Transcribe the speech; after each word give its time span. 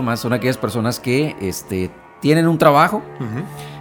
más 0.00 0.20
son 0.20 0.32
aquellas 0.32 0.56
personas 0.56 0.98
que 0.98 1.36
este, 1.42 1.90
tienen 2.22 2.48
un 2.48 2.56
trabajo, 2.56 3.02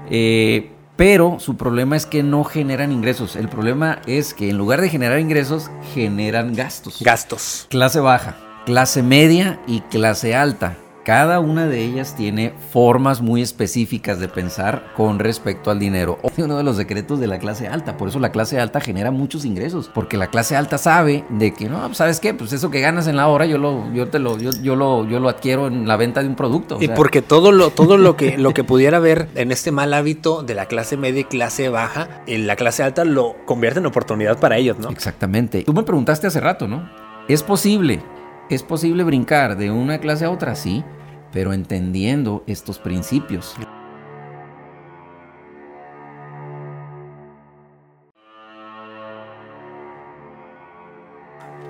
eh, 0.10 0.70
pero 0.98 1.40
su 1.40 1.56
problema 1.56 1.96
es 1.96 2.06
que 2.06 2.22
no 2.22 2.44
generan 2.44 2.92
ingresos. 2.92 3.38
El 3.38 3.48
problema 3.48 4.02
es 4.08 4.34
que 4.34 4.50
en 4.50 4.58
lugar 4.58 4.82
de 4.82 4.90
generar 4.90 5.20
ingresos, 5.20 5.72
generan 5.94 6.54
gastos. 6.54 7.02
Gastos. 7.02 7.66
Clase 7.70 8.02
baja, 8.02 8.36
clase 8.66 9.04
media 9.04 9.62
y 9.68 9.80
clase 9.80 10.36
alta. 10.36 10.76
Cada 11.04 11.40
una 11.40 11.66
de 11.66 11.84
ellas 11.84 12.16
tiene 12.16 12.54
formas 12.70 13.22
muy 13.22 13.42
específicas 13.42 14.20
de 14.20 14.28
pensar 14.28 14.94
con 14.96 15.18
respecto 15.18 15.72
al 15.72 15.80
dinero. 15.80 16.20
Uno 16.38 16.58
de 16.58 16.64
los 16.64 16.78
secretos 16.78 17.20
de 17.20 17.26
la 17.26 17.40
clase 17.40 17.68
alta, 17.68 17.98
por 17.98 18.10
eso 18.10 18.20
la 18.20 18.32
clase 18.32 18.60
alta 18.60 18.80
genera 18.80 19.10
muchos 19.10 19.44
ingresos, 19.44 19.90
porque 19.92 20.16
la 20.18 20.28
clase 20.28 20.56
alta 20.56 20.78
sabe 20.78 21.26
de 21.30 21.54
que 21.54 21.70
no, 21.70 21.92
¿sabes 21.96 22.20
qué? 22.20 22.36
Pues 22.36 22.54
eso 22.54 22.70
que 22.70 22.82
ganas 22.82 23.08
en 23.08 23.16
la 23.16 23.28
hora 23.28 23.48
yo 23.48 23.58
lo 23.58 23.92
yo 23.94 24.10
te 24.10 24.20
lo 24.20 24.38
yo, 24.38 24.76
lo 24.76 25.08
yo 25.08 25.20
lo 25.20 25.30
adquiero 25.30 25.68
en 25.68 25.88
la 25.88 25.98
venta 25.98 26.22
de 26.22 26.30
un 26.30 26.36
producto. 26.36 26.78
Y 26.80 26.88
porque 26.90 27.24
todo 27.24 27.52
lo 27.52 27.72
todo 27.72 27.98
lo 27.98 28.16
que 28.16 28.38
lo 28.38 28.54
que 28.54 28.64
pudiera 28.64 29.00
ver 29.00 29.28
en 29.34 29.52
este 29.52 29.72
mal 29.72 29.96
hábito 29.96 30.44
de 30.44 30.54
la 30.54 30.68
clase 30.68 30.98
media 30.98 31.22
y 31.22 31.24
clase 31.24 31.70
baja, 31.70 32.22
en 32.28 32.46
la 32.46 32.56
clase 32.56 32.84
alta 32.84 33.06
lo 33.06 33.36
convierte 33.46 33.80
en 33.80 33.88
oportunidad 33.88 34.40
para 34.40 34.58
ellos, 34.58 34.78
¿no? 34.78 34.90
Exactamente. 34.90 35.64
Tú 35.64 35.74
me 35.74 35.82
preguntaste 35.82 36.28
hace 36.28 36.40
rato, 36.40 36.68
¿no? 36.68 36.88
¿Es 37.28 37.42
posible 37.42 38.04
¿Es 38.52 38.64
posible 38.64 39.06
brincar 39.06 39.56
de 39.56 39.72
una 39.72 40.00
clase 40.00 40.26
a 40.26 40.30
otra? 40.30 40.56
Sí, 40.56 40.84
pero 41.32 41.54
entendiendo 41.54 42.44
estos 42.48 42.80
principios. 42.80 43.56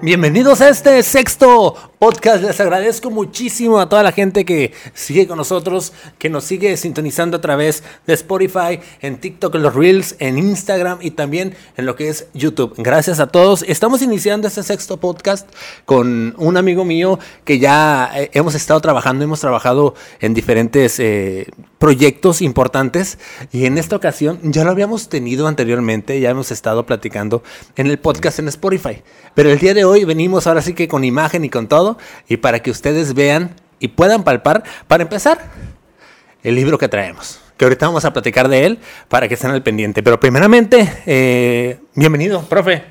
Bienvenidos 0.04 0.62
a 0.62 0.70
este 0.70 1.04
sexto 1.04 1.76
podcast. 2.00 2.44
Les 2.44 2.60
agradezco 2.60 3.12
muchísimo 3.12 3.80
a 3.80 3.88
toda 3.88 4.02
la 4.02 4.12
gente 4.12 4.46
que 4.46 4.74
sigue 4.96 5.28
con 5.28 5.38
nosotros, 5.38 5.94
que 6.18 6.28
nos 6.28 6.44
sigue 6.44 6.76
sintonizando 6.76 7.38
a 7.38 7.42
través 7.42 7.84
de 8.08 8.16
Spotify, 8.16 8.80
en 9.02 9.18
TikTok, 9.22 9.54
en 9.54 9.62
los 9.62 9.76
Reels, 9.76 10.16
en 10.18 10.40
Instagram 10.40 10.98
y 11.02 11.12
también 11.12 11.56
en 11.78 11.86
lo 11.86 11.96
que 11.96 12.10
es 12.10 12.26
YouTube. 12.34 12.74
Gracias 12.78 13.20
a 13.20 13.28
todos. 13.28 13.64
Estamos 13.68 14.02
iniciando 14.02 14.48
este 14.48 14.64
sexto 14.64 14.98
podcast 14.98 15.48
con 15.86 16.34
un 16.40 16.58
amigo 16.58 16.84
mío 16.84 17.20
que 17.46 17.60
ya 17.60 18.10
eh, 18.16 18.32
hemos 18.34 18.56
estado 18.56 18.82
trabajando, 18.82 19.24
hemos 19.24 19.42
trabajado 19.42 19.94
en 20.20 20.34
diferentes 20.34 21.00
eh, 21.00 21.46
proyectos 21.78 22.42
importantes 22.42 23.20
y 23.52 23.66
en 23.66 23.78
esta 23.78 23.96
ocasión 23.96 24.40
ya 24.42 24.64
lo 24.64 24.72
habíamos 24.72 25.10
tenido 25.10 25.48
anteriormente, 25.48 26.20
ya 26.20 26.32
hemos 26.32 26.50
estado 26.50 26.88
platicando 26.88 27.44
en 27.76 27.86
el 27.86 28.00
podcast 28.00 28.40
en 28.40 28.48
Spotify. 28.48 29.04
Pero 29.36 29.52
el 29.52 29.60
día 29.60 29.76
de 29.76 29.86
hoy 29.86 29.91
venimos 30.06 30.48
ahora 30.48 30.62
sí 30.62 30.74
que 30.74 30.88
con 30.88 31.04
imagen 31.04 31.46
y 31.46 31.50
con 31.50 31.68
todo 31.68 31.98
y 32.28 32.38
para 32.38 32.62
que 32.62 32.72
ustedes 32.72 33.14
vean 33.14 33.56
y 33.80 33.90
puedan 33.90 34.24
palpar, 34.24 34.64
para 34.88 35.04
empezar, 35.04 35.40
el 36.44 36.56
libro 36.56 36.78
que 36.78 36.88
traemos. 36.88 37.40
Que 37.58 37.66
ahorita 37.66 37.88
vamos 37.88 38.06
a 38.06 38.14
platicar 38.14 38.48
de 38.48 38.66
él 38.66 38.80
para 39.08 39.28
que 39.28 39.34
estén 39.34 39.52
al 39.52 39.62
pendiente. 39.62 40.02
Pero 40.02 40.20
primeramente, 40.20 40.92
eh, 41.06 41.80
bienvenido, 41.96 42.42
profe. 42.44 42.84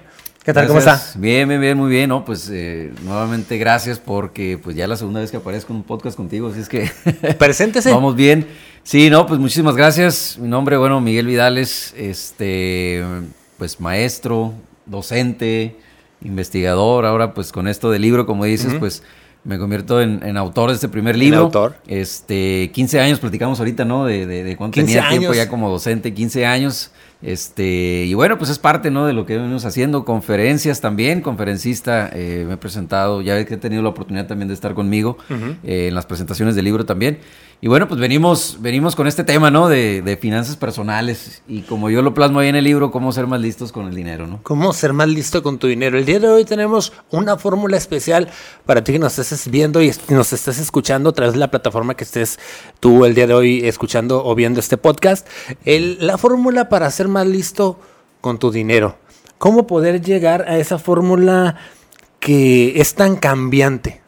¿Qué 0.44 0.54
tal? 0.54 0.66
¿Cómo 0.68 0.78
está? 0.78 1.00
Bien, 1.16 1.48
bien, 1.48 1.60
bien, 1.60 1.76
muy 1.76 1.90
bien. 1.90 2.08
No, 2.08 2.24
pues 2.24 2.48
eh, 2.50 2.92
nuevamente 3.04 3.58
gracias 3.58 3.98
porque 3.98 4.58
pues 4.62 4.74
ya 4.74 4.86
la 4.86 4.96
segunda 4.96 5.20
vez 5.20 5.30
que 5.30 5.36
aparezco 5.36 5.72
en 5.72 5.78
un 5.78 5.82
podcast 5.82 6.16
contigo, 6.16 6.48
así 6.48 6.60
es 6.60 6.68
que... 6.68 6.90
Preséntese. 7.38 7.90
Vamos 7.92 8.16
bien. 8.16 8.46
Sí, 8.82 9.10
no, 9.10 9.26
pues 9.26 9.38
muchísimas 9.38 9.76
gracias. 9.76 10.38
Mi 10.38 10.48
nombre, 10.48 10.76
bueno, 10.76 11.00
Miguel 11.00 11.26
Vidales, 11.26 11.94
este, 11.96 13.04
pues 13.58 13.80
maestro, 13.80 14.54
docente, 14.86 15.76
investigador, 16.22 17.06
ahora 17.06 17.34
pues 17.34 17.52
con 17.52 17.68
esto 17.68 17.90
del 17.90 18.02
libro, 18.02 18.26
como 18.26 18.44
dices, 18.44 18.74
pues 18.78 19.02
me 19.44 19.58
convierto 19.58 20.00
en, 20.02 20.36
autor 20.36 20.70
de 20.70 20.74
este 20.74 20.88
primer 20.88 21.16
libro. 21.16 21.40
autor. 21.40 21.76
Este, 21.86 22.70
15 22.72 23.00
años, 23.00 23.20
platicamos 23.20 23.58
ahorita, 23.58 23.84
¿no? 23.84 24.04
De, 24.04 24.26
de, 24.26 24.44
de 24.44 24.56
cuánto 24.56 24.80
tenía 24.80 25.08
tiempo 25.08 25.32
ya 25.32 25.48
como 25.48 25.70
docente, 25.70 26.12
15 26.12 26.46
años. 26.46 26.90
Este, 27.22 28.04
y 28.06 28.14
bueno, 28.14 28.38
pues 28.38 28.50
es 28.50 28.58
parte, 28.58 28.90
¿no? 28.90 29.06
De 29.06 29.12
lo 29.12 29.26
que 29.26 29.36
venimos 29.36 29.64
haciendo, 29.66 30.04
conferencias 30.04 30.80
también, 30.80 31.20
conferencista, 31.20 32.10
eh, 32.12 32.44
me 32.46 32.54
he 32.54 32.56
presentado, 32.56 33.20
ya 33.20 33.44
que 33.44 33.54
he 33.54 33.58
tenido 33.58 33.82
la 33.82 33.90
oportunidad 33.90 34.26
también 34.26 34.48
de 34.48 34.54
estar 34.54 34.74
conmigo 34.74 35.18
eh, 35.64 35.88
en 35.88 35.94
las 35.94 36.06
presentaciones 36.06 36.54
del 36.54 36.64
libro 36.64 36.86
también. 36.86 37.18
Y 37.62 37.68
bueno, 37.68 37.86
pues 37.88 38.00
venimos, 38.00 38.56
venimos 38.60 38.96
con 38.96 39.06
este 39.06 39.22
tema, 39.22 39.50
¿no? 39.50 39.68
De, 39.68 40.00
de, 40.00 40.16
finanzas 40.16 40.56
personales. 40.56 41.42
Y 41.46 41.60
como 41.60 41.90
yo 41.90 42.00
lo 42.00 42.14
plasmo 42.14 42.38
ahí 42.38 42.48
en 42.48 42.56
el 42.56 42.64
libro, 42.64 42.90
cómo 42.90 43.12
ser 43.12 43.26
más 43.26 43.38
listos 43.38 43.70
con 43.70 43.86
el 43.86 43.94
dinero, 43.94 44.26
¿no? 44.26 44.40
Cómo 44.42 44.72
ser 44.72 44.94
más 44.94 45.08
listo 45.08 45.42
con 45.42 45.58
tu 45.58 45.66
dinero. 45.66 45.98
El 45.98 46.06
día 46.06 46.18
de 46.20 46.28
hoy 46.28 46.46
tenemos 46.46 46.94
una 47.10 47.36
fórmula 47.36 47.76
especial 47.76 48.30
para 48.64 48.82
ti 48.82 48.92
que 48.94 48.98
nos 48.98 49.18
estés 49.18 49.50
viendo 49.50 49.82
y 49.82 49.92
nos 50.08 50.32
estés 50.32 50.58
escuchando 50.58 51.10
a 51.10 51.12
través 51.12 51.34
de 51.34 51.38
la 51.38 51.50
plataforma 51.50 51.94
que 51.94 52.04
estés 52.04 52.38
tú 52.80 53.04
el 53.04 53.14
día 53.14 53.26
de 53.26 53.34
hoy 53.34 53.60
escuchando 53.68 54.24
o 54.24 54.34
viendo 54.34 54.58
este 54.58 54.78
podcast. 54.78 55.28
El, 55.66 55.98
la 56.00 56.16
fórmula 56.16 56.70
para 56.70 56.90
ser 56.90 57.08
más 57.10 57.26
listo 57.26 57.78
con 58.20 58.38
tu 58.38 58.50
dinero. 58.50 58.96
¿Cómo 59.38 59.66
poder 59.66 60.00
llegar 60.02 60.42
a 60.48 60.58
esa 60.58 60.78
fórmula 60.78 61.56
que 62.18 62.80
es 62.80 62.94
tan 62.94 63.16
cambiante? 63.16 64.00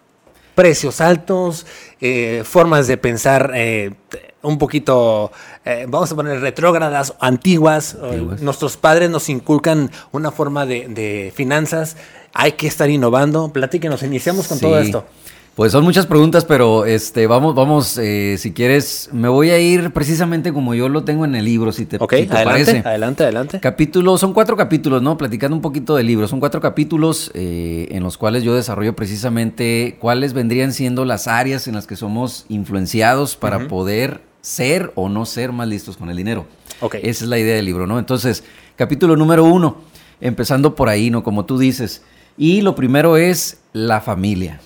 Precios 0.55 1.01
altos, 1.01 1.67
eh, 2.01 2.43
formas 2.45 2.87
de 2.87 2.99
pensar 2.99 3.53
eh, 3.55 3.95
un 4.43 4.59
poquito, 4.59 5.33
eh, 5.65 5.87
vamos 5.89 6.13
a 6.13 6.17
poner 6.17 6.41
retrógradas, 6.41 7.15
antiguas. 7.21 7.97
nuestros 8.41 8.77
padres 8.77 9.09
nos 9.09 9.29
inculcan 9.31 9.91
una 10.11 10.31
forma 10.31 10.67
de, 10.67 11.33
finanzas. 11.35 11.97
Hay 12.35 12.53
que 12.53 12.67
estar 12.67 12.91
innovando. 12.91 13.51
Platíquenos, 13.53 14.03
iniciamos 14.03 14.49
con 14.49 14.61
todo 14.61 14.79
esto. 14.79 15.07
Pues 15.55 15.73
son 15.73 15.85
muchas 15.85 16.07
preguntas, 16.07 16.47
pero 16.47 16.87
este, 16.87 17.27
vamos, 17.27 17.55
vamos, 17.55 17.99
eh, 17.99 18.37
si 18.39 18.53
quieres, 18.53 19.11
me 19.13 19.29
voy 19.29 19.51
a 19.51 19.59
ir 19.59 19.93
precisamente 19.93 20.51
como 20.51 20.75
yo 20.75 20.89
lo 20.89 21.05
tengo 21.05 21.27
en 21.27 21.35
el 21.35 21.45
libro, 21.45 21.73
si 21.73 21.85
te, 21.85 21.99
Ok, 22.01 22.15
adelante, 22.15 22.83
Adelante, 22.83 23.23
adelante. 23.25 23.61
Capítulo, 23.61 24.17
son 24.17 24.33
cuatro 24.33 24.57
capítulos, 24.57 25.03
¿no? 25.03 25.19
Platicando 25.19 25.55
un 25.55 25.61
poquito 25.61 25.95
del 25.95 26.07
libro. 26.07 26.27
Son 26.27 26.41
cuatro 26.41 26.63
capítulos 26.63 27.31
eh, 27.35 27.87
en 27.91 28.03
los 28.03 28.17
cuales 28.17 28.45
yo 28.45 28.55
desarrollo 28.55 28.97
precisamente 28.97 29.99
cuáles 30.01 30.33
vendrían 30.33 30.73
siendo 30.73 31.05
las 31.05 31.29
áreas 31.29 31.69
en 31.69 31.75
las 31.75 31.87
que 31.87 31.97
somos 31.97 32.47
influenciados 32.49 33.37
para 33.37 33.69
poder 33.69 34.23
ser 34.41 34.91
o 34.95 35.11
no 35.11 35.27
ser 35.27 35.53
más 35.53 35.69
listos 35.69 35.99
con 35.99 36.09
el 36.09 36.17
dinero. 36.17 36.47
Ok. 36.81 36.95
Esa 37.03 37.25
es 37.25 37.29
la 37.29 37.39
idea 37.39 37.57
del 37.57 37.67
libro, 37.67 37.87
¿no? 37.87 37.99
Entonces, 37.99 38.43
capítulo 38.77 39.17
número 39.17 39.45
uno, 39.45 39.83
empezando 40.23 40.75
por 40.75 40.89
ahí, 40.89 41.11
¿no? 41.11 41.23
Como 41.23 41.45
tú 41.45 41.59
dices. 41.59 42.01
Y 42.39 42.63
lo 42.63 42.75
primero 42.75 43.19
es 43.19 43.59
la 43.75 44.01
familia 44.01 44.59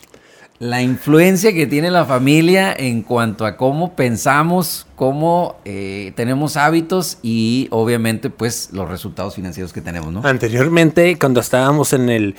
la 0.58 0.82
influencia 0.82 1.52
que 1.52 1.66
tiene 1.66 1.90
la 1.90 2.04
familia 2.04 2.74
en 2.76 3.02
cuanto 3.02 3.44
a 3.44 3.56
cómo 3.56 3.94
pensamos, 3.94 4.86
cómo 4.94 5.56
eh, 5.64 6.12
tenemos 6.16 6.56
hábitos 6.56 7.18
y 7.22 7.68
obviamente 7.70 8.30
pues 8.30 8.70
los 8.72 8.88
resultados 8.88 9.34
financieros 9.34 9.72
que 9.72 9.80
tenemos, 9.80 10.12
¿no? 10.12 10.22
Anteriormente, 10.24 11.18
cuando 11.18 11.40
estábamos 11.40 11.92
en 11.92 12.08
el 12.08 12.36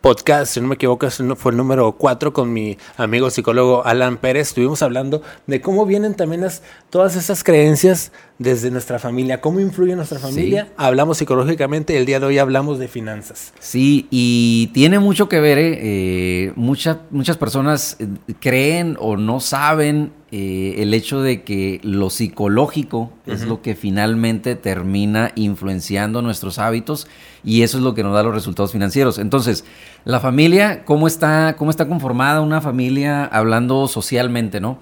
podcast, 0.00 0.54
si 0.54 0.60
no 0.60 0.68
me 0.68 0.76
equivoco, 0.76 1.08
fue 1.10 1.50
el 1.50 1.58
número 1.58 1.90
4 1.90 2.32
con 2.32 2.52
mi 2.52 2.78
amigo 2.96 3.28
psicólogo 3.28 3.84
Alan 3.84 4.18
Pérez. 4.18 4.48
Estuvimos 4.48 4.80
hablando 4.82 5.22
de 5.48 5.60
cómo 5.60 5.84
vienen 5.84 6.14
también 6.14 6.42
las, 6.42 6.62
todas 6.90 7.16
esas 7.16 7.42
creencias 7.42 8.12
desde 8.38 8.70
nuestra 8.70 8.98
familia, 8.98 9.40
cómo 9.40 9.60
influye 9.60 9.96
nuestra 9.96 10.18
familia. 10.18 10.68
Hablamos 10.76 11.18
psicológicamente, 11.18 11.96
el 11.96 12.04
día 12.04 12.20
de 12.20 12.26
hoy 12.26 12.38
hablamos 12.38 12.78
de 12.78 12.88
finanzas. 12.88 13.52
Sí, 13.60 14.06
y 14.10 14.70
tiene 14.74 14.98
mucho 14.98 15.28
que 15.28 15.40
ver, 15.40 15.58
¿eh? 15.58 15.78
eh 15.80 16.52
muchas, 16.54 16.98
muchas 17.10 17.36
personas 17.38 17.96
eh, 17.98 18.06
creen 18.38 18.96
o 19.00 19.16
no 19.16 19.40
saben 19.40 20.12
eh, 20.32 20.82
el 20.82 20.92
hecho 20.92 21.22
de 21.22 21.44
que 21.44 21.80
lo 21.82 22.10
psicológico 22.10 23.12
es 23.26 23.46
lo 23.46 23.62
que 23.62 23.74
finalmente 23.74 24.54
termina 24.54 25.32
influenciando 25.34 26.20
nuestros 26.20 26.58
hábitos 26.58 27.06
y 27.44 27.62
eso 27.62 27.78
es 27.78 27.84
lo 27.84 27.94
que 27.94 28.02
nos 28.02 28.12
da 28.12 28.22
los 28.22 28.34
resultados 28.34 28.72
financieros. 28.72 29.18
Entonces, 29.18 29.64
la 30.06 30.20
familia, 30.20 30.84
¿cómo 30.84 31.06
está, 31.06 31.56
cómo 31.58 31.70
está 31.70 31.86
conformada 31.86 32.40
una 32.40 32.60
familia 32.60 33.24
hablando 33.24 33.88
socialmente, 33.88 34.60
no? 34.60 34.78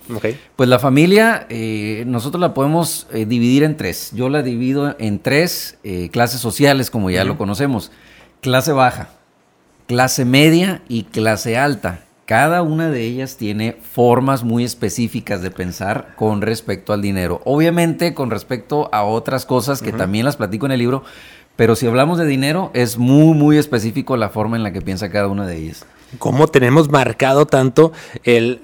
Pues 0.55 0.69
la 0.69 0.79
familia, 0.79 1.47
nosotros 2.07 2.41
la 2.41 2.55
podemos 2.55 3.09
dividir 3.11 3.45
dividir 3.45 3.65
en 3.65 3.77
tres. 3.77 4.13
Yo 4.15 4.29
la 4.29 4.43
divido 4.43 4.97
en 4.99 5.19
tres 5.19 5.79
eh, 5.85 6.09
clases 6.11 6.41
sociales, 6.41 6.91
como 6.91 7.11
ya 7.11 7.25
lo 7.25 7.37
conocemos. 7.37 7.93
Clase 8.41 8.73
baja, 8.73 9.09
clase 9.87 10.25
media 10.25 10.83
y 10.89 11.05
clase 11.05 11.59
alta. 11.59 12.01
Cada 12.27 12.63
una 12.63 12.89
de 12.89 13.03
ellas 13.03 13.37
tiene 13.37 13.77
formas 13.93 14.45
muy 14.45 14.65
específicas 14.65 15.43
de 15.43 15.51
pensar 15.51 16.15
con 16.17 16.41
respecto 16.41 16.95
al 16.95 17.03
dinero. 17.03 17.43
Obviamente 17.45 18.15
con 18.15 18.31
respecto 18.31 18.89
a 18.93 19.05
otras 19.05 19.45
cosas 19.45 19.83
que 19.83 19.93
también 19.93 20.25
las 20.25 20.37
platico 20.37 20.65
en 20.65 20.73
el 20.73 20.79
libro, 20.79 21.05
pero 21.57 21.77
si 21.77 21.87
hablamos 21.87 22.19
de 22.19 22.27
dinero 22.27 22.71
es 22.75 22.99
muy, 22.99 23.35
muy 23.35 23.59
específico 23.59 24.17
la 24.17 24.29
forma 24.29 24.57
en 24.57 24.63
la 24.63 24.73
que 24.73 24.83
piensa 24.83 25.11
cada 25.11 25.29
una 25.29 25.47
de 25.47 25.57
ellas. 25.57 25.87
¿Cómo 26.19 26.47
tenemos 26.47 26.91
marcado 26.91 27.47
tanto 27.47 27.93
el 28.23 28.61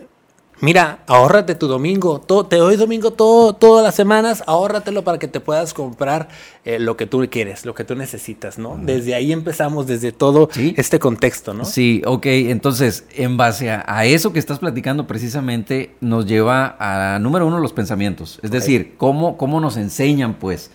Mira, 0.63 0.99
ahórrate 1.07 1.55
tu 1.55 1.69
domingo. 1.69 2.21
te 2.21 2.57
doy 2.57 2.77
domingo 2.77 3.13
todo, 3.13 3.55
todas 3.55 3.83
las 3.83 3.95
semanas. 3.95 4.45
Ahórratelo 4.47 5.03
para 5.03 5.19
que 5.19 5.27
te 5.27 5.41
puedas 5.41 5.73
comprar 5.73 6.29
eh, 6.67 6.79
lo 6.79 6.99
que 6.99 7.07
tú 7.07 7.27
quieres, 7.31 7.65
lo 7.65 7.75
que 7.75 7.85
tú 7.85 7.95
necesitas, 7.95 8.59
¿no? 8.59 8.79
Desde 8.79 9.15
ahí 9.15 9.33
empezamos, 9.33 9.87
desde 9.87 10.13
todo 10.13 10.51
este 10.77 10.99
contexto, 10.99 11.55
¿no? 11.55 11.65
Sí, 11.65 12.03
ok. 12.05 12.27
Entonces, 12.27 13.05
en 13.15 13.39
base 13.39 13.71
a, 13.71 14.05
eso 14.05 14.35
que 14.35 14.39
estás 14.39 14.59
platicando 14.59 15.07
precisamente, 15.07 15.95
nos 16.03 16.27
lleva 16.27 16.77
a, 16.79 17.19
número 17.21 17.47
uno, 17.47 17.59
los 17.59 17.73
pensamientos. 17.73 18.39
Es 18.43 18.51
decir, 18.51 18.97
cómo, 18.99 19.39
cómo 19.39 19.61
nos 19.61 19.79
enseñan, 19.79 20.35
pues. 20.35 20.71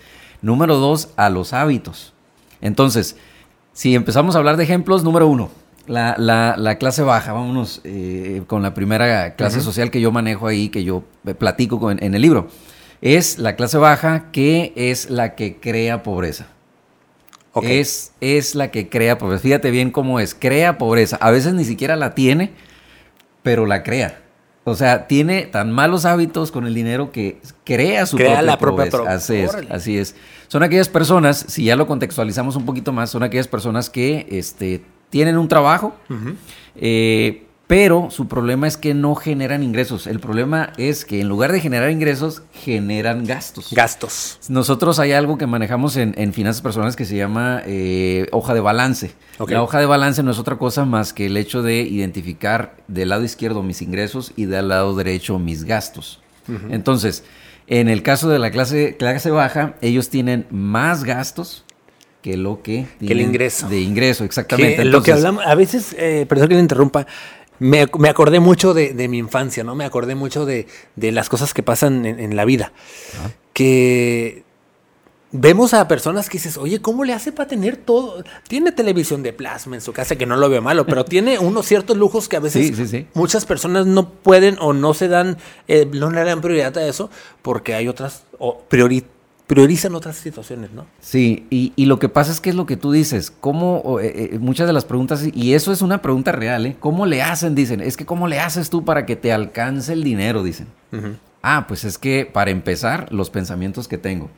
Número 0.45 0.77
dos, 0.77 1.09
a 1.15 1.31
los 1.31 1.53
hábitos. 1.53 2.13
Entonces, 2.62 3.18
si 3.74 3.95
empezamos 3.95 4.36
a 4.36 4.38
hablar 4.38 4.57
de 4.57 4.63
ejemplos, 4.63 5.03
número 5.03 5.25
uno, 5.25 5.50
la, 5.88 6.13
la, 6.56 6.77
clase 6.77 7.01
baja, 7.01 7.33
vámonos 7.33 7.81
eh, 7.83 8.44
con 8.45 8.62
la 8.62 8.75
primera 8.75 9.33
clase 9.33 9.59
social 9.59 9.89
que 9.89 10.01
yo 10.01 10.12
manejo 10.12 10.45
ahí, 10.45 10.69
que 10.69 10.83
yo 10.83 11.03
platico 11.39 11.89
en 11.89 12.13
el 12.13 12.21
libro. 12.21 12.47
Es 13.01 13.39
la 13.39 13.56
clase 13.56 13.80
baja 13.80 14.30
que 14.31 14.71
es 14.75 15.09
la 15.09 15.33
que 15.33 15.59
crea 15.59 16.03
pobreza. 16.03 16.45
Es, 17.63 18.12
es 18.21 18.53
la 18.53 18.69
que 18.69 18.88
crea 18.88 19.18
pobreza. 19.18 19.41
Fíjate 19.41 19.71
bien 19.71 19.89
cómo 19.89 20.19
es. 20.19 20.36
Crea 20.36 20.77
pobreza. 20.77 21.18
A 21.21 21.31
veces 21.31 21.56
ni 21.56 21.65
siquiera 21.65 21.95
la 21.95 22.13
tiene, 22.13 22.51
pero 23.41 23.65
la 23.65 23.81
crea. 23.81 24.21
O 24.67 24.73
sea, 24.75 25.06
tiene 25.06 25.44
tan 25.44 25.71
malos 25.71 26.06
hábitos 26.06 26.51
con 26.51 26.65
el 26.65 26.73
dinero 26.73 27.12
que 27.12 27.38
crea 27.63 28.07
su 28.07 28.17
crea 28.17 28.41
la 28.41 28.57
propia 28.57 28.89
pobreza. 28.89 29.13
Así 29.13 29.35
es, 29.35 29.56
así 29.69 29.97
es. 30.00 30.15
Son 30.47 30.63
aquellas 30.63 30.89
personas, 30.89 31.45
si 31.47 31.65
ya 31.65 31.75
lo 31.75 31.85
contextualizamos 31.85 32.56
un 32.56 32.65
poquito 32.65 32.91
más, 32.91 33.12
son 33.12 33.21
aquellas 33.21 33.47
personas 33.47 33.91
que 33.91 34.25
este, 34.31 34.83
tienen 35.12 35.38
un 35.38 35.47
trabajo, 35.47 35.95
eh, 36.75 37.45
pero 37.67 38.09
su 38.12 38.27
problema 38.27 38.67
es 38.67 38.77
que 38.77 38.94
no 38.94 39.15
generan 39.15 39.63
ingresos. 39.63 40.06
El 40.06 40.19
problema 40.19 40.71
es 40.77 41.03
que 41.03 41.21
en 41.21 41.27
lugar 41.27 41.51
de 41.51 41.59
generar 41.59 41.89
ingresos, 41.89 42.44
generan 42.53 43.25
gastos. 43.25 43.69
Gastos. 43.71 44.39
Nosotros 44.50 45.00
hay 45.00 45.13
algo 45.13 45.38
que 45.38 45.47
manejamos 45.47 45.97
en, 45.97 46.33
finanzas 46.33 46.62
personales 46.62 46.95
que 46.95 47.06
se 47.06 47.15
llama 47.15 47.62
eh, 47.65 48.27
hoja 48.31 48.53
de 48.53 48.59
balance. 48.59 49.13
La 49.47 49.63
hoja 49.63 49.79
de 49.79 49.85
balance 49.88 50.21
no 50.21 50.31
es 50.31 50.39
otra 50.39 50.57
cosa 50.57 50.85
más 50.85 51.12
que 51.12 51.25
el 51.25 51.38
hecho 51.38 51.63
de 51.63 51.81
identificar 51.81 52.77
del 52.88 53.09
lado 53.09 53.23
izquierdo 53.23 53.63
mis 53.63 53.81
ingresos 53.81 54.31
y 54.35 54.45
del 54.45 54.67
lado 54.67 54.95
derecho 54.95 55.39
mis 55.39 55.63
gastos. 55.63 56.21
Entonces, 56.69 57.23
en 57.65 57.89
el 57.89 58.03
caso 58.03 58.29
de 58.29 58.38
la 58.38 58.51
clase, 58.51 58.95
clase 58.97 59.31
baja, 59.31 59.75
ellos 59.81 60.09
tienen 60.09 60.45
más 60.51 61.03
gastos 61.03 61.65
que 62.21 62.38
lo 62.38 62.63
que, 62.63 62.88
que 63.00 63.13
el 63.13 63.21
ingreso. 63.21 63.69
De 63.69 63.81
ingreso, 63.81 64.23
exactamente. 64.23 64.83
lo 64.83 65.03
que 65.03 65.12
hablamos, 65.12 65.45
a 65.45 65.53
veces, 65.53 65.95
eh, 65.97 66.25
perdón 66.27 66.47
que 66.47 66.56
le 66.56 66.59
interrumpa, 66.59 67.06
me, 67.59 67.81
acordé 67.81 68.39
mucho 68.39 68.73
de, 68.73 69.07
mi 69.07 69.17
infancia, 69.17 69.63
¿no? 69.63 69.75
Me 69.75 69.85
acordé 69.85 70.15
mucho 70.15 70.45
de, 70.45 70.67
las 70.95 71.29
cosas 71.29 71.53
que 71.53 71.63
pasan 71.63 72.05
en, 72.05 72.35
la 72.35 72.45
vida. 72.45 72.71
Que 73.53 74.43
vemos 75.31 75.73
a 75.73 75.87
personas 75.87 76.29
que 76.29 76.37
dices, 76.37 76.57
oye, 76.57 76.81
¿cómo 76.81 77.03
le 77.03 77.13
hace 77.13 77.31
para 77.31 77.47
tener 77.47 77.77
todo? 77.77 78.23
Tiene 78.47 78.71
televisión 78.71 79.23
de 79.23 79.33
plasma 79.33 79.75
en 79.75 79.81
su 79.81 79.93
casa, 79.93 80.15
que 80.15 80.25
no 80.25 80.37
lo 80.37 80.49
veo 80.49 80.61
malo, 80.61 80.85
pero 80.85 81.05
tiene 81.05 81.39
unos 81.39 81.65
ciertos 81.65 81.97
lujos 81.97 82.27
que 82.27 82.37
a 82.37 82.39
veces 82.39 83.05
muchas 83.13 83.45
personas 83.45 83.85
no 83.85 84.09
pueden 84.09 84.57
o 84.59 84.73
no 84.73 84.93
se 84.93 85.07
dan, 85.07 85.37
eh, 85.67 85.87
no 85.91 86.09
le 86.11 86.23
dan 86.23 86.41
prioridad 86.41 86.77
a 86.77 86.87
eso, 86.87 87.09
porque 87.41 87.73
hay 87.73 87.87
otras 87.87 88.23
o 88.39 88.61
priorizan 89.47 89.94
otras 89.95 90.15
situaciones, 90.15 90.71
¿no? 90.71 90.86
Sí, 91.00 91.45
y, 91.50 91.86
lo 91.86 92.00
que 92.00 92.09
pasa 92.09 92.31
es 92.31 92.42
que 92.42 92.50
es 92.50 92.56
lo 92.56 92.65
que 92.65 92.77
tú 92.77 92.92
dices, 92.92 93.31
cómo, 93.31 94.00
eh, 94.01 94.31
eh, 94.33 94.39
muchas 94.39 94.68
de 94.68 94.74
las 94.74 94.86
preguntas, 94.86 95.24
y 95.33 95.53
eso 95.53 95.71
es 95.71 95.81
una 95.81 96.01
pregunta 96.01 96.31
real, 96.31 96.65
¿eh? 96.65 96.75
¿Cómo 96.80 97.06
le 97.06 97.21
hacen? 97.21 97.53
Dicen, 97.53 97.81
es 97.81 97.95
que 97.97 98.06
¿cómo 98.06 98.27
le 98.27 98.39
haces 98.39 98.69
tú 98.69 98.83
para 98.83 99.06
que 99.06 99.15
te 99.15 99.31
alcance 99.31 99.94
el 99.94 100.03
dinero? 100.03 100.44
Dicen. 100.44 100.68
Ah, 101.42 101.65
pues 101.68 101.83
es 101.83 101.97
que 101.97 102.25
para 102.25 102.51
empezar, 102.51 103.12
los 103.12 103.30
pensamientos 103.30 103.88
que 103.88 103.97
tengo. 103.97 104.30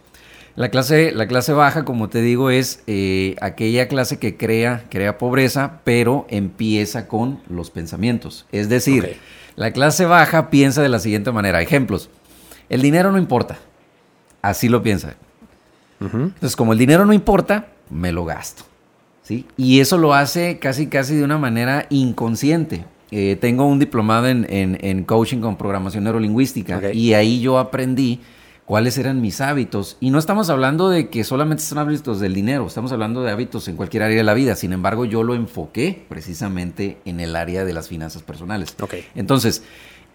La 0.57 0.69
clase, 0.69 1.12
la 1.12 1.27
clase 1.27 1.53
baja, 1.53 1.86
como 1.86 2.10
te 2.10 2.19
digo, 2.19 2.50
es 2.50 2.81
eh, 2.88 3.36
aquella 3.42 3.88
clase 3.88 4.18
que 4.18 4.38
crea, 4.38 4.86
crea 4.89 5.19
pobreza, 5.19 5.81
pero 5.83 6.25
empieza 6.30 7.07
con 7.07 7.39
los 7.48 7.69
pensamientos. 7.69 8.48
Es 8.51 8.68
decir, 8.68 9.18
la 9.56 9.71
clase 9.71 10.06
baja 10.06 10.50
piensa 10.50 10.81
de 10.81 10.89
la 10.89 10.98
siguiente 10.98 11.31
manera. 11.31 11.62
Ejemplos. 11.62 12.10
El 12.69 12.81
dinero 12.81 13.12
no 13.12 13.19
importa. 13.19 13.60
Así 14.42 14.69
lo 14.69 14.81
piensa. 14.84 15.16
Entonces, 16.00 16.56
como 16.56 16.74
el 16.74 16.80
dinero 16.80 17.06
no 17.06 17.13
importa, 17.13 17.68
me 17.89 18.12
lo 18.12 18.25
gasto. 18.25 18.63
¿sí? 19.24 19.45
Y 19.57 19.80
eso 19.80 19.98
lo 19.98 20.13
hace 20.13 20.60
casi, 20.60 20.88
casi 20.88 21.16
de 21.16 21.24
una 21.24 21.38
manera 21.38 21.88
inconsciente. 21.89 22.86
Eh, 23.10 23.38
tengo 23.39 23.66
un 23.66 23.80
diplomado 23.80 24.28
en, 24.28 25.04
coaching 25.06 25.39
con 25.39 25.56
programación 25.57 26.04
neurolingüística 26.04 26.92
y 26.92 27.13
ahí 27.13 27.39
yo 27.39 27.57
aprendí 27.57 28.19
cuáles 28.66 28.98
eran 28.98 29.22
mis 29.22 29.39
hábitos. 29.39 29.98
Y 30.01 30.12
no 30.12 30.19
estamos 30.19 30.50
hablando 30.50 30.89
de 30.89 31.10
que 31.10 31.24
solamente 31.24 31.63
son 31.63 31.78
hábitos 31.78 32.19
del 32.19 32.34
dinero, 32.34 32.68
estamos 32.68 32.92
hablando 32.92 33.24
de 33.24 33.31
hábitos 33.31 33.68
en 33.69 33.78
cualquier 33.78 34.04
área 34.04 34.18
de 34.18 34.24
la 34.24 34.34
vida. 34.34 34.56
Sin 34.56 34.74
embargo, 34.74 35.06
yo 35.06 35.24
lo 35.24 35.36
enfoqué 35.36 36.06
precisamente 36.10 36.98
en 37.06 37.22
el 37.22 37.36
área 37.36 37.63
de 37.63 37.74
las 37.74 37.88
finanzas 37.88 38.24
personales. 38.24 38.75
Entonces, 39.16 39.63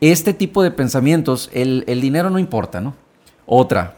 este 0.03 0.35
tipo 0.35 0.63
de 0.63 0.71
pensamientos, 0.71 1.49
el, 1.55 1.85
el 1.87 2.01
dinero 2.01 2.29
no 2.29 2.39
importa, 2.39 2.81
¿no? 2.81 2.95
Otra, 3.47 3.97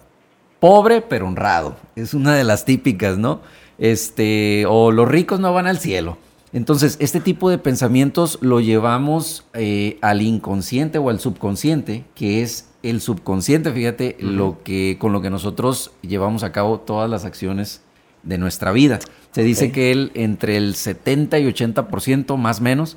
pobre 0.65 1.03
pero 1.03 1.29
honrado. 1.29 1.77
Es 1.95 2.15
una 2.15 2.35
de 2.35 2.43
las 2.43 2.65
típicas, 2.65 3.19
¿no? 3.19 3.43
Este, 3.77 4.65
o 4.67 4.93
los 4.93 5.07
ricos 5.07 5.39
no 5.39 5.53
van 5.53 5.67
al 5.67 5.79
cielo. 5.79 6.17
Entonces, 6.55 6.97
este 7.01 7.21
tipo 7.21 7.51
de 7.51 7.59
pensamientos 7.59 8.39
lo 8.41 8.61
llevamos 8.61 9.45
eh, 9.53 9.99
al 10.01 10.23
inconsciente 10.23 10.97
o 10.97 11.11
al 11.11 11.21
subconsciente, 11.21 12.05
que 12.15 12.41
es 12.41 12.71
el 12.83 13.03
subconsciente, 13.03 13.73
fíjate, 13.73 14.17
lo 14.21 14.63
que, 14.65 14.97
con 14.99 15.13
lo 15.13 15.21
que 15.21 15.29
nosotros 15.29 15.91
llevamos 16.01 16.45
a 16.45 16.53
cabo 16.53 16.81
todas 16.81 17.11
las 17.11 17.27
acciones 17.27 17.83
de 18.23 18.39
nuestra 18.39 18.73
vida. 18.73 19.01
Se 19.33 19.43
dice 19.43 19.71
que 19.71 19.93
él 19.93 20.13
entre 20.15 20.57
el 20.57 20.77
70 20.77 21.41
y 21.41 21.45
80% 21.45 22.39
más 22.39 22.61
o 22.61 22.63
menos 22.63 22.97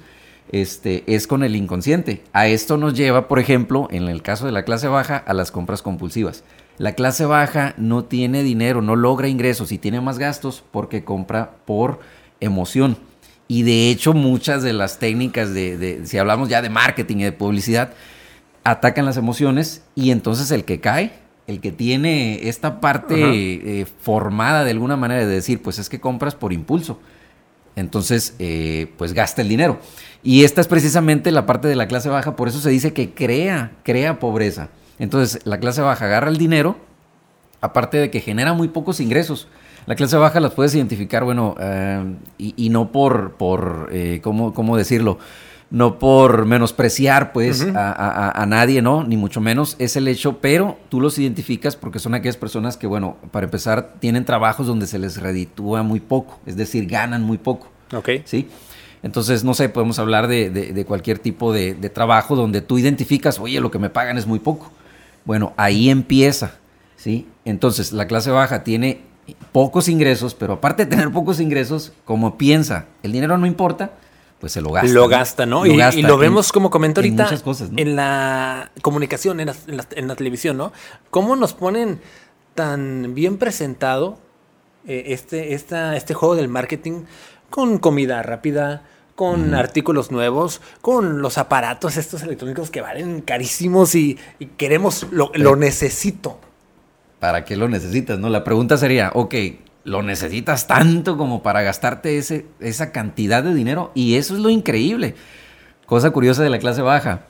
este, 0.53 1.03
es 1.05 1.27
con 1.27 1.43
el 1.43 1.57
inconsciente. 1.57 2.23
A 2.31 2.47
esto 2.47 2.77
nos 2.77 2.93
lleva, 2.93 3.27
por 3.27 3.39
ejemplo, 3.39 3.89
en 3.91 4.07
el 4.07 4.21
caso 4.21 4.45
de 4.45 4.53
la 4.53 4.63
clase 4.63 4.87
baja, 4.87 5.17
a 5.17 5.33
las 5.33 5.51
compras 5.51 5.81
compulsivas. 5.81 6.45
La 6.77 6.93
clase 6.93 7.25
baja 7.25 7.73
no 7.77 8.05
tiene 8.05 8.43
dinero, 8.43 8.81
no 8.81 8.95
logra 8.95 9.27
ingresos 9.27 9.71
y 9.71 9.77
tiene 9.77 9.99
más 9.99 10.19
gastos 10.19 10.63
porque 10.71 11.03
compra 11.03 11.55
por 11.65 11.99
emoción. 12.39 12.97
Y 13.47 13.63
de 13.63 13.89
hecho 13.89 14.13
muchas 14.13 14.61
de 14.61 14.73
las 14.73 14.99
técnicas 14.99 15.53
de, 15.53 16.01
si 16.05 16.17
hablamos 16.17 16.49
ya 16.49 16.61
de 16.61 16.69
marketing 16.69 17.17
y 17.17 17.23
de 17.23 17.31
publicidad, 17.31 17.93
atacan 18.63 19.05
las 19.05 19.17
emociones 19.17 19.83
y 19.95 20.11
entonces 20.11 20.51
el 20.51 20.65
que 20.65 20.79
cae, 20.79 21.13
el 21.47 21.61
que 21.61 21.71
tiene 21.71 22.47
esta 22.49 22.81
parte 22.81 23.15
eh, 23.15 23.85
formada 24.01 24.63
de 24.63 24.71
alguna 24.71 24.97
manera 24.97 25.25
de 25.25 25.33
decir, 25.33 25.61
pues 25.61 25.79
es 25.79 25.89
que 25.89 25.99
compras 25.99 26.35
por 26.35 26.53
impulso. 26.53 26.99
Entonces, 27.77 28.35
eh, 28.39 28.91
pues 28.97 29.13
gasta 29.13 29.43
el 29.43 29.49
dinero. 29.49 29.79
Y 30.23 30.43
esta 30.43 30.61
es 30.61 30.67
precisamente 30.67 31.31
la 31.31 31.45
parte 31.45 31.67
de 31.67 31.75
la 31.75 31.87
clase 31.87 32.09
baja, 32.09 32.35
por 32.35 32.47
eso 32.47 32.59
se 32.59 32.71
dice 32.71 32.91
que 32.91 33.13
crea, 33.13 33.71
crea 33.83 34.19
pobreza. 34.19 34.69
Entonces, 34.99 35.45
la 35.45 35.59
clase 35.59 35.81
baja 35.81 36.05
agarra 36.05 36.29
el 36.29 36.37
dinero, 36.37 36.77
aparte 37.61 37.97
de 37.97 38.09
que 38.09 38.19
genera 38.19 38.53
muy 38.53 38.67
pocos 38.67 38.99
ingresos. 38.99 39.47
La 39.85 39.95
clase 39.95 40.17
baja 40.17 40.39
las 40.39 40.51
puedes 40.51 40.75
identificar, 40.75 41.23
bueno, 41.23 41.55
eh, 41.59 42.15
y, 42.37 42.69
no 42.69 42.91
por, 42.91 43.33
por 43.33 43.89
eh, 43.91 44.19
¿cómo, 44.21 44.77
decirlo? 44.77 45.17
No 45.69 45.97
por 45.97 46.45
menospreciar, 46.45 47.31
pues, 47.31 47.65
a, 47.73 48.45
nadie, 48.47 48.81
¿no? 48.81 49.03
Ni 49.03 49.15
mucho 49.15 49.39
menos. 49.39 49.77
Es 49.79 49.95
el 49.95 50.09
hecho, 50.09 50.39
pero 50.39 50.77
tú 50.89 50.99
los 50.99 51.17
identificas 51.17 51.77
porque 51.77 51.99
son 51.99 52.15
aquellas 52.15 52.37
personas 52.37 52.75
que, 52.75 52.85
bueno, 52.85 53.15
para 53.31 53.45
empezar, 53.45 53.93
tienen 53.99 54.25
trabajos 54.25 54.67
donde 54.67 54.87
se 54.87 54.99
les 54.99 55.21
reditúa 55.21 55.83
muy 55.83 56.01
poco, 56.01 56.39
es 56.45 56.57
decir, 56.57 56.85
ganan 56.85 57.23
muy 57.23 57.37
poco. 57.37 57.69
Ok. 57.93 58.09
¿Sí? 58.25 58.49
Entonces, 59.03 59.43
no 59.43 59.53
sé, 59.53 59.69
podemos 59.69 59.99
hablar 59.99 60.27
de, 60.27 60.49
de 60.49 60.85
cualquier 60.85 61.19
tipo 61.19 61.53
de, 61.53 61.75
trabajo 61.93 62.35
donde 62.35 62.59
tú 62.59 62.77
identificas, 62.77 63.39
oye, 63.39 63.61
lo 63.61 63.71
que 63.71 63.79
me 63.79 63.89
pagan 63.89 64.17
es 64.17 64.27
muy 64.27 64.39
poco. 64.39 64.71
Bueno, 65.27 65.53
ahí 65.57 65.89
empieza, 65.89 66.53
¿sí? 66.95 67.27
Entonces, 67.43 67.91
la 67.91 68.07
clase 68.07 68.31
baja 68.31 68.63
tiene 68.63 69.01
pocos 69.51 69.89
ingresos, 69.89 70.33
pero 70.33 70.53
aparte 70.53 70.85
de 70.85 70.89
tener 70.89 71.11
pocos 71.11 71.41
ingresos, 71.41 71.91
como 72.05 72.37
piensa, 72.37 72.85
el 73.03 73.11
dinero 73.11 73.37
no 73.37 73.45
importa, 73.45 73.91
pues 74.39 74.53
se 74.53 74.61
lo 74.61 74.71
gasta. 74.71 74.89
Lo 74.89 75.09
gasta, 75.09 75.45
¿no? 75.45 75.65
y, 75.65 76.01
lo 76.01 76.17
vemos 76.17 76.53
como 76.53 76.69
comento 76.69 77.01
ahorita 77.01 77.29
en, 77.75 77.97
la 77.97 78.71
comunicación, 78.81 79.41
en 79.41 79.47
la, 80.07 80.15
televisión, 80.15 80.55
¿no? 80.55 80.71
¿Cómo 81.09 81.35
nos 81.35 81.53
ponen 81.53 81.99
tan 82.55 83.13
bien 83.13 83.37
presentado 83.37 84.19
eh, 84.87 85.07
este, 85.07 85.53
este 85.53 86.13
juego 86.13 86.37
del 86.37 86.47
marketing 86.47 87.03
con 87.49 87.79
comida 87.79 88.23
rápida, 88.23 88.83
con 89.17 89.55
artículos 89.55 90.11
nuevos, 90.11 90.61
con 90.79 91.23
los 91.23 91.39
aparatos 91.39 91.97
estos 91.97 92.21
electrónicos 92.21 92.69
que 92.69 92.81
valen 92.81 93.21
carísimos 93.21 93.95
y, 93.95 94.19
queremos, 94.57 95.07
lo, 95.09 95.55
necesito. 95.55 96.39
¿Para 97.19 97.43
qué 97.43 97.57
lo 97.57 97.67
necesitas? 97.67 98.19
No, 98.19 98.29
la 98.29 98.43
pregunta 98.43 98.77
sería, 98.77 99.09
ok, 99.15 99.33
¿lo 99.85 100.03
necesitas 100.03 100.67
tanto 100.67 101.17
como 101.17 101.41
para 101.41 101.63
gastarte 101.63 102.19
ese, 102.19 102.45
esa 102.59 102.91
cantidad 102.91 103.43
de 103.43 103.55
dinero? 103.55 103.91
Y 103.95 104.17
eso 104.17 104.35
es 104.35 104.39
lo 104.39 104.51
increíble. 104.51 105.15
Cosa 105.87 106.11
curiosa 106.11 106.43
de 106.43 106.51
la 106.51 106.59
clase 106.59 106.83
baja. 106.83 107.21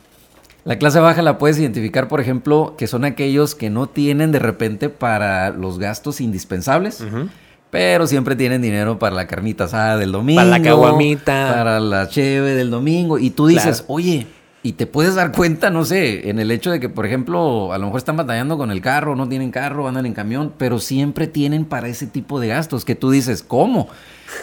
La 0.65 0.77
clase 0.77 0.99
baja 0.99 1.21
la 1.21 1.37
puedes 1.37 1.57
identificar, 1.57 2.09
por 2.09 2.19
ejemplo, 2.19 2.75
que 2.77 2.87
son 2.87 3.05
aquellos 3.05 3.55
que 3.55 3.69
no 3.69 3.87
tienen 3.87 4.33
de 4.33 4.39
repente 4.39 4.89
para 4.89 5.51
los 5.51 5.79
gastos 5.79 6.19
indispensables. 6.19 7.01
Pero 7.77 8.07
siempre 8.07 8.35
tienen 8.35 8.59
dinero 8.59 8.97
para 8.97 9.15
la 9.15 9.27
carnita 9.27 9.65
asada 9.65 9.97
del 9.97 10.11
domingo. 10.11 10.39
Para 10.39 10.49
la 10.49 10.61
caguamita. 10.63 11.53
Para 11.53 11.79
la 11.79 12.09
cheve 12.09 12.55
del 12.55 12.71
domingo. 12.71 13.19
Y 13.19 13.29
tú 13.29 13.45
dices, 13.45 13.85
oye, 13.87 14.25
y 14.63 14.71
te 14.73 14.87
puedes 14.87 15.13
dar 15.13 15.31
cuenta, 15.31 15.69
no 15.69 15.85
sé, 15.85 16.27
en 16.31 16.39
el 16.39 16.49
hecho 16.49 16.71
de 16.71 16.79
que, 16.79 16.89
por 16.89 17.05
ejemplo, 17.05 17.71
a 17.71 17.77
lo 17.77 17.85
mejor 17.85 17.99
están 17.99 18.17
batallando 18.17 18.57
con 18.57 18.71
el 18.71 18.81
carro, 18.81 19.15
no 19.15 19.29
tienen 19.29 19.51
carro, 19.51 19.87
andan 19.87 20.07
en 20.07 20.13
camión, 20.13 20.51
pero 20.57 20.79
siempre 20.79 21.27
tienen 21.27 21.65
para 21.65 21.87
ese 21.87 22.07
tipo 22.07 22.39
de 22.39 22.47
gastos 22.47 22.83
que 22.83 22.95
tú 22.95 23.11
dices, 23.11 23.43
¿cómo? 23.43 23.89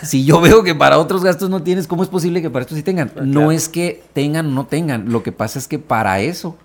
Si 0.05 0.25
yo 0.25 0.41
veo 0.41 0.63
que 0.63 0.77
para 0.77 0.99
otros 0.99 1.25
gastos 1.25 1.51
no 1.51 1.65
tienes, 1.65 1.89
¿cómo 1.89 2.05
es 2.05 2.09
posible 2.09 2.41
que 2.41 2.51
para 2.51 2.63
esto 2.63 2.77
sí 2.77 2.85
tengan? 2.85 3.11
Ah, 3.17 3.23
no 3.25 3.51
es 3.51 3.69
que 3.69 4.01
tengan 4.13 4.47
o 4.47 4.51
no 4.51 4.67
tengan, 4.67 5.11
lo 5.11 5.25
que 5.25 5.33
pasa 5.33 5.59
es 5.59 5.67
que 5.67 5.81
para 5.81 6.21
eso 6.21 6.57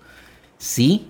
sí 0.56 1.08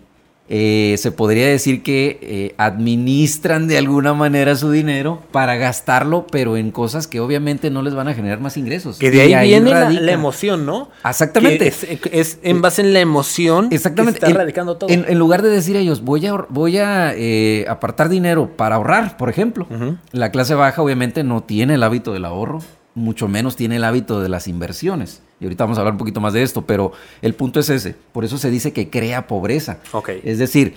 eh, 0.52 0.96
se 0.98 1.12
podría 1.12 1.46
decir 1.46 1.84
que 1.84 2.18
eh, 2.22 2.54
administran 2.58 3.68
de 3.68 3.78
alguna 3.78 4.14
manera 4.14 4.56
su 4.56 4.72
dinero 4.72 5.20
para 5.30 5.54
gastarlo, 5.54 6.26
pero 6.28 6.56
en 6.56 6.72
cosas 6.72 7.06
que 7.06 7.20
obviamente 7.20 7.70
no 7.70 7.82
les 7.82 7.94
van 7.94 8.08
a 8.08 8.14
generar 8.14 8.40
más 8.40 8.56
ingresos. 8.56 8.98
Que 8.98 9.12
de 9.12 9.20
ahí, 9.20 9.48
viene 9.48 9.70
la, 9.70 10.10
emoción, 10.10 10.66
¿no? 10.66 10.88
Exactamente. 11.08 11.72
es, 12.10 12.40
en 12.42 12.60
base 12.62 12.82
en 12.82 12.92
la 12.92 12.98
emoción 12.98 13.68
Exactamente. 13.70 14.18
Que 14.18 14.26
está 14.26 14.38
radicando 14.38 14.76
todo. 14.76 14.90
En, 14.90 15.16
lugar 15.20 15.42
de 15.42 15.50
decir 15.50 15.76
a 15.76 15.78
ellos, 15.78 16.02
voy 16.02 16.26
a, 16.26 16.34
voy 16.48 16.78
a 16.78 17.12
eh, 17.14 17.64
apartar 17.68 18.08
dinero 18.08 18.50
para 18.56 18.74
ahorrar, 18.74 19.16
por 19.16 19.30
ejemplo. 19.30 19.68
La 20.10 20.32
clase 20.32 20.54
baja 20.54 20.82
obviamente 20.82 21.22
no 21.22 21.44
tiene 21.44 21.74
el 21.74 21.82
hábito 21.84 22.12
del 22.12 22.24
ahorro, 22.24 22.60
mucho 22.94 23.28
menos 23.28 23.56
tiene 23.56 23.76
el 23.76 23.84
hábito 23.84 24.20
de 24.20 24.28
las 24.28 24.48
inversiones 24.48 25.22
y 25.40 25.44
ahorita 25.44 25.64
vamos 25.64 25.78
a 25.78 25.80
hablar 25.80 25.94
un 25.94 25.98
poquito 25.98 26.20
más 26.20 26.34
de 26.34 26.42
esto, 26.42 26.62
pero 26.62 26.92
el 27.22 27.34
punto 27.34 27.60
es 27.60 27.70
ese. 27.70 27.96
Por 28.12 28.24
eso 28.24 28.36
se 28.36 28.50
dice 28.50 28.72
que 28.72 28.90
crea 28.90 29.26
pobreza. 29.26 29.78
Es 30.22 30.38
decir, 30.38 30.74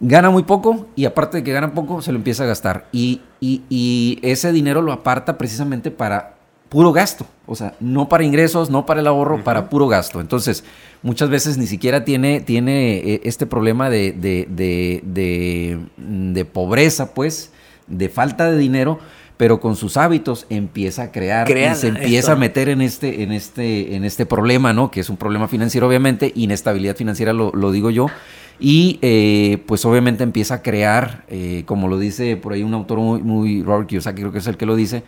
gana 0.00 0.30
muy 0.30 0.42
poco 0.42 0.86
y 0.96 1.04
aparte 1.04 1.38
de 1.38 1.44
que 1.44 1.52
gana 1.52 1.74
poco, 1.74 2.00
se 2.00 2.10
lo 2.10 2.16
empieza 2.16 2.44
a 2.44 2.46
gastar. 2.46 2.88
Y, 2.92 3.20
y, 3.40 4.18
ese 4.22 4.52
dinero 4.52 4.80
lo 4.80 4.92
aparta 4.92 5.36
precisamente 5.36 5.90
para 5.90 6.36
puro 6.70 6.92
gasto. 6.92 7.26
O 7.46 7.54
sea, 7.54 7.74
no 7.78 8.08
para 8.08 8.24
ingresos, 8.24 8.70
no 8.70 8.86
para 8.86 9.00
el 9.00 9.06
ahorro, 9.06 9.44
para 9.44 9.68
puro 9.68 9.86
gasto. 9.86 10.22
Entonces, 10.22 10.64
muchas 11.02 11.28
veces 11.28 11.58
ni 11.58 11.66
siquiera 11.66 12.02
tiene, 12.02 12.40
tiene 12.40 12.98
eh, 12.98 13.20
este 13.24 13.44
problema 13.44 13.90
de, 13.90 14.12
de, 14.12 14.46
de, 14.48 15.78
de 15.98 16.44
pobreza, 16.46 17.12
pues, 17.12 17.52
de 17.86 18.08
falta 18.08 18.50
de 18.50 18.56
dinero 18.56 18.98
pero 19.40 19.58
con 19.58 19.74
sus 19.74 19.96
hábitos 19.96 20.44
empieza 20.50 21.04
a 21.04 21.12
crear 21.12 21.50
y 21.50 21.74
se 21.74 21.88
empieza 21.88 22.32
a 22.32 22.36
meter 22.36 22.68
en 22.68 22.82
este, 22.82 23.22
en 23.22 23.32
este, 23.32 23.96
en 23.96 24.04
este 24.04 24.26
problema, 24.26 24.74
¿no? 24.74 24.90
Que 24.90 25.00
es 25.00 25.08
un 25.08 25.16
problema 25.16 25.48
financiero, 25.48 25.88
obviamente, 25.88 26.30
inestabilidad 26.34 26.94
financiera, 26.94 27.32
lo, 27.32 27.72
digo 27.72 27.88
yo. 27.88 28.08
Y 28.58 28.98
eh, 29.00 29.62
pues 29.64 29.86
obviamente 29.86 30.24
empieza 30.24 30.56
a 30.56 30.62
crear, 30.62 31.24
eh, 31.28 31.62
como 31.64 31.88
lo 31.88 31.98
dice 31.98 32.36
por 32.36 32.52
ahí 32.52 32.62
un 32.62 32.74
autor 32.74 32.98
muy, 32.98 33.22
muy 33.22 33.62
Robert 33.62 33.88
Kiyosaki, 33.88 34.20
creo 34.20 34.30
que 34.30 34.40
es 34.40 34.46
el 34.46 34.58
que 34.58 34.66
lo 34.66 34.76
dice, 34.76 35.04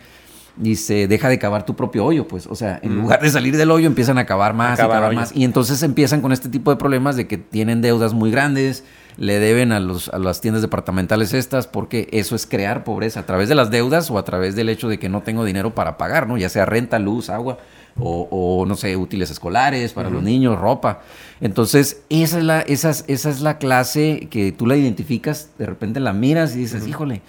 dice, 0.57 1.07
deja 1.07 1.29
de 1.29 1.37
cavar 1.37 1.63
tu 1.67 1.75
propio 1.75 2.03
hoyo, 2.03 2.27
pues, 2.27 2.47
o 2.47 2.55
sea, 2.55 2.79
en 2.81 2.95
lugar 2.95 3.21
de 3.21 3.29
salir 3.29 3.55
del 3.55 3.69
hoyo 3.69 3.85
empiezan 3.85 4.17
a 4.17 4.25
cavar 4.25 4.55
más, 4.55 4.79
a 4.79 4.87
cavar 4.87 5.13
más, 5.13 5.31
y 5.35 5.43
entonces 5.43 5.83
empiezan 5.83 6.21
con 6.21 6.31
este 6.31 6.49
tipo 6.49 6.71
de 6.71 6.77
problemas 6.77 7.15
de 7.15 7.27
que 7.27 7.37
tienen 7.37 7.83
deudas 7.83 8.15
muy 8.15 8.31
grandes, 8.31 8.83
le 9.17 9.39
deben 9.39 9.71
a, 9.71 9.79
los, 9.79 10.09
a 10.09 10.19
las 10.19 10.41
tiendas 10.41 10.61
departamentales 10.61 11.33
estas, 11.33 11.67
porque 11.67 12.07
eso 12.11 12.35
es 12.35 12.45
crear 12.45 12.83
pobreza 12.83 13.21
a 13.21 13.25
través 13.25 13.49
de 13.49 13.55
las 13.55 13.71
deudas 13.71 14.09
o 14.09 14.17
a 14.17 14.25
través 14.25 14.55
del 14.55 14.69
hecho 14.69 14.89
de 14.89 14.99
que 14.99 15.09
no 15.09 15.21
tengo 15.21 15.45
dinero 15.45 15.75
para 15.75 15.97
pagar, 15.97 16.27
¿no? 16.27 16.37
Ya 16.37 16.49
sea 16.49 16.65
renta, 16.65 16.99
luz, 16.99 17.29
agua 17.29 17.57
o, 17.99 18.65
no 18.67 18.75
sé, 18.75 18.95
útiles 18.95 19.29
escolares 19.29 19.93
para 19.93 20.09
los 20.09 20.23
niños, 20.23 20.59
ropa. 20.59 21.01
Entonces, 21.41 22.01
esa 22.09 22.39
es, 22.39 22.43
la, 22.43 22.61
esa, 22.61 22.89
esa 22.89 23.29
es 23.29 23.41
la 23.41 23.57
clase 23.57 24.27
que 24.31 24.51
tú 24.51 24.65
la 24.65 24.75
identificas, 24.75 25.49
de 25.57 25.67
repente 25.67 25.99
la 25.99 26.13
miras 26.13 26.55
y 26.55 26.59
dices, 26.59 26.87
híjole, 26.87 27.21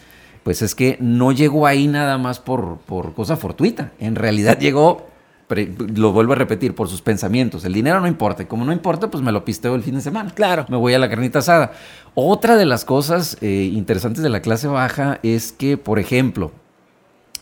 pues 0.42 0.62
es 0.62 0.74
que 0.74 0.96
no 1.00 1.32
llegó 1.32 1.66
ahí 1.66 1.86
nada 1.86 2.18
más 2.18 2.38
por, 2.38 2.78
por 2.86 3.14
cosa 3.14 3.36
fortuita. 3.36 3.92
En 3.98 4.14
realidad 4.14 4.58
llegó 4.58 5.06
lo 5.48 6.12
vuelvo 6.12 6.32
a 6.32 6.36
repetir, 6.36 6.74
por 6.74 6.88
sus 6.88 7.02
pensamientos. 7.02 7.64
El 7.64 7.72
dinero 7.72 8.00
no 8.00 8.06
importa. 8.06 8.46
como 8.46 8.64
no 8.64 8.72
importa, 8.72 9.10
pues 9.10 9.22
me 9.22 9.32
lo 9.32 9.44
pisteo 9.44 9.74
el 9.74 9.82
fin 9.82 9.94
de 9.94 10.00
semana. 10.00 10.30
Claro. 10.34 10.66
Me 10.68 10.76
voy 10.76 10.94
a 10.94 10.98
la 10.98 11.08
carnita 11.08 11.40
asada. 11.40 11.72
Otra 12.14 12.56
de 12.56 12.64
las 12.64 12.84
cosas 12.84 13.36
eh, 13.40 13.70
interesantes 13.72 14.22
de 14.22 14.30
la 14.30 14.40
clase 14.40 14.68
baja 14.68 15.18
es 15.22 15.52
que, 15.52 15.76
por 15.76 15.98
ejemplo, 15.98 16.52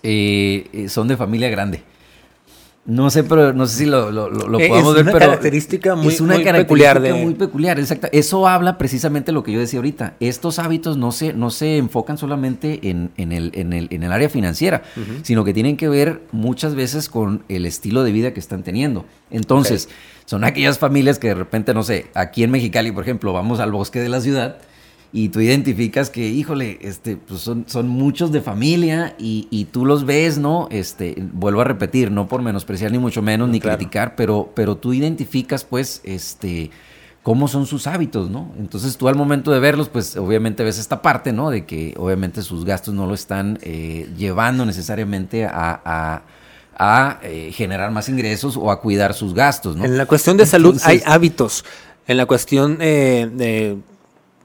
eh, 0.03 0.69
eh, 0.73 0.89
son 0.89 1.09
de 1.09 1.17
familia 1.17 1.49
grande. 1.49 1.85
No 2.85 3.11
sé, 3.11 3.23
pero 3.23 3.53
no 3.53 3.67
sé 3.67 3.79
si 3.79 3.87
lo, 3.87 4.11
lo, 4.11 4.29
lo 4.29 4.59
podamos 4.59 4.95
ver, 4.97 5.05
pero. 5.05 5.19
Característica 5.21 5.95
muy, 5.95 6.09
es 6.13 6.21
una 6.21 6.35
muy 6.35 6.43
característica 6.43 6.95
peculiar. 6.95 7.25
Muy 7.25 7.35
peculiar, 7.35 7.79
exacto. 7.79 8.09
Eso 8.11 8.49
habla 8.49 8.77
precisamente 8.77 9.31
lo 9.31 9.45
que 9.45 9.53
yo 9.53 9.61
decía 9.61 9.79
ahorita. 9.79 10.17
Estos 10.19 10.59
hábitos 10.59 10.97
no 10.97 11.13
se, 11.13 11.33
no 11.33 11.51
se 11.51 11.77
enfocan 11.77 12.19
solamente 12.19 12.81
en, 12.91 13.13
en, 13.17 13.31
el, 13.31 13.53
en, 13.55 13.73
el, 13.73 13.87
en 13.93 14.03
el 14.03 14.11
área 14.11 14.29
financiera, 14.29 14.83
sino 15.23 15.45
que 15.45 15.55
tienen 15.55 15.77
que 15.77 15.89
ver 15.89 16.23
muchas 16.33 16.75
veces 16.75 17.09
con 17.09 17.45
el 17.49 17.67
estilo 17.67 18.03
de 18.03 18.11
vida 18.11 18.35
que 18.35 18.41
están 18.41 18.65
teniendo. 18.65 19.05
Entonces, 19.31 19.89
son 20.25 20.43
aquellas 20.43 20.81
familias 20.81 21.21
que 21.21 21.29
de 21.29 21.35
repente, 21.35 21.75
no 21.75 21.85
sé, 21.85 22.07
aquí 22.15 22.43
en 22.43 22.51
Mexicali, 22.51 22.91
por 22.91 23.05
ejemplo, 23.05 23.33
vamos 23.33 23.61
al 23.61 23.71
bosque 23.71 24.01
de 24.01 24.09
la 24.09 24.21
ciudad 24.21 24.59
y 25.13 25.29
tú 25.29 25.41
identificas 25.41 26.09
que, 26.09 26.27
híjole, 26.27 26.79
este, 26.81 27.17
pues 27.17 27.41
son, 27.41 27.65
son 27.69 27.87
muchos 27.87 28.33
de 28.33 28.41
familia 28.41 29.15
y, 29.19 29.47
y, 29.51 29.67
tú 29.67 29.85
los 29.85 30.07
ves, 30.07 30.39
¿no? 30.39 30.69
Este, 30.71 31.15
vuelvo 31.33 31.61
a 31.61 31.65
repetir, 31.65 32.11
no 32.11 32.29
por 32.29 32.41
menospreciar 32.41 32.93
ni 32.93 32.99
mucho 32.99 33.21
menos, 33.21 33.51
ni 33.51 33.61
criticar, 33.61 34.17
pero, 34.17 34.51
pero 34.55 34.77
tú 34.77 34.95
identificas, 34.95 35.65
pues, 35.65 36.01
este, 36.05 36.71
cómo 37.23 37.47
son 37.47 37.67
sus 37.67 37.87
hábitos, 37.87 38.31
¿no? 38.31 38.53
Entonces 38.59 38.97
tú 38.97 39.07
al 39.07 39.15
momento 39.15 39.53
de 39.53 39.61
verlos, 39.61 39.91
pues 39.91 40.17
obviamente 40.17 40.65
ves 40.65 40.79
esta 40.79 41.03
parte, 41.03 41.33
¿no? 41.33 41.51
De 41.51 41.67
que 41.67 41.95
obviamente 41.99 42.41
sus 42.41 42.65
gastos 42.65 42.95
no 42.95 43.07
lo 43.07 43.13
están 43.13 43.59
eh, 43.63 44.09
llevando 44.17 44.65
necesariamente 44.65 45.45
a, 45.45 46.23
a, 46.75 47.21
eh, 47.23 47.53
generar 47.53 47.93
más 47.93 48.09
ingresos 48.09 48.57
o 48.57 48.71
a 48.71 48.81
cuidar 48.81 49.15
sus 49.15 49.35
gastos, 49.35 49.77
¿no? 49.77 49.85
En 49.85 49.97
la 49.97 50.07
cuestión 50.07 50.37
de 50.37 50.47
salud 50.47 50.81
hay 50.85 51.03
hábitos. 51.05 51.65
En 52.09 52.17
la 52.17 52.27
cuestión 52.27 52.79
eh, 52.81 53.31
de 53.33 53.79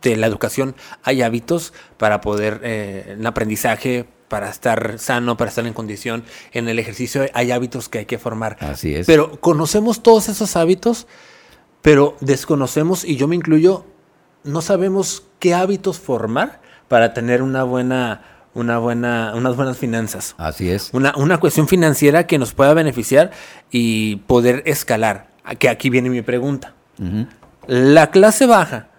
de 0.01 0.15
la 0.15 0.27
educación 0.27 0.75
hay 1.03 1.21
hábitos 1.21 1.73
para 1.97 2.21
poder, 2.21 2.61
eh, 2.63 3.15
en 3.17 3.25
aprendizaje, 3.25 4.07
para 4.27 4.49
estar 4.49 4.99
sano, 4.99 5.37
para 5.37 5.49
estar 5.49 5.65
en 5.65 5.73
condición. 5.73 6.23
En 6.51 6.67
el 6.67 6.79
ejercicio 6.79 7.25
hay 7.33 7.51
hábitos 7.51 7.89
que 7.89 7.99
hay 7.99 8.05
que 8.05 8.17
formar. 8.17 8.57
Así 8.59 8.95
es. 8.95 9.07
Pero 9.07 9.39
conocemos 9.39 10.03
todos 10.03 10.29
esos 10.29 10.55
hábitos, 10.55 11.07
pero 11.81 12.17
desconocemos, 12.19 13.05
y 13.05 13.15
yo 13.15 13.27
me 13.27 13.35
incluyo, 13.35 13.85
no 14.43 14.61
sabemos 14.61 15.23
qué 15.39 15.53
hábitos 15.53 15.99
formar 15.99 16.61
para 16.87 17.13
tener 17.13 17.41
una 17.41 17.63
buena, 17.63 18.23
una 18.53 18.77
buena, 18.77 19.33
unas 19.35 19.55
buenas 19.55 19.77
finanzas. 19.77 20.35
Así 20.37 20.69
es. 20.69 20.89
Una, 20.93 21.13
una 21.15 21.39
cuestión 21.39 21.67
financiera 21.67 22.27
que 22.27 22.37
nos 22.37 22.53
pueda 22.53 22.73
beneficiar 22.73 23.31
y 23.71 24.17
poder 24.27 24.63
escalar. 24.65 25.27
Que 25.59 25.69
aquí 25.69 25.89
viene 25.89 26.09
mi 26.09 26.21
pregunta. 26.21 26.73
La 27.67 28.11
clase 28.11 28.47
baja 28.47 28.89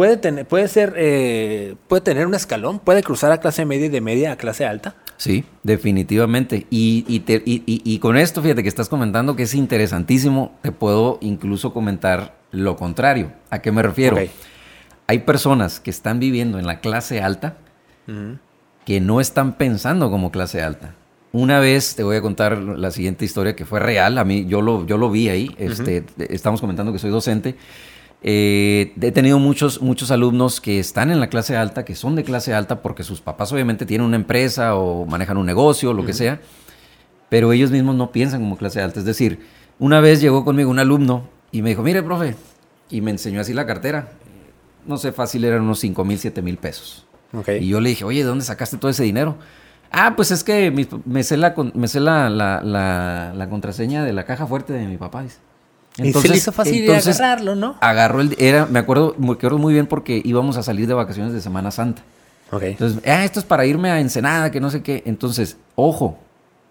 puede 0.00 0.16
tener, 0.16 0.48
puede 0.48 0.66
ser, 0.66 0.94
eh, 0.96 1.74
puede 1.86 2.00
tener 2.00 2.26
un 2.26 2.34
escalón, 2.34 2.78
puede 2.78 3.02
cruzar 3.02 3.32
a 3.32 3.38
clase 3.38 3.66
media 3.66 3.84
y 3.84 3.88
de 3.90 4.00
media 4.00 4.32
a 4.32 4.36
clase 4.36 4.64
alta. 4.64 4.94
Sí, 5.18 5.44
definitivamente. 5.62 6.66
Y, 6.70 7.04
y, 7.06 7.22
y, 7.44 7.98
con 7.98 8.16
esto, 8.16 8.40
fíjate 8.40 8.62
que 8.62 8.70
estás 8.70 8.88
comentando 8.88 9.36
que 9.36 9.42
es 9.42 9.52
interesantísimo, 9.52 10.56
te 10.62 10.72
puedo 10.72 11.18
incluso 11.20 11.74
comentar 11.74 12.38
lo 12.50 12.76
contrario. 12.76 13.32
¿A 13.50 13.58
qué 13.58 13.72
me 13.72 13.82
refiero? 13.82 14.16
Hay 15.06 15.18
personas 15.18 15.80
que 15.80 15.90
están 15.90 16.18
viviendo 16.18 16.58
en 16.58 16.66
la 16.66 16.80
clase 16.80 17.20
alta 17.20 17.58
que 18.86 19.00
no 19.02 19.20
están 19.20 19.58
pensando 19.58 20.10
como 20.10 20.30
clase 20.32 20.62
alta. 20.62 20.94
Una 21.32 21.60
vez 21.60 21.94
te 21.94 22.04
voy 22.04 22.16
a 22.16 22.22
contar 22.22 22.56
la 22.56 22.90
siguiente 22.90 23.26
historia 23.26 23.54
que 23.54 23.66
fue 23.66 23.80
real. 23.80 24.16
A 24.16 24.24
mí, 24.24 24.46
yo 24.46 24.62
lo, 24.62 24.86
yo 24.86 24.96
lo 24.96 25.10
vi 25.10 25.28
ahí. 25.28 25.54
Este, 25.58 26.06
Estamos 26.30 26.62
comentando 26.62 26.90
que 26.90 26.98
soy 26.98 27.10
docente. 27.10 27.56
Eh, 28.22 28.92
he 29.00 29.12
tenido 29.12 29.38
muchos, 29.38 29.80
muchos 29.80 30.10
alumnos 30.10 30.60
que 30.60 30.78
están 30.78 31.10
en 31.10 31.20
la 31.20 31.28
clase 31.28 31.56
alta, 31.56 31.84
que 31.84 31.94
son 31.94 32.16
de 32.16 32.24
clase 32.24 32.52
alta 32.52 32.82
porque 32.82 33.02
sus 33.02 33.20
papás 33.20 33.52
obviamente 33.52 33.86
tienen 33.86 34.06
una 34.06 34.16
empresa 34.16 34.74
o 34.74 35.06
manejan 35.06 35.38
un 35.38 35.46
negocio, 35.46 35.92
lo 35.94 36.04
que 36.04 36.12
sea, 36.12 36.40
pero 37.28 37.52
ellos 37.52 37.70
mismos 37.70 37.94
no 37.96 38.12
piensan 38.12 38.40
como 38.40 38.56
clase 38.56 38.82
alta. 38.82 39.00
Es 39.00 39.06
decir, 39.06 39.40
una 39.78 40.00
vez 40.00 40.20
llegó 40.20 40.44
conmigo 40.44 40.70
un 40.70 40.78
alumno 40.78 41.28
y 41.50 41.62
me 41.62 41.70
dijo, 41.70 41.82
mire, 41.82 42.02
profe, 42.02 42.36
y 42.90 43.00
me 43.00 43.10
enseñó 43.10 43.40
así 43.40 43.54
la 43.54 43.66
cartera. 43.66 44.12
No 44.86 44.96
sé, 44.96 45.12
fácil 45.12 45.44
eran 45.44 45.62
unos 45.62 45.78
5 45.80 46.04
mil, 46.04 46.18
7 46.18 46.42
mil 46.42 46.58
pesos. 46.58 47.06
Y 47.60 47.68
yo 47.68 47.80
le 47.80 47.90
dije, 47.90 48.04
oye, 48.04 48.20
¿de 48.20 48.24
dónde 48.24 48.44
sacaste 48.44 48.76
todo 48.76 48.90
ese 48.90 49.04
dinero? 49.04 49.36
Ah, 49.92 50.14
pues 50.16 50.30
es 50.30 50.44
que 50.44 50.70
me 51.04 51.22
sé, 51.22 51.36
la, 51.36 51.54
me 51.74 51.88
sé 51.88 52.00
la, 52.00 52.28
la, 52.28 53.32
la 53.34 53.48
contraseña 53.48 54.04
de 54.04 54.12
la 54.12 54.24
caja 54.24 54.46
fuerte 54.46 54.72
de 54.72 54.86
mi 54.86 54.96
papá. 54.96 55.22
Dice. 55.22 55.38
Entonces, 56.06 56.24
y 56.24 56.28
se 56.28 56.28
le 56.34 56.38
hizo 56.38 56.52
fácil 56.52 56.90
agarrarlo, 56.90 57.54
¿no? 57.54 57.76
Agarró 57.80 58.20
el... 58.20 58.36
Era, 58.38 58.66
me 58.66 58.78
acuerdo, 58.78 59.14
me 59.18 59.32
acuerdo 59.32 59.58
muy 59.58 59.72
bien 59.74 59.86
porque 59.86 60.20
íbamos 60.24 60.56
a 60.56 60.62
salir 60.62 60.86
de 60.86 60.94
vacaciones 60.94 61.32
de 61.32 61.40
Semana 61.40 61.70
Santa. 61.70 62.02
Ok. 62.52 62.62
Entonces, 62.62 63.00
ah, 63.06 63.24
esto 63.24 63.38
es 63.40 63.46
para 63.46 63.64
irme 63.66 63.90
a 63.90 64.00
Ensenada, 64.00 64.50
que 64.50 64.60
no 64.60 64.70
sé 64.70 64.82
qué. 64.82 65.02
Entonces, 65.06 65.56
ojo, 65.76 66.18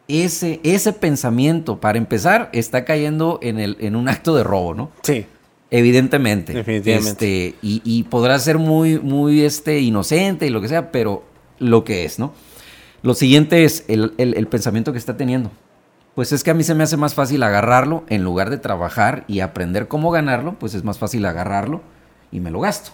ese, 0.07 0.59
ese 0.63 0.91
pensamiento, 0.93 1.79
para 1.79 1.98
empezar, 1.98 2.50
está 2.53 2.83
cayendo 2.86 3.39
en, 3.41 3.59
el, 3.59 3.77
en 3.79 3.95
un 3.95 4.09
acto 4.09 4.36
de 4.36 4.43
robo, 4.43 4.74
¿no? 4.74 4.91
Sí. 5.03 5.25
Evidentemente. 5.71 6.53
Definitivamente. 6.53 7.09
Este, 7.50 7.55
y, 7.62 7.81
y 7.86 8.03
podrá 8.03 8.39
ser 8.39 8.57
muy, 8.57 9.00
muy 9.00 9.41
este, 9.43 9.79
inocente 9.79 10.48
y 10.48 10.50
lo 10.50 10.62
que 10.62 10.67
sea, 10.67 10.91
pero 10.91 11.24
lo 11.59 11.83
que 11.83 12.05
es, 12.05 12.17
¿no? 12.19 12.33
Lo 13.03 13.13
siguiente 13.13 13.63
es 13.63 13.86
el, 13.88 14.13
el- 14.17 14.33
el 14.36 14.48
pensamiento 14.48 14.91
que 14.91 14.98
está 14.98 15.15
teniendo. 15.15 15.51
Pues 16.15 16.31
es 16.31 16.43
que 16.43 16.51
a 16.51 16.53
mí 16.53 16.63
se 16.63 16.75
me 16.75 16.83
hace 16.83 16.97
más 16.97 17.13
fácil 17.13 17.43
agarrarlo 17.43 18.03
en 18.09 18.23
lugar 18.23 18.49
de 18.49 18.57
trabajar 18.57 19.23
y 19.27 19.39
aprender 19.39 19.87
cómo 19.87 20.11
ganarlo, 20.11 20.55
pues 20.59 20.73
es 20.73 20.83
más 20.83 20.99
fácil 20.99 21.25
agarrarlo 21.25 21.81
y 22.31 22.39
me 22.39 22.51
lo 22.51 22.59
gasto. 22.59 22.91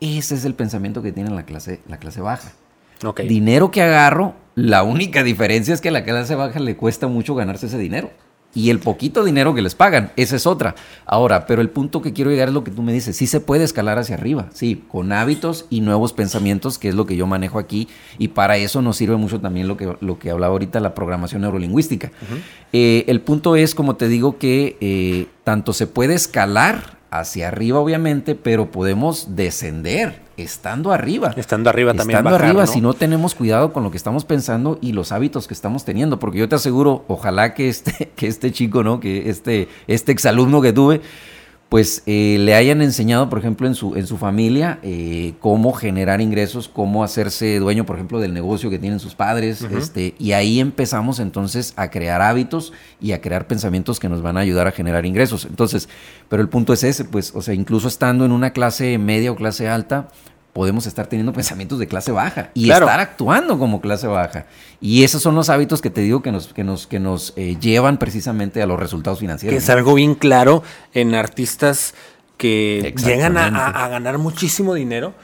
Ese 0.00 0.34
es 0.34 0.44
el 0.44 0.54
pensamiento 0.54 1.02
que 1.02 1.12
tiene 1.12 1.30
la 1.30 1.44
clase, 1.44 1.80
la 1.88 1.98
clase 1.98 2.20
baja. 2.20 2.52
Dinero 3.28 3.70
que 3.70 3.82
agarro, 3.82 4.34
la 4.54 4.82
única 4.82 5.22
diferencia 5.24 5.74
es 5.74 5.80
que 5.80 5.88
a 5.88 5.92
la 5.92 6.04
clase 6.04 6.34
baja 6.34 6.58
le 6.58 6.76
cuesta 6.76 7.06
mucho 7.06 7.34
ganarse 7.34 7.66
ese 7.66 7.78
dinero. 7.78 8.10
Y 8.54 8.70
el 8.70 8.80
poquito 8.80 9.24
dinero 9.24 9.54
que 9.54 9.62
les 9.62 9.74
pagan, 9.74 10.12
esa 10.16 10.36
es 10.36 10.46
otra. 10.46 10.74
Ahora, 11.06 11.46
pero 11.46 11.62
el 11.62 11.70
punto 11.70 12.02
que 12.02 12.12
quiero 12.12 12.30
llegar 12.30 12.48
es 12.48 12.54
lo 12.54 12.64
que 12.64 12.70
tú 12.70 12.82
me 12.82 12.92
dices. 12.92 13.16
Sí 13.16 13.26
se 13.26 13.40
puede 13.40 13.64
escalar 13.64 13.98
hacia 13.98 14.14
arriba, 14.14 14.48
sí, 14.52 14.84
con 14.88 15.12
hábitos 15.12 15.66
y 15.70 15.80
nuevos 15.80 16.12
pensamientos, 16.12 16.78
que 16.78 16.88
es 16.88 16.94
lo 16.94 17.06
que 17.06 17.16
yo 17.16 17.26
manejo 17.26 17.58
aquí. 17.58 17.88
Y 18.18 18.28
para 18.28 18.58
eso 18.58 18.82
nos 18.82 18.96
sirve 18.96 19.16
mucho 19.16 19.40
también 19.40 19.68
lo 19.68 19.76
que, 19.76 19.96
lo 20.00 20.18
que 20.18 20.30
hablaba 20.30 20.52
ahorita, 20.52 20.80
la 20.80 20.94
programación 20.94 21.42
neurolingüística. 21.42 22.10
Eh, 22.72 23.04
el 23.08 23.20
punto 23.22 23.56
es, 23.56 23.74
como 23.74 23.96
te 23.96 24.08
digo, 24.08 24.38
que 24.38 24.76
eh, 24.80 25.26
tanto 25.44 25.72
se 25.72 25.86
puede 25.86 26.14
escalar 26.14 26.98
hacia 27.10 27.48
arriba, 27.48 27.78
obviamente, 27.78 28.34
pero 28.34 28.70
podemos 28.70 29.36
descender 29.36 30.20
estando 30.42 30.92
arriba. 30.92 31.34
Estando 31.36 31.70
arriba 31.70 31.94
también 31.94 32.18
Estando 32.18 32.30
bajar, 32.30 32.46
arriba, 32.46 32.66
¿no? 32.66 32.72
si 32.72 32.80
no 32.80 32.94
tenemos 32.94 33.34
cuidado 33.34 33.72
con 33.72 33.82
lo 33.82 33.90
que 33.90 33.96
estamos 33.96 34.24
pensando 34.24 34.78
y 34.80 34.92
los 34.92 35.12
hábitos 35.12 35.46
que 35.46 35.54
estamos 35.54 35.84
teniendo, 35.84 36.18
porque 36.18 36.38
yo 36.38 36.48
te 36.48 36.56
aseguro, 36.56 37.04
ojalá 37.08 37.54
que 37.54 37.68
este, 37.68 38.12
que 38.16 38.26
este 38.26 38.52
chico, 38.52 38.82
¿no? 38.82 39.00
Que 39.00 39.30
este, 39.30 39.68
este 39.86 40.12
exalumno 40.12 40.60
que 40.60 40.72
tuve, 40.72 41.00
pues 41.72 42.02
eh, 42.04 42.36
le 42.38 42.54
hayan 42.54 42.82
enseñado, 42.82 43.30
por 43.30 43.38
ejemplo, 43.38 43.66
en 43.66 43.74
su, 43.74 43.96
en 43.96 44.06
su 44.06 44.18
familia, 44.18 44.78
eh, 44.82 45.32
cómo 45.40 45.72
generar 45.72 46.20
ingresos, 46.20 46.68
cómo 46.68 47.02
hacerse 47.02 47.58
dueño, 47.60 47.86
por 47.86 47.96
ejemplo, 47.96 48.20
del 48.20 48.34
negocio 48.34 48.68
que 48.68 48.78
tienen 48.78 49.00
sus 49.00 49.14
padres, 49.14 49.62
este, 49.62 50.14
y 50.18 50.32
ahí 50.32 50.60
empezamos 50.60 51.18
entonces 51.18 51.72
a 51.76 51.88
crear 51.88 52.20
hábitos 52.20 52.74
y 53.00 53.12
a 53.12 53.22
crear 53.22 53.46
pensamientos 53.46 54.00
que 54.00 54.10
nos 54.10 54.20
van 54.20 54.36
a 54.36 54.40
ayudar 54.40 54.66
a 54.66 54.72
generar 54.72 55.06
ingresos. 55.06 55.46
Entonces, 55.46 55.88
pero 56.28 56.42
el 56.42 56.50
punto 56.50 56.74
es 56.74 56.84
ese, 56.84 57.06
pues, 57.06 57.32
o 57.34 57.40
sea, 57.40 57.54
incluso 57.54 57.88
estando 57.88 58.26
en 58.26 58.32
una 58.32 58.50
clase 58.50 58.98
media 58.98 59.32
o 59.32 59.34
clase 59.34 59.66
alta, 59.66 60.08
podemos 60.52 60.86
estar 60.86 61.06
teniendo 61.06 61.32
pensamientos 61.32 61.78
de 61.78 61.86
clase 61.86 62.12
baja 62.12 62.50
y 62.54 62.66
Claro. 62.66 62.84
estar 62.86 63.00
actuando 63.00 63.58
como 63.58 63.80
clase 63.80 64.06
baja. 64.06 64.46
Y 64.80 65.02
esos 65.04 65.22
son 65.22 65.34
los 65.34 65.48
hábitos 65.48 65.80
que 65.80 65.88
te 65.90 66.00
digo 66.02 66.20
que 66.22 66.30
nos, 66.32 66.52
que 66.52 66.62
nos, 66.64 66.86
que 66.86 67.00
nos 67.00 67.32
eh, 67.36 67.56
llevan 67.58 67.98
precisamente 67.98 68.60
a 68.62 68.66
los 68.66 68.78
resultados 68.78 69.20
financieros. 69.20 69.52
Que 69.54 69.58
es 69.62 69.68
¿no? 69.68 69.74
algo 69.74 69.94
bien 69.94 70.14
claro 70.14 70.62
en 70.92 71.14
artistas 71.14 71.94
que 72.36 72.94
llegan 73.04 73.36
a, 73.38 73.46
a- 73.68 73.88
ganar 73.88 74.18
muchísimo 74.18 74.74
dinero, 74.74 75.14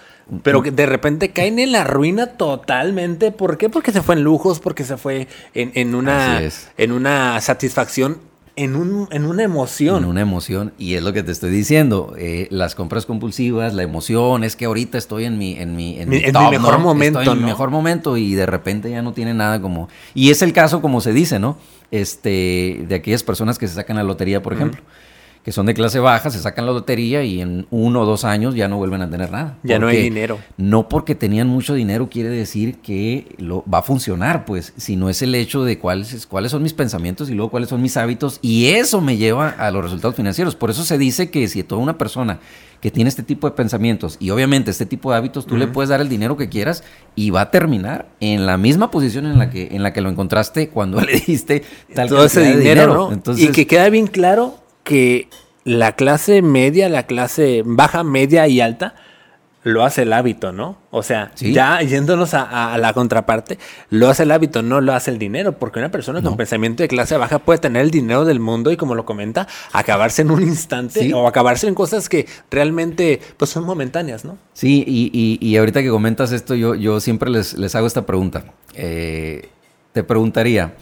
pero 0.42 0.62
que 0.62 0.70
de 0.70 0.86
repente 0.86 1.30
caen 1.32 1.58
en 1.58 1.72
la 1.72 1.84
ruina 1.84 2.28
totalmente. 2.28 3.32
¿Por 3.32 3.58
qué? 3.58 3.68
Porque 3.68 3.92
se 3.92 4.02
fue 4.02 4.14
en 4.14 4.22
lujos, 4.22 4.60
porque 4.60 4.84
se 4.84 4.96
fue 4.96 5.26
en, 5.54 5.72
en 5.74 5.94
una, 5.94 6.40
en 6.76 6.92
una 6.92 7.40
satisfacción, 7.40 8.18
en, 8.58 8.76
un, 8.76 9.08
en 9.10 9.24
una 9.24 9.42
emoción. 9.42 10.02
En 10.04 10.08
una 10.10 10.20
emoción, 10.20 10.72
y 10.78 10.94
es 10.94 11.02
lo 11.02 11.12
que 11.12 11.22
te 11.22 11.32
estoy 11.32 11.50
diciendo, 11.50 12.14
eh, 12.18 12.46
las 12.50 12.74
compras 12.74 13.06
compulsivas, 13.06 13.72
la 13.74 13.82
emoción, 13.82 14.44
es 14.44 14.56
que 14.56 14.66
ahorita 14.66 14.98
estoy 14.98 15.24
en 15.24 15.38
mi, 15.38 15.54
en 15.58 15.74
mi, 15.76 15.98
en 15.98 16.08
Mi- 16.08 16.20
mejor 16.20 16.72
¿no? 16.74 16.78
momento, 16.80 17.20
Estoy 17.20 17.34
en 17.34 17.40
mi 17.40 17.46
mejor 17.46 17.70
momento 17.70 18.16
y 18.16 18.34
de 18.34 18.46
repente 18.46 18.90
ya 18.90 19.02
no 19.02 19.12
tiene 19.12 19.32
nada 19.34 19.60
como... 19.62 19.88
Y 20.14 20.30
es 20.30 20.42
el 20.42 20.52
caso, 20.52 20.82
como 20.82 21.00
se 21.00 21.12
dice, 21.12 21.38
¿no? 21.38 21.56
Este, 21.90 22.84
de 22.88 22.94
aquellas 22.94 23.22
personas 23.22 23.58
que 23.58 23.66
se 23.66 23.74
sacan 23.74 23.96
la 23.96 24.02
lotería, 24.02 24.42
por 24.42 24.52
ejemplo, 24.52 24.82
que 25.48 25.52
son 25.52 25.64
de 25.64 25.72
clase 25.72 25.98
baja, 25.98 26.28
se 26.28 26.40
sacan 26.40 26.66
la 26.66 26.72
lotería 26.72 27.24
y 27.24 27.40
en 27.40 27.66
uno 27.70 28.02
o 28.02 28.04
dos 28.04 28.26
años 28.26 28.54
ya 28.54 28.68
no 28.68 28.76
vuelven 28.76 29.00
a 29.00 29.08
tener 29.08 29.30
nada. 29.30 29.56
Ya 29.62 29.78
no 29.78 29.86
hay 29.86 30.02
dinero. 30.02 30.38
No 30.58 30.90
porque 30.90 31.14
tenían 31.14 31.48
mucho 31.48 31.72
dinero 31.72 32.10
quiere 32.10 32.28
decir 32.28 32.80
que 32.80 33.34
lo, 33.38 33.64
va 33.64 33.78
a 33.78 33.82
funcionar, 33.82 34.44
pues, 34.44 34.74
sino 34.76 35.08
es 35.08 35.22
el 35.22 35.34
hecho 35.34 35.64
de 35.64 35.78
cuáles, 35.78 36.26
cuáles 36.26 36.50
son 36.50 36.62
mis 36.62 36.74
pensamientos 36.74 37.30
y 37.30 37.34
luego 37.34 37.50
cuáles 37.50 37.70
son 37.70 37.80
mis 37.80 37.96
hábitos 37.96 38.40
y 38.42 38.66
eso 38.66 39.00
me 39.00 39.16
lleva 39.16 39.48
a 39.48 39.70
los 39.70 39.82
resultados 39.82 40.16
financieros. 40.16 40.54
Por 40.54 40.68
eso 40.68 40.84
se 40.84 40.98
dice 40.98 41.30
que 41.30 41.48
si 41.48 41.62
toda 41.62 41.80
una 41.80 41.96
persona 41.96 42.40
que 42.82 42.90
tiene 42.90 43.08
este 43.08 43.22
tipo 43.22 43.48
de 43.48 43.56
pensamientos 43.56 44.18
y 44.20 44.28
obviamente 44.28 44.70
este 44.70 44.84
tipo 44.84 45.12
de 45.12 45.16
hábitos, 45.16 45.46
tú 45.46 45.56
le 45.56 45.66
puedes 45.66 45.88
dar 45.88 46.02
el 46.02 46.10
dinero 46.10 46.36
que 46.36 46.50
quieras 46.50 46.84
y 47.14 47.30
va 47.30 47.40
a 47.40 47.50
terminar 47.50 48.06
en 48.20 48.44
la 48.44 48.58
misma 48.58 48.90
posición 48.90 49.24
en 49.24 49.38
la 49.38 49.48
que, 49.48 49.68
en 49.72 49.82
la 49.82 49.94
que 49.94 50.02
lo 50.02 50.10
encontraste 50.10 50.68
cuando 50.68 51.00
le 51.00 51.18
diste 51.20 51.62
tal 51.94 52.10
todo 52.10 52.26
ese 52.26 52.54
dinero, 52.54 52.92
¿no? 52.92 53.12
Entonces, 53.12 53.48
y 53.48 53.48
que 53.50 53.66
queda 53.66 53.88
bien 53.88 54.08
claro 54.08 54.67
que 54.88 55.28
la 55.64 55.92
clase 55.92 56.40
media, 56.40 56.88
la 56.88 57.02
clase 57.02 57.62
baja, 57.66 58.02
media 58.02 58.48
y 58.48 58.62
alta, 58.62 58.94
lo 59.64 59.84
hace 59.84 60.02
el 60.02 60.14
hábito, 60.14 60.50
¿no? 60.50 60.78
O 60.90 61.02
sea, 61.02 61.30
Sí. 61.34 61.52
ya 61.52 61.82
yéndonos 61.82 62.32
a, 62.32 62.78
la 62.78 62.94
contraparte, 62.94 63.58
lo 63.90 64.08
hace 64.08 64.22
el 64.22 64.30
hábito, 64.30 64.62
no 64.62 64.80
lo 64.80 64.94
hace 64.94 65.10
el 65.10 65.18
dinero, 65.18 65.58
porque 65.58 65.78
una 65.78 65.90
persona 65.90 66.22
con 66.22 66.38
pensamiento 66.38 66.82
de 66.82 66.88
clase 66.88 67.18
baja 67.18 67.38
puede 67.40 67.58
tener 67.58 67.82
el 67.82 67.90
dinero 67.90 68.24
del 68.24 68.40
mundo 68.40 68.70
y 68.72 68.78
como 68.78 68.94
lo 68.94 69.04
comenta, 69.04 69.46
acabarse 69.74 70.22
en 70.22 70.30
un 70.30 70.40
instante 70.42 71.00
Sí. 71.00 71.12
o 71.12 71.26
acabarse 71.28 71.68
en 71.68 71.74
cosas 71.74 72.08
que 72.08 72.24
realmente 72.50 73.20
pues 73.36 73.50
son 73.50 73.64
momentáneas, 73.64 74.24
¿no? 74.24 74.38
Sí, 74.54 74.84
y, 74.86 75.10
y- 75.12 75.46
y 75.46 75.56
ahorita 75.58 75.82
que 75.82 75.90
comentas 75.90 76.32
esto, 76.32 76.54
yo, 76.54 76.74
yo 76.74 76.98
siempre 77.00 77.28
les, 77.28 77.52
les 77.58 77.74
hago 77.74 77.86
esta 77.86 78.06
pregunta. 78.06 78.44
Eh, 78.74 79.50
te 79.92 80.02
preguntaría, 80.02 80.72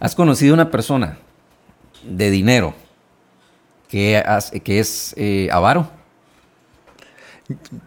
¿has 0.00 0.14
conocido 0.14 0.52
una 0.52 0.70
persona 0.70 1.16
de 2.04 2.30
dinero 2.30 2.74
que, 3.88 4.16
has- 4.18 4.50
que 4.62 4.78
es 4.80 5.14
eh, 5.16 5.48
avaro? 5.52 5.90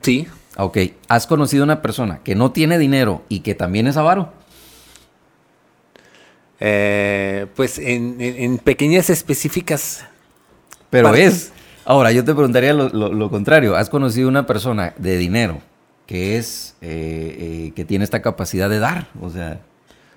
Sí. 0.02 0.28
Ok, 0.58 0.78
¿has 1.08 1.28
conocido 1.28 1.64
una 1.64 1.82
persona 1.82 2.20
que 2.24 2.36
no 2.36 2.52
tiene 2.52 2.78
dinero 2.78 3.24
y 3.30 3.40
que 3.40 3.56
también 3.56 3.88
es 3.88 3.96
avaro? 3.98 4.34
Eh, 6.60 7.48
pues 7.56 7.80
en, 7.80 8.18
en- 8.22 8.38
en 8.38 8.58
pequeñas 8.58 9.10
específicas. 9.10 10.06
Pero 10.90 11.08
Partes. 11.10 11.34
es. 11.34 11.54
Ahora, 11.86 12.12
yo 12.12 12.24
te 12.24 12.34
preguntaría 12.34 12.74
lo, 12.74 12.90
lo- 12.90 13.12
lo 13.14 13.30
contrario. 13.30 13.76
¿Has 13.76 13.90
conocido 13.90 14.28
una 14.28 14.46
persona 14.46 14.94
de 14.98 15.18
dinero 15.18 15.60
que 16.06 16.38
es 16.38 16.76
eh, 16.82 17.68
eh, 17.68 17.74
que 17.76 17.86
tiene 17.86 18.04
esta 18.04 18.22
capacidad 18.22 18.70
de 18.70 18.80
dar? 18.80 19.08
O 19.22 19.30
sea, 19.30 19.60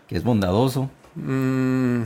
que 0.07 0.17
es 0.17 0.25
bondadoso. 0.25 0.91
mm, 1.15 2.03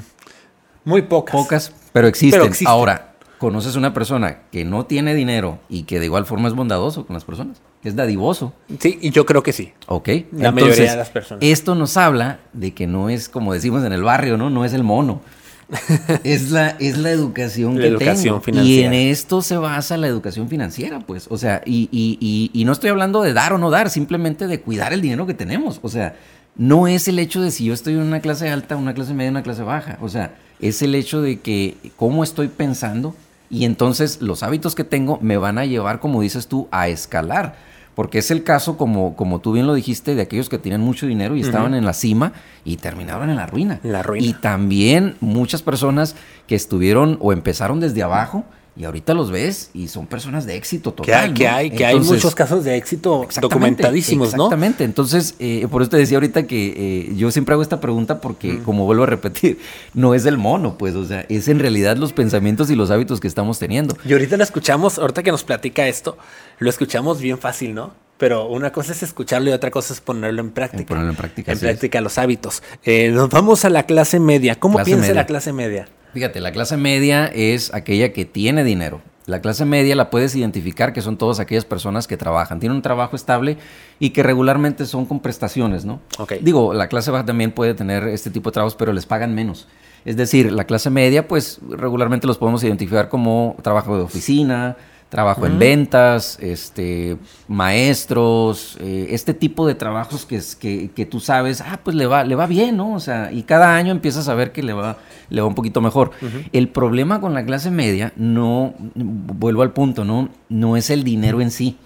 muy 0.85 1.03
pocas. 1.03 1.33
Pocas, 1.35 1.73
pero 1.93 2.07
existen. 2.07 2.39
Pero 2.41 2.49
existen. 2.49 2.69
Ahora, 2.69 3.08
¿conoces 3.39 3.77
una 3.77 3.95
persona 3.95 4.39
que 4.53 4.65
no 4.65 4.85
tiene 4.87 5.15
dinero 5.15 5.59
y 5.69 5.85
que 5.85 5.99
de 6.01 6.07
igual 6.07 6.27
forma 6.27 6.49
es 6.49 6.55
bondadoso 6.55 7.07
con 7.07 7.15
las 7.15 7.25
personas? 7.25 7.59
Que 7.83 7.89
es 7.89 7.97
dadivoso. 7.97 8.53
Sí, 8.81 8.99
y 9.01 9.11
yo 9.11 9.25
creo 9.25 9.43
que 9.43 9.53
sí. 9.53 9.73
Ok. 9.87 10.09
La 10.33 10.51
mayoría 10.53 10.91
de 10.93 10.97
las 10.97 11.11
personas. 11.11 11.43
Esto 11.45 11.75
nos 11.75 11.97
habla 11.97 12.41
de 12.53 12.73
que 12.75 12.87
no 12.87 13.09
es, 13.09 13.29
como 13.29 13.53
decimos 13.55 13.85
en 13.85 13.93
el 13.93 14.03
barrio, 14.03 14.37
¿no? 14.37 14.51
No 14.51 14.65
es 14.65 14.73
el 14.75 14.83
mono. 14.83 15.21
es, 16.25 16.51
la, 16.51 16.71
es 16.81 16.97
la 16.99 17.11
educación 17.11 17.75
La 17.77 17.83
que 17.83 17.89
educación 17.89 18.41
tengo. 18.41 18.41
Y 18.41 18.45
financiera. 18.45 18.87
en 18.89 18.93
esto 19.11 19.43
se 19.43 19.57
basa 19.59 19.97
la 19.99 20.07
educación 20.07 20.49
financiera, 20.49 21.01
pues. 21.01 21.27
O 21.31 21.37
sea, 21.39 21.61
y, 21.67 21.89
y- 21.93 22.17
y- 22.21 22.51
y 22.59 22.65
no 22.65 22.73
estoy 22.73 22.91
hablando 22.91 23.23
de 23.23 23.33
dar 23.35 23.53
o 23.53 23.59
no 23.59 23.71
dar, 23.71 23.91
simplemente 23.91 24.47
de 24.47 24.61
cuidar 24.61 24.93
el 24.93 25.01
dinero 25.03 25.27
que 25.27 25.35
tenemos. 25.35 25.79
O 25.83 25.89
sea, 25.91 26.17
no 26.57 26.89
es 26.89 27.07
el 27.07 27.19
hecho 27.19 27.41
de 27.43 27.51
si 27.51 27.67
yo 27.67 27.75
estoy 27.75 27.95
en 27.95 28.01
una 28.01 28.21
clase 28.21 28.49
alta, 28.49 28.77
una 28.77 28.95
clase 28.95 29.13
media, 29.15 29.31
una 29.31 29.43
clase 29.43 29.63
baja. 29.63 29.99
O 30.01 30.09
sea, 30.09 30.35
es 30.59 30.81
el 30.83 30.95
hecho 30.95 31.21
de 31.21 31.39
que 31.41 31.77
cómo 31.97 32.25
estoy 32.25 32.49
pensando 32.49 33.15
y 33.51 33.65
entonces 33.65 34.21
los 34.21 34.43
hábitos 34.43 34.75
que 34.75 34.85
tengo 34.85 35.19
me 35.23 35.37
van 35.37 35.59
a 35.59 35.65
llevar, 35.65 36.01
como 36.01 36.21
dices 36.21 36.49
tú, 36.49 36.69
a 36.71 36.89
escalar. 36.89 37.57
Porque 37.95 38.19
es 38.19 38.31
el 38.31 38.45
caso, 38.45 38.77
como, 38.77 39.17
como 39.17 39.41
tú 39.41 39.53
bien 39.53 39.67
lo 39.67 39.75
dijiste, 39.75 40.15
de 40.15 40.23
aquellos 40.23 40.49
que 40.49 40.59
tienen 40.59 40.81
mucho 40.81 41.09
dinero 41.09 41.35
y 41.35 41.41
estaban 41.41 41.75
en 41.75 41.85
la 41.85 41.93
cima 41.93 42.33
y 42.65 42.77
terminaron 42.77 43.29
en 43.29 43.35
la 43.35 43.47
ruina. 43.47 43.81
La 43.83 44.05
ruina. 44.05 44.25
Y 44.25 44.35
también 44.35 45.17
muchas 45.21 45.63
personas 45.63 46.15
que 46.47 46.55
estuvieron 46.55 47.19
o 47.21 47.33
empezaron 47.33 47.81
desde 47.81 48.05
abajo 48.05 48.45
y 48.79 48.85
ahorita 48.85 49.13
los 49.13 49.33
ves 49.33 49.71
y 49.75 49.89
son 49.89 50.07
personas 50.07 50.47
de 50.47 50.55
éxito 50.57 50.95
Que 50.95 51.13
hay, 51.13 51.29
total. 51.31 51.35
que 51.35 51.49
hay, 51.49 51.71
que 51.71 51.85
hay 51.85 51.99
muchos 51.99 52.35
casos 52.37 52.63
de 52.63 52.77
éxito 52.77 53.25
Exactamente, 53.25 53.55
documentadísimos, 53.55 54.37
¿no? 54.37 54.45
Exactamente. 54.45 54.85
Entonces, 54.85 55.35
eh, 55.41 55.67
por 55.69 55.83
eso 55.83 55.91
te 55.91 55.97
decía 55.97 56.17
ahorita 56.19 56.47
que 56.47 56.75
eh, 57.09 57.13
yo 57.17 57.33
siempre 57.33 57.55
hago 57.55 57.63
esta 57.63 57.81
pregunta 57.81 58.21
porque, 58.21 58.61
como 58.61 58.85
vuelvo 58.85 59.03
a 59.03 59.07
repetir, 59.07 59.59
no 59.95 60.15
es 60.15 60.25
el 60.27 60.39
mono, 60.39 60.79
pues, 60.79 60.95
o 60.95 61.05
sea, 61.05 61.27
es 61.29 61.49
en 61.49 61.59
realidad 61.59 61.97
los 61.97 62.13
pensamientos 62.13 62.71
y 62.71 62.77
los 62.77 62.93
hábitos 62.93 63.19
que 63.19 63.27
estamos 63.27 63.59
teniendo. 63.59 63.97
Y 64.05 64.13
ahorita 64.13 64.37
lo 64.37 64.45
escuchamos, 64.45 64.99
ahorita 64.99 65.25
que 65.25 65.33
nos 65.33 65.43
platica 65.43 65.89
esto, 65.89 66.17
lo 66.61 66.71
escuchamos 66.71 67.21
bien 67.21 67.39
fácil, 67.39 67.75
¿no? 67.75 67.93
Pero 68.17 68.47
una 68.49 68.73
cosa 68.73 68.93
es 68.93 69.03
escucharlo 69.03 69.51
y 69.51 69.53
otra 69.53 69.71
cosa 69.71 69.93
es 69.93 70.01
ponerlo 70.01 70.41
en 70.41 70.51
práctica. 70.51 70.81
En 70.83 70.87
ponerlo 70.87 71.11
en 71.11 71.17
práctica, 71.17 71.53
En 71.53 71.57
es. 71.59 71.63
práctica 71.63 72.01
los 72.01 72.19
hábitos. 72.19 72.63
Eh, 72.85 73.11
nos 73.13 73.29
vamos 73.29 73.65
a 73.65 73.71
la 73.71 73.85
clase 73.85 74.19
media. 74.19 74.57
¿Cómo 74.59 74.77
Clase 74.77 74.87
piensa 74.91 75.03
media. 75.09 75.15
la 75.15 75.27
clase 75.27 75.53
media? 75.53 75.89
Fíjate, 76.13 76.41
la 76.41 76.53
clase 76.53 76.77
media 76.77 77.27
es 77.27 77.73
aquella 77.75 78.13
que 78.13 78.25
tiene 78.25 78.65
dinero. 78.65 79.01
La 79.27 79.43
clase 79.43 79.67
media 79.67 79.95
la 79.95 80.09
puedes 80.09 80.35
identificar 80.35 80.95
que 80.95 81.03
son 81.03 81.19
todas 81.19 81.39
aquellas 81.39 81.67
personas 81.67 82.07
que 82.07 82.17
trabajan, 82.17 82.61
tienen 82.61 82.77
un 82.77 82.83
trabajo 82.83 83.15
estable 83.15 83.59
y 83.99 84.11
que 84.11 84.23
regularmente 84.23 84.87
son 84.87 85.05
con 85.05 85.21
prestaciones, 85.21 85.85
¿no? 85.85 86.01
Ok. 86.19 86.35
Digo, 86.41 86.73
la 86.73 86.89
clase 86.89 87.11
baja 87.11 87.27
también 87.27 87.53
puede 87.53 87.75
tener 87.75 88.09
este 88.09 88.31
tipo 88.31 88.49
de 88.49 88.55
trabajos, 88.55 88.75
pero 88.75 88.95
les 88.95 89.05
pagan 89.05 89.35
menos. 89.35 89.69
Es 90.07 90.17
decir, 90.17 90.51
la 90.51 90.65
clase 90.65 90.89
media, 90.89 91.29
pues 91.29 91.61
regularmente 91.69 92.27
los 92.27 92.39
podemos 92.39 92.65
identificar 92.65 93.11
como 93.11 93.55
trabajo 93.63 93.99
de 93.99 94.05
oficina, 94.05 94.79
trabajo 95.09 95.47
en 95.47 95.59
ventas, 95.59 96.39
este, 96.41 97.17
maestros, 97.47 98.77
eh, 98.81 99.09
este 99.11 99.33
tipo 99.33 99.67
de 99.67 99.75
trabajos 99.75 100.27
que, 100.27 100.41
que, 100.61 100.91
que, 100.91 101.07
tú 101.07 101.19
sabes, 101.19 101.63
ah, 101.63 101.81
pues 101.83 101.97
le 101.97 102.07
va, 102.07 102.25
le 102.25 102.35
va 102.35 102.47
bien, 102.47 102.77
¿no? 102.77 102.95
O 102.95 103.01
sea, 103.01 103.33
y 103.33 103.43
cada 103.43 103.75
año 103.75 103.91
empiezas 103.91 104.29
a 104.29 104.35
ver 104.35 104.53
que 104.53 104.63
le 104.63 104.75
va, 104.75 104.99
le 105.31 105.41
va 105.41 105.47
un 105.47 105.55
poquito 105.55 105.81
mejor. 105.81 106.11
El 106.53 106.69
problema 106.69 107.21
con 107.21 107.33
la 107.33 107.45
clase 107.47 107.71
media, 107.71 108.13
no, 108.17 108.75
vuelvo 108.95 109.63
al 109.63 109.73
punto, 109.73 110.05
¿no? 110.05 110.29
No 110.51 110.77
es 110.77 110.91
el 110.91 111.05
dinero 111.05 111.41
en 111.41 111.51
sí, 111.51 111.79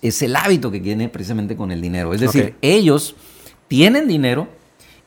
es 0.00 0.22
el 0.22 0.34
hábito 0.34 0.70
que 0.70 0.80
tiene 0.80 1.10
precisamente 1.10 1.56
con 1.56 1.72
el 1.72 1.82
dinero. 1.82 2.14
Es 2.14 2.20
decir, 2.20 2.54
ellos 2.62 3.16
tienen 3.68 4.08
dinero 4.08 4.48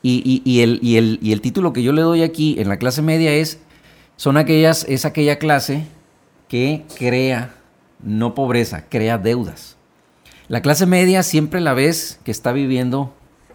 y, 0.02 0.42
y, 0.44 0.60
el, 0.60 0.78
y, 0.82 0.98
el, 0.98 1.18
y 1.20 1.32
el 1.32 1.40
título 1.40 1.72
que 1.72 1.82
yo 1.82 1.92
le 1.92 2.02
doy 2.02 2.22
aquí 2.22 2.54
en 2.60 2.68
la 2.68 2.76
clase 2.76 3.02
media 3.02 3.32
es, 3.32 3.58
son 4.14 4.36
aquellas, 4.36 4.84
es 4.88 5.04
aquella 5.04 5.40
clase 5.40 5.84
que 6.48 6.84
crea 6.98 7.54
no 8.02 8.34
pobreza, 8.34 8.84
crea 8.88 9.18
deudas. 9.18 9.76
La 10.48 10.62
clase 10.62 10.86
media 10.86 11.22
siempre 11.22 11.60
la 11.60 11.74
ves 11.74 12.20
que 12.24 12.30
está 12.30 12.52
viviendo 12.52 13.12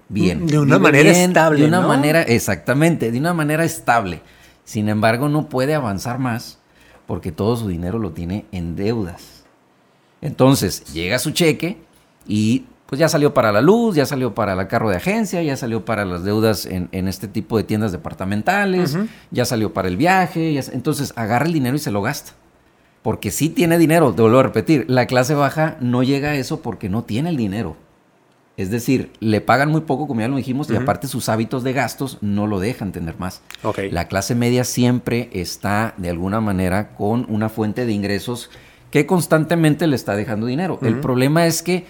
bien. 0.10 0.48
De 0.48 0.60
una 0.60 0.78
manera 0.78 1.10
estable. 1.12 1.62
De 1.62 1.68
una 1.68 1.82
manera, 1.82 2.22
exactamente, 2.22 3.12
de 3.12 3.20
una 3.20 3.34
manera 3.34 3.64
estable. 3.64 4.22
Sin 4.66 4.90
embargo, 4.90 5.30
no 5.30 5.48
puede 5.48 5.74
avanzar 5.74 6.20
más 6.20 6.60
porque 7.08 7.32
todo 7.32 7.56
su 7.56 7.68
dinero 7.68 7.98
lo 7.98 8.12
tiene 8.12 8.46
en 8.52 8.76
deudas. 8.76 9.44
Entonces, 10.22 10.84
llega 10.94 11.18
su 11.18 11.32
cheque 11.32 11.78
y 12.28 12.66
pues 12.86 13.00
ya 13.00 13.08
salió 13.08 13.34
para 13.34 13.54
la 13.54 13.62
luz, 13.62 13.96
ya 13.96 14.06
salió 14.06 14.36
para 14.36 14.54
el 14.54 14.68
carro 14.68 14.90
de 14.90 14.98
agencia, 14.98 15.42
ya 15.42 15.56
salió 15.56 15.86
para 15.86 16.04
las 16.04 16.26
deudas 16.26 16.66
en, 16.66 16.90
este 17.08 17.30
tipo 17.30 17.56
de 17.56 17.64
tiendas 17.64 17.94
departamentales, 17.94 18.98
ya 19.32 19.46
salió 19.46 19.74
para 19.74 19.88
el 19.88 19.96
viaje. 19.96 20.60
entonces, 20.74 21.14
agarra 21.16 21.46
el 21.46 21.54
dinero 21.54 21.78
y 21.78 21.80
se 21.80 21.90
lo 21.90 22.02
gasta 22.02 22.34
porque 23.02 23.32
sí 23.32 23.50
tiene 23.50 23.78
dinero, 23.78 24.14
te 24.14 24.22
vuelvo 24.22 24.40
a 24.40 24.44
repetir, 24.44 24.86
la 24.88 25.08
clase 25.08 25.34
baja 25.34 25.78
no 25.80 26.04
llega 26.04 26.30
a 26.30 26.36
eso 26.36 26.62
porque 26.62 26.90
no 26.90 27.04
tiene 27.04 27.30
el 27.30 27.38
dinero. 27.38 27.76
Es 28.58 28.70
decir, 28.70 29.12
le 29.20 29.42
pagan 29.42 29.72
muy 29.72 29.82
poco, 29.82 30.08
como 30.08 30.22
ya 30.22 30.28
lo 30.28 30.36
dijimos, 30.36 30.70
y 30.70 30.76
aparte 30.76 31.08
sus 31.08 31.30
hábitos 31.30 31.64
de 31.64 31.74
gastos 31.74 32.20
no 32.22 32.46
lo 32.46 32.60
dejan 32.60 32.92
tener 32.92 33.18
más. 33.18 33.42
La 33.92 34.08
clase 34.08 34.36
media 34.36 34.66
siempre 34.66 35.30
está, 35.32 35.96
de 35.98 36.10
alguna 36.10 36.42
manera, 36.42 36.94
con 36.96 37.26
una 37.30 37.50
fuente 37.50 37.86
de 37.86 37.94
ingresos 37.94 38.52
que 38.92 39.06
constantemente 39.06 39.88
le 39.88 39.96
está 39.96 40.16
dejando 40.16 40.46
dinero. 40.46 40.78
El 40.84 41.00
problema 41.00 41.48
es 41.48 41.64
que 41.64 41.86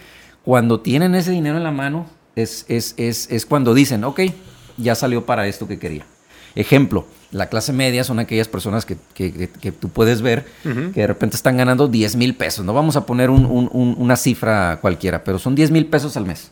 cuando 0.46 0.80
tienen 0.80 1.16
ese 1.16 1.32
dinero 1.32 1.58
en 1.58 1.64
la 1.64 1.72
mano, 1.72 2.06
es, 2.36 2.66
es, 2.70 2.94
es, 2.98 3.30
es 3.30 3.46
cuando 3.46 3.74
dicen, 3.74 4.04
ok, 4.04 4.22
ya 4.78 4.96
salió 4.96 5.26
para 5.26 5.48
esto 5.48 5.68
que 5.68 5.80
quería. 5.80 6.06
Ejemplo, 6.56 7.06
la 7.32 7.48
clase 7.48 7.72
media 7.72 8.04
son 8.04 8.20
aquellas 8.20 8.48
personas 8.48 8.86
que, 8.86 8.98
tú 9.72 9.90
puedes 9.90 10.22
ver 10.22 10.46
que 10.64 11.02
de 11.02 11.08
repente 11.08 11.36
están 11.36 11.58
ganando 11.58 11.88
10 11.88 12.16
mil 12.18 12.36
pesos. 12.36 12.66
No 12.66 12.74
vamos 12.74 12.96
a 12.96 13.06
poner 13.06 13.30
una 13.30 14.16
cifra 14.18 14.80
cualquiera, 14.82 15.24
pero 15.24 15.40
son 15.40 15.56
10 15.56 15.72
mil 15.72 15.86
pesos 15.88 16.18
al 16.18 16.26
mes. 16.26 16.52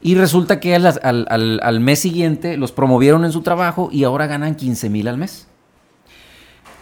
Y 0.00 0.14
resulta 0.14 0.60
que 0.60 0.74
al, 0.74 1.80
mes 1.80 1.98
siguiente 1.98 2.56
los 2.56 2.72
promovieron 2.72 3.24
en 3.24 3.32
su 3.32 3.42
trabajo 3.42 3.88
y 3.92 4.04
ahora 4.04 4.26
ganan 4.26 4.54
15 4.54 4.88
mil 4.88 5.08
al 5.08 5.18
mes. 5.18 5.46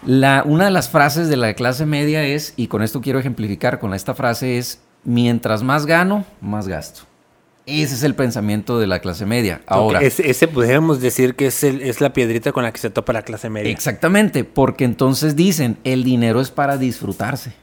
La, 0.05 0.45
una 0.47 0.67
de 0.67 0.71
las 0.71 0.89
frases 0.89 1.29
de 1.29 1.37
la 1.37 1.55
clase 1.55 1.85
media 1.87 2.23
es, 2.25 2.53
y 2.57 2.69
con 2.69 2.83
esto 2.83 3.01
quiero 3.01 3.19
ejemplificar 3.19 3.81
con 3.81 3.93
esta 3.95 4.15
frase, 4.15 4.59
es, 4.59 4.81
mientras 5.03 5.63
más 5.63 5.87
gano, 5.87 6.25
más 6.41 6.69
gasto. 6.69 7.03
Ese 7.67 7.97
es 7.97 8.05
el 8.05 8.15
pensamiento 8.15 8.79
de 8.79 8.87
la 8.87 9.01
clase 9.01 9.27
media. 9.27 9.61
Ahora, 9.67 10.01
ese, 10.01 10.31
ese, 10.31 10.47
podríamos 10.47 11.01
decir 11.01 11.35
que 11.35 11.49
es, 11.49 11.65
el, 11.65 11.83
es 11.83 12.01
la 12.01 12.13
piedrita 12.13 12.53
con 12.53 12.63
la 12.63 12.73
que 12.73 12.79
se 12.79 12.91
topa 12.91 13.13
la 13.13 13.23
clase 13.23 13.51
media. 13.51 13.71
Exactamente, 13.71 14.45
porque 14.45 14.85
entonces 14.85 15.35
dicen, 15.35 15.77
el 15.83 16.05
dinero 16.05 16.41
es 16.41 16.53
para 16.53 16.79
disfrutarse. 16.79 17.55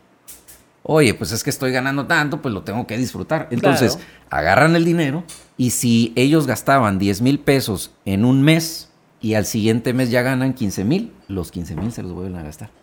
Oye, 0.83 1.13
pues 1.13 1.31
es 1.31 1.41
que 1.41 1.49
estoy 1.49 1.71
ganando 1.71 2.05
tanto, 2.05 2.41
pues 2.41 2.53
lo 2.53 2.63
tengo 2.63 2.85
que 2.85 2.97
disfrutar. 2.97 3.47
Entonces, 3.51 3.97
agarran 4.29 4.75
el 4.75 4.83
dinero 4.83 5.23
y 5.55 5.69
si 5.69 6.11
ellos 6.17 6.47
gastaban 6.47 6.99
10 6.99 7.21
mil 7.21 7.39
pesos 7.39 7.91
en 8.03 8.25
un 8.25 8.41
mes 8.41 8.89
y 9.21 9.35
al 9.35 9.45
siguiente 9.45 9.93
mes 9.93 10.11
ya 10.11 10.21
ganan 10.21 10.53
15 10.53 10.83
mil, 10.83 11.13
los 11.29 11.49
15 11.51 11.77
mil 11.77 11.93
se 11.93 12.03
los 12.03 12.11
vuelven 12.11 12.35
a 12.35 12.43
gastar 12.43 12.82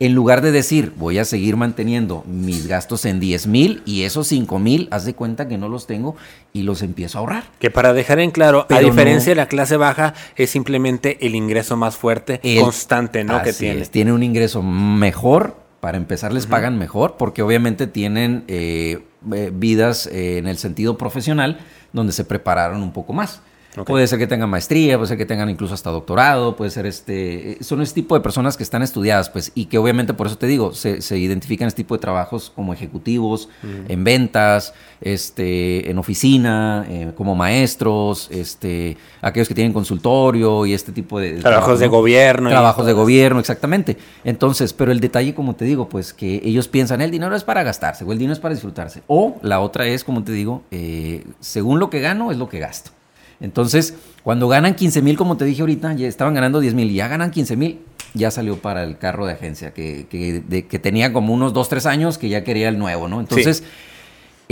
en 0.00 0.14
lugar 0.14 0.40
de 0.40 0.50
decir, 0.50 0.94
voy 0.96 1.18
a 1.18 1.26
seguir 1.26 1.56
manteniendo 1.56 2.24
mis 2.26 2.66
gastos 2.66 3.04
en 3.04 3.20
10 3.20 3.46
mil 3.46 3.82
y 3.84 4.02
esos 4.04 4.28
5 4.28 4.58
mil, 4.58 4.88
haz 4.90 5.04
de 5.04 5.14
cuenta 5.14 5.46
que 5.46 5.58
no 5.58 5.68
los 5.68 5.86
tengo 5.86 6.16
y 6.54 6.62
los 6.62 6.80
empiezo 6.80 7.18
a 7.18 7.20
ahorrar. 7.20 7.44
Que 7.58 7.70
para 7.70 7.92
dejar 7.92 8.18
en 8.18 8.30
claro, 8.30 8.66
a 8.70 8.80
diferencia 8.80 9.32
de 9.32 9.36
la 9.36 9.46
clase 9.46 9.76
baja, 9.76 10.14
es 10.36 10.48
simplemente 10.48 11.18
el 11.24 11.34
ingreso 11.34 11.76
más 11.76 11.96
fuerte, 11.96 12.40
constante, 12.58 13.24
¿no? 13.24 13.42
Que 13.42 13.52
tiene. 13.52 13.84
tiene 13.86 14.12
un 14.14 14.22
ingreso 14.22 14.62
mejor, 14.62 15.56
para 15.80 15.96
empezar 15.98 16.32
les 16.32 16.46
pagan 16.46 16.78
mejor, 16.78 17.16
porque 17.18 17.42
obviamente 17.42 17.86
tienen 17.86 18.44
eh, 18.48 19.04
eh, 19.32 19.50
vidas 19.52 20.06
eh, 20.06 20.38
en 20.38 20.46
el 20.46 20.58
sentido 20.58 20.96
profesional 20.96 21.58
donde 21.92 22.12
se 22.12 22.24
prepararon 22.24 22.82
un 22.82 22.92
poco 22.92 23.12
más. 23.12 23.42
Puede 23.86 24.06
ser 24.08 24.18
que 24.18 24.26
tengan 24.26 24.50
maestría, 24.50 24.96
puede 24.96 25.08
ser 25.08 25.16
que 25.16 25.26
tengan 25.26 25.48
incluso 25.48 25.74
hasta 25.74 25.90
doctorado, 25.90 26.56
puede 26.56 26.70
ser 26.70 26.86
este... 26.86 27.58
Son 27.60 27.80
este 27.80 27.94
tipo 27.94 28.16
de 28.16 28.20
personas 28.20 28.56
que 28.56 28.64
están 28.64 28.82
estudiadas, 28.82 29.30
pues, 29.30 29.52
y 29.54 29.66
que 29.66 29.78
obviamente, 29.78 30.12
por 30.12 30.26
eso 30.26 30.36
te 30.36 30.46
digo, 30.46 30.72
se, 30.72 31.00
se 31.02 31.18
identifican 31.18 31.68
este 31.68 31.84
tipo 31.84 31.94
de 31.94 32.00
trabajos 32.00 32.50
como 32.54 32.72
ejecutivos, 32.72 33.48
en 33.88 34.02
ventas, 34.02 34.74
este, 35.00 35.88
en 35.88 35.98
oficina, 35.98 36.84
eh, 36.88 37.12
como 37.16 37.36
maestros, 37.36 38.28
este, 38.32 38.96
aquellos 39.22 39.46
que 39.46 39.54
tienen 39.54 39.72
consultorio 39.72 40.66
y 40.66 40.74
este 40.74 40.90
tipo 40.90 41.20
de... 41.20 41.34
Trabajos 41.34 41.78
de 41.78 41.86
gobierno. 41.86 42.50
Trabajos 42.50 42.86
de 42.86 42.92
gobierno, 42.92 43.38
exactamente. 43.38 43.96
Entonces, 44.24 44.72
pero 44.72 44.90
el 44.90 44.98
detalle, 44.98 45.32
como 45.34 45.54
te 45.54 45.64
digo, 45.64 45.88
pues, 45.88 46.12
que 46.12 46.42
ellos 46.44 46.66
piensan, 46.66 47.00
el 47.02 47.12
dinero 47.12 47.36
es 47.36 47.44
para 47.44 47.62
gastarse, 47.62 48.04
o 48.04 48.10
el 48.10 48.18
dinero 48.18 48.32
es 48.32 48.40
para 48.40 48.54
disfrutarse. 48.54 49.02
O 49.06 49.36
la 49.42 49.60
otra 49.60 49.86
es, 49.86 50.02
como 50.02 50.24
te 50.24 50.32
digo, 50.32 50.62
eh, 50.72 51.24
según 51.38 51.78
lo 51.78 51.88
que 51.88 52.00
gano, 52.00 52.32
es 52.32 52.36
lo 52.36 52.48
que 52.48 52.58
gasto. 52.58 52.90
Entonces, 53.40 53.94
cuando 54.22 54.48
ganan 54.48 54.74
15 54.74 55.02
mil, 55.02 55.16
como 55.16 55.36
te 55.36 55.44
dije 55.44 55.62
ahorita, 55.62 55.94
ya 55.94 56.06
estaban 56.06 56.34
ganando 56.34 56.60
10 56.60 56.74
mil 56.74 56.90
y 56.90 56.94
ya 56.94 57.08
ganan 57.08 57.30
15 57.30 57.56
mil, 57.56 57.80
ya 58.14 58.30
salió 58.30 58.56
para 58.56 58.82
el 58.84 58.98
carro 58.98 59.26
de 59.26 59.32
agencia, 59.32 59.72
que, 59.72 60.06
que, 60.10 60.78
tenía 60.78 61.12
como 61.12 61.32
unos 61.32 61.52
2, 61.52 61.68
3 61.68 61.86
años 61.86 62.18
que 62.18 62.28
ya 62.28 62.44
quería 62.44 62.68
el 62.68 62.78
nuevo, 62.78 63.08
¿no? 63.08 63.20
Entonces, 63.20 63.62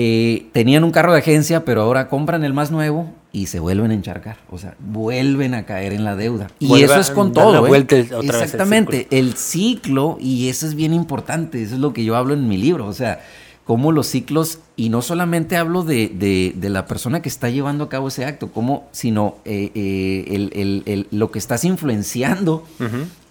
eh, 0.00 0.46
tenían 0.52 0.84
un 0.84 0.92
carro 0.92 1.12
de 1.12 1.18
agencia, 1.18 1.64
pero 1.64 1.82
ahora 1.82 2.08
compran 2.08 2.44
el 2.44 2.54
más 2.54 2.70
nuevo 2.70 3.12
y 3.32 3.46
se 3.46 3.58
vuelven 3.58 3.90
a 3.90 3.94
encharcar. 3.94 4.36
O 4.48 4.56
sea, 4.56 4.76
vuelven 4.78 5.54
a 5.54 5.66
caer 5.66 5.92
en 5.92 6.04
la 6.04 6.14
deuda. 6.14 6.46
Y 6.60 6.82
eso 6.82 7.00
es 7.00 7.10
con 7.10 7.32
todo. 7.32 7.66
¿eh? 7.66 7.86
Exactamente, 8.22 9.08
el 9.10 9.34
ciclo, 9.34 10.16
y 10.20 10.48
eso 10.48 10.66
es 10.66 10.76
bien 10.76 10.94
importante, 10.94 11.60
eso 11.62 11.74
es 11.74 11.80
lo 11.80 11.92
que 11.92 12.04
yo 12.04 12.14
hablo 12.14 12.34
en 12.34 12.48
mi 12.48 12.56
libro. 12.56 12.86
O 12.86 12.92
sea, 12.92 13.20
cómo 13.68 13.92
los 13.92 14.06
ciclos, 14.06 14.60
y 14.76 14.88
no 14.88 15.02
solamente 15.02 15.58
hablo 15.58 15.84
de, 15.84 16.54
la 16.58 16.86
persona 16.86 17.20
que 17.20 17.28
está 17.28 17.50
llevando 17.50 17.84
a 17.84 17.90
cabo 17.90 18.08
ese 18.08 18.24
acto, 18.24 18.50
sino 18.92 19.36
eh, 19.44 19.70
eh, 19.74 21.04
lo 21.10 21.30
que 21.30 21.38
estás 21.38 21.64
influenciando 21.64 22.66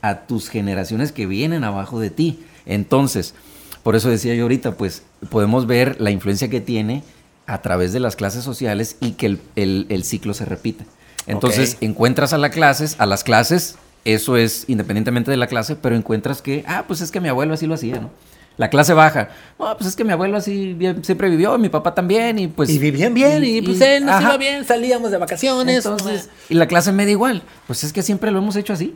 a 0.03 0.27
tus 0.27 0.49
generaciones 0.49 1.11
que 1.11 1.25
vienen 1.25 1.63
abajo 1.63 1.99
de 1.99 2.11
ti. 2.11 2.39
Entonces, 2.67 3.33
por 3.81 3.95
eso 3.95 4.11
decía 4.11 4.35
yo 4.35 4.43
ahorita, 4.43 4.77
pues 4.77 5.01
podemos 5.31 5.65
ver 5.65 5.99
la 5.99 6.11
influencia 6.11 6.51
que 6.51 6.61
tiene 6.61 7.01
a 7.47 7.63
través 7.63 7.91
de 7.91 7.99
las 7.99 8.15
clases 8.15 8.43
sociales 8.43 8.97
y 9.01 9.13
que 9.13 9.39
el, 9.55 10.03
ciclo 10.03 10.35
se 10.35 10.45
repite. 10.45 10.85
Entonces, 11.25 11.77
encuentras 11.81 12.33
a 12.33 12.37
las 12.37 12.51
clases, 12.51 12.95
a 12.99 13.07
las 13.07 13.23
clases, 13.23 13.77
eso 14.05 14.37
es 14.37 14.65
independientemente 14.67 15.31
de 15.31 15.37
la 15.37 15.47
clase, 15.47 15.75
pero 15.75 15.95
encuentras 15.95 16.43
que, 16.43 16.63
ah, 16.67 16.83
pues 16.85 17.01
es 17.01 17.09
que 17.09 17.21
mi 17.21 17.27
abuelo 17.27 17.55
así 17.55 17.65
lo 17.65 17.73
hacía, 17.73 17.99
¿no? 18.01 18.11
La 18.57 18.69
clase 18.71 18.93
baja. 18.93 19.29
No, 19.59 19.77
pues 19.77 19.89
es 19.89 19.95
que 19.95 20.03
mi 20.03 20.11
abuelo 20.11 20.37
así 20.37 20.77
siempre 21.03 21.29
vivió, 21.29 21.57
mi 21.59 21.69
papá 21.69 21.93
también, 21.93 22.39
y 22.39 22.47
pues. 22.47 22.69
Y 22.69 22.79
vivían 22.79 23.13
bien, 23.13 23.43
y, 23.43 23.61
pues 23.61 23.79
él 23.81 24.05
nos 24.05 24.19
iba 24.21 24.35
bien, 24.37 24.65
salíamos 24.65 25.11
de 25.11 25.17
vacaciones. 25.17 25.85
Entonces, 25.85 26.29
y 26.49 26.55
la 26.55 26.67
clase 26.67 26.91
media 26.91 27.11
igual. 27.11 27.43
Pues 27.67 27.83
es 27.83 27.93
que 27.93 28.01
siempre 28.01 28.31
lo 28.31 28.39
hemos 28.39 28.55
hecho 28.55 28.73
así. 28.73 28.95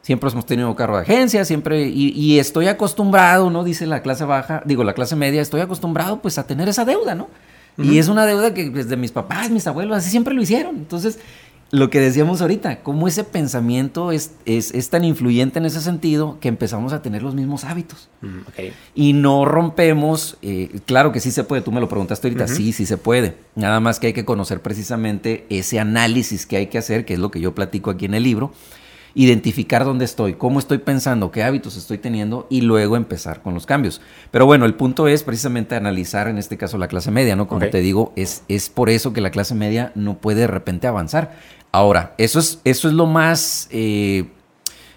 Siempre 0.00 0.28
hemos 0.30 0.46
tenido 0.46 0.74
carro 0.74 0.96
de 0.96 1.02
agencia, 1.02 1.44
siempre. 1.44 1.88
Y, 1.88 2.38
estoy 2.38 2.68
acostumbrado, 2.68 3.50
¿no? 3.50 3.64
Dice 3.64 3.86
la 3.86 4.02
clase 4.02 4.24
baja, 4.24 4.62
digo, 4.64 4.82
la 4.82 4.94
clase 4.94 5.14
media, 5.14 5.42
estoy 5.42 5.60
acostumbrado 5.60 6.20
pues 6.20 6.38
a 6.38 6.46
tener 6.46 6.68
esa 6.68 6.84
deuda, 6.84 7.14
¿no? 7.14 7.28
Y 7.78 7.98
es 7.98 8.08
una 8.08 8.26
deuda 8.26 8.52
que 8.52 8.68
desde 8.68 8.96
mis 8.96 9.12
papás, 9.12 9.50
mis 9.50 9.66
abuelos, 9.66 9.96
así 9.96 10.10
siempre 10.10 10.34
lo 10.34 10.42
hicieron. 10.42 10.76
Entonces, 10.76 11.18
lo 11.72 11.88
que 11.88 12.00
decíamos 12.00 12.42
ahorita, 12.42 12.82
cómo 12.82 13.08
ese 13.08 13.24
pensamiento 13.24 14.12
es, 14.12 14.32
es, 14.44 14.90
tan 14.90 15.06
influyente 15.06 15.58
en 15.58 15.64
ese 15.64 15.80
sentido 15.80 16.36
que 16.38 16.48
empezamos 16.48 16.92
a 16.92 17.00
tener 17.00 17.22
los 17.22 17.34
mismos 17.34 17.64
hábitos. 17.64 18.10
Mm, 18.20 18.40
y 18.94 19.14
no 19.14 19.46
rompemos, 19.46 20.36
eh, 20.42 20.80
claro 20.84 21.12
que 21.12 21.20
sí 21.20 21.30
se 21.30 21.44
puede, 21.44 21.62
tú 21.62 21.72
me 21.72 21.80
lo 21.80 21.88
preguntaste 21.88 22.28
ahorita, 22.28 22.46
sí, 22.46 22.74
sí 22.74 22.84
se 22.84 22.98
puede. 22.98 23.36
Nada 23.54 23.80
más 23.80 23.98
que 23.98 24.08
hay 24.08 24.12
que 24.12 24.26
conocer 24.26 24.60
precisamente 24.60 25.46
ese 25.48 25.80
análisis 25.80 26.44
que 26.44 26.58
hay 26.58 26.66
que 26.66 26.76
hacer, 26.76 27.06
que 27.06 27.14
es 27.14 27.18
lo 27.18 27.30
que 27.30 27.40
yo 27.40 27.54
platico 27.54 27.88
aquí 27.90 28.04
en 28.04 28.12
el 28.12 28.22
libro, 28.22 28.52
identificar 29.14 29.84
dónde 29.86 30.04
estoy, 30.04 30.34
cómo 30.34 30.58
estoy 30.58 30.78
pensando, 30.78 31.30
qué 31.30 31.42
hábitos 31.42 31.76
estoy 31.78 31.96
teniendo 31.96 32.46
y 32.50 32.62
luego 32.62 32.96
empezar 32.96 33.40
con 33.40 33.54
los 33.54 33.64
cambios. 33.64 34.02
Pero 34.30 34.44
bueno, 34.44 34.66
el 34.66 34.74
punto 34.74 35.08
es 35.08 35.22
precisamente 35.22 35.74
analizar 35.74 36.28
en 36.28 36.36
este 36.36 36.58
caso 36.58 36.76
la 36.76 36.88
clase 36.88 37.10
media, 37.10 37.34
¿no? 37.34 37.48
Como 37.48 37.66
te 37.68 37.80
digo, 37.80 38.12
es, 38.16 38.42
es 38.48 38.68
por 38.68 38.90
eso 38.90 39.14
que 39.14 39.22
la 39.22 39.30
clase 39.30 39.54
media 39.54 39.92
no 39.94 40.18
puede 40.18 40.42
de 40.42 40.46
repente 40.46 40.86
avanzar. 40.86 41.61
Ahora, 41.72 42.14
eso 42.18 42.38
es, 42.38 42.60
eso 42.64 42.88
es 42.88 42.94
lo 42.94 43.06
más... 43.06 43.68
Eh, 43.70 44.26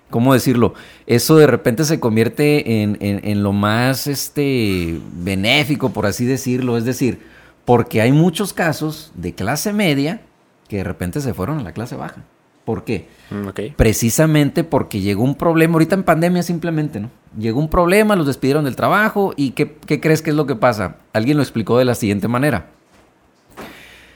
¿cómo 0.10 0.34
decirlo? 0.34 0.74
Eso 1.08 1.38
de 1.38 1.48
repente 1.48 1.84
se 1.84 2.00
convierte 2.00 2.84
en, 2.84 2.98
en, 3.02 3.44
lo 3.44 3.52
más 3.52 4.08
este, 4.08 5.00
benéfico, 5.14 5.90
por 5.90 6.06
así 6.06 6.26
decirlo. 6.26 6.78
Es 6.78 6.86
decir, 6.86 7.20
porque 7.66 8.02
hay 8.02 8.12
muchos 8.12 8.54
casos 8.54 9.12
de 9.16 9.34
clase 9.34 9.74
media 9.74 10.22
que 10.70 10.78
de 10.78 10.84
repente 10.84 11.22
se 11.22 11.34
fueron 11.34 11.60
a 11.60 11.64
la 11.64 11.74
clase 11.74 11.96
baja. 11.96 12.24
¿Por 12.64 12.84
qué? 12.84 13.08
Mm, 13.30 13.50
Precisamente 13.76 14.64
porque 14.64 15.00
llegó 15.02 15.24
un 15.24 15.36
problema, 15.36 15.74
ahorita 15.74 15.96
en 15.96 16.04
pandemia 16.04 16.42
simplemente, 16.42 17.00
¿no? 17.00 17.12
Llegó 17.38 17.60
un 17.60 17.70
problema, 17.70 18.16
los 18.16 18.26
despidieron 18.26 18.66
del 18.66 18.76
trabajo 18.76 19.34
y 19.36 19.52
¿qué, 19.52 19.76
¿qué, 19.86 20.00
crees 20.00 20.22
que 20.22 20.32
es 20.32 20.36
lo 20.36 20.48
que 20.48 20.56
pasa? 20.56 20.96
Alguien 21.14 21.38
lo 21.38 21.44
explicó 21.44 21.78
de 21.78 21.86
la 21.86 21.94
siguiente 21.94 22.28
manera. 22.28 22.68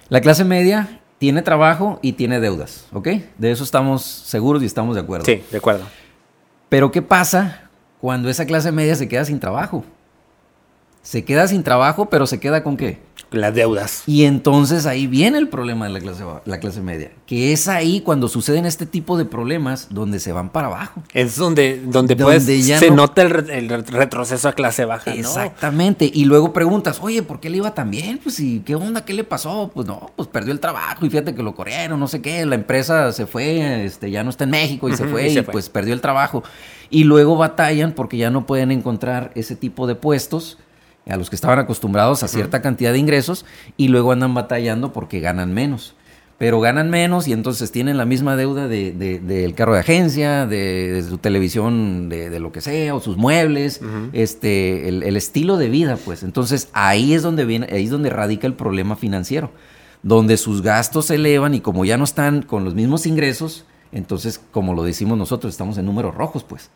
La 0.09 0.21
clase 0.21 0.45
media 0.45 1.01
tiene 1.19 1.41
trabajo 1.41 1.99
y 2.01 2.13
tiene 2.13 2.39
deudas, 2.39 2.85
¿ok? 2.93 3.07
De 3.37 3.51
eso 3.51 3.63
estamos 3.63 4.01
seguros 4.01 4.63
y 4.63 4.65
estamos 4.65 4.95
de 4.95 5.01
acuerdo. 5.01 5.25
Sí, 5.25 5.43
de 5.51 5.57
acuerdo. 5.57 5.83
Pero 6.69 6.91
¿qué 6.91 7.01
pasa 7.01 7.69
cuando 7.99 8.29
esa 8.29 8.45
clase 8.45 8.71
media 8.71 8.95
se 8.95 9.07
queda 9.07 9.25
sin 9.25 9.39
trabajo? 9.39 9.83
Se 11.09 11.25
queda 11.25 11.47
sin 11.47 11.63
trabajo, 11.63 12.05
pero 12.05 12.27
se 12.27 12.39
queda 12.39 12.61
con 12.61 12.77
qué? 12.77 12.99
Las 13.31 13.55
deudas. 13.55 14.03
Y 14.05 14.25
entonces 14.25 14.85
ahí 14.85 15.07
viene 15.07 15.39
el 15.39 15.47
problema 15.47 15.87
de 15.87 15.93
la 15.93 15.99
clase, 15.99 16.23
la 16.45 16.59
clase 16.59 16.81
media, 16.81 17.09
que 17.25 17.51
es 17.51 17.67
ahí 17.67 18.01
cuando 18.01 18.27
suceden 18.27 18.67
este 18.67 18.85
tipo 18.85 19.17
de 19.17 19.25
problemas 19.25 19.87
donde 19.89 20.19
se 20.19 20.33
van 20.33 20.51
para 20.51 20.67
abajo. 20.67 21.01
Es 21.15 21.35
donde, 21.35 21.81
donde, 21.83 22.15
pues, 22.15 22.43
se 22.43 22.91
nota 22.91 23.23
el, 23.23 23.69
retroceso 23.87 24.49
a 24.49 24.53
clase 24.53 24.85
baja. 24.85 25.11
Exactamente. 25.15 26.11
Y 26.13 26.25
luego 26.25 26.53
preguntas, 26.53 26.99
oye, 27.01 27.23
¿por 27.23 27.39
qué 27.39 27.49
le 27.49 27.57
iba 27.57 27.73
tan 27.73 27.89
bien? 27.89 28.19
Pues, 28.21 28.39
¿y 28.39 28.59
qué 28.59 28.75
onda? 28.75 29.03
¿Qué 29.03 29.13
le 29.13 29.23
pasó? 29.23 29.71
Pues 29.73 29.87
no, 29.87 30.11
pues 30.15 30.29
perdió 30.29 30.53
el 30.53 30.59
trabajo 30.59 31.07
y 31.07 31.09
fíjate 31.09 31.33
que 31.33 31.41
lo 31.41 31.55
corrieron, 31.55 31.99
no 31.99 32.07
sé 32.07 32.21
qué, 32.21 32.45
la 32.45 32.53
empresa 32.53 33.11
se 33.13 33.25
fue, 33.25 33.83
este, 33.83 34.11
ya 34.11 34.23
no 34.23 34.29
está 34.29 34.43
en 34.43 34.51
México 34.51 34.87
y 34.87 34.95
se 34.95 35.07
fue 35.07 35.27
y, 35.27 35.41
pues 35.41 35.69
perdió 35.69 35.95
el 35.95 36.01
trabajo. 36.01 36.43
Y 36.91 37.05
luego 37.05 37.35
batallan 37.35 37.93
porque 37.93 38.17
ya 38.17 38.29
no 38.29 38.45
pueden 38.45 38.69
encontrar 38.69 39.31
ese 39.33 39.55
tipo 39.55 39.87
de 39.87 39.95
puestos 39.95 40.59
a 41.09 41.17
los 41.17 41.29
que 41.29 41.35
estaban 41.35 41.59
acostumbrados 41.59 42.23
a 42.23 42.27
cierta 42.27 42.61
cantidad 42.61 42.93
de 42.93 42.99
ingresos 42.99 43.45
y 43.77 43.87
luego 43.87 44.11
andan 44.11 44.33
batallando 44.33 44.93
porque 44.93 45.19
ganan 45.19 45.53
menos. 45.53 45.95
Pero 46.37 46.61
ganan 46.61 46.89
menos 46.89 47.27
y 47.27 47.33
entonces 47.33 47.69
tienen 47.71 47.97
la 47.97 48.05
misma 48.05 48.37
deuda 48.37 48.69
del 48.69 49.53
carro 49.55 49.73
de 49.73 49.81
agencia, 49.81 50.45
de, 50.45 51.03
su 51.07 51.17
televisión, 51.17 52.07
de, 52.07 52.39
lo 52.39 52.53
que 52.53 52.61
sea, 52.61 52.95
o 52.95 53.01
sus 53.01 53.17
muebles, 53.17 53.81
este, 54.13 54.87
el, 54.87 55.17
estilo 55.17 55.57
de 55.57 55.67
vida, 55.67 55.97
pues. 55.97 56.23
Entonces 56.23 56.69
ahí 56.71 57.13
es 57.13 57.23
donde 57.23 57.43
viene, 57.43 57.67
ahí 57.71 57.83
es 57.83 57.89
donde 57.89 58.09
radica 58.09 58.47
el 58.47 58.53
problema 58.53 58.95
financiero, 58.95 59.51
donde 60.01 60.37
sus 60.37 60.61
gastos 60.61 61.07
se 61.07 61.15
elevan 61.15 61.55
y 61.55 61.59
como 61.59 61.83
ya 61.83 61.97
no 61.97 62.05
están 62.05 62.41
con 62.41 62.63
los 62.63 62.73
mismos 62.73 63.05
ingresos, 63.05 63.65
entonces, 63.91 64.39
como 64.51 64.73
lo 64.73 64.83
decimos 64.83 65.17
nosotros, 65.17 65.51
estamos 65.51 65.77
en 65.77 65.85
números 65.85 66.15
rojos, 66.15 66.43
pues. 66.43 66.69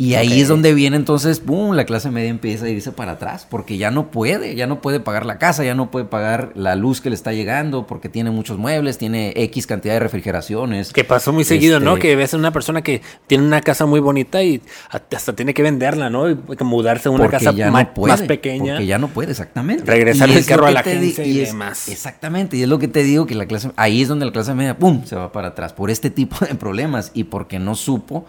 Y 0.00 0.14
ahí 0.14 0.40
es 0.40 0.46
donde 0.46 0.74
viene 0.74 0.96
entonces, 0.96 1.40
¡pum!, 1.40 1.74
la 1.74 1.84
clase 1.84 2.12
media 2.12 2.30
empieza 2.30 2.66
a 2.66 2.68
irse 2.68 2.92
para 2.92 3.12
atrás, 3.12 3.48
porque 3.50 3.78
ya 3.78 3.90
no 3.90 4.12
puede, 4.12 4.54
ya 4.54 4.68
no 4.68 4.80
puede 4.80 5.00
pagar 5.00 5.26
la 5.26 5.38
casa, 5.38 5.64
ya 5.64 5.74
no 5.74 5.90
puede 5.90 6.04
pagar 6.04 6.52
la 6.54 6.76
luz 6.76 7.00
que 7.00 7.10
le 7.10 7.16
está 7.16 7.32
llegando, 7.32 7.84
porque 7.88 8.08
tiene 8.08 8.30
muchos 8.30 8.58
muebles, 8.58 8.96
tiene 8.96 9.32
X 9.34 9.66
cantidad 9.66 9.94
de 9.94 9.98
refrigeraciones. 9.98 10.92
Que 10.92 11.02
pasó 11.02 11.32
muy 11.32 11.42
seguido, 11.42 11.80
¿no? 11.80 11.94
Este 11.94 12.06
que 12.06 12.14
ves 12.14 12.32
a 12.32 12.36
una 12.36 12.52
persona 12.52 12.82
que 12.82 13.02
tiene 13.26 13.42
una 13.42 13.60
casa 13.60 13.86
muy 13.86 13.98
bonita 13.98 14.40
y 14.40 14.62
hasta 14.88 15.34
tiene 15.34 15.52
que 15.52 15.64
venderla, 15.64 16.10
¿no? 16.10 16.30
Y 16.30 16.38
mudarse 16.60 17.08
a 17.08 17.10
una 17.10 17.28
casa 17.28 17.50
más, 17.50 18.22
pequeña. 18.22 18.74
Porque 18.74 18.86
ya 18.86 18.98
no 18.98 19.08
puede, 19.08 19.32
exactamente. 19.32 19.82
Regresar 19.84 20.30
el 20.30 20.46
carro 20.46 20.66
a 20.66 20.70
la 20.70 20.78
agencia 20.78 21.26
y, 21.26 21.38
demás. 21.38 21.88
Exactamente, 21.88 22.56
y 22.56 22.62
es 22.62 22.68
lo 22.68 22.78
que 22.78 22.86
te 22.86 23.02
digo, 23.02 23.26
que 23.26 23.34
la 23.34 23.46
clase, 23.46 23.72
ahí 23.74 24.02
es 24.02 24.06
donde 24.06 24.26
la 24.26 24.32
clase 24.32 24.54
media, 24.54 24.78
¡pum!, 24.78 25.04
se 25.06 25.16
va 25.16 25.32
para 25.32 25.48
atrás, 25.48 25.72
por 25.72 25.90
este 25.90 26.08
tipo 26.08 26.36
de 26.46 26.54
problemas 26.54 27.10
y 27.14 27.24
porque 27.24 27.58
no 27.58 27.74
supo 27.74 28.26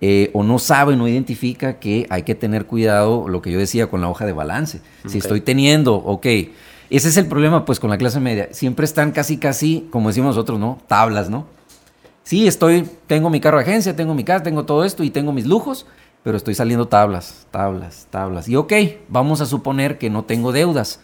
eh, 0.00 0.30
o 0.32 0.44
no 0.44 0.58
sabe, 0.58 0.96
no 0.96 1.08
identifica 1.08 1.78
que 1.80 2.06
hay 2.10 2.22
que 2.22 2.34
tener 2.34 2.66
cuidado, 2.66 3.28
lo 3.28 3.42
que 3.42 3.50
yo 3.50 3.58
decía, 3.58 3.88
con 3.88 4.00
la 4.00 4.08
hoja 4.08 4.26
de 4.26 4.32
balance. 4.32 4.80
Si 5.06 5.18
estoy 5.18 5.40
teniendo, 5.40 5.96
ok, 5.96 6.26
ese 6.90 7.08
es 7.08 7.16
el 7.16 7.26
problema 7.26 7.64
pues 7.64 7.80
con 7.80 7.90
la 7.90 7.98
clase 7.98 8.20
media. 8.20 8.48
Siempre 8.52 8.84
están 8.84 9.12
casi, 9.12 9.38
casi, 9.38 9.88
como 9.90 10.08
decimos 10.08 10.36
nosotros, 10.36 10.58
¿no? 10.58 10.78
Tablas, 10.86 11.28
¿no? 11.28 11.46
Sí, 12.22 12.46
estoy, 12.46 12.88
tengo 13.06 13.30
mi 13.30 13.40
carro 13.40 13.58
de 13.58 13.64
agencia, 13.64 13.96
tengo 13.96 14.14
mi 14.14 14.22
casa, 14.22 14.42
tengo 14.42 14.64
todo 14.64 14.84
esto 14.84 15.02
y 15.02 15.10
tengo 15.10 15.32
mis 15.32 15.46
lujos, 15.46 15.86
pero 16.22 16.36
estoy 16.36 16.54
saliendo 16.54 16.86
tablas, 16.86 17.46
tablas, 17.50 18.06
tablas. 18.10 18.48
Y 18.48 18.56
ok, 18.56 18.72
vamos 19.08 19.40
a 19.40 19.46
suponer 19.46 19.98
que 19.98 20.10
no 20.10 20.24
tengo 20.24 20.52
deudas 20.52 21.00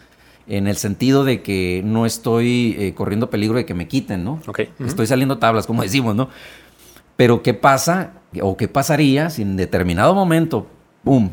en 0.47 0.67
el 0.67 0.77
sentido 0.77 1.23
de 1.23 1.41
que 1.41 1.81
no 1.83 2.05
estoy 2.05 2.75
eh, 2.77 2.93
corriendo 2.93 3.29
peligro 3.29 3.57
de 3.57 3.65
que 3.65 3.73
me 3.73 3.87
quiten, 3.87 4.23
¿no? 4.23 4.39
Ok. 4.45 4.61
Estoy 4.79 5.07
saliendo 5.07 5.39
tablas, 5.39 5.65
como 5.65 5.81
decimos, 5.81 6.15
¿no? 6.15 6.29
Pero 7.15 7.43
¿qué 7.43 7.53
pasa 7.53 8.13
o 8.41 8.57
qué 8.57 8.67
pasaría 8.67 9.29
si 9.29 9.41
en 9.41 9.55
determinado 9.57 10.13
momento, 10.13 10.67
¡pum!, 11.03 11.29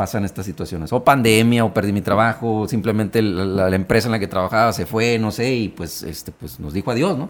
pasan 0.00 0.24
estas 0.24 0.46
situaciones. 0.46 0.94
O 0.94 1.04
pandemia, 1.04 1.62
o 1.62 1.74
perdí 1.74 1.92
mi 1.92 2.00
trabajo, 2.00 2.60
o 2.60 2.68
simplemente 2.68 3.20
la, 3.20 3.68
empresa 3.74 4.08
en 4.08 4.12
la 4.12 4.18
que 4.18 4.26
trabajaba 4.26 4.72
se 4.72 4.86
fue, 4.86 5.18
no 5.18 5.30
sé, 5.30 5.54
y 5.54 5.68
pues, 5.68 6.02
este, 6.02 6.32
pues 6.32 6.58
nos 6.58 6.72
dijo 6.72 6.90
adiós, 6.90 7.18
¿no? 7.18 7.28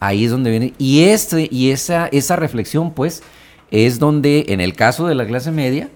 Ahí 0.00 0.24
es 0.24 0.32
donde 0.32 0.50
viene. 0.50 0.74
Y, 0.78 1.04
este, 1.04 1.48
y 1.48 1.70
esa, 1.70 2.08
esa 2.08 2.34
reflexión, 2.34 2.92
pues, 2.92 3.22
es 3.70 4.00
donde 4.00 4.46
en 4.48 4.60
el 4.60 4.74
caso 4.74 5.06
de 5.06 5.14
la 5.14 5.26
clase 5.26 5.52
media, 5.52 5.90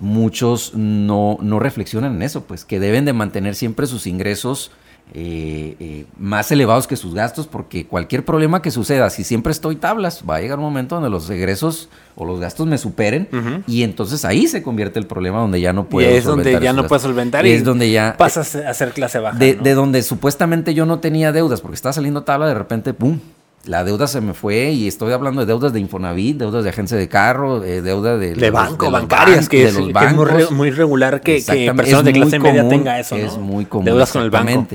muchos 0.00 0.74
no, 0.74 1.38
no 1.40 1.60
reflexionan 1.60 2.16
en 2.16 2.22
eso, 2.22 2.42
pues, 2.42 2.64
que 2.64 2.80
deben 2.80 3.04
de 3.04 3.12
mantener 3.12 3.54
siempre 3.54 3.86
sus 3.86 4.08
ingresos 4.08 4.72
eh, 5.14 5.76
eh, 5.80 6.06
más 6.18 6.52
elevados 6.52 6.86
que 6.86 6.96
sus 6.96 7.14
gastos, 7.14 7.46
porque 7.46 7.86
cualquier 7.86 8.24
problema 8.24 8.60
que 8.60 8.70
suceda, 8.70 9.08
si 9.10 9.24
siempre 9.24 9.52
estoy 9.52 9.76
tablas, 9.76 10.22
va 10.28 10.36
a 10.36 10.40
llegar 10.40 10.58
un 10.58 10.64
momento 10.64 10.96
donde 10.96 11.08
los 11.08 11.28
egresos 11.30 11.88
o 12.14 12.24
los 12.24 12.40
gastos 12.40 12.66
me 12.66 12.76
superen 12.76 13.28
y 13.66 13.84
entonces 13.84 14.24
ahí 14.24 14.46
se 14.48 14.62
convierte 14.62 14.98
el 14.98 15.06
problema 15.06 15.38
donde 15.38 15.60
ya 15.60 15.72
no 15.72 15.88
puedo 15.88 16.10
y 16.10 16.14
es 16.14 16.24
donde 16.24 16.60
ya 16.60 16.72
no 16.72 16.86
puedes 16.86 17.02
solventar 17.02 17.46
y, 17.46 17.52
es 17.52 17.64
donde 17.64 17.90
ya 17.90 18.16
pasas 18.18 18.54
a 18.56 18.74
ser 18.74 18.92
clase 18.92 19.18
baja. 19.18 19.38
De, 19.38 19.54
de, 19.54 19.74
donde 19.74 20.02
supuestamente 20.02 20.74
yo 20.74 20.84
no 20.84 20.98
tenía 20.98 21.32
deudas 21.32 21.60
porque 21.60 21.76
estaba 21.76 21.92
saliendo 21.92 22.24
tabla, 22.24 22.46
de 22.46 22.54
repente, 22.54 22.92
¡pum! 22.92 23.18
La 23.68 23.84
deuda 23.84 24.06
se 24.06 24.22
me 24.22 24.32
fue 24.32 24.70
y 24.70 24.88
estoy 24.88 25.12
hablando 25.12 25.42
de 25.42 25.46
deudas 25.46 25.74
de 25.74 25.80
Infonavit, 25.80 26.38
deudas 26.38 26.64
de 26.64 26.70
agencia 26.70 26.96
de 26.96 27.06
carro, 27.06 27.62
eh, 27.62 27.82
deuda 27.82 28.16
de, 28.16 28.34
de 28.34 28.50
banco, 28.50 28.90
bancarias, 28.90 29.46
que, 29.46 29.64
es, 29.64 29.78
muy, 30.50 30.70
regular 30.70 31.20
que, 31.20 31.44
que 31.44 31.70
personas 31.74 32.04
de 32.06 32.12
clase 32.14 32.38
media 32.38 32.66
tenga 32.66 32.98
eso. 32.98 33.14
Es 33.14 33.36
muy 33.36 33.66
común. 33.66 33.84
Deudas 33.84 34.10
con 34.10 34.22
el 34.22 34.30
banco. 34.30 34.66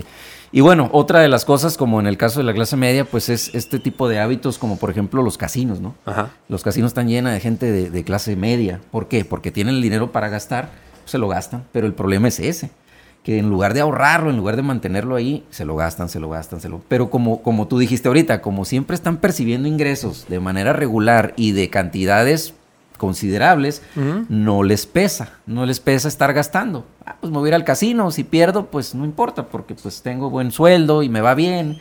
Y 0.51 0.61
bueno, 0.61 0.91
otra 0.93 1.21
de 1.21 1.27
las 1.27 1.43
cosas, 1.43 1.75
como 1.75 1.99
en 1.99 2.05
el 2.05 2.17
caso 2.17 2.39
de 2.39 2.43
la 2.43 2.53
clase 2.53 2.77
media, 2.77 3.03
pues 3.03 3.29
es 3.29 3.55
este 3.55 3.79
tipo 3.79 4.07
de 4.07 4.19
hábitos, 4.19 4.59
como 4.59 4.77
por 4.77 4.91
ejemplo 4.91 5.23
los 5.23 5.39
casinos, 5.39 5.79
¿no? 5.79 5.95
Ajá. 6.05 6.29
Los 6.47 6.61
casinos 6.61 6.91
están 6.91 7.07
llenos 7.07 7.33
de 7.33 7.39
gente 7.39 7.71
de, 7.71 8.03
clase 8.03 8.35
media. 8.35 8.79
¿Por 8.91 9.07
qué? 9.07 9.25
Porque 9.25 9.49
tienen 9.49 9.73
el 9.73 9.81
dinero 9.81 10.11
para 10.11 10.29
gastar, 10.29 10.69
se 11.05 11.17
lo 11.17 11.27
gastan, 11.27 11.63
pero 11.71 11.87
el 11.87 11.93
problema 11.93 12.27
es 12.27 12.39
ese 12.39 12.69
que 13.23 13.39
en 13.39 13.49
lugar 13.49 13.73
de 13.73 13.79
ahorrarlo, 13.79 14.29
en 14.29 14.37
lugar 14.37 14.57
de 14.57 14.63
mantenerlo 14.63 15.15
ahí, 15.15 15.45
se 15.49 15.63
lo 15.63 15.75
gastan, 15.75 16.09
se 16.09 16.19
lo 16.19 16.29
gastan, 16.29 16.59
se 16.59 16.67
lo... 16.67 16.81
Pero 16.89 17.09
como, 17.09 17.41
como 17.41 17.67
tú 17.67 17.79
dijiste 17.79 18.09
ahorita, 18.09 18.41
como 18.41 18.65
siempre 18.65 18.95
están 18.95 19.17
percibiendo 19.17 19.67
ingresos 19.67 20.27
de 20.27 20.41
manera 20.41 20.73
regular 20.73 21.33
y 21.37 21.53
de 21.53 21.69
cantidades 21.69 22.53
considerables, 22.97 23.81
no 24.29 24.63
les 24.63 24.85
pesa, 24.85 25.33
no 25.45 25.65
les 25.65 25.79
pesa 25.79 26.07
estar 26.07 26.33
gastando. 26.33 26.85
Ah, 27.05 27.17
pues 27.19 27.31
me 27.31 27.39
voy 27.39 27.47
a 27.47 27.49
ir 27.49 27.55
al 27.55 27.63
casino, 27.63 28.11
si 28.11 28.23
pierdo, 28.23 28.67
pues 28.67 28.93
no 28.93 29.03
importa, 29.03 29.47
porque 29.47 29.73
pues 29.73 30.01
tengo 30.01 30.29
buen 30.29 30.51
sueldo 30.51 31.03
y 31.03 31.09
me 31.09 31.21
va 31.21 31.33
bien. 31.33 31.79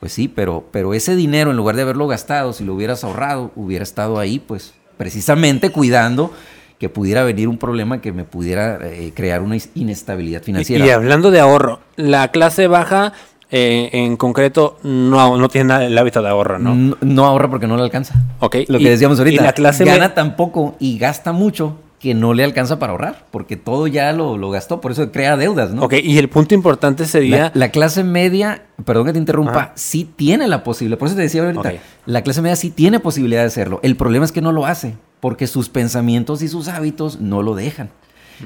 Pues 0.00 0.12
sí, 0.12 0.28
pero, 0.28 0.68
pero 0.70 0.94
ese 0.94 1.16
dinero, 1.16 1.50
en 1.50 1.56
lugar 1.56 1.76
de 1.76 1.82
haberlo 1.82 2.06
gastado, 2.06 2.52
si 2.52 2.64
lo 2.64 2.74
hubieras 2.74 3.04
ahorrado, 3.04 3.52
hubiera 3.56 3.82
estado 3.82 4.18
ahí, 4.18 4.38
pues 4.38 4.74
precisamente 4.96 5.70
cuidando 5.70 6.32
que 6.78 6.88
pudiera 6.88 7.24
venir 7.24 7.48
un 7.48 7.58
problema 7.58 8.00
que 8.00 8.12
me 8.12 8.24
pudiera 8.24 8.78
eh, 8.82 9.12
crear 9.14 9.42
una 9.42 9.56
inestabilidad 9.74 10.42
financiera. 10.42 10.84
y 10.86 10.90
hablando 10.90 11.30
de 11.30 11.40
ahorro, 11.40 11.80
la 11.96 12.28
clase 12.28 12.66
baja 12.66 13.12
eh, 13.50 13.90
en 13.92 14.16
concreto 14.16 14.78
no, 14.82 15.36
no 15.36 15.48
tiene 15.48 15.86
el 15.86 15.96
hábito 15.96 16.22
de 16.22 16.28
ahorro, 16.28 16.58
¿no? 16.58 16.96
¿no? 17.00 17.26
ahorra 17.26 17.48
porque 17.48 17.66
no 17.66 17.76
le 17.76 17.82
alcanza. 17.82 18.14
Ok. 18.40 18.56
Lo 18.68 18.78
que 18.78 18.90
decíamos 18.90 19.18
ahorita. 19.18 19.42
Y 19.42 19.44
la 19.44 19.52
clase 19.52 19.84
gana 19.84 20.14
tan 20.14 20.34
poco 20.36 20.74
y 20.80 20.98
gasta 20.98 21.32
mucho 21.32 21.76
que 22.04 22.12
no 22.12 22.34
le 22.34 22.44
alcanza 22.44 22.78
para 22.78 22.92
ahorrar, 22.92 23.24
porque 23.30 23.56
todo 23.56 23.86
ya 23.86 24.12
lo, 24.12 24.36
lo, 24.36 24.50
gastó, 24.50 24.82
por 24.82 24.92
eso 24.92 25.10
crea 25.10 25.38
deudas, 25.38 25.72
¿no? 25.72 25.84
Ok, 25.84 25.94
y 26.02 26.18
el 26.18 26.28
punto 26.28 26.54
importante 26.54 27.06
sería... 27.06 27.50
La, 27.54 27.70
clase 27.70 28.04
media, 28.04 28.64
perdón 28.84 29.06
que 29.06 29.14
te 29.14 29.18
interrumpa, 29.18 29.72
sí 29.74 30.06
tiene 30.14 30.46
la 30.46 30.64
posibilidad, 30.64 30.98
por 30.98 31.08
eso 31.08 31.16
te 31.16 31.22
decía 31.22 31.42
ahorita, 31.42 31.72
la 32.04 32.20
clase 32.20 32.42
media 32.42 32.56
sí 32.56 32.68
tiene 32.68 33.00
posibilidad 33.00 33.40
de 33.40 33.46
hacerlo, 33.46 33.80
el 33.82 33.96
problema 33.96 34.26
es 34.26 34.32
que 34.32 34.42
no 34.42 34.52
lo 34.52 34.66
hace, 34.66 34.96
porque 35.24 35.46
sus 35.46 35.70
pensamientos 35.70 36.42
y 36.42 36.48
sus 36.48 36.68
hábitos 36.68 37.18
no 37.18 37.42
lo 37.42 37.54
dejan. 37.54 37.88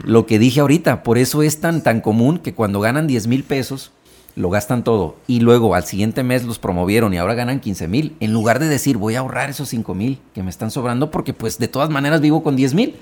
Lo 0.04 0.26
que 0.26 0.38
dije 0.38 0.60
ahorita, 0.60 1.02
por 1.02 1.18
eso 1.18 1.42
es 1.42 1.58
tan, 1.58 1.82
tan 1.82 2.00
común 2.00 2.38
que 2.38 2.54
cuando 2.54 2.78
ganan 2.78 3.08
10 3.08 3.26
mil 3.26 3.42
pesos, 3.42 3.90
lo 4.36 4.48
gastan 4.48 4.84
todo 4.84 5.16
y 5.26 5.40
luego 5.40 5.74
al 5.74 5.82
siguiente 5.82 6.22
mes 6.22 6.44
los 6.44 6.60
promovieron 6.60 7.12
y 7.12 7.18
ahora 7.18 7.34
ganan 7.34 7.58
15 7.58 7.88
mil, 7.88 8.16
en 8.20 8.32
lugar 8.32 8.60
de 8.60 8.68
decir 8.68 8.96
voy 8.96 9.16
a 9.16 9.18
ahorrar 9.18 9.50
esos 9.50 9.68
5 9.70 9.92
mil 9.96 10.20
que 10.32 10.44
me 10.44 10.50
están 10.50 10.70
sobrando 10.70 11.10
porque 11.10 11.34
pues 11.34 11.58
de 11.58 11.66
todas 11.66 11.90
maneras 11.90 12.20
vivo 12.20 12.44
con 12.44 12.54
10 12.54 12.74
mil, 12.74 12.94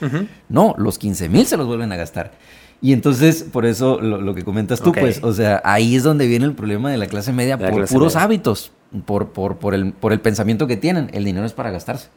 no, 0.48 0.74
los 0.78 0.96
15 0.96 1.28
mil 1.28 1.44
se 1.44 1.58
los 1.58 1.66
vuelven 1.66 1.92
a 1.92 1.96
gastar. 1.96 2.32
Y 2.80 2.94
entonces, 2.94 3.42
por 3.42 3.66
eso 3.66 4.00
lo, 4.00 4.34
que 4.34 4.42
comentas 4.42 4.80
tú, 4.80 4.92
pues, 4.92 5.22
o 5.22 5.34
sea, 5.34 5.60
ahí 5.66 5.96
es 5.96 6.02
donde 6.02 6.26
viene 6.26 6.46
el 6.46 6.54
problema 6.54 6.90
de 6.90 6.96
la 6.96 7.08
clase 7.08 7.30
media 7.30 7.58
por 7.58 7.86
puros 7.88 8.16
hábitos, 8.16 8.72
por, 9.04 9.32
por, 9.32 9.58
por, 9.58 9.74
el, 9.74 9.92
por 9.92 10.14
el 10.14 10.20
pensamiento 10.22 10.66
que 10.66 10.78
tienen. 10.78 11.10
El 11.12 11.24
dinero 11.24 11.44
es 11.44 11.52
para 11.52 11.70
gastarse. 11.70 12.08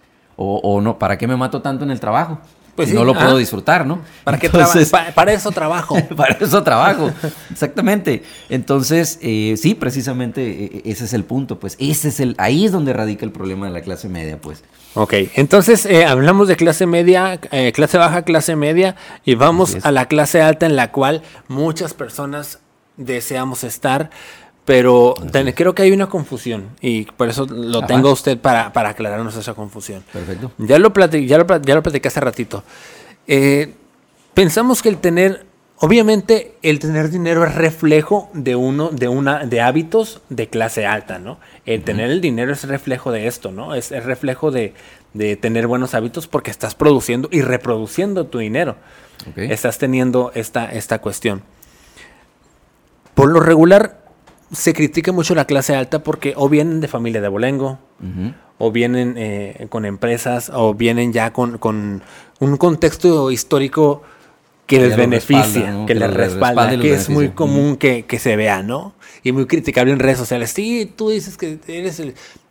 O, 0.41 0.79
no, 0.79 0.97
¿para 0.97 1.17
qué 1.17 1.27
me 1.27 1.35
mato 1.35 1.61
tanto 1.61 1.83
en 1.83 1.91
el 1.91 1.99
trabajo? 1.99 2.39
Pues 2.77 2.93
no 2.93 3.03
lo 3.03 3.13
puedo 3.13 3.35
disfrutar, 3.35 3.85
¿no? 3.85 3.99
¿Para, 4.23 4.39
qué 4.39 4.49
para 4.49 5.33
eso 5.33 5.51
trabajo. 5.51 5.97
para 6.15 6.35
eso 6.35 6.63
trabajo, 6.63 7.11
exactamente. 7.51 8.23
Entonces, 8.47 9.19
eh, 9.21 9.55
sí, 9.57 9.75
precisamente 9.75 10.41
e, 10.41 10.65
e, 10.77 10.91
ese 10.91 11.03
es 11.03 11.11
el 11.11 11.25
punto, 11.25 11.59
pues 11.59 11.75
ese 11.77 12.07
es 12.07 12.21
el, 12.21 12.35
ahí 12.37 12.63
es 12.63 12.71
donde 12.71 12.93
radica 12.93 13.25
el 13.25 13.33
problema 13.33 13.65
de 13.65 13.73
la 13.73 13.81
clase 13.81 14.07
media, 14.07 14.39
pues. 14.39 14.63
Ok, 14.93 15.13
entonces 15.35 15.85
eh, 15.85 16.05
hablamos 16.05 16.47
de 16.47 16.55
clase 16.55 16.85
media, 16.85 17.41
eh, 17.51 17.73
clase 17.73 17.97
baja, 17.97 18.21
clase 18.21 18.55
media, 18.55 18.95
y 19.25 19.35
vamos 19.35 19.75
a 19.83 19.91
la 19.91 20.05
clase 20.05 20.41
alta 20.41 20.65
en 20.65 20.77
la 20.77 20.93
cual 20.93 21.21
muchas 21.49 21.93
personas 21.93 22.59
deseamos 22.95 23.63
estar, 23.63 24.09
pero 24.69 25.15
creo 25.55 25.73
que 25.73 25.81
hay 25.81 25.91
una 25.91 26.09
confusión 26.09 26.69
y 26.79 27.05
por 27.05 27.27
eso 27.27 27.47
lo 27.47 27.87
tengo 27.87 28.09
a 28.09 28.13
usted 28.13 28.37
para, 28.37 28.71
para, 28.71 28.89
aclararnos 28.89 29.35
esa 29.35 29.55
confusión. 29.55 30.03
Perfecto. 30.13 30.51
Ya 30.59 30.77
lo, 30.77 30.93
platicé, 30.93 31.25
ya 31.25 31.39
lo, 31.39 31.59
ya 31.59 31.73
lo 31.73 31.81
platicé 31.81 32.07
hace 32.07 32.19
ratito. 32.19 32.63
Eh, 33.25 33.73
pensamos 34.35 34.83
que 34.83 34.89
el 34.89 34.97
tener, 34.97 35.47
obviamente 35.77 36.55
el 36.61 36.77
tener 36.77 37.09
dinero 37.09 37.43
es 37.45 37.55
reflejo 37.55 38.29
de 38.35 38.55
uno, 38.55 38.91
de 38.91 39.07
una, 39.07 39.43
de 39.43 39.59
hábitos 39.59 40.21
de 40.29 40.49
clase 40.49 40.85
alta, 40.85 41.17
¿no? 41.17 41.39
El 41.65 41.83
tener 41.83 42.11
el 42.11 42.21
dinero 42.21 42.53
es 42.53 42.63
reflejo 42.67 43.11
de 43.11 43.25
esto, 43.25 43.51
¿no? 43.51 43.73
Es, 43.73 43.91
es 43.91 44.05
reflejo 44.05 44.51
de, 44.51 44.75
de, 45.15 45.35
tener 45.35 45.65
buenos 45.65 45.95
hábitos 45.95 46.27
porque 46.27 46.51
estás 46.51 46.75
produciendo 46.75 47.27
y 47.31 47.41
reproduciendo 47.41 48.27
tu 48.27 48.37
dinero. 48.37 48.75
Estás 49.35 49.79
teniendo 49.79 50.31
esta, 50.35 50.71
esta 50.71 50.99
cuestión. 50.99 51.41
Por 53.15 53.31
lo 53.31 53.39
regular, 53.39 53.98
se 54.51 54.73
critica 54.73 55.11
mucho 55.11 55.35
la 55.35 55.45
clase 55.45 55.75
alta 55.75 56.03
porque 56.03 56.33
o 56.35 56.49
vienen 56.49 56.81
de 56.81 56.87
familia 56.87 57.21
de 57.21 57.27
abolengo, 57.27 57.79
o 58.57 58.71
vienen 58.71 59.15
eh, 59.17 59.67
con 59.69 59.85
empresas, 59.85 60.51
o 60.53 60.73
vienen 60.73 61.13
ya 61.13 61.31
con, 61.33 61.59
un 62.39 62.57
contexto 62.57 63.31
histórico 63.31 64.01
que, 64.65 64.79
les 64.79 64.95
beneficia, 64.95 65.85
que, 65.87 65.95
les 65.95 66.13
respalda, 66.13 66.77
que 66.79 66.93
es 66.93 67.09
muy 67.09 67.29
común 67.29 67.77
que, 67.77 68.05
se 68.19 68.35
vea, 68.35 68.63
¿no? 68.63 68.93
Y 69.23 69.31
muy 69.31 69.45
criticable 69.45 69.91
en 69.91 69.99
redes 69.99 70.17
sociales. 70.17 70.51
Sí, 70.51 70.91
tú 70.95 71.09
dices 71.09 71.37
que 71.37 71.59
eres 71.67 72.01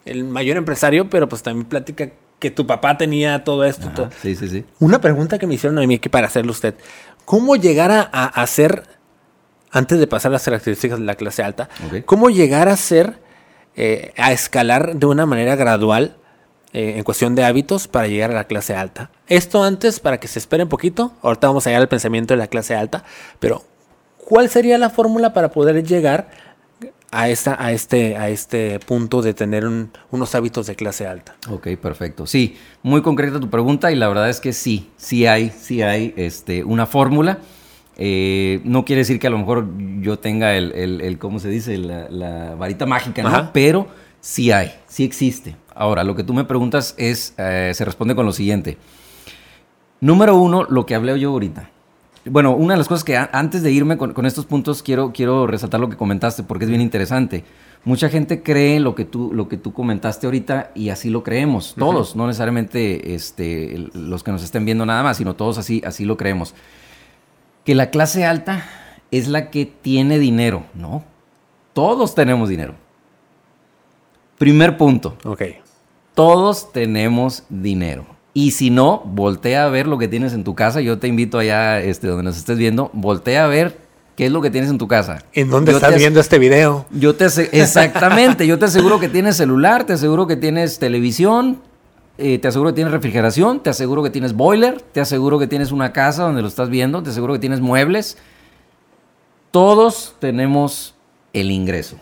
el, 0.04 0.24
mayor 0.24 0.56
empresario, 0.56 1.10
pero 1.10 1.28
pues 1.28 1.42
también 1.42 1.66
plática 1.66 2.10
que 2.38 2.50
tu 2.50 2.66
papá 2.66 2.96
tenía 2.96 3.44
todo 3.44 3.64
esto. 3.64 3.90
Sí, 4.22 4.36
sí, 4.36 4.48
sí. 4.48 4.64
Una 4.78 5.00
pregunta 5.00 5.38
que 5.38 5.46
me 5.46 5.54
hicieron 5.54 5.78
a 5.78 5.86
mí 5.86 5.98
que 5.98 6.08
para 6.08 6.28
hacerlo 6.28 6.52
usted. 6.52 6.74
¿Cómo 7.24 7.56
llegar 7.56 7.90
a, 7.90 8.02
a 8.02 8.46
ser 8.46 8.84
antes 9.70 9.98
de 9.98 10.06
pasar 10.06 10.30
a 10.30 10.34
las 10.34 10.44
características 10.44 10.98
de 10.98 11.04
la 11.04 11.14
clase 11.14 11.42
alta, 11.42 11.68
cómo 12.06 12.30
llegar 12.30 12.68
a 12.68 12.76
ser, 12.76 13.18
eh, 13.76 14.12
a 14.16 14.32
escalar 14.32 14.96
de 14.96 15.06
una 15.06 15.26
manera 15.26 15.56
gradual 15.56 16.16
eh, 16.72 16.94
en 16.96 17.04
cuestión 17.04 17.34
de 17.34 17.44
hábitos 17.44 17.88
para 17.88 18.08
llegar 18.08 18.30
a 18.30 18.34
la 18.34 18.44
clase 18.44 18.74
alta. 18.74 19.10
Esto 19.26 19.62
antes, 19.62 20.00
para 20.00 20.20
que 20.20 20.28
se 20.28 20.38
espere 20.38 20.64
un 20.64 20.68
poquito, 20.68 21.12
ahorita 21.22 21.46
vamos 21.46 21.66
a 21.66 21.70
llegar 21.70 21.82
al 21.82 21.88
pensamiento 21.88 22.34
de 22.34 22.38
la 22.38 22.46
clase 22.46 22.74
alta, 22.74 23.04
pero 23.40 23.64
¿cuál 24.18 24.50
sería 24.50 24.76
la 24.78 24.90
fórmula 24.90 25.32
para 25.32 25.50
poder 25.50 25.82
llegar 25.82 26.28
a, 27.10 27.28
esta, 27.28 27.56
a, 27.62 27.72
este, 27.72 28.16
a 28.16 28.28
este 28.28 28.78
punto 28.80 29.22
de 29.22 29.32
tener 29.32 29.66
unos 29.66 30.34
hábitos 30.34 30.66
de 30.66 30.76
clase 30.76 31.06
alta? 31.06 31.36
Ok, 31.50 31.68
perfecto. 31.80 32.26
Sí, 32.26 32.58
muy 32.82 33.02
concreta 33.02 33.40
tu 33.40 33.48
pregunta 33.48 33.90
y 33.90 33.96
la 33.96 34.08
verdad 34.08 34.28
es 34.28 34.40
que 34.40 34.52
sí, 34.52 34.90
sí 34.96 35.26
hay, 35.26 35.50
sí 35.50 35.82
hay 35.82 36.12
este, 36.16 36.64
una 36.64 36.86
fórmula. 36.86 37.38
Eh, 38.00 38.60
no 38.62 38.84
quiere 38.84 39.00
decir 39.00 39.18
que 39.18 39.26
a 39.26 39.30
lo 39.30 39.38
mejor 39.38 39.66
yo 40.00 40.20
tenga 40.20 40.54
el, 40.56 41.18
¿cómo 41.18 41.40
se 41.40 41.48
dice? 41.48 41.76
La, 41.76 42.54
varita 42.54 42.86
mágica, 42.86 43.22
¿no? 43.22 43.50
Pero 43.52 43.88
sí 44.20 44.52
hay, 44.52 44.72
sí 44.86 45.04
existe. 45.04 45.56
Ahora, 45.74 46.04
lo 46.04 46.14
que 46.14 46.22
tú 46.22 46.32
me 46.32 46.44
preguntas 46.44 46.94
es, 46.96 47.34
eh, 47.38 47.72
se 47.74 47.84
responde 47.84 48.14
con 48.14 48.24
lo 48.24 48.32
siguiente. 48.32 48.78
Número 50.00 50.36
uno, 50.36 50.64
lo 50.64 50.86
que 50.86 50.94
hablé 50.94 51.18
yo 51.18 51.30
ahorita. 51.30 51.70
Bueno, 52.24 52.54
una 52.54 52.74
de 52.74 52.78
las 52.78 52.88
cosas 52.88 53.04
que 53.04 53.16
antes 53.16 53.62
de 53.62 53.72
irme 53.72 53.96
con, 53.96 54.26
estos 54.26 54.44
puntos 54.44 54.82
quiero, 54.82 55.12
quiero 55.12 55.46
resaltar 55.46 55.80
lo 55.80 55.88
que 55.88 55.96
comentaste 55.96 56.44
porque 56.44 56.66
es 56.66 56.68
bien 56.68 56.82
interesante. 56.82 57.44
Mucha 57.84 58.08
gente 58.08 58.42
cree 58.42 58.80
lo 58.80 58.94
que 58.94 59.04
tú, 59.04 59.32
lo 59.32 59.48
que 59.48 59.56
tú 59.56 59.72
comentaste 59.72 60.26
ahorita 60.26 60.70
y 60.74 60.90
así 60.90 61.10
lo 61.10 61.22
creemos. 61.22 61.74
Todos, 61.76 62.16
no 62.16 62.26
necesariamente 62.26 63.14
este, 63.14 63.88
los 63.94 64.22
que 64.22 64.30
nos 64.30 64.42
estén 64.42 64.64
viendo 64.64 64.84
nada 64.84 65.02
más, 65.02 65.16
sino 65.16 65.34
todos 65.34 65.58
así, 65.58 65.82
así 65.84 66.04
lo 66.04 66.16
creemos 66.16 66.54
que 67.68 67.74
la 67.74 67.90
clase 67.90 68.24
alta 68.24 68.64
es 69.10 69.28
la 69.28 69.50
que 69.50 69.66
tiene 69.66 70.18
dinero, 70.18 70.64
¿no? 70.72 71.04
Todos 71.74 72.14
tenemos 72.14 72.48
dinero. 72.48 72.72
Primer 74.38 74.78
punto. 74.78 75.18
Ok. 75.22 75.42
Todos 76.14 76.72
tenemos 76.72 77.44
dinero. 77.50 78.06
Y 78.32 78.52
si 78.52 78.70
no, 78.70 79.02
voltea 79.04 79.66
a 79.66 79.68
ver 79.68 79.86
lo 79.86 79.98
que 79.98 80.08
tienes 80.08 80.32
en 80.32 80.44
tu 80.44 80.54
casa. 80.54 80.80
Yo 80.80 80.98
te 80.98 81.08
invito 81.08 81.38
allá, 81.38 81.78
este, 81.78 82.06
donde 82.06 82.22
nos 82.22 82.38
estés 82.38 82.56
viendo, 82.56 82.88
voltea 82.94 83.44
a 83.44 83.48
ver 83.48 83.76
qué 84.16 84.24
es 84.24 84.32
lo 84.32 84.40
que 84.40 84.50
tienes 84.50 84.70
en 84.70 84.78
tu 84.78 84.88
casa. 84.88 85.22
¿En 85.34 85.50
dónde 85.50 85.72
estás 85.72 85.94
viendo 85.94 86.20
este 86.20 86.38
video? 86.38 86.86
Yo 86.90 87.16
te 87.16 87.26
exactamente, 87.52 88.46
yo 88.46 88.58
te 88.58 88.64
aseguro 88.64 88.98
que 88.98 89.10
tienes 89.10 89.36
celular, 89.36 89.84
te 89.84 89.92
aseguro 89.92 90.26
que 90.26 90.36
tienes 90.36 90.78
televisión, 90.78 91.60
eh, 92.18 92.38
te 92.38 92.48
aseguro 92.48 92.70
que 92.70 92.74
tienes 92.74 92.92
refrigeración, 92.92 93.62
te 93.62 93.70
aseguro 93.70 94.02
que 94.02 94.10
tienes 94.10 94.34
boiler, 94.34 94.82
te 94.82 95.00
aseguro 95.00 95.38
que 95.38 95.46
tienes 95.46 95.70
una 95.70 95.92
casa 95.92 96.24
donde 96.24 96.42
lo 96.42 96.48
estás 96.48 96.68
viendo, 96.68 97.00
te 97.00 97.10
aseguro 97.10 97.34
que 97.34 97.38
tienes 97.38 97.60
muebles. 97.60 98.18
Todos 99.52 100.16
tenemos 100.18 100.96
el 101.32 101.52
ingreso. 101.52 101.96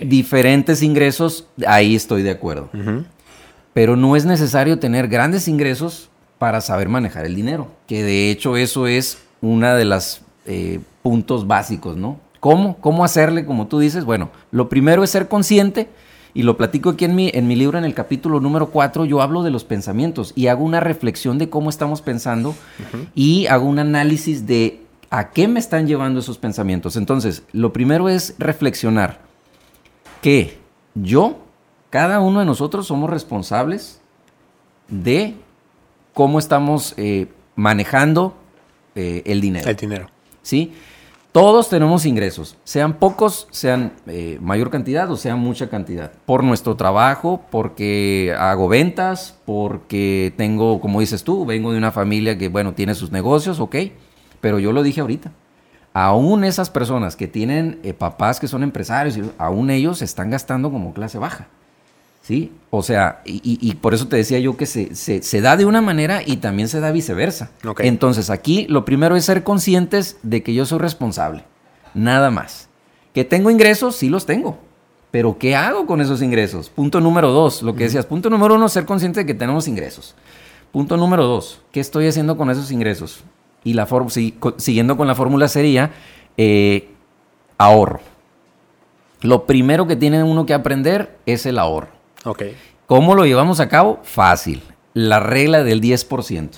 Diferentes 0.00 0.82
ingresos, 0.82 1.46
ahí 1.66 1.94
estoy 1.94 2.22
de 2.22 2.30
acuerdo. 2.30 2.70
Pero 3.74 3.96
no 3.96 4.16
es 4.16 4.24
necesario 4.24 4.78
tener 4.78 5.08
grandes 5.08 5.46
ingresos 5.46 6.08
para 6.38 6.62
saber 6.62 6.88
manejar 6.88 7.26
el 7.26 7.34
dinero, 7.34 7.68
que 7.86 8.02
de 8.02 8.30
hecho 8.30 8.56
eso 8.56 8.86
es 8.86 9.18
una 9.42 9.74
de 9.74 9.84
los 9.84 10.22
eh, 10.46 10.80
puntos 11.02 11.46
básicos, 11.46 11.96
¿no? 11.96 12.18
¿Cómo? 12.40 12.78
¿Cómo 12.78 13.04
hacerle, 13.04 13.44
como 13.44 13.66
tú 13.66 13.78
dices? 13.78 14.04
Bueno, 14.04 14.30
lo 14.50 14.68
primero 14.70 15.04
es 15.04 15.10
ser 15.10 15.28
consciente 15.28 15.88
y 16.34 16.42
lo 16.42 16.56
platico 16.56 16.90
aquí 16.90 17.04
en 17.04 17.14
mi, 17.14 17.30
en 17.32 17.46
mi 17.46 17.54
libro, 17.54 17.78
en 17.78 17.84
el 17.84 17.94
capítulo 17.94 18.40
número 18.40 18.70
4, 18.70 19.04
yo 19.04 19.22
hablo 19.22 19.44
de 19.44 19.50
los 19.50 19.64
pensamientos 19.64 20.32
y 20.34 20.48
hago 20.48 20.64
una 20.64 20.80
reflexión 20.80 21.38
de 21.38 21.48
cómo 21.48 21.70
estamos 21.70 22.02
pensando 22.02 22.54
y 23.14 23.46
hago 23.46 23.66
un 23.66 23.78
análisis 23.78 24.46
de 24.46 24.80
a 25.10 25.30
qué 25.30 25.46
me 25.46 25.60
están 25.60 25.86
llevando 25.86 26.18
esos 26.18 26.38
pensamientos. 26.38 26.96
Entonces, 26.96 27.44
lo 27.52 27.72
primero 27.72 28.08
es 28.08 28.34
reflexionar 28.38 29.20
que 30.22 30.58
yo, 30.94 31.38
cada 31.90 32.18
uno 32.18 32.40
de 32.40 32.46
nosotros 32.46 32.88
somos 32.88 33.08
responsables 33.08 34.00
de 34.88 35.36
cómo 36.14 36.40
estamos 36.40 36.94
eh, 36.96 37.28
manejando 37.54 38.34
eh, 38.96 39.22
el 39.26 39.40
dinero. 39.40 39.70
El 39.70 39.76
dinero. 39.76 40.10
¿Sí? 40.42 40.72
Todos 41.34 41.68
tenemos 41.68 42.06
ingresos, 42.06 42.56
sean 42.62 42.92
pocos, 42.92 43.48
sean 43.50 43.94
eh, 44.06 44.38
mayor 44.40 44.70
cantidad 44.70 45.10
o 45.10 45.16
sean 45.16 45.40
mucha 45.40 45.68
cantidad. 45.68 46.12
Por 46.26 46.44
nuestro 46.44 46.76
trabajo, 46.76 47.42
porque 47.50 48.32
hago 48.38 48.68
ventas, 48.68 49.36
porque 49.44 50.32
tengo, 50.36 50.80
como 50.80 51.00
dices 51.00 51.24
tú, 51.24 51.44
vengo 51.44 51.72
de 51.72 51.78
una 51.78 51.90
familia 51.90 52.38
que, 52.38 52.46
bueno, 52.46 52.74
tiene 52.74 52.94
sus 52.94 53.10
negocios, 53.10 53.58
ok. 53.58 53.74
Pero 54.40 54.60
yo 54.60 54.70
lo 54.70 54.84
dije 54.84 55.00
ahorita. 55.00 55.32
Aún 55.92 56.44
esas 56.44 56.70
personas 56.70 57.16
que 57.16 57.26
tienen 57.26 57.80
eh, 57.82 57.94
papás 57.94 58.38
que 58.38 58.46
son 58.46 58.62
empresarios, 58.62 59.18
aún 59.36 59.70
ellos 59.70 60.02
están 60.02 60.30
gastando 60.30 60.70
como 60.70 60.94
clase 60.94 61.18
baja. 61.18 61.48
¿Sí? 62.24 62.52
O 62.70 62.82
sea, 62.82 63.20
y, 63.24 63.74
por 63.76 63.94
eso 63.94 64.08
te 64.08 64.16
decía 64.16 64.38
yo 64.40 64.56
que 64.56 64.66
se, 64.66 64.94
se, 64.94 65.40
da 65.40 65.56
de 65.56 65.66
una 65.66 65.80
manera 65.80 66.22
y 66.24 66.38
también 66.38 66.68
se 66.68 66.80
da 66.80 66.90
viceversa. 66.90 67.50
Entonces 67.78 68.30
aquí 68.30 68.66
lo 68.68 68.84
primero 68.84 69.14
es 69.14 69.26
ser 69.26 69.44
conscientes 69.44 70.16
de 70.22 70.42
que 70.42 70.54
yo 70.54 70.66
soy 70.66 70.78
responsable, 70.78 71.44
nada 71.92 72.30
más. 72.30 72.68
Que 73.12 73.24
tengo 73.24 73.50
ingresos, 73.50 73.94
sí 73.94 74.08
los 74.08 74.26
tengo, 74.26 74.58
pero 75.12 75.38
¿qué 75.38 75.54
hago 75.54 75.86
con 75.86 76.00
esos 76.00 76.22
ingresos? 76.22 76.70
Punto 76.70 77.00
número 77.00 77.30
dos, 77.30 77.62
lo 77.62 77.76
que 77.76 77.84
decías. 77.84 78.06
Punto 78.06 78.28
número 78.30 78.56
uno, 78.56 78.68
ser 78.68 78.86
consciente 78.86 79.20
de 79.20 79.26
que 79.26 79.34
tenemos 79.34 79.68
ingresos. 79.68 80.16
Punto 80.72 80.96
número 80.96 81.24
dos, 81.26 81.60
¿qué 81.70 81.78
estoy 81.78 82.08
haciendo 82.08 82.36
con 82.36 82.50
esos 82.50 82.72
ingresos? 82.72 83.22
Y 83.62 83.74
la 83.74 83.86
siguiendo 84.56 84.96
con 84.96 85.06
la 85.06 85.14
fórmula 85.14 85.46
sería 85.46 85.92
eh, 86.36 86.88
ahorro. 87.58 88.00
Lo 89.20 89.46
primero 89.46 89.86
que 89.86 89.94
tiene 89.94 90.22
uno 90.24 90.44
que 90.44 90.54
aprender 90.54 91.16
es 91.26 91.46
el 91.46 91.58
ahorro. 91.58 91.93
Ok. 92.24 92.42
¿Cómo 92.86 93.14
lo 93.14 93.24
llevamos 93.24 93.60
a 93.60 93.68
cabo? 93.68 94.00
Fácil. 94.02 94.62
La 94.92 95.20
regla 95.20 95.64
del 95.64 95.80
10%. 95.80 96.50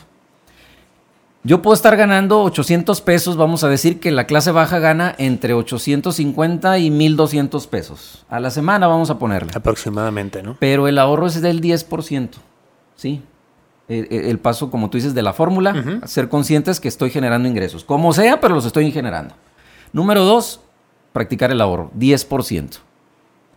Yo 1.46 1.62
puedo 1.62 1.74
estar 1.74 1.96
ganando 1.96 2.42
800 2.42 3.00
pesos, 3.02 3.36
vamos 3.36 3.62
a 3.62 3.68
decir 3.68 4.00
que 4.00 4.10
la 4.10 4.26
clase 4.26 4.50
baja 4.50 4.80
gana 4.80 5.14
entre 5.16 5.54
850 5.54 6.78
y 6.78 6.90
1200 6.90 7.68
pesos. 7.68 8.26
A 8.28 8.40
la 8.40 8.50
semana 8.50 8.88
vamos 8.88 9.10
a 9.10 9.18
ponerle. 9.20 9.52
Aproximadamente, 9.54 10.42
¿no? 10.42 10.56
Pero 10.58 10.88
el 10.88 10.98
ahorro 10.98 11.28
es 11.28 11.40
del 11.40 11.60
10%. 11.60 12.30
¿Sí? 12.96 13.22
El, 13.86 14.40
paso, 14.40 14.72
como 14.72 14.90
tú 14.90 14.98
dices, 14.98 15.14
de 15.14 15.22
la 15.22 15.32
fórmula, 15.32 16.00
ser 16.06 16.28
conscientes 16.28 16.80
que 16.80 16.88
estoy 16.88 17.10
generando 17.10 17.48
ingresos. 17.48 17.84
Como 17.84 18.12
sea, 18.12 18.40
pero 18.40 18.56
los 18.56 18.64
estoy 18.64 18.90
generando. 18.90 19.36
Número 19.92 20.24
dos, 20.24 20.60
practicar 21.12 21.52
el 21.52 21.60
ahorro, 21.60 21.92
10%. 21.96 22.78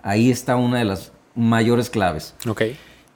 Ahí 0.03 0.29
está 0.29 0.55
una 0.55 0.77
de 0.77 0.85
las 0.85 1.11
mayores 1.39 1.89
claves. 1.89 2.35
Ok. 2.47 2.63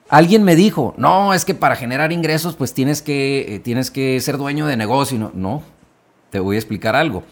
Alguien 0.10 0.44
me 0.44 0.56
dijo, 0.56 0.94
no, 0.98 1.34
es 1.34 1.46
que 1.46 1.54
para 1.54 1.76
generar 1.76 2.12
ingresos 2.12 2.56
pues 2.56 2.74
tienes 2.74 3.02
que, 3.02 3.56
eh, 3.56 3.60
tienes 3.60 3.92
que 3.92 4.20
ser 4.20 4.38
dueño 4.38 4.66
de 4.68 4.78
negocio. 4.78 5.18
No, 5.18 5.32
no, 5.34 5.64
te 6.30 6.40
voy 6.40 6.56
a 6.56 6.60
explicar 6.60 6.96
algo. 6.96 7.24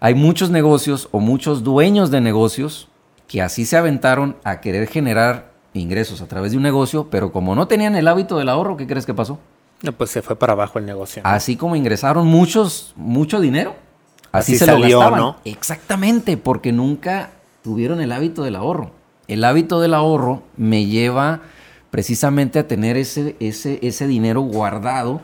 Hay 0.00 0.14
muchos 0.14 0.50
negocios 0.50 1.08
o 1.12 1.20
muchos 1.20 1.62
dueños 1.62 2.10
de 2.10 2.20
negocios 2.20 2.88
que 3.28 3.42
así 3.42 3.64
se 3.64 3.76
aventaron 3.76 4.36
a 4.44 4.60
querer 4.60 4.88
generar 4.88 5.52
ingresos 5.74 6.20
a 6.22 6.26
través 6.26 6.52
de 6.52 6.56
un 6.56 6.62
negocio, 6.62 7.08
pero 7.10 7.32
como 7.32 7.54
no 7.54 7.66
tenían 7.68 7.96
el 7.96 8.08
hábito 8.08 8.38
del 8.38 8.48
ahorro, 8.48 8.76
¿qué 8.76 8.86
crees 8.86 9.04
que 9.04 9.14
pasó? 9.14 9.38
No, 9.82 9.92
pues 9.92 10.10
se 10.10 10.22
fue 10.22 10.36
para 10.36 10.54
abajo 10.54 10.78
el 10.78 10.86
negocio. 10.86 11.22
Así 11.24 11.56
como 11.56 11.76
ingresaron 11.76 12.26
muchos, 12.26 12.94
mucho 12.96 13.40
dinero, 13.40 13.74
así, 14.32 14.56
se 14.56 14.64
salió, 14.64 14.88
lo 14.88 14.98
gastaban. 14.98 15.20
¿no? 15.20 15.36
Exactamente, 15.44 16.36
porque 16.36 16.72
nunca 16.72 17.30
tuvieron 17.62 18.00
el 18.00 18.12
hábito 18.12 18.42
del 18.42 18.56
ahorro. 18.56 18.92
El 19.28 19.44
hábito 19.44 19.80
del 19.80 19.94
ahorro 19.94 20.42
me 20.56 20.86
lleva 20.86 21.40
precisamente 21.90 22.58
a 22.58 22.68
tener 22.68 22.96
ese, 22.96 23.36
ese, 23.40 23.78
ese 23.82 24.06
dinero 24.06 24.40
guardado 24.42 25.20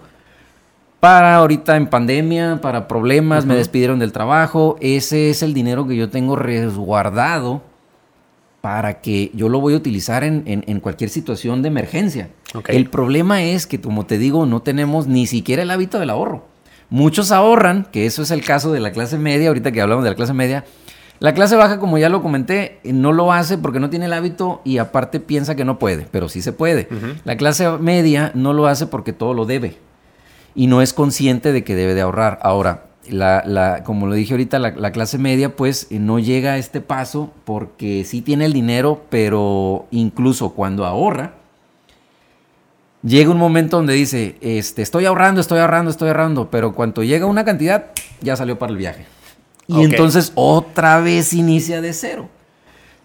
para 1.02 1.34
ahorita 1.34 1.76
en 1.76 1.88
pandemia, 1.88 2.60
para 2.62 2.86
problemas, 2.86 3.44
me 3.44 3.56
despidieron 3.56 3.98
del 3.98 4.12
trabajo. 4.12 4.76
Ese 4.80 5.30
es 5.30 5.42
el 5.42 5.52
dinero 5.52 5.88
que 5.88 5.96
yo 5.96 6.10
tengo 6.10 6.36
resguardado 6.36 7.60
para 8.60 9.00
que 9.00 9.32
yo 9.34 9.48
lo 9.48 9.60
voy 9.60 9.74
a 9.74 9.78
utilizar 9.78 10.22
en, 10.22 10.80
cualquier 10.80 11.10
situación 11.10 11.60
de 11.60 11.68
emergencia. 11.68 12.30
El 12.68 12.88
problema 12.88 13.42
es 13.42 13.66
que, 13.66 13.80
como 13.80 14.06
te 14.06 14.16
digo, 14.16 14.46
no 14.46 14.62
tenemos 14.62 15.08
ni 15.08 15.26
siquiera 15.26 15.64
el 15.64 15.72
hábito 15.72 15.98
del 15.98 16.10
ahorro. 16.10 16.44
Muchos 16.88 17.32
ahorran, 17.32 17.88
que 17.90 18.06
eso 18.06 18.22
es 18.22 18.30
el 18.30 18.44
caso 18.44 18.70
de 18.70 18.78
la 18.78 18.92
clase 18.92 19.18
media, 19.18 19.48
ahorita 19.48 19.72
que 19.72 19.80
hablamos 19.80 20.04
de 20.04 20.10
la 20.10 20.16
clase 20.16 20.34
media, 20.34 20.64
la 21.22 21.34
clase 21.34 21.54
baja, 21.54 21.78
como 21.78 21.98
ya 21.98 22.08
lo 22.08 22.20
comenté, 22.20 22.80
no 22.82 23.12
lo 23.12 23.32
hace 23.32 23.56
porque 23.56 23.78
no 23.78 23.88
tiene 23.88 24.06
el 24.06 24.12
hábito 24.12 24.60
y 24.64 24.78
aparte 24.78 25.20
piensa 25.20 25.54
que 25.54 25.64
no 25.64 25.78
puede, 25.78 26.04
pero 26.10 26.28
sí 26.28 26.42
se 26.42 26.52
puede. 26.52 26.88
La 27.22 27.36
clase 27.36 27.70
media 27.78 28.32
no 28.34 28.52
lo 28.52 28.66
hace 28.66 28.88
porque 28.88 29.12
todo 29.12 29.32
lo 29.32 29.44
debe 29.44 29.76
y 30.56 30.66
no 30.66 30.82
es 30.82 30.92
consciente 30.92 31.52
de 31.52 31.62
que 31.62 31.76
debe 31.76 31.94
de 31.94 32.00
ahorrar. 32.00 32.40
Ahora, 32.42 32.86
la, 33.08 33.82
como 33.84 34.08
lo 34.08 34.14
dije 34.14 34.32
ahorita, 34.32 34.58
la, 34.58 34.90
clase 34.90 35.16
media 35.16 35.54
pues 35.54 35.86
no 35.92 36.18
llega 36.18 36.54
a 36.54 36.58
este 36.58 36.80
paso 36.80 37.30
porque 37.44 38.02
sí 38.04 38.20
tiene 38.20 38.46
el 38.46 38.52
dinero, 38.52 39.04
pero 39.08 39.86
incluso 39.92 40.54
cuando 40.54 40.86
ahorra, 40.86 41.34
llega 43.04 43.30
un 43.30 43.38
momento 43.38 43.76
donde 43.76 43.94
dice, 43.94 44.38
este, 44.40 44.82
estoy 44.82 45.04
ahorrando, 45.04 45.40
estoy 45.40 45.60
ahorrando, 45.60 45.92
estoy 45.92 46.08
ahorrando, 46.08 46.50
pero 46.50 46.74
cuando 46.74 47.04
llega 47.04 47.26
una 47.26 47.44
cantidad, 47.44 47.92
ya 48.22 48.34
salió 48.34 48.58
para 48.58 48.72
el 48.72 48.78
viaje. 48.78 49.06
Y 49.66 49.82
entonces 49.82 50.32
otra 50.34 51.00
vez 51.00 51.32
inicia 51.32 51.80
de 51.80 51.92
cero. 51.92 52.28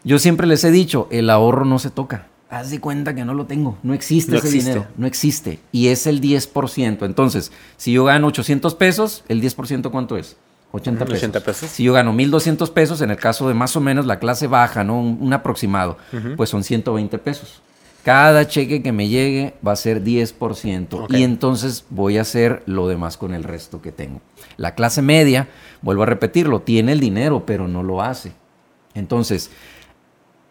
Yo 0.04 0.20
siempre 0.20 0.48
les 0.48 0.64
he 0.64 0.72
dicho, 0.72 1.08
el 1.12 1.30
ahorro 1.30 1.66
no 1.66 1.80
se 1.80 1.90
toca. 1.90 2.28
Haz 2.50 2.70
de 2.70 2.80
cuenta 2.80 3.14
que 3.14 3.26
no 3.26 3.34
lo 3.34 3.46
tengo. 3.46 3.78
No 3.84 3.94
existe 3.94 4.38
ese 4.38 4.50
dinero. 4.50 4.88
No 4.96 5.06
existe. 5.06 5.60
Y 5.72 5.88
es 5.88 6.08
el 6.08 6.22
10%. 6.22 7.06
Entonces, 7.06 7.52
si 7.76 7.92
yo 7.92 8.06
gano 8.06 8.28
800 8.28 8.74
pesos, 8.76 9.24
¿el 9.28 9.42
10% 9.42 9.92
cuánto 9.92 10.18
es? 10.18 10.38
80 10.72 11.06
pesos. 11.06 11.20
80 11.20 11.40
pesos. 11.42 11.70
Si 11.70 11.84
yo 11.84 11.94
gano 11.94 12.14
1200 12.14 12.70
pesos, 12.72 13.02
en 13.02 13.12
el 13.12 13.18
caso 13.18 13.48
de 13.48 13.54
más 13.54 13.76
o 13.76 13.82
menos 13.82 14.06
la 14.06 14.20
clase 14.20 14.48
baja, 14.48 14.84
¿no? 14.84 15.02
Un, 15.02 15.34
aproximado, 15.34 15.98
pues 16.38 16.50
son 16.50 16.64
120 16.64 17.18
pesos. 17.18 17.62
Cada 18.04 18.48
cheque 18.48 18.82
que 18.82 18.94
me 18.94 19.10
llegue 19.10 19.56
va 19.66 19.74
a 19.74 19.76
ser 19.76 20.02
10%. 20.02 21.08
Y 21.10 21.24
entonces 21.24 21.84
voy 21.90 22.18
a 22.18 22.22
hacer 22.22 22.64
lo 22.66 22.88
demás 22.88 23.18
con 23.18 23.34
el 23.34 23.44
resto 23.44 23.82
que 23.82 23.92
tengo. 23.92 24.22
La 24.58 24.76
clase 24.76 25.02
media, 25.02 25.48
vuelvo 25.82 26.04
a 26.04 26.08
repetirlo, 26.08 26.62
tiene 26.62 26.92
el 26.92 27.00
dinero, 27.00 27.46
pero 27.46 27.68
no 27.68 27.84
lo 27.84 28.02
hace. 28.02 28.34
Entonces, 28.94 29.52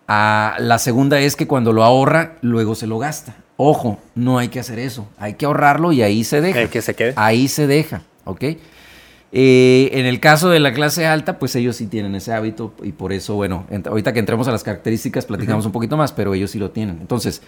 la 0.08 0.78
segunda 0.78 1.20
es 1.20 1.36
que 1.36 1.46
cuando 1.46 1.72
lo 1.72 1.84
ahorra, 1.84 2.36
luego 2.40 2.74
se 2.74 2.86
lo 2.86 2.98
gasta. 2.98 3.36
Ojo, 3.56 3.98
no 4.14 4.38
hay 4.38 4.48
que 4.48 4.60
hacer 4.60 4.78
eso. 4.78 5.08
Hay 5.18 5.34
que 5.34 5.46
ahorrarlo 5.46 5.92
y 5.92 6.02
ahí 6.02 6.24
se 6.24 6.40
deja. 6.40 6.68
que 6.68 6.82
se 6.82 6.94
quede. 6.94 7.14
Ahí 7.16 7.48
se 7.48 7.66
deja, 7.66 8.02
¿ok? 8.24 8.44
Eh, 9.32 9.90
en 9.92 10.06
el 10.06 10.20
caso 10.20 10.48
de 10.50 10.60
la 10.60 10.72
clase 10.72 11.06
alta, 11.06 11.38
pues 11.38 11.56
ellos 11.56 11.76
sí 11.76 11.86
tienen 11.86 12.14
ese 12.14 12.32
hábito 12.32 12.72
y 12.82 12.92
por 12.92 13.12
eso, 13.12 13.34
bueno, 13.34 13.66
ahorita 13.86 14.12
que 14.12 14.20
entremos 14.20 14.46
a 14.48 14.52
las 14.52 14.62
características 14.62 15.26
platicamos 15.26 15.66
un 15.66 15.72
poquito 15.72 15.96
más, 15.96 16.12
pero 16.12 16.32
ellos 16.32 16.52
sí 16.52 16.58
lo 16.58 16.70
tienen. 16.70 16.98
Entonces, 17.00 17.42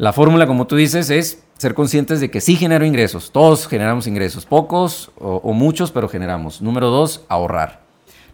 la 0.00 0.14
fórmula, 0.14 0.46
como 0.46 0.66
tú 0.66 0.76
dices, 0.76 1.10
es 1.10 1.42
ser 1.58 1.74
conscientes 1.74 2.20
de 2.20 2.30
que 2.30 2.40
sí 2.40 2.56
genero 2.56 2.86
ingresos. 2.86 3.32
Todos 3.32 3.68
generamos 3.68 4.06
ingresos, 4.06 4.46
pocos 4.46 5.10
o, 5.18 5.52
muchos, 5.52 5.90
pero 5.92 6.08
generamos. 6.08 6.62
Número 6.62 6.88
dos, 6.88 7.26
ahorrar. 7.28 7.82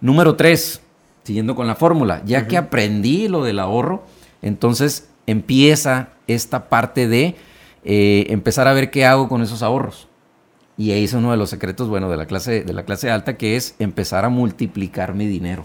Número 0.01 0.37
tres, 0.37 0.81
siguiendo 1.25 1.57
con 1.57 1.67
la 1.67 1.75
fórmula, 1.75 2.23
ya 2.25 2.47
que 2.47 2.57
aprendí 2.57 3.27
lo 3.27 3.43
del 3.43 3.59
ahorro, 3.59 4.05
entonces 4.43 5.09
empieza 5.27 6.11
esta 6.29 6.69
parte 6.69 7.09
de 7.09 7.35
eh, 7.83 8.27
empezar 8.29 8.69
a 8.69 8.73
ver 8.73 8.93
qué 8.93 9.05
hago 9.05 9.29
con 9.29 9.43
esos 9.43 9.65
ahorros. 9.65 10.07
Y 10.79 10.93
ahí 10.93 11.03
es 11.03 11.15
uno 11.15 11.33
de 11.33 11.37
los 11.37 11.51
secretos, 11.51 11.89
bueno, 11.89 12.09
de 12.09 12.17
la 12.17 12.27
clase, 12.27 12.63
de 12.63 12.73
la 12.75 12.85
clase 12.85 13.11
alta, 13.11 13.37
que 13.37 13.57
es 13.57 13.75
empezar 13.81 14.25
a 14.25 14.29
multiplicar 14.29 15.15
mi 15.15 15.27
dinero. 15.27 15.65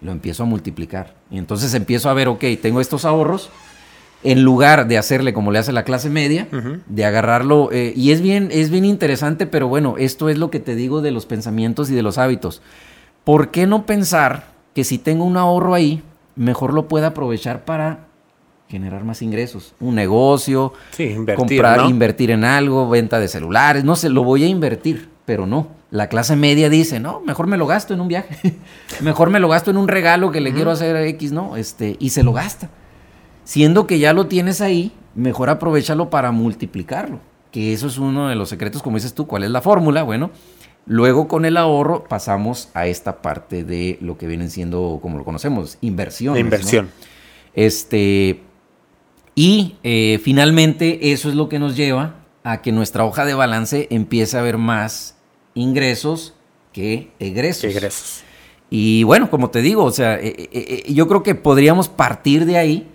Lo 0.00 0.10
empiezo 0.10 0.42
a 0.42 0.46
multiplicar. 0.46 1.14
Y 1.30 1.38
entonces 1.38 1.74
empiezo 1.74 2.10
a 2.10 2.14
ver, 2.14 2.26
ok, 2.26 2.42
tengo 2.60 2.80
estos 2.80 3.04
ahorros, 3.04 3.50
en 4.22 4.42
lugar 4.42 4.86
de 4.86 4.98
hacerle 4.98 5.32
como 5.32 5.50
le 5.50 5.58
hace 5.58 5.72
la 5.72 5.84
clase 5.84 6.10
media, 6.10 6.46
de 6.86 7.04
agarrarlo. 7.04 7.70
Eh, 7.72 7.92
y 7.96 8.12
es 8.12 8.20
bien, 8.20 8.48
es 8.52 8.70
bien 8.70 8.84
interesante, 8.84 9.46
pero 9.46 9.68
bueno, 9.68 9.96
esto 9.98 10.28
es 10.28 10.38
lo 10.38 10.50
que 10.50 10.60
te 10.60 10.74
digo 10.74 11.00
de 11.00 11.10
los 11.10 11.26
pensamientos 11.26 11.90
y 11.90 11.94
de 11.94 12.02
los 12.02 12.18
hábitos. 12.18 12.60
¿Por 13.24 13.50
qué 13.50 13.66
no 13.66 13.86
pensar 13.86 14.44
que 14.74 14.84
si 14.84 14.98
tengo 14.98 15.24
un 15.24 15.36
ahorro 15.36 15.74
ahí, 15.74 16.02
mejor 16.36 16.74
lo 16.74 16.86
pueda 16.88 17.08
aprovechar 17.08 17.64
para 17.64 18.06
generar 18.68 19.04
más 19.04 19.22
ingresos? 19.22 19.74
Un 19.80 19.94
negocio, 19.94 20.74
comprar, 21.36 21.88
invertir 21.88 22.30
en 22.30 22.44
algo, 22.44 22.88
venta 22.88 23.18
de 23.20 23.28
celulares, 23.28 23.84
no 23.84 23.96
sé, 23.96 24.10
lo 24.10 24.22
voy 24.22 24.44
a 24.44 24.48
invertir, 24.48 25.08
pero 25.24 25.46
no. 25.46 25.68
La 25.90 26.08
clase 26.08 26.36
media 26.36 26.68
dice, 26.68 27.00
no, 27.00 27.20
mejor 27.20 27.46
me 27.46 27.56
lo 27.56 27.66
gasto 27.66 27.94
en 27.94 28.00
un 28.00 28.08
viaje, 28.08 28.56
mejor 29.00 29.30
me 29.30 29.40
lo 29.40 29.48
gasto 29.48 29.70
en 29.70 29.76
un 29.76 29.88
regalo 29.88 30.30
que 30.30 30.40
le 30.40 30.52
quiero 30.52 30.70
hacer 30.70 30.94
a 30.94 31.04
X, 31.04 31.32
¿no? 31.32 31.56
Este, 31.56 31.96
y 31.98 32.10
se 32.10 32.22
lo 32.22 32.32
gasta 32.32 32.68
siendo 33.50 33.88
que 33.88 33.98
ya 33.98 34.12
lo 34.12 34.28
tienes 34.28 34.60
ahí, 34.60 34.92
mejor 35.16 35.50
aprovechalo 35.50 36.08
para 36.08 36.30
multiplicarlo, 36.30 37.18
que 37.50 37.72
eso 37.72 37.88
es 37.88 37.98
uno 37.98 38.28
de 38.28 38.36
los 38.36 38.48
secretos, 38.48 38.80
como 38.80 38.96
dices 38.96 39.12
tú, 39.12 39.26
¿cuál 39.26 39.42
es 39.42 39.50
la 39.50 39.60
fórmula? 39.60 40.04
Bueno, 40.04 40.30
luego 40.86 41.26
con 41.26 41.44
el 41.44 41.56
ahorro 41.56 42.04
pasamos 42.04 42.68
a 42.74 42.86
esta 42.86 43.22
parte 43.22 43.64
de 43.64 43.98
lo 44.02 44.16
que 44.16 44.28
vienen 44.28 44.50
siendo, 44.50 45.00
como 45.02 45.18
lo 45.18 45.24
conocemos, 45.24 45.78
inversión. 45.80 46.38
inversión. 46.38 46.90
Este, 47.52 48.40
y 49.34 49.74
eh, 49.82 50.20
finalmente 50.22 51.10
eso 51.10 51.28
es 51.28 51.34
lo 51.34 51.48
que 51.48 51.58
nos 51.58 51.74
lleva 51.74 52.20
a 52.44 52.62
que 52.62 52.70
nuestra 52.70 53.04
hoja 53.04 53.24
de 53.24 53.34
balance 53.34 53.88
empiece 53.90 54.38
a 54.38 54.42
ver 54.42 54.58
más 54.58 55.16
ingresos 55.54 56.34
que 56.72 57.10
egresos. 57.18 57.64
egresos. 57.64 58.22
Y 58.70 59.02
bueno, 59.02 59.28
como 59.28 59.50
te 59.50 59.60
digo, 59.60 59.82
o 59.82 59.90
sea, 59.90 60.14
eh, 60.20 60.48
eh, 60.52 60.84
yo 60.92 61.08
creo 61.08 61.24
que 61.24 61.34
podríamos 61.34 61.88
partir 61.88 62.46
de 62.46 62.56
ahí 62.56 62.88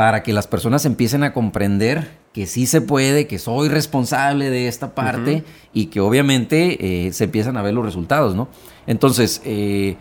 para 0.00 0.22
que 0.22 0.32
las 0.32 0.46
personas 0.46 0.86
empiecen 0.86 1.24
a 1.24 1.34
comprender 1.34 2.10
que 2.32 2.46
sí 2.46 2.64
se 2.64 2.80
puede, 2.80 3.26
que 3.26 3.38
soy 3.38 3.68
responsable 3.68 4.48
de 4.48 4.66
esta 4.66 4.94
parte 4.94 5.44
y 5.74 5.88
que 5.88 6.00
obviamente 6.00 7.06
eh, 7.06 7.12
se 7.12 7.24
empiezan 7.24 7.58
a 7.58 7.62
ver 7.62 7.74
los 7.74 7.84
resultados, 7.84 8.34
¿no? 8.34 8.48
Entonces, 8.86 9.42
eh, 9.44 9.98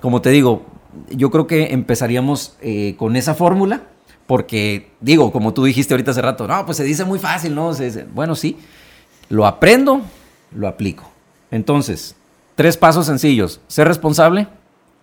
como 0.00 0.20
te 0.20 0.30
digo, 0.30 0.66
yo 1.10 1.30
creo 1.30 1.46
que 1.46 1.72
empezaríamos 1.72 2.56
eh, 2.60 2.96
con 2.98 3.14
esa 3.14 3.36
fórmula, 3.36 3.82
porque 4.26 4.90
digo, 5.00 5.30
como 5.30 5.54
tú 5.54 5.62
dijiste 5.62 5.94
ahorita 5.94 6.10
hace 6.10 6.22
rato, 6.22 6.48
no, 6.48 6.66
pues 6.66 6.76
se 6.76 6.82
dice 6.82 7.04
muy 7.04 7.20
fácil, 7.20 7.54
¿no? 7.54 7.70
bueno, 8.14 8.34
sí, 8.34 8.56
lo 9.28 9.46
aprendo, 9.46 10.00
lo 10.56 10.66
aplico. 10.66 11.08
Entonces, 11.52 12.16
tres 12.56 12.76
pasos 12.76 13.06
sencillos, 13.06 13.60
ser 13.68 13.86
responsable, 13.86 14.48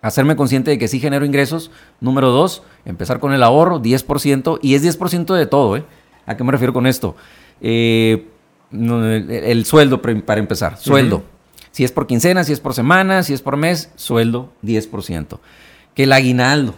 hacerme 0.04 0.36
consciente 0.36 0.70
de 0.70 0.78
que 0.78 0.86
sí 0.86 1.00
genero 1.00 1.24
ingresos. 1.24 1.70
Número 2.00 2.30
dos, 2.30 2.62
empezar 2.84 3.20
con 3.20 3.32
el 3.32 3.42
ahorro, 3.42 3.80
10%, 3.80 4.58
y 4.60 4.74
es 4.74 4.84
10% 4.84 5.34
de 5.34 5.46
todo, 5.46 5.78
¿eh? 5.78 5.84
¿A 6.26 6.36
qué 6.36 6.44
me 6.44 6.52
refiero 6.52 6.74
con 6.74 6.86
esto? 6.86 7.16
Eh, 7.62 8.28
el, 8.70 9.64
sueldo 9.64 10.02
para 10.02 10.40
empezar, 10.40 10.76
sueldo. 10.76 11.24
Si 11.70 11.84
es 11.84 11.90
por 11.90 12.06
quincena, 12.06 12.44
si 12.44 12.52
es 12.52 12.60
por 12.60 12.74
semana, 12.74 13.22
si 13.22 13.32
es 13.32 13.40
por 13.40 13.56
mes, 13.56 13.90
sueldo 13.96 14.52
10%. 14.62 15.38
Que 15.94 16.02
el 16.02 16.12
aguinaldo, 16.12 16.74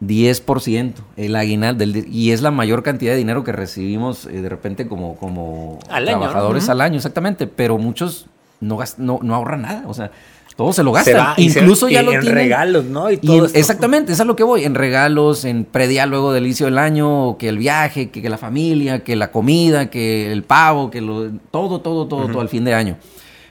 10%. 0.00 0.94
El 1.18 1.36
aguinaldo, 1.36 1.84
y 1.84 2.30
es 2.30 2.40
la 2.40 2.50
mayor 2.50 2.82
cantidad 2.82 3.12
de 3.12 3.18
dinero 3.18 3.44
que 3.44 3.52
recibimos 3.52 4.24
eh, 4.24 4.40
de 4.40 4.48
repente 4.48 4.88
como, 4.88 5.16
como 5.16 5.80
trabajadores 5.86 6.70
al 6.70 6.80
año, 6.80 6.96
exactamente. 6.96 7.46
Pero 7.46 7.76
muchos 7.76 8.26
no, 8.60 8.78
no, 8.96 9.20
no 9.22 9.34
ahorran 9.34 9.62
nada. 9.62 9.84
O 9.86 9.92
sea, 9.92 10.12
todo 10.58 10.72
se 10.72 10.82
lo 10.82 10.90
gasta. 10.90 11.34
Incluso 11.36 11.88
ya 11.88 12.02
lo 12.02 12.12
en 12.12 12.20
regalos, 12.20 12.84
¿no? 12.84 13.12
Y 13.12 13.18
todo 13.18 13.46
exactamente, 13.46 14.12
es 14.12 14.18
a 14.18 14.24
lo 14.24 14.34
que 14.34 14.42
voy. 14.42 14.64
En 14.64 14.74
regalos, 14.74 15.44
en 15.44 15.64
predial 15.64 16.10
luego 16.10 16.32
del 16.32 16.46
inicio 16.46 16.66
del 16.66 16.78
año, 16.78 17.38
que 17.38 17.48
el 17.48 17.58
viaje, 17.58 18.10
que, 18.10 18.28
la 18.28 18.38
familia, 18.38 19.04
que 19.04 19.14
la 19.14 19.30
comida, 19.30 19.88
que 19.88 20.32
el 20.32 20.42
pavo, 20.42 20.90
que 20.90 21.00
lo, 21.00 21.30
todo, 21.52 21.80
todo, 21.80 22.08
todo, 22.08 22.26
todo 22.26 22.40
al 22.40 22.48
fin 22.48 22.64
de 22.64 22.74
año. 22.74 22.96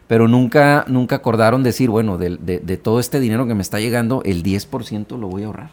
Pero 0.07 0.27
nunca, 0.27 0.83
nunca 0.89 1.15
acordaron 1.15 1.63
decir, 1.63 1.89
bueno, 1.89 2.17
de, 2.17 2.35
de, 2.39 2.77
todo 2.77 2.99
este 2.99 3.21
dinero 3.21 3.47
que 3.47 3.53
me 3.53 3.61
está 3.61 3.79
llegando, 3.79 4.21
el 4.25 4.43
10% 4.43 5.17
lo 5.17 5.29
voy 5.29 5.43
a 5.43 5.45
ahorrar. 5.45 5.71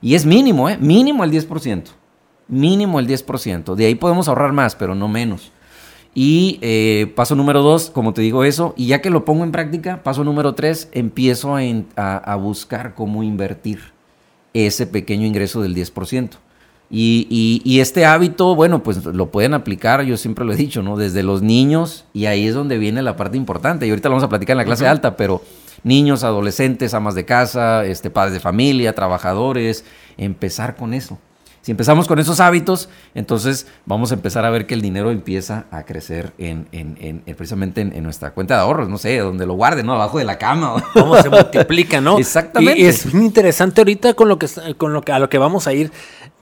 Y 0.00 0.14
es 0.14 0.24
mínimo, 0.24 0.70
¿eh? 0.70 0.78
Mínimo 0.80 1.24
el 1.24 1.30
10%. 1.30 1.88
Mínimo 2.48 3.00
el 3.00 3.06
10%. 3.06 3.74
De 3.74 3.84
ahí 3.84 3.96
podemos 3.96 4.28
ahorrar 4.28 4.52
más, 4.52 4.76
pero 4.76 4.94
no 4.94 5.08
menos. 5.08 5.52
Y 6.14 6.58
eh, 6.60 7.12
paso 7.14 7.36
número 7.36 7.62
dos, 7.62 7.90
como 7.90 8.12
te 8.12 8.22
digo 8.22 8.44
eso, 8.44 8.74
y 8.76 8.86
ya 8.86 9.00
que 9.00 9.10
lo 9.10 9.24
pongo 9.24 9.44
en 9.44 9.52
práctica, 9.52 10.02
paso 10.02 10.24
número 10.24 10.54
tres, 10.54 10.88
empiezo 10.92 11.56
a, 11.56 12.16
a 12.16 12.36
buscar 12.36 12.94
cómo 12.94 13.22
invertir 13.22 13.80
ese 14.54 14.86
pequeño 14.86 15.26
ingreso 15.26 15.62
del 15.62 15.74
10%. 15.74 16.30
Y, 16.92 17.62
y, 17.64 17.78
este 17.78 18.04
hábito, 18.04 18.56
bueno, 18.56 18.82
pues 18.82 19.04
lo 19.04 19.30
pueden 19.30 19.54
aplicar, 19.54 20.02
yo 20.02 20.16
siempre 20.16 20.44
lo 20.44 20.52
he 20.52 20.56
dicho, 20.56 20.82
¿no? 20.82 20.96
Desde 20.96 21.22
los 21.22 21.40
niños, 21.40 22.04
y 22.12 22.26
ahí 22.26 22.48
es 22.48 22.54
donde 22.54 22.78
viene 22.78 23.00
la 23.00 23.14
parte 23.16 23.36
importante. 23.36 23.86
Y 23.86 23.90
ahorita 23.90 24.08
lo 24.08 24.14
vamos 24.14 24.24
a 24.24 24.28
platicar 24.28 24.54
en 24.54 24.58
la 24.58 24.64
clase 24.64 24.88
alta, 24.88 25.16
pero 25.16 25.40
niños, 25.84 26.24
adolescentes, 26.24 26.92
amas 26.92 27.14
de 27.14 27.24
casa, 27.24 27.84
este, 27.84 28.10
padres 28.10 28.32
de 28.32 28.40
familia, 28.40 28.92
trabajadores, 28.92 29.84
empezar 30.16 30.74
con 30.74 30.92
eso. 30.92 31.20
Si 31.70 31.72
empezamos 31.72 32.08
con 32.08 32.18
esos 32.18 32.40
hábitos, 32.40 32.88
entonces 33.14 33.68
vamos 33.86 34.10
a 34.10 34.14
empezar 34.14 34.44
a 34.44 34.50
ver 34.50 34.66
que 34.66 34.74
el 34.74 34.82
dinero 34.82 35.12
empieza 35.12 35.66
a 35.70 35.84
crecer 35.84 36.32
en, 36.36 36.66
precisamente 37.36 37.82
en, 37.82 38.02
nuestra 38.02 38.32
cuenta 38.32 38.56
de 38.56 38.62
ahorros, 38.62 38.88
no 38.88 38.98
sé, 38.98 39.16
donde 39.18 39.46
lo 39.46 39.54
guarden, 39.54 39.86
¿no? 39.86 39.94
Abajo 39.94 40.18
de 40.18 40.24
la 40.24 40.36
cama. 40.36 40.84
Cómo 40.94 41.14
se 41.22 41.30
multiplica, 41.30 42.00
¿no? 42.00 42.18
Exactamente. 42.18 42.80
Y, 42.80 42.86
es 42.86 43.14
muy 43.14 43.24
interesante 43.24 43.82
ahorita 43.82 44.14
con 44.14 44.28
lo 44.28 44.36
que 44.36 44.48
con 44.78 44.92
lo 44.92 45.02
que 45.02 45.12
a 45.12 45.20
lo 45.20 45.28
que 45.28 45.38
vamos 45.38 45.68
a 45.68 45.72
ir, 45.72 45.92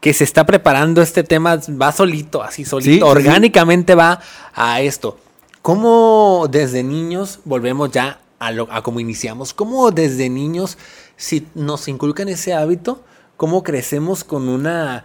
que 0.00 0.14
se 0.14 0.24
está 0.24 0.46
preparando 0.46 1.02
este 1.02 1.22
tema, 1.24 1.60
va 1.78 1.92
solito, 1.92 2.42
así 2.42 2.64
solito, 2.64 3.06
orgánicamente 3.06 3.94
va 3.94 4.20
a 4.54 4.80
esto. 4.80 5.18
¿Cómo 5.60 6.48
desde 6.50 6.82
niños 6.82 7.40
volvemos 7.44 7.90
ya 7.90 8.18
a, 8.38 8.50
lo, 8.50 8.66
a 8.72 8.82
como 8.82 8.98
iniciamos? 8.98 9.52
¿Cómo 9.52 9.90
desde 9.90 10.30
niños, 10.30 10.78
si 11.18 11.46
nos 11.54 11.86
inculcan 11.86 12.30
ese 12.30 12.54
hábito, 12.54 13.02
cómo 13.38 13.62
crecemos 13.62 14.24
con 14.24 14.48
una, 14.48 15.04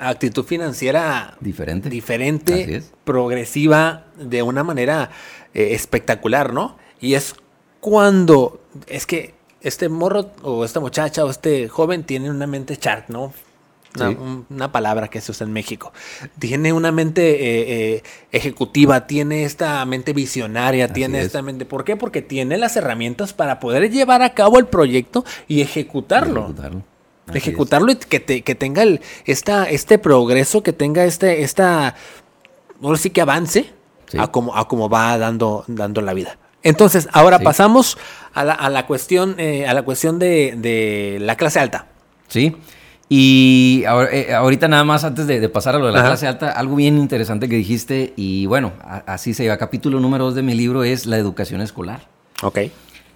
actitud 0.00 0.44
financiera 0.44 1.36
diferente, 1.40 1.88
diferente 1.88 2.82
progresiva, 3.04 4.06
de 4.16 4.42
una 4.42 4.64
manera 4.64 5.10
eh, 5.54 5.68
espectacular, 5.72 6.52
¿no? 6.52 6.76
Y 7.00 7.14
es 7.14 7.34
cuando, 7.80 8.60
es 8.86 9.06
que 9.06 9.34
este 9.60 9.88
morro 9.88 10.30
o 10.42 10.64
esta 10.64 10.80
muchacha 10.80 11.24
o 11.24 11.30
este 11.30 11.68
joven 11.68 12.04
tiene 12.04 12.30
una 12.30 12.46
mente 12.46 12.78
shark, 12.80 13.08
¿no? 13.08 13.32
Una, 14.48 14.72
palabra 14.72 15.08
que 15.08 15.20
se 15.20 15.32
usa 15.32 15.46
en 15.46 15.52
México. 15.52 15.92
Tiene 16.38 16.72
una 16.72 16.90
mente 16.90 17.32
eh, 17.32 17.96
eh, 17.96 18.02
ejecutiva, 18.30 19.06
tiene 19.06 19.44
esta 19.44 19.84
mente 19.84 20.14
visionaria, 20.14 20.88
tiene 20.88 21.20
esta 21.20 21.42
mente. 21.42 21.66
¿Por 21.66 21.84
qué? 21.84 21.96
Porque 21.96 22.22
tiene 22.22 22.56
las 22.56 22.74
herramientas 22.76 23.34
para 23.34 23.60
poder 23.60 23.90
llevar 23.90 24.22
a 24.22 24.32
cabo 24.32 24.58
el 24.58 24.66
proyecto 24.66 25.26
y 25.46 25.60
ejecutarlo. 25.60 26.44
ejecutarlo 26.44 26.91
ejecutarlo 27.32 27.92
y 27.92 27.96
que, 27.96 28.42
que 28.42 28.54
tenga 28.54 28.82
el, 28.82 29.00
esta, 29.24 29.64
este 29.64 29.98
progreso, 29.98 30.62
que 30.62 30.72
tenga 30.72 31.04
este, 31.04 31.42
esta, 31.42 31.94
ahora 32.82 32.98
sí 32.98 33.10
que 33.10 33.20
avance 33.20 33.70
a 34.18 34.28
como, 34.28 34.56
a 34.56 34.68
como 34.68 34.88
va 34.88 35.16
dando, 35.18 35.64
dando 35.66 36.00
la 36.00 36.14
vida. 36.14 36.38
Entonces, 36.62 37.08
ahora 37.12 37.40
pasamos 37.40 37.98
a 38.34 38.44
la, 38.44 38.52
a 38.52 38.70
la, 38.70 38.86
cuestión, 38.86 39.34
eh, 39.38 39.66
a 39.66 39.74
la 39.74 39.82
cuestión 39.82 40.18
de, 40.18 40.54
de, 40.56 41.18
la 41.20 41.36
clase 41.36 41.58
alta. 41.58 41.86
Sí. 42.28 42.56
Y 43.08 43.84
eh, 44.12 44.32
ahorita 44.32 44.68
nada 44.68 44.84
más 44.84 45.04
antes 45.04 45.26
de, 45.26 45.46
pasar 45.48 45.74
a 45.74 45.78
lo 45.78 45.86
de 45.86 45.92
la 45.92 46.02
clase 46.02 46.26
alta, 46.26 46.50
algo 46.52 46.76
bien 46.76 46.98
interesante 46.98 47.48
que 47.48 47.56
dijiste, 47.56 48.14
y 48.16 48.46
bueno, 48.46 48.72
así 49.06 49.34
se 49.34 49.42
lleva. 49.42 49.58
Capítulo 49.58 50.00
número 50.00 50.24
dos 50.24 50.34
de 50.34 50.42
mi 50.42 50.54
libro 50.54 50.84
es 50.84 51.06
la 51.06 51.18
educación 51.18 51.60
escolar. 51.60 52.08
Ok. 52.42 52.58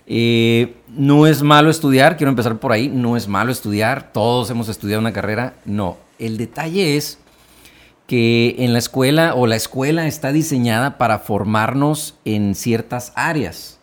Eh, 0.06 0.74
no 0.88 1.26
es 1.26 1.42
malo 1.42 1.68
estudiar, 1.68 2.16
quiero 2.16 2.30
empezar 2.30 2.58
por 2.58 2.72
ahí, 2.72 2.88
no 2.88 3.16
es 3.16 3.26
malo 3.26 3.50
estudiar, 3.50 4.12
todos 4.12 4.50
hemos 4.50 4.68
estudiado 4.68 5.00
una 5.00 5.12
carrera, 5.12 5.54
no. 5.64 5.96
El 6.18 6.36
detalle 6.36 6.96
es 6.96 7.18
que 8.06 8.54
en 8.58 8.72
la 8.72 8.78
escuela 8.78 9.34
o 9.34 9.46
la 9.46 9.56
escuela 9.56 10.06
está 10.06 10.30
diseñada 10.30 10.96
para 10.96 11.18
formarnos 11.18 12.14
en 12.24 12.54
ciertas 12.54 13.12
áreas, 13.16 13.78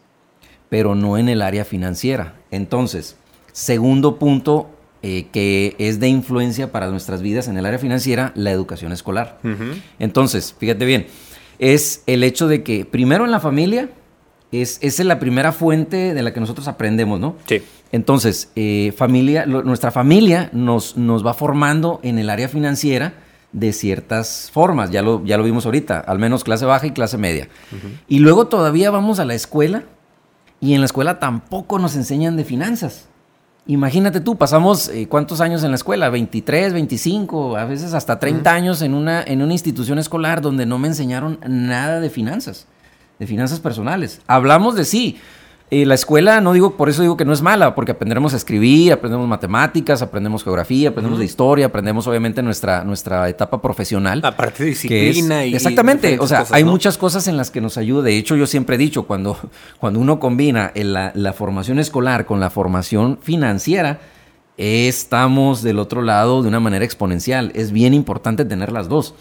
pero 0.69 0.95
no 0.95 1.17
en 1.17 1.27
el 1.27 1.41
área 1.41 1.65
financiera. 1.65 2.35
Entonces, 2.51 3.17
segundo 3.51 4.17
punto 4.17 4.69
eh, 5.05 5.27
que 5.33 5.75
es 5.79 5.99
de 5.99 6.07
influencia 6.07 6.71
para 6.71 6.87
nuestras 6.87 7.21
vidas 7.21 7.49
en 7.49 7.57
el 7.57 7.65
área 7.65 7.77
financiera, 7.79 8.31
la 8.35 8.51
educación 8.51 8.93
escolar. 8.93 9.37
Entonces, 9.99 10.55
fíjate 10.57 10.85
bien, 10.85 11.07
es 11.59 12.03
el 12.07 12.23
hecho 12.23 12.47
de 12.47 12.63
que 12.63 12.85
primero 12.85 13.25
en 13.25 13.31
la 13.31 13.41
familia, 13.41 13.89
es, 14.61 14.77
es 14.81 14.99
la 15.03 15.19
primera 15.19 15.51
fuente 15.51 16.13
de 16.13 16.21
la 16.21 16.33
que 16.33 16.39
nosotros 16.39 16.67
aprendemos, 16.67 17.19
¿no? 17.19 17.35
Sí. 17.45 17.61
Entonces, 17.91 18.49
eh, 18.55 18.91
familia, 18.97 19.45
nuestra 19.45 19.91
familia 19.91 20.49
nos, 20.51 20.97
nos 20.97 21.25
va 21.25 21.33
formando 21.33 21.99
en 22.03 22.17
el 22.17 22.29
área 22.29 22.49
financiera 22.49 23.13
de 23.51 23.71
ciertas 23.71 24.49
formas, 24.51 24.89
ya 24.89 25.03
lo, 25.03 25.23
ya 25.23 25.37
lo 25.37 25.43
vimos 25.43 25.65
ahorita, 25.67 25.99
al 25.99 26.17
menos 26.17 26.43
clase 26.43 26.65
baja 26.65 26.87
y 26.87 26.91
clase 26.91 27.19
media. 27.19 27.49
Y 28.07 28.17
luego 28.17 28.47
todavía 28.47 28.89
vamos 28.89 29.19
a 29.19 29.25
la 29.25 29.35
escuela 29.35 29.83
y 30.59 30.73
en 30.73 30.81
la 30.81 30.85
escuela 30.85 31.19
tampoco 31.19 31.77
nos 31.77 31.95
enseñan 31.95 32.35
de 32.35 32.45
finanzas. 32.45 33.07
Imagínate 33.67 34.21
tú, 34.21 34.37
pasamos 34.37 34.89
eh, 34.89 35.07
cuántos 35.07 35.39
años 35.39 35.63
en 35.63 35.69
la 35.69 35.75
escuela, 35.75 36.09
23, 36.09 36.73
25, 36.73 37.57
a 37.57 37.65
veces 37.65 37.93
hasta 37.93 38.17
30 38.17 38.51
años 38.51 38.81
en 38.81 38.95
una, 38.95 39.21
en 39.21 39.43
una 39.43 39.53
institución 39.53 39.99
escolar 39.99 40.41
donde 40.41 40.65
no 40.65 40.79
me 40.79 40.87
enseñaron 40.87 41.39
nada 41.47 41.99
de 41.99 42.09
finanzas 42.09 42.65
de 43.19 43.27
finanzas 43.27 43.59
personales. 43.59 44.21
Hablamos 44.27 44.75
de 44.75 44.85
sí. 44.85 45.17
Eh, 45.71 45.87
la 45.87 45.95
escuela, 45.95 46.39
no 46.39 46.53
digo, 46.53 46.77
por 46.77 46.87
eso 46.87 47.01
digo 47.01 47.17
que 47.17 47.25
no 47.25 47.33
es 47.33 47.41
mala, 47.41 47.73
porque 47.73 47.93
aprenderemos 47.93 48.35
a 48.35 48.37
escribir, 48.37 48.93
aprendemos 48.93 49.27
matemáticas, 49.27 50.03
aprendemos 50.03 50.43
geografía, 50.43 50.89
aprendemos 50.89 51.17
de 51.17 51.25
historia, 51.25 51.65
aprendemos 51.65 52.05
obviamente 52.05 52.43
nuestra, 52.43 52.83
nuestra 52.83 53.27
etapa 53.27 53.59
profesional. 53.59 54.21
Aparte 54.23 54.65
de 54.65 54.69
disciplina 54.69 55.47
y. 55.47 55.55
Exactamente, 55.55 56.19
o 56.19 56.27
sea, 56.27 56.45
hay 56.51 56.63
muchas 56.63 56.99
cosas 56.99 57.27
en 57.27 57.37
las 57.37 57.49
que 57.49 57.59
nos 57.59 57.79
ayuda. 57.79 58.03
De 58.03 58.15
hecho, 58.15 58.35
yo 58.35 58.45
siempre 58.45 58.75
he 58.75 58.77
dicho, 58.77 59.07
cuando, 59.07 59.35
cuando 59.79 59.99
uno 59.99 60.19
combina 60.19 60.71
la, 60.75 61.11
la 61.15 61.33
formación 61.33 61.79
escolar 61.79 62.27
con 62.27 62.39
la 62.39 62.51
formación 62.51 63.17
financiera, 63.19 63.99
estamos 64.57 65.63
del 65.63 65.79
otro 65.79 66.03
lado 66.03 66.43
de 66.43 66.49
una 66.49 66.59
manera 66.59 66.85
exponencial. 66.85 67.51
Es 67.55 67.71
bien 67.71 67.95
importante 67.95 68.45
tener 68.45 68.71
las 68.71 68.89
dos. 68.89 69.15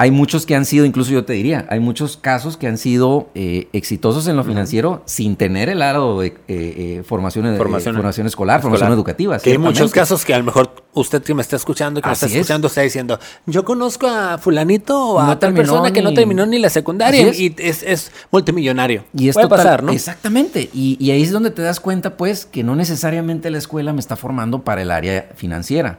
Hay 0.00 0.12
muchos 0.12 0.46
que 0.46 0.54
han 0.54 0.64
sido, 0.64 0.84
incluso 0.84 1.10
yo 1.10 1.24
te 1.24 1.32
diría, 1.32 1.66
hay 1.68 1.80
muchos 1.80 2.16
casos 2.16 2.56
que 2.56 2.68
han 2.68 2.78
sido 2.78 3.30
eh, 3.34 3.66
exitosos 3.72 4.28
en 4.28 4.36
lo 4.36 4.44
financiero 4.44 5.02
sin 5.06 5.34
tener 5.34 5.68
el 5.68 5.82
aro 5.82 6.20
de 6.20 6.28
eh, 6.28 6.34
eh, 6.46 7.02
formación, 7.04 7.56
formación, 7.56 8.28
escolar, 8.28 8.62
formación 8.62 8.92
educativa. 8.92 9.40
Que 9.40 9.50
hay 9.50 9.58
muchos 9.58 9.90
casos 9.90 10.24
que 10.24 10.32
a 10.32 10.38
lo 10.38 10.44
mejor 10.44 10.84
usted 10.92 11.20
que 11.24 11.34
me 11.34 11.42
está 11.42 11.56
escuchando, 11.56 12.00
que 12.00 12.06
me 12.06 12.12
está 12.12 12.26
escuchando, 12.26 12.68
está 12.68 12.82
diciendo, 12.82 13.18
yo 13.46 13.64
conozco 13.64 14.06
a 14.06 14.38
fulanito 14.38 15.14
o 15.14 15.18
a 15.18 15.32
otra 15.32 15.52
persona 15.52 15.92
que 15.92 16.00
no 16.00 16.14
terminó 16.14 16.46
ni 16.46 16.60
la 16.60 16.70
secundaria 16.70 17.34
y 17.34 17.52
es, 17.58 18.12
multimillonario. 18.30 19.02
Y 19.12 19.30
esto 19.30 19.48
pasar, 19.48 19.82
¿no? 19.82 19.90
Exactamente. 19.90 20.70
Y, 20.72 20.96
y 21.00 21.10
ahí 21.10 21.24
es 21.24 21.32
donde 21.32 21.50
te 21.50 21.62
das 21.62 21.80
cuenta, 21.80 22.16
pues, 22.16 22.46
que 22.46 22.62
no 22.62 22.76
necesariamente 22.76 23.50
la 23.50 23.58
escuela 23.58 23.92
me 23.92 23.98
está 23.98 24.14
formando 24.14 24.62
para 24.62 24.80
el 24.80 24.92
área 24.92 25.28
financiera. 25.34 25.98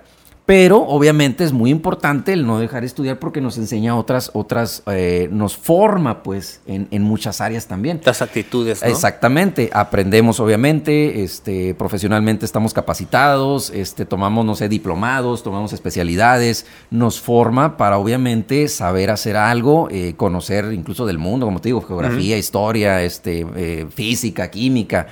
Pero 0.50 0.80
obviamente 0.80 1.44
es 1.44 1.54
muy 1.54 1.70
importante 1.70 2.34
el 2.34 2.48
no 2.48 2.58
dejar 2.58 2.82
de 2.82 2.88
estudiar 2.88 3.20
porque 3.20 3.40
nos 3.40 3.60
enseña 3.60 3.96
otras, 3.96 4.32
otras, 4.34 4.82
eh, 4.88 5.30
nos 5.32 5.56
forma 5.56 6.24
pues 6.24 6.62
en, 6.66 7.04
muchas 7.04 7.40
áreas 7.40 7.68
también. 7.68 8.02
Las 8.04 8.24
actitudes. 8.24 8.82
¿no? 8.82 8.88
Exactamente. 8.88 9.70
Aprendemos 9.72 10.40
obviamente, 10.40 11.22
este, 11.22 11.76
profesionalmente 11.76 12.48
estamos 12.48 12.74
capacitados, 12.74 13.70
este, 13.70 14.08
tomamos, 14.08 14.44
no 14.44 14.56
sé, 14.56 14.70
diplomados, 14.70 15.44
tomamos 15.44 15.72
especialidades, 15.72 16.66
nos 16.90 17.22
forma 17.22 17.78
para 17.78 18.00
obviamente 18.00 18.70
saber 18.70 19.12
hacer 19.12 19.38
algo, 19.38 19.88
eh, 19.92 20.16
conocer 20.18 20.74
incluso 20.74 21.06
del 21.06 21.20
mundo, 21.20 21.46
como 21.46 21.62
te 21.62 21.70
digo, 21.70 21.84
geografía, 21.84 22.40
historia, 22.40 23.04
este, 23.04 23.46
eh, 23.56 23.86
física, 23.94 24.50
química 24.50 25.10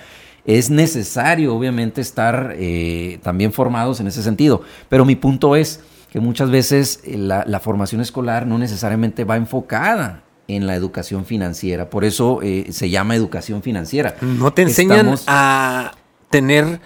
es 0.47 0.69
necesario, 0.69 1.53
obviamente, 1.53 1.99
estar 1.99 2.55
eh, 2.57 3.19
también 3.21 3.51
formados 3.51 3.99
en 3.99 4.07
ese 4.07 4.23
sentido. 4.23 4.61
Pero 4.87 5.03
mi 5.03 5.17
punto 5.17 5.57
es 5.57 5.81
que 6.09 6.21
muchas 6.21 6.49
veces 6.49 7.01
eh, 7.03 7.17
la, 7.17 7.59
formación 7.59 7.99
escolar 7.99 8.47
no 8.47 8.57
necesariamente 8.57 9.25
va 9.25 9.35
enfocada 9.35 10.23
en 10.47 10.65
la 10.65 10.75
educación 10.75 11.25
financiera. 11.25 11.89
Por 11.89 12.05
eso 12.05 12.39
eh, 12.41 12.67
se 12.71 12.89
llama 12.89 13.15
educación 13.15 13.61
financiera. 13.61 14.15
No 14.21 14.53
te 14.53 14.61
enseñan 14.61 15.15
a 15.27 15.91
tener, 16.29 16.79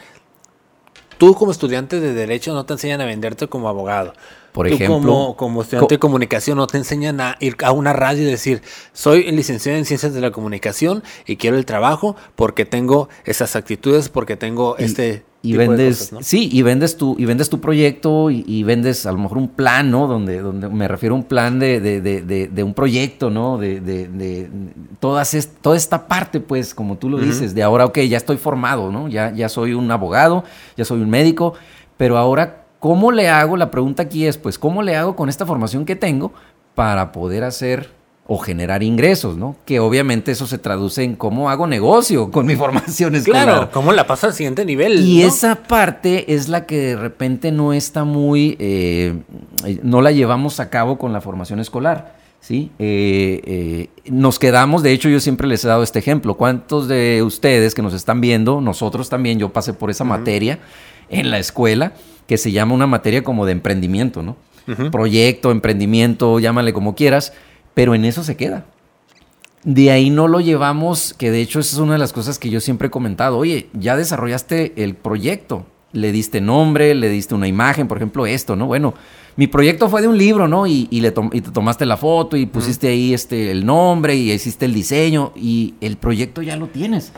tú 1.20 1.36
como 1.36 1.52
estudiante 1.52 2.00
de 2.00 2.16
derecho, 2.16 2.56
no 2.56 2.66
te 2.66 2.74
enseñan 2.74 3.02
a 3.02 3.06
venderte 3.06 3.48
como 3.48 3.70
abogado. 3.70 4.14
Por 4.52 4.68
ejemplo, 4.68 5.36
como, 5.38 5.62
estudiante 5.62 5.96
de 5.96 6.00
comunicación, 6.00 6.58
no 6.58 6.68
te 6.68 6.78
enseñan 6.78 7.22
a 7.22 7.38
ir 7.40 7.56
a 7.64 7.72
una 7.72 7.94
radio 7.94 8.24
y 8.24 8.26
decir, 8.26 8.62
soy 8.94 9.32
licenciado 9.32 9.78
en 9.78 9.86
ciencias 9.86 10.14
de 10.14 10.22
la 10.22 10.32
comunicación 10.32 11.04
y 11.26 11.38
quiero 11.38 11.58
el 11.58 11.66
trabajo 11.66 12.16
porque 12.36 12.66
tengo 12.66 13.10
esas 13.26 13.56
actitudes, 13.56 14.10
porque 14.10 14.36
tengo 14.36 14.78
este 14.78 15.24
y 15.44 15.58
vendes, 15.58 16.14
sí, 16.22 16.50
y 16.52 16.62
vendes 16.62 16.98
tu, 16.98 17.16
y 17.18 17.26
vendes 17.26 17.50
tu 17.50 17.60
proyecto 17.60 18.30
y, 18.30 18.64
vendes 18.64 19.08
a 19.08 19.12
lo 19.12 19.18
mejor 19.18 19.40
un 19.40 19.48
plan, 19.48 19.90
¿no? 19.90 20.06
Donde, 20.06 20.40
donde 20.40 20.70
me 20.70 20.88
refiero 20.88 21.16
a 21.16 21.18
un 21.18 21.24
plan 21.24 21.58
de, 21.58 21.80
de, 21.82 22.64
un 22.64 22.76
proyecto, 22.76 23.32
¿no? 23.32 23.58
De, 23.58 24.50
todas 25.00 25.50
toda 25.62 25.78
esta 25.78 26.08
parte, 26.08 26.42
pues, 26.42 26.76
como 26.76 26.98
tú 26.98 27.10
lo 27.10 27.18
dices, 27.18 27.56
de 27.56 27.64
ahora, 27.64 27.86
ok, 27.86 28.00
ya 28.02 28.18
estoy 28.18 28.38
formado, 28.38 28.92
¿no? 28.92 29.08
Ya, 29.08 29.34
ya 29.34 29.50
soy 29.50 29.74
un 29.74 29.90
abogado, 29.90 30.44
ya 30.78 30.86
soy 30.86 31.02
un 31.02 31.10
médico, 31.10 31.56
pero 31.98 32.20
ahora 32.20 32.61
¿cómo 32.82 33.14
le 33.14 33.30
hago? 33.30 33.56
La 33.56 33.72
pregunta 33.72 34.04
aquí 34.04 34.26
es, 34.26 34.38
pues, 34.38 34.60
¿cómo 34.60 34.82
le 34.82 34.98
hago 34.98 35.16
con 35.16 35.30
esta 35.30 35.46
formación 35.46 35.86
que 35.86 35.96
tengo 35.96 36.34
para 36.76 37.14
poder 37.14 37.46
hacer 37.46 37.90
o 38.28 38.38
generar 38.38 38.82
ingresos, 38.82 39.38
¿no? 39.38 39.56
Que 39.66 39.80
obviamente 39.80 40.32
eso 40.32 40.48
se 40.48 40.58
traduce 40.58 41.04
en 41.04 41.16
cómo 41.16 41.50
hago 41.50 41.68
negocio 41.68 42.32
con 42.32 42.46
mi 42.46 42.56
formación 42.58 43.16
escolar. 43.16 43.44
Claro, 43.44 43.70
cómo 43.72 43.94
la 43.94 44.08
paso 44.08 44.28
al 44.28 44.34
siguiente 44.34 44.66
nivel. 44.66 45.00
Y 45.00 45.22
esa 45.22 45.56
parte 45.64 46.34
es 46.34 46.50
la 46.50 46.66
que 46.66 46.78
de 46.78 46.96
repente 46.96 47.52
no 47.52 47.72
está 47.72 48.04
muy, 48.04 48.58
eh, 48.60 49.16
no 49.84 50.02
la 50.02 50.12
llevamos 50.12 50.60
a 50.60 50.70
cabo 50.70 50.98
con 50.98 51.14
la 51.14 51.22
formación 51.22 51.60
escolar. 51.60 52.16
¿sí? 52.40 52.72
Eh, 52.80 53.42
eh, 53.46 53.90
nos 54.10 54.40
quedamos, 54.40 54.82
de 54.82 54.92
hecho 54.92 55.08
yo 55.08 55.20
siempre 55.20 55.48
les 55.48 55.64
he 55.64 55.68
dado 55.68 55.84
este 55.84 56.00
ejemplo, 56.00 56.36
¿cuántos 56.36 56.88
de 56.88 57.22
ustedes 57.24 57.76
que 57.76 57.84
nos 57.84 57.94
están 57.94 58.22
viendo, 58.22 58.60
nosotros 58.60 59.10
también, 59.10 59.38
yo 59.38 59.50
pasé 59.50 59.74
por 59.74 59.92
esa 59.92 60.04
materia 60.04 60.58
en 61.10 61.30
la 61.30 61.38
escuela, 61.38 61.94
que 62.28 62.38
se 62.38 62.52
llama 62.52 62.74
una 62.74 62.88
materia 62.88 63.24
como 63.24 63.46
de 63.46 63.54
emprendimiento, 63.54 64.24
¿no? 64.24 64.38
Proyecto, 64.92 65.52
emprendimiento, 65.52 66.40
llámale 66.40 66.72
como 66.72 66.96
quieras, 66.96 67.34
pero 67.74 67.96
en 67.96 68.06
eso 68.06 68.24
se 68.24 68.38
queda. 68.38 68.66
De 69.64 69.92
ahí 69.92 70.10
no 70.10 70.28
lo 70.28 70.40
llevamos, 70.40 71.14
que 71.14 71.30
de 71.30 71.42
hecho 71.42 71.60
esa 71.60 71.76
es 71.76 71.80
una 71.80 71.94
de 71.94 72.00
las 72.00 72.14
cosas 72.14 72.40
que 72.40 72.50
yo 72.50 72.60
siempre 72.62 72.88
he 72.88 72.92
comentado, 72.92 73.38
oye, 73.38 73.70
ya 73.74 73.96
desarrollaste 73.96 74.74
el 74.78 74.96
proyecto, 74.96 75.66
le 75.94 76.12
diste 76.12 76.42
nombre, 76.42 76.96
le 76.96 77.10
diste 77.10 77.36
una 77.36 77.48
imagen, 77.48 77.88
por 77.88 77.98
ejemplo, 77.98 78.26
esto, 78.26 78.56
¿no? 78.56 78.66
Bueno, 78.66 78.94
mi 79.36 79.48
proyecto 79.48 79.90
fue 79.90 80.02
de 80.02 80.08
un 80.08 80.18
libro, 80.18 80.48
¿no? 80.48 80.68
Y, 80.68 80.88
le 80.92 81.12
te 81.12 81.42
tomaste 81.42 81.86
la 81.86 81.98
foto 81.98 82.38
y 82.38 82.46
pusiste 82.46 82.88
ahí 82.88 83.14
este, 83.14 83.52
el 83.52 83.66
nombre 83.66 84.16
y 84.16 84.32
hiciste 84.32 84.66
el 84.66 84.74
diseño 84.74 85.32
y 85.36 85.76
el 85.82 85.98
proyecto 85.98 86.42
ya 86.42 86.56
lo 86.58 86.68
tienes. 86.68 87.14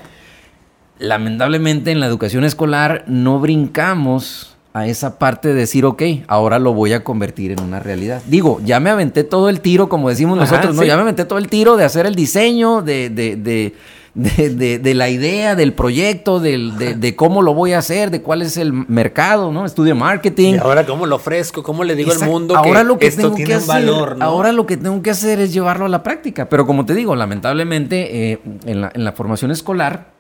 Lamentablemente 1.00 1.92
en 1.92 2.00
la 2.00 2.06
educación 2.06 2.44
escolar 2.44 3.04
no 3.08 3.40
brincamos 3.40 4.53
a 4.74 4.88
esa 4.88 5.20
parte 5.20 5.50
de 5.50 5.54
decir, 5.54 5.86
ok, 5.86 6.02
ahora 6.28 6.58
lo 6.60 6.74
voy 6.74 6.94
a 6.94 7.04
convertir 7.04 7.52
en 7.52 7.62
una 7.62 7.80
realidad. 7.80 8.22
Digo, 8.28 8.60
ya 8.66 8.80
me 8.80 8.90
aventé 8.90 9.24
todo 9.24 9.50
el 9.50 9.62
tiro, 9.62 9.88
como 9.88 10.10
decimos 10.10 10.38
nosotros, 10.38 10.76
¿no? 10.76 10.84
Ya 10.84 10.96
me 10.96 11.04
aventé 11.04 11.26
todo 11.26 11.38
el 11.40 11.48
tiro 11.48 11.78
de 11.78 11.86
hacer 11.86 12.06
el 12.08 12.16
diseño, 12.16 12.82
de, 12.82 13.10
de, 13.10 13.36
de 13.36 13.76
de, 14.16 14.78
de, 14.78 14.94
la 14.94 15.10
idea, 15.10 15.56
del 15.56 15.74
proyecto, 15.74 16.40
del, 16.40 16.78
de, 16.78 17.16
cómo 17.16 17.42
lo 17.42 17.54
voy 17.56 17.74
a 17.74 17.80
hacer, 17.80 18.12
de 18.12 18.22
cuál 18.22 18.44
es 18.44 18.58
el 18.58 18.72
mercado, 18.72 19.52
¿no? 19.52 19.66
Estudio 19.66 19.96
marketing. 19.96 20.54
Y 20.54 20.58
ahora 20.58 20.86
cómo 20.86 21.08
lo 21.08 21.16
ofrezco, 21.16 21.64
cómo 21.64 21.84
le 21.84 21.96
digo 21.96 22.12
al 22.12 22.20
mundo 22.20 22.56
ahora 22.56 22.82
que, 22.82 22.86
lo 22.86 23.00
que 23.00 23.08
esto 23.08 23.32
tiene 23.32 23.58
un 23.58 23.66
valor, 23.68 24.18
¿no? 24.18 24.26
Ahora 24.26 24.52
lo 24.52 24.68
que 24.68 24.78
tengo 24.78 25.02
que 25.02 25.10
hacer 25.10 25.40
es 25.40 25.52
llevarlo 25.52 25.86
a 25.86 25.90
la 25.90 26.04
práctica. 26.04 26.48
Pero 26.48 26.68
como 26.68 26.86
te 26.86 26.94
digo, 26.94 27.16
lamentablemente 27.16 28.34
eh, 28.34 28.40
en, 28.66 28.82
la, 28.82 28.92
en 28.94 29.04
la 29.04 29.14
formación 29.14 29.50
escolar 29.50 30.12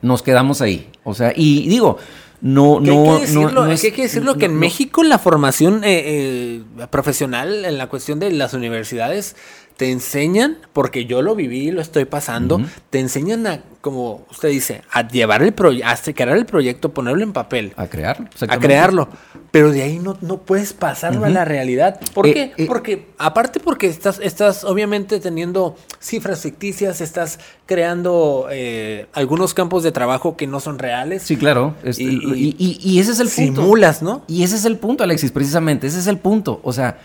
nos 0.00 0.22
quedamos 0.22 0.62
ahí. 0.62 0.88
O 1.04 1.12
sea, 1.12 1.34
y 1.36 1.68
digo, 1.68 1.98
no, 2.40 2.80
no, 2.80 3.12
hay 3.12 3.18
que 3.18 3.20
decirlo, 3.20 3.50
no, 3.50 3.70
es, 3.70 3.84
hay 3.84 3.92
que 3.92 4.02
decirlo 4.02 4.36
que 4.36 4.46
en 4.46 4.56
México 4.56 5.02
la 5.02 5.18
formación 5.18 5.84
eh, 5.84 6.62
eh, 6.78 6.86
profesional 6.90 7.64
en 7.64 7.76
la 7.76 7.88
cuestión 7.88 8.18
de 8.18 8.32
las 8.32 8.54
universidades 8.54 9.36
te 9.80 9.90
enseñan, 9.90 10.58
porque 10.74 11.06
yo 11.06 11.22
lo 11.22 11.34
viví 11.34 11.70
lo 11.70 11.80
estoy 11.80 12.04
pasando, 12.04 12.60
te 12.90 13.00
enseñan 13.00 13.46
a, 13.46 13.62
como 13.80 14.26
usted 14.30 14.50
dice, 14.50 14.82
a 14.92 15.08
llevar 15.08 15.42
el 15.42 15.54
proyecto, 15.54 15.88
a 15.88 16.12
crear 16.12 16.36
el 16.36 16.44
proyecto, 16.44 16.92
ponerlo 16.92 17.22
en 17.22 17.32
papel. 17.32 17.72
A 17.78 17.86
crearlo. 17.86 18.28
A 18.46 18.58
crearlo. 18.58 19.08
Pero 19.50 19.70
de 19.72 19.82
ahí 19.82 19.98
no, 19.98 20.18
no 20.20 20.36
puedes 20.36 20.74
pasarlo 20.74 21.24
a 21.24 21.30
la 21.30 21.46
realidad. 21.46 21.98
¿Por 22.12 22.26
eh, 22.26 22.34
qué? 22.34 22.52
Eh, 22.58 22.66
porque, 22.66 23.06
aparte 23.16 23.58
porque 23.58 23.86
estás, 23.86 24.20
estás 24.22 24.64
obviamente 24.64 25.18
teniendo 25.18 25.78
cifras 25.98 26.42
ficticias, 26.42 27.00
estás 27.00 27.38
creando 27.64 28.48
eh, 28.50 29.06
algunos 29.14 29.54
campos 29.54 29.82
de 29.82 29.92
trabajo 29.92 30.36
que 30.36 30.46
no 30.46 30.60
son 30.60 30.78
reales. 30.78 31.22
Sí, 31.22 31.38
claro. 31.38 31.74
y, 31.96 32.54
y, 32.58 33.00
ese 33.00 33.12
es 33.12 33.20
el 33.20 33.30
punto. 33.30 33.62
Simulas, 33.62 34.02
¿no? 34.02 34.24
Y 34.28 34.42
ese 34.42 34.56
es 34.56 34.66
el 34.66 34.76
punto, 34.76 35.04
Alexis, 35.04 35.32
precisamente. 35.32 35.86
Ese 35.86 36.00
es 36.00 36.06
el 36.06 36.18
punto. 36.18 36.60
O 36.64 36.74
sea, 36.74 36.98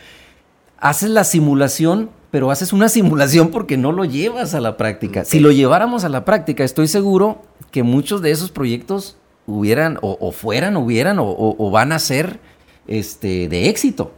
haces 0.80 1.10
la 1.10 1.24
simulación 1.24 2.10
pero 2.36 2.52
haces 2.52 2.74
una 2.74 2.90
simulación 2.98 3.48
porque 3.48 3.78
no 3.78 3.94
lo 3.94 4.04
llevas 4.04 4.56
a 4.56 4.60
la 4.60 4.76
práctica. 4.76 5.24
Si 5.24 5.40
lo 5.40 5.54
lleváramos 5.54 6.04
a 6.04 6.10
la 6.10 6.26
práctica, 6.26 6.66
estoy 6.66 6.90
seguro 6.90 7.44
que 7.72 7.82
muchos 7.82 8.22
de 8.22 8.32
esos 8.32 8.52
proyectos 8.52 9.16
hubieran, 9.48 9.98
o, 10.02 10.32
fueran, 10.34 10.76
hubieran, 10.76 11.16
o, 11.18 11.72
van 11.72 11.94
a 11.94 12.00
ser 12.00 12.42
este, 12.88 13.48
de 13.48 13.70
éxito. 13.70 14.12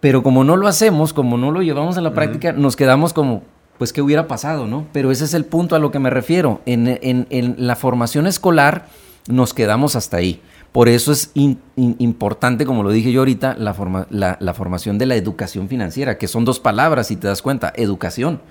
Pero 0.00 0.22
como 0.22 0.44
no 0.44 0.58
lo 0.58 0.68
hacemos, 0.68 1.14
como 1.14 1.38
no 1.38 1.52
lo 1.52 1.62
llevamos 1.62 1.96
a 1.96 2.02
la 2.02 2.12
práctica, 2.12 2.52
nos 2.52 2.76
quedamos 2.76 3.14
como, 3.14 3.44
pues, 3.78 3.94
¿qué 3.94 4.02
hubiera 4.02 4.28
pasado, 4.28 4.66
no? 4.66 4.86
Pero 4.92 5.10
ese 5.10 5.24
es 5.24 5.32
el 5.32 5.46
punto 5.46 5.74
a 5.74 5.78
lo 5.78 5.90
que 5.90 5.98
me 5.98 6.10
refiero. 6.10 6.60
En, 6.66 6.98
en 7.00 7.54
la 7.58 7.76
formación 7.76 8.26
escolar 8.26 8.88
nos 9.26 9.54
quedamos 9.54 9.96
hasta 9.96 10.18
ahí. 10.18 10.42
Por 10.76 10.90
eso 10.90 11.10
es 11.10 11.30
importante, 11.34 12.66
como 12.66 12.82
lo 12.82 12.90
dije 12.90 13.10
yo 13.10 13.22
ahorita, 13.22 13.56
la, 13.58 13.72
formación 13.72 14.98
de 14.98 15.06
la 15.06 15.16
educación 15.16 15.70
financiera, 15.70 16.18
que 16.18 16.28
son 16.28 16.44
dos 16.44 16.60
palabras, 16.60 17.06
si 17.06 17.16
te 17.16 17.28
das 17.28 17.40
cuenta, 17.40 17.72
educación. 17.76 18.42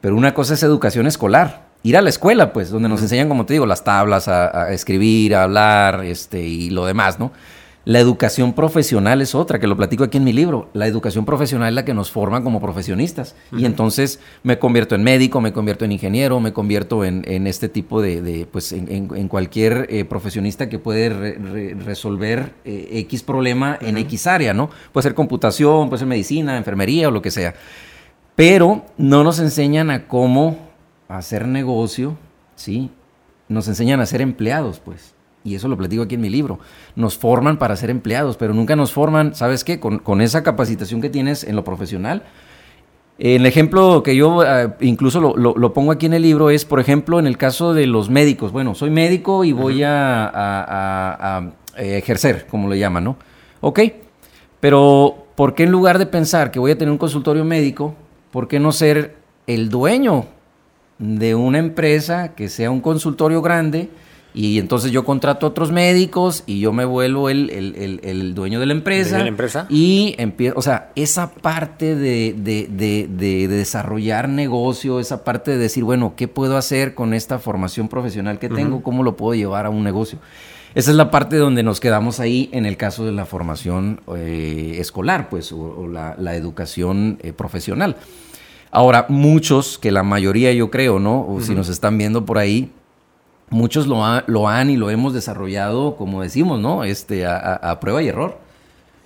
Pero 0.00 0.16
una 0.16 0.32
cosa 0.32 0.54
es 0.54 0.62
educación 0.62 1.06
escolar, 1.06 1.66
ir 1.82 1.98
a 1.98 2.00
la 2.00 2.08
escuela, 2.08 2.54
pues, 2.54 2.70
donde 2.70 2.88
nos 2.88 3.02
enseñan, 3.02 3.28
como 3.28 3.44
te 3.44 3.52
digo, 3.52 3.66
las 3.66 3.84
tablas, 3.84 4.28
a, 4.28 4.62
a 4.62 4.72
escribir, 4.72 5.34
a 5.34 5.42
hablar, 5.42 6.06
este, 6.06 6.40
y 6.40 6.70
lo 6.70 6.86
demás, 6.86 7.18
¿no? 7.18 7.32
La 7.86 8.00
educación 8.00 8.52
profesional 8.52 9.22
es 9.22 9.36
otra, 9.36 9.60
que 9.60 9.68
lo 9.68 9.76
platico 9.76 10.02
aquí 10.02 10.16
en 10.16 10.24
mi 10.24 10.32
libro. 10.32 10.68
La 10.72 10.88
educación 10.88 11.24
profesional 11.24 11.68
es 11.68 11.74
la 11.76 11.84
que 11.84 11.94
nos 11.94 12.10
forma 12.10 12.42
como 12.42 12.60
profesionistas. 12.60 13.36
Y 13.56 13.64
entonces 13.64 14.18
me 14.42 14.58
convierto 14.58 14.96
en 14.96 15.04
médico, 15.04 15.40
me 15.40 15.52
convierto 15.52 15.84
en 15.84 15.92
ingeniero, 15.92 16.40
me 16.40 16.52
convierto 16.52 17.04
en, 17.04 17.46
este 17.46 17.68
tipo 17.68 18.02
de, 18.02 18.48
pues 18.50 18.72
en, 18.72 19.28
cualquier 19.28 19.86
eh, 19.88 20.04
profesionista 20.04 20.68
que 20.68 20.80
puede 20.80 21.10
resolver 21.74 22.54
eh, 22.64 22.88
X 23.08 23.22
problema 23.22 23.78
en 23.80 23.98
X 23.98 24.26
área, 24.26 24.52
¿no? 24.52 24.68
Puede 24.92 25.04
ser 25.04 25.14
computación, 25.14 25.88
puede 25.88 26.00
ser 26.00 26.08
medicina, 26.08 26.56
enfermería 26.56 27.06
o 27.06 27.12
lo 27.12 27.22
que 27.22 27.30
sea. 27.30 27.54
Pero 28.34 28.84
no 28.98 29.22
nos 29.22 29.38
enseñan 29.38 29.92
a 29.92 30.08
cómo 30.08 30.58
hacer 31.06 31.46
negocio, 31.46 32.18
¿sí? 32.56 32.90
Nos 33.48 33.68
enseñan 33.68 34.00
a 34.00 34.06
ser 34.06 34.22
empleados, 34.22 34.80
pues 34.80 35.14
y 35.46 35.54
eso 35.54 35.68
lo 35.68 35.76
platico 35.76 36.02
aquí 36.02 36.16
en 36.16 36.20
mi 36.20 36.28
libro, 36.28 36.58
nos 36.96 37.16
forman 37.16 37.56
para 37.56 37.76
ser 37.76 37.88
empleados, 37.88 38.36
pero 38.36 38.52
nunca 38.52 38.74
nos 38.74 38.92
forman, 38.92 39.34
¿sabes 39.36 39.62
qué? 39.62 39.78
Con, 39.78 40.20
esa 40.20 40.42
capacitación 40.42 41.00
que 41.00 41.08
tienes 41.08 41.44
en 41.44 41.54
lo 41.54 41.62
profesional. 41.62 42.24
El 43.18 43.46
ejemplo 43.46 44.02
que 44.02 44.16
yo 44.16 44.44
eh, 44.44 44.72
incluso 44.80 45.20
lo, 45.20 45.72
pongo 45.72 45.92
aquí 45.92 46.06
en 46.06 46.14
el 46.14 46.22
libro 46.22 46.50
es, 46.50 46.64
por 46.64 46.80
ejemplo, 46.80 47.20
en 47.20 47.28
el 47.28 47.38
caso 47.38 47.74
de 47.74 47.86
los 47.86 48.10
médicos. 48.10 48.50
Bueno, 48.50 48.74
soy 48.74 48.90
médico 48.90 49.44
y 49.44 49.52
voy 49.52 49.82
a, 49.84 51.52
ejercer, 51.76 52.46
como 52.50 52.68
le 52.68 52.78
llaman, 52.78 53.04
¿no? 53.04 53.16
Ok, 53.60 53.80
pero 54.60 55.26
¿por 55.36 55.54
qué 55.54 55.62
en 55.62 55.70
lugar 55.70 55.98
de 55.98 56.06
pensar 56.06 56.50
que 56.50 56.58
voy 56.58 56.72
a 56.72 56.78
tener 56.78 56.90
un 56.90 56.98
consultorio 56.98 57.44
médico, 57.44 57.94
¿por 58.32 58.48
qué 58.48 58.58
no 58.58 58.72
ser 58.72 59.14
el 59.46 59.68
dueño 59.68 60.26
de 60.98 61.34
una 61.34 61.58
empresa 61.58 62.34
que 62.34 62.48
sea 62.48 62.70
un 62.70 62.80
consultorio 62.80 63.42
grande? 63.42 63.90
Y 64.36 64.58
entonces 64.58 64.92
yo 64.92 65.02
contrato 65.02 65.46
a 65.46 65.48
otros 65.48 65.72
médicos 65.72 66.44
y 66.44 66.60
yo 66.60 66.70
me 66.70 66.84
vuelvo 66.84 67.30
el, 67.30 68.34
dueño 68.34 68.60
de 68.60 68.66
la 68.66 68.74
empresa. 68.74 69.16
¿De 69.16 69.22
la 69.22 69.28
empresa? 69.30 69.64
Y 69.70 70.14
empiezo, 70.18 70.58
o 70.58 70.62
sea, 70.62 70.90
esa 70.94 71.30
parte 71.32 71.96
de, 71.96 72.34
de, 72.36 73.48
desarrollar 73.48 74.28
negocio, 74.28 75.00
esa 75.00 75.24
parte 75.24 75.52
de 75.52 75.56
decir, 75.56 75.84
bueno, 75.84 76.12
¿qué 76.18 76.28
puedo 76.28 76.58
hacer 76.58 76.94
con 76.94 77.14
esta 77.14 77.38
formación 77.38 77.88
profesional 77.88 78.38
que 78.38 78.50
tengo? 78.50 78.82
¿Cómo 78.82 79.02
lo 79.02 79.16
puedo 79.16 79.34
llevar 79.34 79.64
a 79.64 79.70
un 79.70 79.82
negocio? 79.82 80.18
Esa 80.74 80.90
es 80.90 80.98
la 80.98 81.10
parte 81.10 81.36
donde 81.36 81.62
nos 81.62 81.80
quedamos 81.80 82.20
ahí 82.20 82.50
en 82.52 82.66
el 82.66 82.76
caso 82.76 83.06
de 83.06 83.12
la 83.12 83.24
formación 83.24 84.02
eh, 84.14 84.76
escolar, 84.78 85.30
pues, 85.30 85.50
o, 85.50 85.88
la, 85.88 86.36
educación 86.36 87.18
eh, 87.22 87.32
profesional. 87.32 87.96
Ahora, 88.70 89.06
muchos, 89.08 89.78
que 89.78 89.90
la 89.90 90.02
mayoría 90.02 90.52
yo 90.52 90.70
creo, 90.70 90.98
¿no? 90.98 91.26
O 91.26 91.40
si 91.40 91.54
nos 91.54 91.70
están 91.70 91.96
viendo 91.96 92.26
por 92.26 92.36
ahí, 92.36 92.70
muchos 93.50 93.86
lo, 93.86 94.02
lo, 94.26 94.48
han 94.48 94.70
y 94.70 94.76
lo 94.76 94.90
hemos 94.90 95.14
desarrollado, 95.14 95.96
como 95.96 96.22
decimos, 96.22 96.60
¿no? 96.60 96.84
Este, 96.84 97.26
a, 97.26 97.78
prueba 97.80 98.02
y 98.02 98.08
error. 98.08 98.38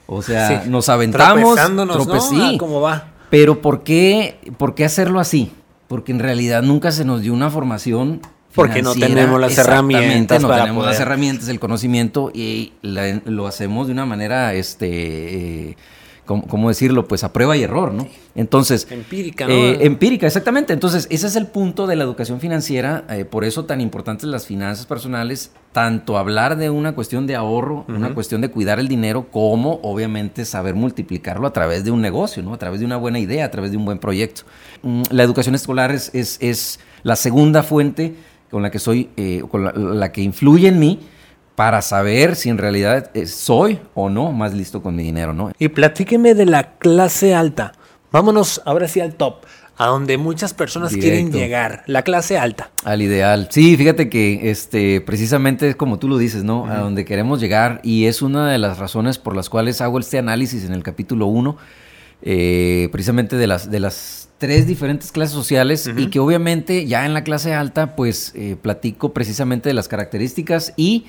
O 0.06 0.22
sea, 0.22 0.64
nos 0.66 0.88
aventamos, 0.88 1.54
tropezándonos, 1.54 2.58
¿Cómo 2.58 2.80
va? 2.80 3.08
Pero 3.30 3.62
¿por 3.62 3.84
qué, 3.84 4.38
¿por 4.58 4.74
qué 4.74 4.84
hacerlo 4.84 5.20
así? 5.20 5.52
Porque 5.86 6.12
en 6.12 6.18
realidad 6.18 6.62
nunca 6.62 6.90
se 6.90 7.04
nos 7.04 7.22
dio 7.22 7.32
una 7.32 7.48
formación 7.48 8.20
porque 8.54 8.82
no 8.82 8.94
tenemos 8.94 9.40
las 9.40 9.56
herramientas 9.56 10.42
no 10.42 10.48
tenemos 10.52 10.84
las 10.84 10.98
herramientas, 10.98 11.48
el 11.48 11.60
conocimiento 11.60 12.32
y 12.34 12.72
lo 12.82 13.46
hacemos 13.46 13.86
de 13.86 13.92
una 13.92 14.06
manera 14.06 14.54
este 14.54 15.70
eh, 15.70 15.76
¿cómo, 16.38 16.68
decirlo? 16.68 17.08
Pues 17.08 17.24
a 17.24 17.32
prueba 17.32 17.56
y 17.56 17.62
error, 17.62 17.92
¿no? 17.92 18.06
Entonces... 18.36 18.86
Empírica, 18.88 19.48
¿no? 19.48 19.52
Eh, 19.52 19.78
empírica, 19.84 20.26
exactamente. 20.26 20.72
Entonces, 20.72 21.08
ese 21.10 21.26
es 21.26 21.34
el 21.34 21.48
punto 21.48 21.88
de 21.88 21.96
la 21.96 22.04
educación 22.04 22.40
financiera, 22.40 23.04
eh, 23.10 23.24
por 23.24 23.44
eso 23.44 23.64
tan 23.64 23.80
importantes 23.80 24.28
las 24.28 24.46
finanzas 24.46 24.86
personales, 24.86 25.50
tanto 25.72 26.18
hablar 26.18 26.56
de 26.56 26.70
una 26.70 26.94
cuestión 26.94 27.26
de 27.26 27.34
ahorro, 27.34 27.84
una 27.88 28.14
cuestión 28.14 28.40
de 28.40 28.50
cuidar 28.50 28.78
el 28.78 28.88
dinero, 28.88 29.26
como 29.30 29.80
obviamente 29.82 30.44
saber 30.44 30.74
multiplicarlo 30.74 31.46
a 31.46 31.52
través 31.52 31.84
de 31.84 31.90
un 31.90 32.00
negocio, 32.00 32.42
¿no? 32.42 32.54
A 32.54 32.58
través 32.58 32.80
de 32.80 32.86
una 32.86 32.96
buena 32.96 33.18
idea, 33.18 33.44
a 33.44 33.50
través 33.50 33.72
de 33.72 33.76
un 33.76 33.84
buen 33.84 33.98
proyecto. 33.98 34.42
Mm, 34.82 35.02
la 35.10 35.22
educación 35.24 35.54
escolar 35.54 35.90
es, 35.90 36.10
es, 36.14 36.80
la 37.02 37.16
segunda 37.16 37.62
fuente 37.62 38.14
con 38.50 38.62
la 38.62 38.70
que 38.70 38.78
soy, 38.78 39.08
eh, 39.16 39.42
con 39.50 39.98
la 39.98 40.12
que 40.12 40.22
influye 40.22 40.68
en 40.68 40.78
mí, 40.78 41.00
para 41.60 41.82
saber 41.82 42.36
si 42.36 42.48
en 42.48 42.56
realidad 42.56 43.10
eh, 43.12 43.26
soy 43.26 43.80
o 43.92 44.08
no 44.08 44.32
más 44.32 44.54
listo 44.54 44.82
con 44.82 44.96
mi 44.96 45.02
dinero, 45.02 45.34
¿no? 45.34 45.52
Y 45.58 45.68
platíqueme 45.68 46.32
de 46.32 46.46
la 46.46 46.78
clase 46.78 47.34
alta. 47.34 47.72
Vámonos 48.10 48.62
ahora 48.64 48.88
sí 48.88 48.98
al 49.00 49.12
top, 49.12 49.44
a 49.76 49.88
donde 49.88 50.16
muchas 50.16 50.54
personas 50.54 50.94
quieren 50.94 51.30
llegar, 51.30 51.82
la 51.86 52.00
clase 52.00 52.38
alta. 52.38 52.70
Al 52.82 53.02
ideal. 53.02 53.48
Sí, 53.50 53.76
fíjate 53.76 54.08
que 54.08 54.50
este 54.50 55.02
precisamente 55.02 55.68
es 55.68 55.76
como 55.76 55.98
tú 55.98 56.08
lo 56.08 56.16
dices, 56.16 56.44
¿no? 56.44 56.64
A 56.64 56.78
donde 56.78 57.04
queremos 57.04 57.42
llegar 57.42 57.80
y 57.82 58.06
es 58.06 58.22
una 58.22 58.50
de 58.50 58.56
las 58.56 58.78
razones 58.78 59.18
por 59.18 59.36
las 59.36 59.50
cuales 59.50 59.82
hago 59.82 59.98
este 59.98 60.16
análisis 60.16 60.64
en 60.64 60.72
el 60.72 60.82
capítulo 60.82 61.26
1, 61.26 61.58
eh, 62.22 62.88
precisamente 62.90 63.36
de 63.36 63.46
las, 63.46 63.70
de 63.70 63.80
las 63.80 64.30
tres 64.38 64.66
diferentes 64.66 65.12
clases 65.12 65.34
sociales 65.34 65.90
y 65.94 66.06
que 66.06 66.20
obviamente 66.20 66.86
ya 66.86 67.04
en 67.04 67.12
la 67.12 67.22
clase 67.22 67.52
alta 67.52 67.96
pues 67.96 68.32
eh, 68.34 68.56
platico 68.56 69.12
precisamente 69.12 69.68
de 69.68 69.74
las 69.74 69.88
características 69.88 70.72
y 70.78 71.04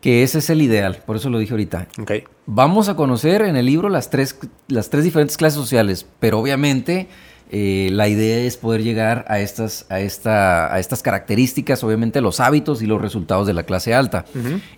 que 0.00 0.22
ese 0.22 0.38
es 0.38 0.50
el 0.50 0.62
ideal, 0.62 1.02
por 1.06 1.16
eso 1.16 1.30
lo 1.30 1.38
dije 1.38 1.52
ahorita. 1.52 1.88
Okay. 2.00 2.24
Vamos 2.46 2.88
a 2.88 2.96
conocer 2.96 3.42
en 3.42 3.56
el 3.56 3.66
libro 3.66 3.88
las 3.88 4.10
tres, 4.10 4.38
las 4.68 4.90
tres 4.90 5.04
diferentes 5.04 5.36
clases 5.36 5.58
sociales, 5.58 6.06
pero 6.18 6.38
obviamente 6.38 7.08
eh, 7.52 7.88
la 7.90 8.06
idea 8.06 8.38
es 8.38 8.56
poder 8.56 8.84
llegar 8.84 9.24
a 9.26 9.40
estas, 9.40 9.84
a, 9.88 9.98
esta, 9.98 10.72
a 10.72 10.78
estas 10.78 11.02
características, 11.02 11.82
obviamente 11.82 12.20
los 12.20 12.38
hábitos 12.38 12.80
y 12.80 12.86
los 12.86 13.02
resultados 13.02 13.44
de 13.48 13.54
la 13.54 13.64
clase 13.64 13.92
alta. 13.92 14.24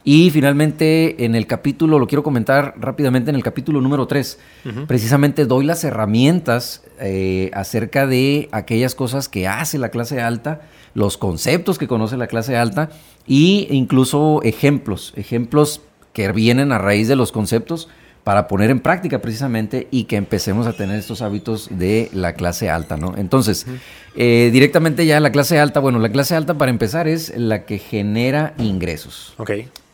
Y 0.05 0.31
finalmente 0.31 1.27
en 1.27 1.35
el 1.35 1.47
capítulo, 1.47 1.99
lo 1.99 2.07
quiero 2.07 2.23
comentar 2.23 2.75
rápidamente, 2.79 3.29
en 3.29 3.37
el 3.37 3.43
capítulo 3.43 3.83
número 3.83 4.07
3, 4.07 4.39
precisamente 4.87 5.45
doy 5.45 5.67
las 5.67 5.85
herramientas 5.85 6.83
eh, 6.99 7.51
acerca 7.53 8.07
de 8.07 8.49
aquellas 8.53 8.95
cosas 8.95 9.29
que 9.29 9.47
hace 9.47 9.77
la 9.77 9.91
clase 9.91 10.23
alta, 10.23 10.63
los 10.95 11.19
conceptos 11.19 11.77
que 11.77 11.89
conoce 11.89 12.17
la 12.17 12.27
clase 12.27 12.57
alta 12.57 12.89
e 13.29 13.69
incluso 13.71 14.41
ejemplos, 14.45 15.13
ejemplos 15.17 15.83
que 16.15 16.33
vienen 16.33 16.73
a 16.73 16.79
raíz 16.79 17.07
de 17.07 17.17
los 17.17 17.33
conceptos 17.33 17.89
para 18.25 18.47
poner 18.47 18.71
en 18.71 18.81
práctica 18.81 19.21
precisamente 19.21 19.89
y 19.91 20.05
que 20.05 20.17
empecemos 20.17 20.67
a 20.67 20.75
tener 20.75 20.97
estos 20.97 21.23
hábitos 21.23 21.69
de 21.71 22.09
la 22.13 22.35
clase 22.35 22.71
alta, 22.71 22.97
¿no? 22.97 23.15
Entonces, 23.17 23.67
eh, 24.15 24.51
directamente 24.53 25.07
ya 25.07 25.19
la 25.19 25.33
clase 25.33 25.59
alta, 25.59 25.81
bueno, 25.81 25.99
la 25.99 26.11
clase 26.11 26.37
alta 26.37 26.55
para 26.55 26.71
empezar 26.71 27.09
es 27.09 27.37
la 27.37 27.65
que 27.65 27.79
genera 27.79 28.55
ingresos. 28.59 29.35
Ok. 29.39 29.51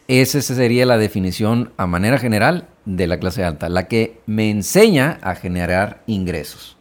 Esa 0.09 0.41
sería 0.41 0.87
la 0.87 0.99
definición 0.99 1.71
a 1.77 1.87
manera 1.87 2.19
general 2.19 2.69
de 2.87 3.07
la 3.07 3.19
clase 3.19 3.45
alta, 3.45 3.69
la 3.69 3.89
que 3.89 4.21
me 4.27 4.51
enseña 4.51 5.19
a 5.23 5.35
generar 5.35 6.03
ingresos. 6.07 6.77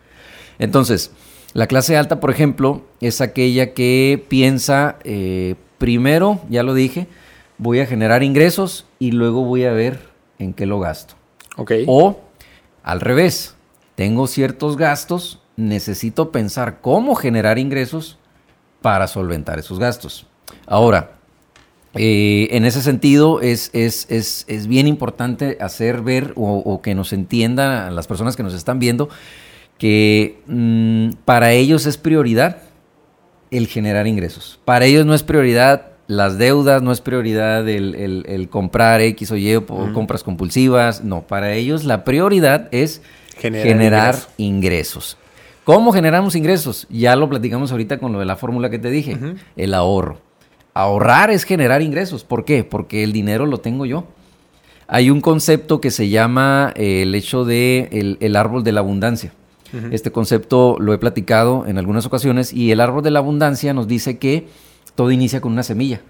Entonces, 0.60 1.12
la 1.54 1.68
clase 1.68 1.98
alta, 1.98 2.20
por 2.20 2.32
ejemplo, 2.32 2.86
es 3.02 3.20
aquella 3.20 3.74
que 3.74 4.24
piensa, 4.30 4.98
eh, 5.04 5.56
primero, 5.78 6.42
ya 6.50 6.64
lo 6.64 6.74
dije, 6.74 7.08
voy 7.58 7.80
a 7.80 7.86
generar 7.86 8.24
ingresos 8.24 8.86
y 9.00 9.12
luego 9.12 9.44
voy 9.44 9.66
a 9.66 9.72
ver 9.72 10.00
en 10.40 10.54
qué 10.54 10.66
lo 10.66 10.80
gasto. 10.80 11.17
O 11.88 12.22
al 12.84 13.02
revés, 13.02 13.56
tengo 13.96 14.28
ciertos 14.28 14.78
gastos, 14.78 15.42
necesito 15.56 16.32
pensar 16.32 16.80
cómo 16.82 17.16
generar 17.16 17.58
ingresos 17.60 18.18
para 18.82 19.08
solventar 19.08 19.60
esos 19.60 19.80
gastos. 19.80 20.28
Ahora, 20.66 21.18
eh, 21.96 22.48
en 22.52 22.66
ese 22.66 22.82
sentido 22.82 23.42
es, 23.42 23.72
es, 23.74 24.68
bien 24.68 24.88
importante 24.88 25.58
hacer 25.60 26.02
ver 26.02 26.34
o, 26.36 26.82
que 26.82 26.96
nos 26.96 27.12
entiendan 27.12 27.96
las 27.96 28.08
personas 28.08 28.36
que 28.36 28.44
nos 28.44 28.54
están 28.54 28.80
viendo 28.80 29.10
que 29.78 30.40
mm, 30.48 31.18
para 31.26 31.52
ellos 31.52 31.86
es 31.86 31.98
prioridad 31.98 32.58
el 33.52 33.68
generar 33.68 34.08
ingresos. 34.08 34.60
Para 34.66 34.86
ellos 34.86 35.06
no 35.06 35.14
es 35.14 35.24
prioridad 35.24 35.97
las 36.08 36.38
deudas, 36.38 36.82
no 36.82 36.92
es 36.92 37.02
prioridad 37.02 37.68
el, 37.68 38.48
comprar 38.50 39.02
X 39.02 39.32
o 39.32 39.38
Y 39.38 39.56
o 39.56 39.66
compras 39.94 40.24
compulsivas. 40.24 41.04
No, 41.04 41.22
para 41.22 41.54
ellos 41.54 41.84
la 41.84 42.04
prioridad 42.04 42.70
es 42.72 43.02
generar, 43.38 44.16
ingresos. 44.38 45.18
¿Cómo 45.64 45.92
generamos 45.92 46.36
ingresos? 46.36 46.88
Ya 46.90 47.16
lo 47.18 47.28
platicamos 47.28 47.72
ahorita 47.72 47.98
con 47.98 48.14
lo 48.14 48.20
de 48.20 48.26
la 48.26 48.38
fórmula 48.38 48.70
que 48.70 48.80
te 48.80 48.90
dije, 48.90 49.18
el 49.58 49.74
ahorro. 49.74 50.22
Ahorrar 50.74 51.30
es 51.30 51.44
generar 51.44 51.82
ingresos. 51.82 52.24
¿Por 52.24 52.46
qué? 52.46 52.64
Porque 52.64 53.04
el 53.04 53.12
dinero 53.12 53.46
lo 53.46 53.58
tengo 53.60 53.86
yo. 53.86 54.06
Hay 54.88 55.10
un 55.10 55.20
concepto 55.20 55.82
que 55.82 55.92
se 55.92 56.08
llama 56.08 56.72
eh, 56.76 57.02
el 57.02 57.14
hecho 57.16 57.44
de 57.44 58.18
el, 58.22 58.36
árbol 58.38 58.64
de 58.64 58.72
la 58.72 58.80
abundancia. 58.80 59.34
Este 59.92 60.12
concepto 60.12 60.78
lo 60.80 60.94
he 60.94 60.98
platicado 60.98 61.66
en 61.68 61.78
algunas 61.78 62.06
ocasiones 62.06 62.54
y 62.54 62.72
el 62.72 62.80
árbol 62.80 63.04
de 63.04 63.12
la 63.12 63.20
abundancia 63.20 63.74
nos 63.74 63.86
dice 63.86 64.18
que 64.18 64.48
todo 64.98 65.12
inicia 65.12 65.40
con 65.40 65.54
una 65.54 65.64
semilla. 65.64 66.02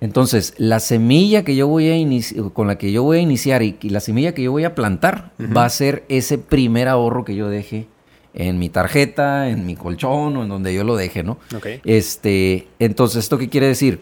Entonces, 0.00 0.54
la 0.58 0.78
semilla 0.78 1.42
que 1.42 1.56
yo 1.56 1.66
voy 1.66 1.88
a 1.88 1.96
iniciar, 1.96 2.52
con 2.52 2.66
la 2.66 2.78
que 2.78 2.92
yo 2.92 3.02
voy 3.02 3.18
a 3.18 3.20
iniciar 3.20 3.62
y, 3.62 3.76
la 3.82 4.00
semilla 4.00 4.32
que 4.32 4.42
yo 4.42 4.52
voy 4.52 4.64
a 4.64 4.74
plantar 4.74 5.32
va 5.38 5.64
a 5.64 5.70
ser 5.70 6.04
ese 6.08 6.38
primer 6.38 6.86
ahorro 6.86 7.24
que 7.24 7.34
yo 7.34 7.48
deje 7.48 7.88
en 8.32 8.58
mi 8.58 8.68
tarjeta, 8.68 9.48
en 9.48 9.66
mi 9.66 9.74
colchón 9.74 10.36
o 10.36 10.42
en 10.42 10.48
donde 10.50 10.72
yo 10.74 10.84
lo 10.84 10.96
deje, 10.96 11.22
¿no? 11.22 11.38
Este, 11.84 12.68
entonces, 12.78 13.24
¿esto 13.24 13.38
qué 13.38 13.48
quiere 13.48 13.66
decir? 13.66 14.00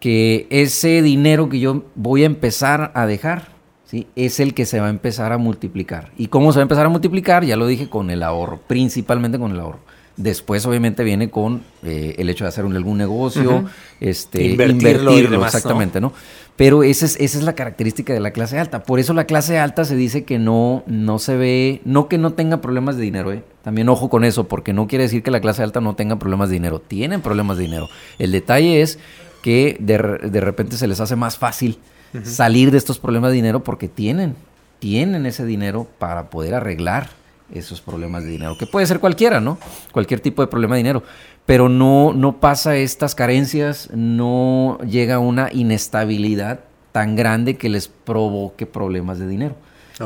Que 0.00 0.46
ese 0.50 1.02
dinero 1.02 1.48
que 1.48 1.60
yo 1.60 1.84
voy 1.94 2.22
a 2.22 2.26
empezar 2.26 2.92
a 2.94 3.06
dejar, 3.06 3.48
¿sí? 3.84 4.06
Es 4.16 4.40
el 4.40 4.54
que 4.54 4.64
se 4.64 4.80
va 4.80 4.86
a 4.86 4.90
empezar 4.90 5.32
a 5.32 5.38
multiplicar. 5.38 6.12
¿Y 6.16 6.28
cómo 6.28 6.52
se 6.52 6.58
va 6.58 6.62
a 6.62 6.64
empezar 6.64 6.86
a 6.86 6.90
multiplicar? 6.90 7.44
Ya 7.44 7.56
lo 7.56 7.66
dije, 7.66 7.90
con 7.90 8.10
el 8.10 8.22
ahorro, 8.22 8.60
principalmente 8.66 9.38
con 9.38 9.52
el 9.52 9.60
ahorro. 9.60 9.80
Después, 10.16 10.64
obviamente, 10.64 11.02
viene 11.02 11.28
con 11.28 11.62
eh, 11.82 12.14
el 12.18 12.30
hecho 12.30 12.44
de 12.44 12.48
hacer 12.48 12.64
un, 12.64 12.76
algún 12.76 12.98
negocio, 12.98 13.64
este, 14.00 14.44
invertirlo, 14.44 15.44
exactamente, 15.44 16.00
¿no? 16.00 16.12
Pero 16.56 16.84
esa 16.84 17.04
es, 17.04 17.16
esa 17.18 17.38
es 17.38 17.44
la 17.44 17.54
característica 17.54 18.12
de 18.12 18.20
la 18.20 18.30
clase 18.30 18.60
alta. 18.60 18.84
Por 18.84 19.00
eso 19.00 19.12
la 19.12 19.24
clase 19.24 19.58
alta 19.58 19.84
se 19.84 19.96
dice 19.96 20.22
que 20.22 20.38
no, 20.38 20.84
no 20.86 21.18
se 21.18 21.36
ve, 21.36 21.80
no 21.84 22.06
que 22.06 22.16
no 22.16 22.32
tenga 22.34 22.60
problemas 22.60 22.96
de 22.96 23.02
dinero, 23.02 23.32
¿eh? 23.32 23.42
También 23.64 23.88
ojo 23.88 24.08
con 24.08 24.22
eso, 24.24 24.46
porque 24.46 24.72
no 24.72 24.86
quiere 24.86 25.04
decir 25.04 25.24
que 25.24 25.32
la 25.32 25.40
clase 25.40 25.64
alta 25.64 25.80
no 25.80 25.96
tenga 25.96 26.16
problemas 26.16 26.48
de 26.48 26.54
dinero. 26.54 26.80
Tienen 26.80 27.20
problemas 27.20 27.56
de 27.56 27.64
dinero. 27.64 27.88
El 28.20 28.30
detalle 28.30 28.82
es 28.82 29.00
que 29.42 29.76
de, 29.80 29.98
de 30.30 30.40
repente 30.40 30.76
se 30.76 30.86
les 30.86 31.00
hace 31.00 31.16
más 31.16 31.38
fácil 31.38 31.78
salir 32.22 32.70
de 32.70 32.78
estos 32.78 33.00
problemas 33.00 33.30
de 33.30 33.36
dinero 33.36 33.64
porque 33.64 33.88
tienen, 33.88 34.36
tienen 34.78 35.26
ese 35.26 35.44
dinero 35.44 35.88
para 35.98 36.30
poder 36.30 36.54
arreglar 36.54 37.10
esos 37.52 37.80
problemas 37.80 38.24
de 38.24 38.30
dinero, 38.30 38.56
que 38.58 38.66
puede 38.66 38.86
ser 38.86 39.00
cualquiera, 39.00 39.40
¿no? 39.40 39.58
Cualquier 39.92 40.20
tipo 40.20 40.42
de 40.42 40.48
problema 40.48 40.74
de 40.74 40.78
dinero, 40.78 41.02
pero 41.46 41.68
no, 41.68 42.12
no 42.14 42.40
pasa 42.40 42.76
estas 42.76 43.14
carencias, 43.14 43.90
no 43.92 44.78
llega 44.88 45.18
una 45.18 45.50
inestabilidad 45.52 46.60
tan 46.92 47.16
grande 47.16 47.56
que 47.56 47.68
les 47.68 47.88
provoque 47.88 48.66
problemas 48.66 49.18
de 49.18 49.26
dinero, 49.26 49.56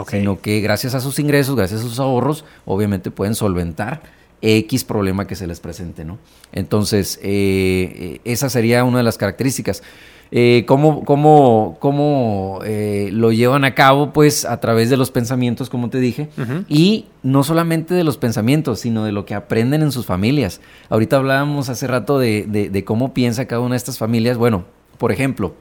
sino 0.09 0.41
que 0.41 0.61
gracias 0.61 0.95
a 0.95 1.01
sus 1.01 1.19
ingresos, 1.19 1.55
gracias 1.55 1.81
a 1.81 1.85
sus 1.85 2.01
ahorros, 2.01 2.45
obviamente 2.65 3.11
pueden 3.11 3.35
solventar 3.35 4.03
X 4.41 4.85
problema 4.85 5.27
que 5.27 5.37
se 5.37 5.47
les 5.47 5.61
presente, 5.61 6.05
¿no? 6.05 6.19
Entonces, 6.53 7.19
eh, 7.23 7.93
eh, 7.95 8.21
esa 8.25 8.49
sería 8.49 8.85
una 8.85 8.99
de 8.99 9.05
las 9.05 9.19
características 9.19 9.83
eh, 10.31 10.65
cómo, 10.67 11.05
cómo, 11.05 11.77
cómo 11.81 12.61
eh, 12.65 13.11
lo 13.13 13.33
llevan 13.33 13.65
a 13.65 13.75
cabo, 13.75 14.13
pues 14.13 14.45
a 14.45 14.61
través 14.61 14.91
de 14.91 14.97
los 14.97 15.11
pensamientos, 15.11 15.71
como 15.71 15.89
te 15.89 15.99
dije, 15.99 16.29
y 16.69 17.07
no 17.23 17.45
solamente 17.45 17.95
de 17.95 18.05
los 18.05 18.19
pensamientos, 18.19 18.81
sino 18.81 19.05
de 19.05 19.13
lo 19.13 19.25
que 19.25 19.35
aprenden 19.35 19.83
en 19.83 19.93
sus 19.93 20.07
familias. 20.07 20.61
Ahorita 20.91 21.17
hablábamos 21.17 21.69
hace 21.69 21.87
rato 21.87 22.19
de, 22.19 22.83
cómo 22.85 23.15
piensa 23.15 23.47
cada 23.47 23.61
una 23.61 23.75
de 23.75 23.79
estas 23.79 23.99
familias. 23.99 24.37
Bueno, 24.37 24.65
por 24.99 25.13
ejemplo, 25.13 25.55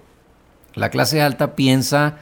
la 0.76 0.90
clase 0.90 1.22
alta 1.22 1.56
piensa 1.56 2.18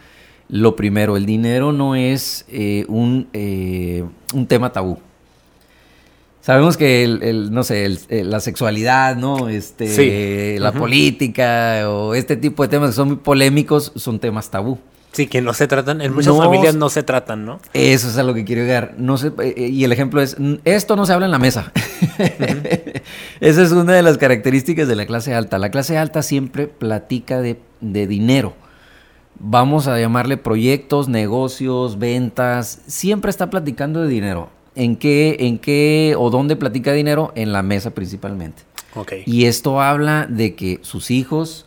lo 0.47 0.75
primero, 0.75 1.17
el 1.17 1.25
dinero 1.25 1.71
no 1.71 1.95
es 1.95 2.45
eh, 2.49 2.85
un, 2.87 3.27
eh, 3.33 4.05
un 4.33 4.45
tema 4.45 4.71
tabú. 4.71 4.99
Sabemos 6.45 6.77
que 6.77 7.03
el, 7.03 7.51
no 7.51 7.63
sé, 7.63 7.97
la 8.07 8.39
sexualidad, 8.39 9.15
¿no? 9.15 9.49
Este, 9.49 10.59
la 10.59 10.73
política 10.73 11.89
o 11.89 12.13
este 12.13 12.37
tipo 12.37 12.61
de 12.61 12.69
temas 12.69 12.91
que 12.91 12.95
son 12.97 13.07
muy 13.07 13.17
polémicos 13.17 13.91
son 13.95 14.19
temas 14.19 14.51
tabú. 14.51 14.77
Sí, 15.11 15.25
que 15.25 15.41
no 15.41 15.55
se 15.55 15.65
tratan, 15.65 16.01
en 16.01 16.13
muchas 16.13 16.37
familias 16.37 16.75
no 16.75 16.89
se 16.89 17.01
tratan, 17.01 17.45
¿no? 17.45 17.59
Eso 17.73 18.09
es 18.09 18.17
a 18.19 18.21
lo 18.21 18.35
que 18.35 18.45
quiero 18.45 18.61
llegar. 18.61 18.93
No 18.99 19.17
se, 19.17 19.29
eh, 19.29 19.55
eh, 19.57 19.69
y 19.69 19.85
el 19.85 19.91
ejemplo 19.91 20.21
es, 20.21 20.37
esto 20.65 20.95
no 20.95 21.07
se 21.07 21.13
habla 21.13 21.25
en 21.25 21.31
la 21.31 21.39
mesa. 21.39 21.71
Esa 23.39 23.63
es 23.63 23.71
una 23.71 23.93
de 23.93 24.03
las 24.03 24.19
características 24.19 24.87
de 24.87 24.95
la 24.95 25.07
clase 25.07 25.33
alta. 25.33 25.57
La 25.57 25.71
clase 25.71 25.97
alta 25.97 26.21
siempre 26.21 26.67
platica 26.67 27.41
de, 27.41 27.59
de 27.81 28.05
dinero. 28.05 28.53
Vamos 29.39 29.87
a 29.87 29.99
llamarle 29.99 30.37
proyectos, 30.37 31.09
negocios, 31.09 31.97
ventas. 31.97 32.81
Siempre 32.85 33.31
está 33.31 33.49
platicando 33.49 34.03
de 34.03 34.09
dinero. 34.09 34.51
¿En 34.75 34.97
qué, 34.97 35.37
en 35.39 35.57
qué 35.57 36.15
o 36.17 36.29
dónde 36.29 36.55
platica 36.55 36.93
dinero? 36.93 37.31
En 37.35 37.53
la 37.53 37.63
mesa 37.63 37.91
principalmente. 37.91 38.63
Okay. 38.93 39.23
Y 39.25 39.45
esto 39.45 39.81
habla 39.81 40.27
de 40.29 40.55
que 40.55 40.79
sus 40.81 41.11
hijos, 41.11 41.65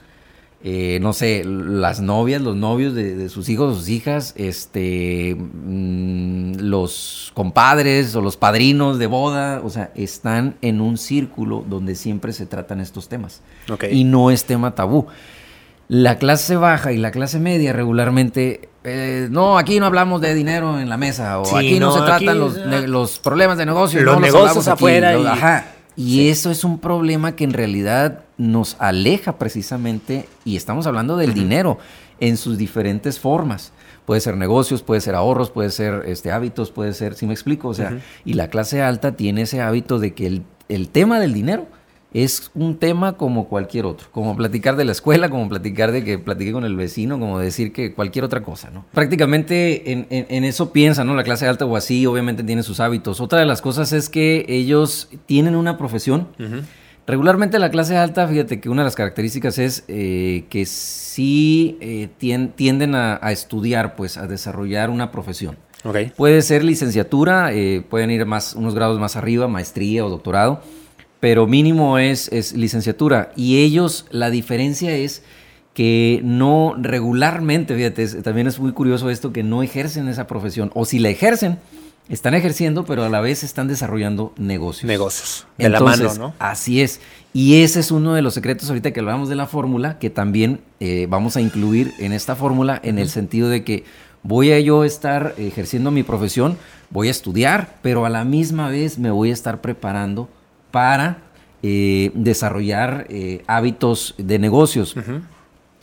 eh, 0.62 0.98
no 1.00 1.12
sé, 1.12 1.44
las 1.44 2.00
novias, 2.00 2.40
los 2.40 2.56
novios 2.56 2.94
de, 2.94 3.28
sus 3.28 3.48
hijos 3.48 3.72
o 3.72 3.78
sus 3.78 3.88
hijas, 3.88 4.34
este, 4.36 5.36
mm, 5.36 6.56
los 6.60 7.32
compadres 7.34 8.14
o 8.14 8.20
los 8.20 8.36
padrinos 8.36 8.98
de 8.98 9.06
boda, 9.06 9.60
o 9.62 9.70
sea, 9.70 9.90
están 9.94 10.56
en 10.62 10.80
un 10.80 10.98
círculo 10.98 11.64
donde 11.68 11.94
siempre 11.94 12.32
se 12.32 12.46
tratan 12.46 12.80
estos 12.80 13.08
temas. 13.08 13.42
Okay. 13.70 13.98
Y 13.98 14.04
no 14.04 14.30
es 14.30 14.44
tema 14.44 14.74
tabú. 14.74 15.06
La 15.88 16.18
clase 16.18 16.56
baja 16.56 16.92
y 16.92 16.98
la 16.98 17.10
clase 17.10 17.38
media 17.40 17.72
regularmente, 17.72 18.68
eh, 18.84 19.28
no, 19.30 19.56
aquí 19.56 19.80
no 19.80 19.86
hablamos 19.86 20.20
de 20.20 20.34
dinero 20.34 20.78
en 20.80 20.88
la 20.90 20.98
mesa, 20.98 21.38
o 21.40 21.46
Sí, 21.46 21.56
aquí 21.56 21.80
no, 21.80 21.86
no, 21.86 21.92
se 22.06 22.12
aquí, 22.12 22.24
tratan 22.26 22.38
los, 22.38 22.58
ne- 22.66 22.86
los 22.86 23.18
problemas 23.18 23.56
de 23.56 23.64
negocio. 23.66 24.02
los 24.02 24.16
no 24.16 24.20
negocios 24.20 24.68
aquí, 24.68 24.74
afuera 24.74 25.12
lo- 25.14 25.22
y- 25.22 25.26
Ajá. 25.26 25.64
Y 25.96 26.28
eso 26.28 26.50
es 26.52 26.62
un 26.62 26.78
problema 26.78 27.34
que 27.34 27.42
en 27.42 27.52
realidad 27.52 28.20
nos 28.36 28.76
aleja 28.78 29.36
precisamente, 29.38 30.28
y 30.44 30.56
estamos 30.56 30.86
hablando 30.86 31.16
del 31.16 31.34
dinero 31.34 31.78
en 32.20 32.36
sus 32.36 32.56
diferentes 32.58 33.18
formas. 33.18 33.72
Puede 34.04 34.20
ser 34.20 34.36
negocios, 34.36 34.82
puede 34.82 35.00
ser 35.00 35.14
ahorros, 35.16 35.50
puede 35.50 35.70
ser 35.70 36.04
este, 36.06 36.30
hábitos, 36.30 36.70
puede 36.70 36.92
ser, 36.92 37.14
si 37.14 37.26
me 37.26 37.32
explico, 37.32 37.68
o 37.68 37.74
sea, 37.74 37.98
y 38.24 38.34
la 38.34 38.48
clase 38.48 38.80
alta 38.82 39.16
tiene 39.16 39.42
ese 39.42 39.60
hábito 39.60 39.98
de 39.98 40.14
que 40.14 40.26
el, 40.28 40.42
el 40.68 40.88
tema 40.88 41.18
del 41.18 41.32
dinero 41.34 41.66
es 42.14 42.50
un 42.54 42.78
tema 42.78 43.18
como 43.18 43.48
cualquier 43.48 43.84
otro, 43.84 44.08
como 44.12 44.34
platicar 44.36 44.76
de 44.76 44.84
la 44.86 44.92
escuela, 44.92 45.28
como 45.28 45.46
platicar 45.48 45.92
de 45.92 46.02
que 46.04 46.18
platiqué 46.18 46.52
con 46.52 46.64
el 46.64 46.74
vecino, 46.74 47.18
como 47.20 47.38
decir 47.38 47.72
que 47.72 47.92
cualquier 47.92 48.24
otra 48.24 48.42
cosa, 48.42 48.70
¿no? 48.70 48.86
Prácticamente 48.92 49.92
en, 49.92 50.06
en- 50.10 50.26
en 50.30 50.44
eso 50.44 50.72
piensa, 50.72 51.04
¿no? 51.04 51.14
La 51.14 51.22
clase 51.22 51.46
alta 51.46 51.66
o 51.66 51.76
así, 51.76 52.06
obviamente 52.06 52.42
tiene 52.44 52.62
sus 52.62 52.80
hábitos. 52.80 53.20
Otra 53.20 53.40
de 53.40 53.46
las 53.46 53.60
cosas 53.60 53.92
es 53.92 54.08
que 54.08 54.46
ellos 54.48 55.10
tienen 55.26 55.54
una 55.54 55.76
profesión. 55.76 56.28
Regularmente 57.06 57.58
la 57.58 57.70
clase 57.70 57.96
alta, 57.96 58.28
fíjate 58.28 58.60
que 58.60 58.68
una 58.68 58.82
de 58.82 58.86
las 58.86 58.94
características 58.94 59.58
es 59.58 59.84
eh, 59.88 60.44
que 60.50 60.66
sí 60.66 61.78
eh, 61.80 62.08
tien- 62.20 62.52
tienden 62.54 62.94
a, 62.94 63.18
a 63.22 63.32
estudiar, 63.32 63.96
pues, 63.96 64.18
a 64.18 64.26
desarrollar 64.26 64.90
una 64.90 65.10
profesión. 65.10 65.56
Ok. 65.84 65.96
Puede 66.16 66.42
ser 66.42 66.64
licenciatura, 66.64 67.52
eh, 67.54 67.82
pueden 67.88 68.10
ir 68.10 68.26
más, 68.26 68.54
unos 68.54 68.74
grados 68.74 68.98
más 69.00 69.16
arriba, 69.16 69.48
maestría 69.48 70.04
o 70.04 70.10
doctorado, 70.10 70.60
pero 71.20 71.46
mínimo 71.46 71.98
es, 71.98 72.28
es 72.32 72.52
licenciatura. 72.52 73.32
Y 73.36 73.58
ellos, 73.58 74.06
la 74.10 74.30
diferencia 74.30 74.94
es 74.96 75.22
que 75.74 76.20
no 76.24 76.74
regularmente, 76.80 77.74
fíjate, 77.74 78.02
es- 78.02 78.22
también 78.22 78.46
es 78.46 78.58
muy 78.58 78.72
curioso 78.72 79.10
esto, 79.10 79.32
que 79.32 79.42
no 79.42 79.62
ejercen 79.62 80.08
esa 80.08 80.26
profesión, 80.26 80.70
o 80.74 80.84
si 80.84 80.98
la 80.98 81.08
ejercen, 81.08 81.58
están 82.08 82.32
ejerciendo, 82.34 82.84
pero 82.86 83.04
a 83.04 83.08
la 83.10 83.20
vez 83.20 83.44
están 83.44 83.68
desarrollando 83.68 84.32
negocios. 84.38 84.88
Negocios. 84.88 85.46
De 85.58 85.68
la 85.68 85.78
mano, 85.80 86.14
¿no? 86.14 86.34
Así 86.38 86.80
es. 86.80 87.00
Y 87.34 87.62
ese 87.62 87.80
es 87.80 87.90
uno 87.90 88.14
de 88.14 88.22
los 88.22 88.32
secretos 88.34 88.68
ahorita 88.70 88.92
que 88.92 89.00
hablamos 89.00 89.28
de 89.28 89.34
la 89.36 89.46
fórmula, 89.46 89.98
que 89.98 90.08
también 90.08 90.60
eh, 90.80 91.06
vamos 91.10 91.36
a 91.36 91.42
incluir 91.42 91.92
en 91.98 92.12
esta 92.12 92.34
fórmula 92.34 92.80
en 92.82 92.98
el 92.98 93.10
sentido 93.10 93.50
de 93.50 93.62
que 93.62 93.84
voy 94.22 94.52
a 94.52 94.58
yo 94.60 94.84
estar 94.84 95.34
ejerciendo 95.36 95.90
mi 95.90 96.02
profesión, 96.02 96.56
voy 96.88 97.08
a 97.08 97.10
estudiar, 97.10 97.76
pero 97.82 98.06
a 98.06 98.08
la 98.08 98.24
misma 98.24 98.70
vez 98.70 98.98
me 98.98 99.10
voy 99.10 99.28
a 99.28 99.34
estar 99.34 99.60
preparando 99.60 100.30
para 100.70 101.18
eh, 101.62 102.10
desarrollar 102.14 103.06
eh, 103.08 103.42
hábitos 103.46 104.14
de 104.18 104.38
negocios. 104.38 104.94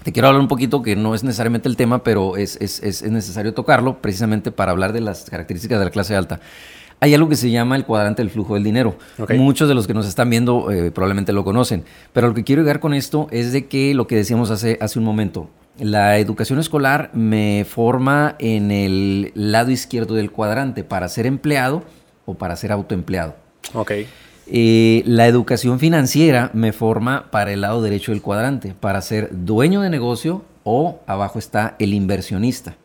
Te 0.03 0.11
quiero 0.11 0.27
hablar 0.27 0.39
un 0.41 0.47
poquito 0.47 0.81
que 0.83 0.95
no 0.95 1.15
es 1.15 1.23
necesariamente 1.23 1.67
el 1.67 1.75
tema, 1.75 2.03
pero 2.03 2.37
es, 2.37 2.57
es- 2.61 2.81
es- 2.83 3.01
es 3.01 3.11
necesario 3.11 3.53
tocarlo 3.53 4.01
precisamente 4.01 4.51
para 4.51 4.71
hablar 4.71 4.93
de 4.93 5.01
las 5.01 5.27
características 5.29 5.79
de 5.79 5.85
la 5.85 5.91
clase 5.91 6.15
alta. 6.15 6.39
Hay 7.01 7.13
algo 7.13 7.27
que 7.27 7.35
se 7.35 7.49
llama 7.51 7.75
el 7.75 7.85
cuadrante 7.85 8.21
del 8.21 8.29
flujo 8.31 8.53
del 8.53 8.63
dinero. 8.63 8.97
Muchos 9.37 9.67
de 9.67 9.73
los 9.75 9.85
que 9.87 9.93
nos 9.93 10.07
están 10.07 10.29
viendo 10.29 10.71
eh, 10.71 10.91
probablemente 10.91 11.33
lo 11.33 11.43
conocen, 11.43 11.83
pero 12.13 12.27
lo 12.29 12.33
que 12.33 12.43
quiero 12.43 12.61
llegar 12.61 12.79
con 12.79 12.93
esto 12.93 13.27
es 13.31 13.51
de 13.51 13.65
que 13.65 13.93
lo 13.95 14.07
que 14.07 14.15
decíamos 14.15 14.49
hace, 14.51 14.77
hace 14.79 14.97
un 14.99 15.05
momento, 15.05 15.49
la 15.77 16.19
educación 16.19 16.57
escolar 16.59 17.09
me 17.13 17.65
forma 17.67 18.35
en 18.39 18.71
el 18.71 19.31
lado 19.35 19.71
izquierdo 19.71 20.13
del 20.15 20.31
cuadrante 20.31 20.83
para 20.85 21.09
ser 21.09 21.25
empleado 21.25 21.83
o 22.25 22.35
para 22.35 22.55
ser 22.55 22.71
autoempleado. 22.71 23.35
Ok. 23.73 23.91
Eh, 24.47 25.01
la 25.05 25.27
educación 25.27 25.79
financiera 25.79 26.51
me 26.53 26.71
forma 26.71 27.31
para 27.31 27.51
el 27.51 27.61
lado 27.61 27.81
derecho 27.81 28.11
del 28.11 28.21
cuadrante, 28.21 28.75
para 28.79 29.01
ser 29.01 29.29
dueño 29.31 29.81
de 29.81 29.89
negocio 29.89 30.43
o 30.63 30.99
abajo 31.07 31.39
está 31.39 31.75
el 31.79 31.93
inversionista. 31.93 32.75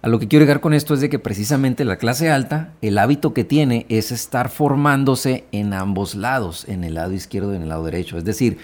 A 0.00 0.08
lo 0.08 0.18
que 0.18 0.28
quiero 0.28 0.44
llegar 0.44 0.60
con 0.60 0.74
esto 0.74 0.94
es 0.94 1.00
de 1.00 1.10
que 1.10 1.18
precisamente 1.18 1.84
la 1.84 1.96
clase 1.96 2.30
alta, 2.30 2.72
el 2.82 2.98
hábito 2.98 3.34
que 3.34 3.44
tiene 3.44 3.84
es 3.88 4.12
estar 4.12 4.48
formándose 4.48 5.44
en 5.50 5.74
ambos 5.74 6.14
lados, 6.14 6.64
en 6.68 6.84
el 6.84 6.94
lado 6.94 7.12
izquierdo 7.12 7.52
y 7.52 7.56
en 7.56 7.62
el 7.62 7.68
lado 7.68 7.84
derecho. 7.84 8.16
Es 8.16 8.24
decir, 8.24 8.58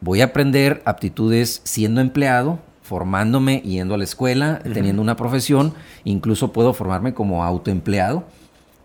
voy 0.00 0.20
a 0.20 0.26
aprender 0.26 0.82
aptitudes 0.84 1.62
siendo 1.64 2.02
empleado, 2.02 2.58
formándome, 2.82 3.60
yendo 3.60 3.94
a 3.94 3.98
la 3.98 4.04
escuela, 4.04 4.60
teniendo 4.62 5.00
una 5.00 5.16
profesión, 5.16 5.72
incluso 6.04 6.52
puedo 6.52 6.74
formarme 6.74 7.14
como 7.14 7.44
autoempleado, 7.44 8.24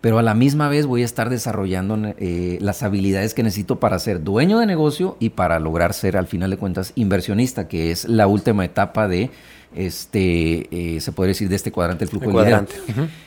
pero 0.04 0.18
a 0.18 0.22
la 0.22 0.34
misma 0.34 0.68
vez 0.68 0.84
voy 0.84 1.00
a 1.00 1.06
estar 1.06 1.30
desarrollando 1.30 1.98
eh, 2.18 2.58
las 2.60 2.82
habilidades 2.82 3.32
que 3.32 3.42
necesito 3.42 3.80
para 3.80 3.98
ser 3.98 4.22
dueño 4.22 4.58
de 4.58 4.66
negocio 4.66 5.16
y 5.18 5.30
para 5.30 5.58
lograr 5.58 5.94
ser, 5.94 6.18
al 6.18 6.26
final 6.26 6.50
de 6.50 6.58
cuentas, 6.58 6.92
inversionista, 6.94 7.68
que 7.68 7.90
es 7.90 8.06
la 8.06 8.26
última 8.26 8.66
etapa 8.66 9.08
de 9.08 9.30
este, 9.74 10.96
eh, 10.96 11.00
se 11.00 11.10
podría 11.12 11.30
decir, 11.30 11.48
de 11.48 11.56
este 11.56 11.72
cuadrante 11.72 12.04
del 12.04 12.10
flujo 12.10 12.38
del 12.38 12.44
dinero. 12.44 12.66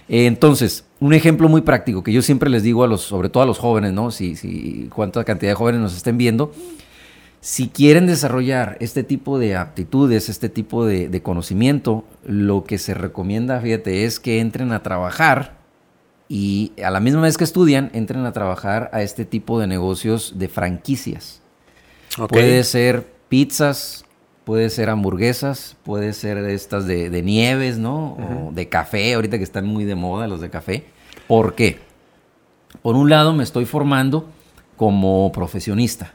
Eh, 0.08 0.28
entonces, 0.28 0.86
un 1.00 1.16
ejemplo 1.16 1.50
muy 1.50 1.62
práctico 1.62 2.04
que 2.04 2.14
yo 2.14 2.22
siempre 2.22 2.48
les 2.48 2.62
digo 2.62 2.84
a 2.84 2.88
los, 2.88 3.02
sobre 3.02 3.30
todo 3.30 3.42
a 3.42 3.48
los 3.48 3.58
jóvenes, 3.58 3.94
¿no? 3.94 4.12
Si, 4.12 4.36
si 4.36 4.88
cuánta 4.94 5.24
cantidad 5.24 5.54
de 5.54 5.56
jóvenes 5.56 5.82
nos 5.82 5.98
estén 5.98 6.20
viendo, 6.20 6.52
si 7.42 7.70
quieren 7.70 8.06
desarrollar 8.06 8.78
este 8.82 9.02
tipo 9.02 9.40
de 9.40 9.56
aptitudes, 9.56 10.30
este 10.30 10.48
tipo 10.48 10.86
de, 10.86 11.10
de 11.10 11.22
conocimiento, 11.24 12.06
lo 12.24 12.66
que 12.66 12.78
se 12.78 12.94
recomienda, 12.94 13.60
fíjate, 13.62 14.04
es 14.04 14.20
que 14.20 14.40
entren 14.42 14.72
a 14.72 14.84
trabajar 14.84 15.58
y 16.30 16.74
a 16.84 16.92
la 16.92 17.00
misma 17.00 17.22
vez 17.22 17.38
que 17.38 17.44
estudian, 17.44 17.90
entren 17.94 18.26
a 18.26 18.34
trabajar 18.34 18.90
a 18.94 19.02
este 19.02 19.26
tipo 19.26 19.60
de 19.60 19.68
negocios 19.68 20.34
de 20.38 20.48
franquicias. 20.48 21.42
Ok. 22.20 22.30
Puede 22.32 22.64
ser 22.64 23.08
pizzas, 23.30 24.06
puede 24.44 24.70
ser 24.70 24.90
hamburguesas, 24.90 25.78
puede 25.84 26.14
ser 26.14 26.38
estas 26.38 26.86
de, 26.88 27.10
de 27.10 27.22
nieves, 27.22 27.78
¿no? 27.78 28.14
O 28.14 28.52
de 28.52 28.70
café, 28.70 29.14
ahorita 29.14 29.38
que 29.38 29.44
están 29.44 29.66
muy 29.66 29.86
de 29.86 29.96
moda 29.96 30.28
los 30.28 30.42
de 30.42 30.50
café. 30.50 30.86
¿Por 31.28 31.56
qué? 31.56 31.80
Por 32.82 32.96
un 32.96 33.10
lado 33.10 33.34
me 33.34 33.44
estoy 33.44 33.66
formando 33.66 34.30
como 34.76 35.32
profesionista. 35.32 36.14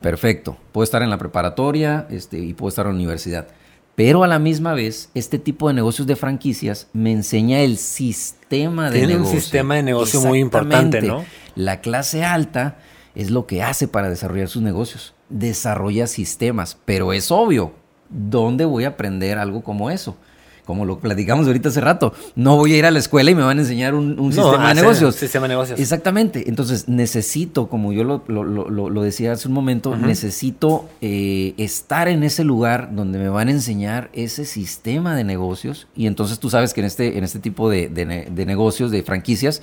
Perfecto. 0.00 0.58
Puedo 0.72 0.84
estar 0.84 1.02
en 1.02 1.08
la 1.08 1.16
preparatoria 1.16 2.06
este, 2.10 2.38
y 2.38 2.52
puedo 2.52 2.68
estar 2.68 2.84
en 2.86 2.92
la 2.92 2.96
universidad. 2.96 3.46
Pero 3.94 4.24
a 4.24 4.26
la 4.26 4.38
misma 4.38 4.74
vez, 4.74 5.10
este 5.14 5.38
tipo 5.38 5.68
de 5.68 5.74
negocios 5.74 6.06
de 6.06 6.16
franquicias 6.16 6.88
me 6.92 7.12
enseña 7.12 7.60
el 7.60 7.78
sistema 7.78 8.90
de 8.90 8.98
Tiene 8.98 9.14
un 9.14 9.20
negocio. 9.22 9.40
sistema 9.40 9.76
de 9.76 9.82
negocio 9.84 10.20
muy 10.22 10.40
importante. 10.40 11.00
¿no? 11.02 11.24
La 11.54 11.80
clase 11.80 12.24
alta 12.24 12.78
es 13.14 13.30
lo 13.30 13.46
que 13.46 13.62
hace 13.62 13.86
para 13.86 14.10
desarrollar 14.10 14.48
sus 14.48 14.62
negocios. 14.62 15.14
Desarrolla 15.28 16.06
sistemas, 16.08 16.76
pero 16.84 17.12
es 17.12 17.30
obvio, 17.30 17.72
¿dónde 18.10 18.64
voy 18.64 18.84
a 18.84 18.88
aprender 18.88 19.38
algo 19.38 19.62
como 19.62 19.90
eso? 19.90 20.16
Como 20.64 20.86
lo 20.86 20.98
platicamos 20.98 21.46
ahorita 21.46 21.68
hace 21.68 21.80
rato. 21.82 22.14
No 22.36 22.56
voy 22.56 22.72
a 22.72 22.78
ir 22.78 22.86
a 22.86 22.90
la 22.90 22.98
escuela 22.98 23.30
y 23.30 23.34
me 23.34 23.42
van 23.42 23.58
a 23.58 23.60
enseñar 23.60 23.94
un, 23.94 24.18
un 24.18 24.30
No, 24.30 24.32
sistema 24.32 24.58
de 24.58 24.64
hacer 24.72 24.76
negocios. 24.76 25.14
un 25.14 25.20
sistema 25.20 25.44
de 25.44 25.48
negocios. 25.54 25.78
Exactamente. 25.80 26.44
Entonces 26.48 26.88
necesito, 26.88 27.68
como 27.68 27.92
yo 27.92 28.02
lo, 28.04 28.22
lo- 28.28 28.44
lo- 28.44 29.02
decía 29.02 29.32
hace 29.32 29.46
un 29.48 29.54
momento, 29.54 29.94
necesito 29.96 30.88
eh, 31.02 31.52
estar 31.58 32.08
en 32.08 32.22
ese 32.22 32.44
lugar 32.44 32.94
donde 32.94 33.18
me 33.18 33.28
van 33.28 33.48
a 33.48 33.50
enseñar 33.50 34.08
ese 34.14 34.46
sistema 34.46 35.14
de 35.14 35.24
negocios. 35.24 35.86
Y 35.94 36.06
entonces 36.06 36.38
tú 36.38 36.48
sabes 36.48 36.72
que 36.72 36.80
en 36.80 36.86
este, 36.86 37.18
en 37.18 37.24
este 37.24 37.38
tipo 37.40 37.68
de, 37.68 37.88
de 37.88 38.46
negocios, 38.46 38.90
de 38.90 39.02
franquicias, 39.02 39.60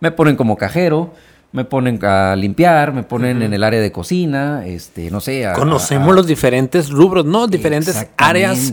me 0.00 0.10
ponen 0.10 0.34
como 0.34 0.56
cajero, 0.56 1.14
me 1.52 1.64
ponen 1.66 2.02
a 2.02 2.34
limpiar, 2.34 2.92
me 2.94 3.02
ponen 3.02 3.42
en 3.42 3.52
el 3.52 3.62
área 3.62 3.80
de 3.80 3.92
cocina, 3.92 4.66
este, 4.66 5.10
no 5.10 5.20
sé. 5.20 5.46
a- 5.46 5.52
Conocemos 5.52 6.08
a- 6.10 6.14
los 6.14 6.26
diferentes 6.26 6.88
rubros, 6.90 7.26
¿no? 7.26 7.46
Diferentes 7.46 7.94
áreas 8.16 8.72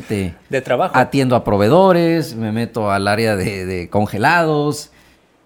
de 0.50 0.62
trabajo. 0.62 0.98
Atiendo 0.98 1.36
a 1.36 1.44
proveedores, 1.44 2.36
me 2.36 2.52
meto 2.54 2.90
al 2.90 3.08
área 3.10 3.36
de, 3.36 3.66
de 3.66 3.90
congelados, 3.90 4.92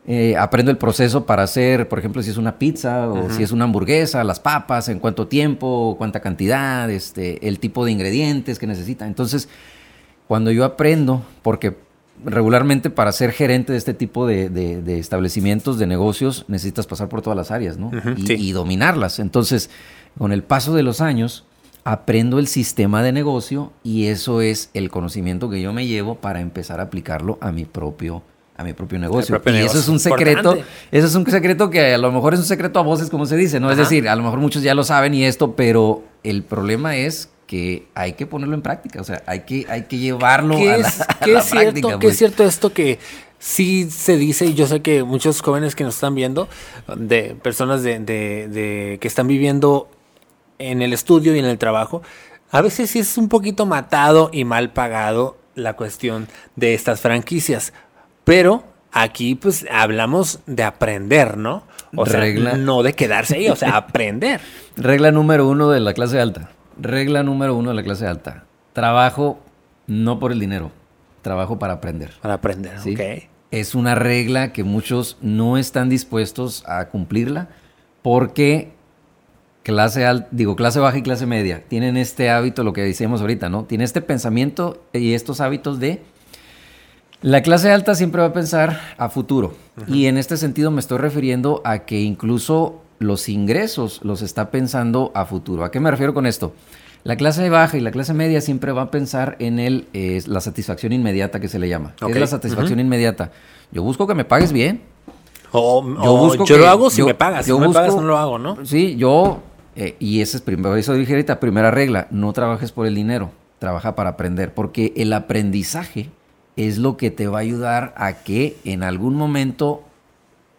eh, 0.06 0.36
aprendo 0.38 0.70
el 0.70 0.78
proceso 0.78 1.26
para 1.26 1.44
hacer, 1.44 1.88
por 1.90 1.98
ejemplo, 1.98 2.22
si 2.22 2.30
es 2.30 2.38
una 2.38 2.60
pizza 2.60 3.08
o 3.08 3.30
si 3.32 3.42
es 3.42 3.52
una 3.52 3.64
hamburguesa, 3.64 4.24
las 4.24 4.40
papas, 4.40 4.90
en 4.90 5.00
cuánto 5.00 5.28
tiempo, 5.28 5.96
cuánta 5.98 6.20
cantidad, 6.20 6.90
este, 6.92 7.48
el 7.48 7.58
tipo 7.60 7.84
de 7.86 7.94
ingredientes 7.94 8.60
que 8.60 8.68
necesita. 8.68 9.08
Entonces, 9.08 9.48
cuando 10.28 10.52
yo 10.52 10.66
aprendo, 10.66 11.24
porque 11.42 11.76
regularmente 12.26 12.90
para 12.90 13.12
ser 13.12 13.32
gerente 13.32 13.72
de 13.74 13.78
este 13.78 13.94
tipo 13.94 14.26
de, 14.28 14.50
de- 14.50 14.82
de 14.82 15.00
establecimientos, 15.00 15.78
de 15.80 15.88
negocios, 15.88 16.46
necesitas 16.48 16.88
pasar 16.88 17.10
por 17.10 17.22
todas 17.22 17.38
las 17.38 17.52
áreas, 17.52 17.78
¿no? 17.78 17.92
Y, 18.18 18.28
sí. 18.28 18.34
y 18.38 18.52
dominarlas. 18.52 19.20
Entonces, 19.20 19.70
con 20.18 20.32
el 20.32 20.44
paso 20.44 20.74
de 20.74 20.84
los 20.84 21.02
años, 21.02 21.46
aprendo 21.84 22.40
el 22.40 22.48
sistema 22.48 23.04
de 23.04 23.12
negocio 23.12 23.74
y 23.84 24.06
eso 24.06 24.42
es 24.42 24.70
el 24.74 24.90
conocimiento 24.90 25.50
que 25.50 25.62
yo 25.62 25.74
me 25.74 25.86
llevo 25.86 26.16
para 26.16 26.40
empezar 26.40 26.80
a 26.80 26.84
aplicarlo 26.84 27.38
a 27.42 27.52
mi 27.52 27.66
propio 27.66 28.24
a 28.56 28.64
mi 28.64 28.74
propio 28.74 29.00
negocio. 29.00 29.34
propio 29.42 29.60
y 29.60 29.66
eso 29.66 29.80
es 29.80 29.88
un 29.88 30.00
secreto, 30.00 30.52
Importante. 30.52 30.64
eso 30.92 31.08
es 31.08 31.16
un 31.16 31.26
secreto 31.26 31.72
que 31.72 31.96
a 31.96 31.98
lo 31.98 32.12
mejor 32.12 32.36
es 32.36 32.40
un 32.40 32.46
secreto 32.46 32.78
a 32.80 32.84
voces, 32.84 33.10
como 33.10 33.26
se 33.26 33.36
dice, 33.36 33.60
¿no? 33.60 33.72
Es 33.72 33.78
decir, 33.78 34.08
a 34.08 34.16
lo 34.16 34.22
mejor 34.22 34.38
muchos 34.40 34.62
ya 34.62 34.76
lo 34.76 34.84
saben 34.84 35.16
y 35.16 35.26
esto, 35.26 35.56
pero 35.56 36.04
el 36.24 36.44
problema 36.44 36.96
es 36.96 37.30
que 37.48 37.88
hay 37.96 38.14
que 38.14 38.26
ponerlo 38.26 38.56
en 38.56 38.62
práctica, 38.62 39.02
o 39.02 39.04
sea, 39.04 39.22
hay 39.26 39.42
que, 39.42 39.66
hay 39.70 39.84
que 39.84 39.98
llevarlo 39.98 40.56
¿Qué 40.58 40.72
a 40.72 40.78
la, 40.78 40.88
es, 40.88 41.02
a 41.08 41.20
qué 41.24 41.34
la 41.34 41.40
es 41.40 41.46
cierto, 41.46 41.72
práctica, 41.72 42.00
qué 42.00 42.08
es 42.08 42.18
cierto 42.18 42.44
esto 42.46 42.74
que 42.74 43.00
sí 43.40 43.90
se 43.92 44.16
dice, 44.18 44.46
y 44.46 44.54
yo 44.54 44.66
sé 44.68 44.82
que 44.82 45.04
muchos 45.04 45.42
jóvenes 45.42 45.76
que 45.76 45.84
nos 45.84 45.96
están 45.96 46.16
viendo, 46.16 46.48
de 46.96 47.36
personas 47.42 47.84
de, 47.84 48.00
de- 48.00 48.48
de- 48.48 48.98
que 49.02 49.08
están 49.08 49.28
viviendo 49.28 49.90
en 50.60 50.82
el 50.82 50.94
estudio 50.94 51.36
y 51.36 51.40
en 51.40 51.46
el 51.46 51.58
trabajo, 51.58 52.02
A 52.52 52.62
veces 52.62 52.92
sí 52.92 53.00
es 53.00 53.18
un 53.18 53.30
poquito 53.30 53.66
matado 53.66 54.30
y 54.32 54.46
mal 54.46 54.72
pagado 54.72 55.38
la 55.56 55.74
cuestión 55.74 56.28
de 56.56 56.76
estas 56.76 57.02
franquicias, 57.02 57.74
pero 58.24 58.64
aquí 58.92 59.34
pues 59.36 59.66
hablamos 59.72 60.40
de 60.46 60.64
aprender, 60.64 61.36
¿no? 61.38 61.64
O 61.96 62.06
sea, 62.06 62.24
no 62.58 62.84
de 62.84 62.94
quedarse 62.94 63.36
ahí, 63.38 63.50
o 63.50 63.56
sea, 63.56 63.76
aprender. 63.78 64.40
Regla 64.78 65.12
número 65.12 65.48
uno 65.48 65.70
de 65.72 65.80
la 65.80 65.94
clase 65.94 66.20
alta. 66.20 66.52
Regla 66.80 67.24
número 67.24 67.56
uno 67.56 67.70
de 67.70 67.76
la 67.76 67.84
clase 67.84 68.08
alta. 68.08 68.46
Trabajo 68.74 69.40
no 69.88 70.20
por 70.20 70.32
el 70.32 70.40
dinero, 70.40 70.72
trabajo 71.22 71.60
para 71.60 71.74
aprender. 71.74 72.12
Para 72.22 72.36
aprender, 72.36 72.80
¿sí? 72.80 72.96
Es 73.52 73.76
una 73.76 73.96
regla 73.96 74.52
que 74.52 74.64
muchos 74.64 75.18
no 75.22 75.58
están 75.58 75.90
dispuestos 75.90 76.64
a 76.68 76.90
cumplirla 76.90 77.50
porque 78.02 78.72
clase 79.64 80.06
alta, 80.06 80.28
digo, 80.32 80.56
clase 80.56 80.80
baja 80.80 80.98
y 80.98 81.04
clase 81.04 81.26
media 81.26 81.64
tienen 81.68 81.98
este 81.98 82.30
hábito, 82.30 82.64
lo 82.64 82.74
que 82.74 82.82
decíamos 82.82 83.22
ahorita, 83.22 83.50
¿no? 83.50 83.66
Tiene 83.66 83.84
este 83.84 84.02
pensamiento 84.02 84.84
y 84.92 85.14
estos 85.14 85.40
hábitos 85.40 85.80
de 85.80 86.02
la 87.24 87.42
clase 87.42 87.72
alta 87.72 87.96
siempre 87.96 88.22
va 88.22 88.28
a 88.28 88.34
pensar 88.34 88.80
a 88.98 89.08
futuro. 89.08 89.56
Y 89.88 90.08
en 90.08 90.18
este 90.18 90.36
sentido 90.36 90.72
me 90.72 90.82
estoy 90.82 90.98
refiriendo 90.98 91.62
a 91.64 91.80
que 91.80 92.02
incluso 92.02 92.83
los 93.04 93.30
ingresos 93.30 94.00
los 94.04 94.22
está 94.22 94.50
pensando 94.50 95.12
a 95.14 95.26
futuro. 95.26 95.64
¿A 95.64 95.72
qué 95.72 95.80
me 95.80 95.92
refiero 95.92 96.14
con 96.14 96.26
esto? 96.26 96.54
La 97.04 97.18
clase 97.18 97.50
baja 97.50 97.78
y 97.78 97.82
la 97.82 97.92
clase 97.92 98.14
media 98.14 98.40
siempre 98.40 98.72
va 98.72 98.84
a 98.84 98.92
pensar 98.92 99.36
en 99.40 99.60
el, 99.60 99.88
la 100.26 100.40
satisfacción 100.40 100.94
inmediata 100.94 101.40
que 101.42 101.50
se 101.50 101.60
le 101.60 101.68
llama. 101.68 101.94
¿Qué 102.00 102.12
es 102.12 102.20
la 102.20 102.28
satisfacción 102.28 102.80
inmediata? 102.80 103.32
Yo 103.72 103.84
busco 103.84 104.08
que 104.08 104.16
me 104.16 104.24
pagues 104.24 104.54
bien. 104.54 104.82
O, 105.52 105.84
yo, 106.46 106.58
lo 106.58 106.68
hago 106.68 106.90
si 106.90 107.04
me 107.04 107.14
pagas. 107.14 107.46
Si 107.46 107.52
no 107.52 107.60
me 107.60 107.70
pagas, 107.70 107.96
no 107.96 108.02
lo 108.02 108.18
hago, 108.18 108.40
¿no? 108.40 108.66
Sí, 108.66 108.96
yo. 108.96 109.42
Eh, 109.76 109.96
y 110.00 110.22
ese 110.22 110.38
es 110.38 110.44
primero, 110.44 110.76
eso 110.76 110.94
dije 110.94 111.14
ahorita, 111.14 111.40
primera 111.40 111.72
regla: 111.72 112.08
no 112.10 112.32
trabajes 112.34 112.72
por 112.72 112.88
el 112.88 112.96
dinero, 112.96 113.32
trabaja 113.60 113.96
para 113.96 114.12
aprender. 114.12 114.54
Porque 114.54 114.94
el 114.96 115.14
aprendizaje 115.14 116.10
es 116.56 116.78
lo 116.78 116.98
que 116.98 117.12
te 117.12 117.28
va 117.28 117.40
a 117.40 117.42
ayudar 117.42 117.94
a 117.98 118.14
que 118.24 118.58
en 118.64 118.82
algún 118.82 119.16
momento 119.16 119.84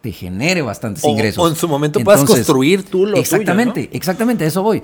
te 0.05 0.11
genere 0.11 0.61
bastantes 0.61 1.03
ingresos. 1.03 1.43
O 1.43 1.47
en 1.49 1.55
su 1.55 1.67
momento 1.67 1.99
puedas 1.99 2.23
construir 2.25 2.83
tú 2.83 3.07
lo 3.07 3.17
Exactamente, 3.17 3.89
exactamente, 3.91 4.43
a 4.43 4.47
eso 4.47 4.61
voy 4.61 4.83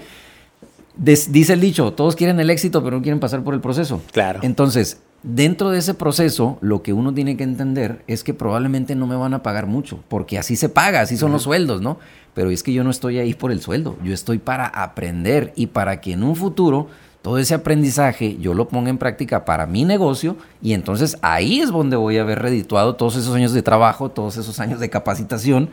dice 0.96 1.54
el 1.54 1.62
dicho, 1.62 1.94
todos 1.94 2.16
quieren 2.16 2.40
el 2.40 2.50
éxito, 2.50 2.84
pero 2.84 2.98
no 2.98 3.04
quieren 3.04 3.20
pasar 3.20 3.44
por 3.44 3.54
el 3.54 3.62
proceso. 3.62 4.02
Claro. 4.12 4.40
Entonces, 4.42 5.00
dentro 5.22 5.70
de 5.70 5.78
ese 5.78 5.94
proceso, 5.94 6.58
lo 6.62 6.82
que 6.82 6.92
uno 6.92 7.14
tiene 7.14 7.38
que 7.38 7.44
entender 7.44 8.04
es 8.08 8.24
que 8.24 8.34
probablemente 8.34 8.96
no 8.96 9.06
me 9.06 9.16
van 9.16 9.36
a 9.36 9.44
pagar 9.44 9.68
mucho, 9.68 10.04
porque 10.08 10.40
así 10.40 10.56
se 10.56 10.70
paga, 10.70 11.02
así 11.02 11.18
son 11.18 11.32
los 11.32 11.44
sueldos, 11.44 11.82
¿no? 11.82 12.00
Pero 12.34 12.50
es 12.50 12.64
que 12.64 12.74
yo 12.74 12.84
no 12.84 12.90
estoy 12.90 13.20
ahí 13.20 13.36
por 13.36 13.52
el 13.52 13.62
sueldo, 13.62 13.96
yo 14.04 14.14
estoy 14.14 14.40
para 14.40 14.66
aprender 14.66 15.54
y 15.56 15.68
para 15.68 16.02
que 16.02 16.14
en 16.14 16.24
un 16.24 16.36
futuro 16.36 16.88
todo 17.22 17.38
ese 17.38 17.54
aprendizaje 17.54 18.38
yo 18.40 18.54
lo 18.54 18.68
ponga 18.68 18.90
en 18.90 18.98
práctica 18.98 19.46
para 19.46 19.68
mi 19.68 19.86
negocio 19.86 20.38
y 20.62 20.74
entonces 20.74 21.18
ahí 21.22 21.60
es 21.60 21.72
donde 21.72 21.96
voy 21.96 22.18
a 22.18 22.22
haber 22.22 22.40
redituado 22.40 22.96
todos 22.96 23.16
esos 23.16 23.36
años 23.36 23.54
de 23.54 23.62
trabajo, 23.62 24.10
todos 24.10 24.38
esos 24.38 24.60
años 24.60 24.80
de 24.80 24.90
capacitación 24.90 25.70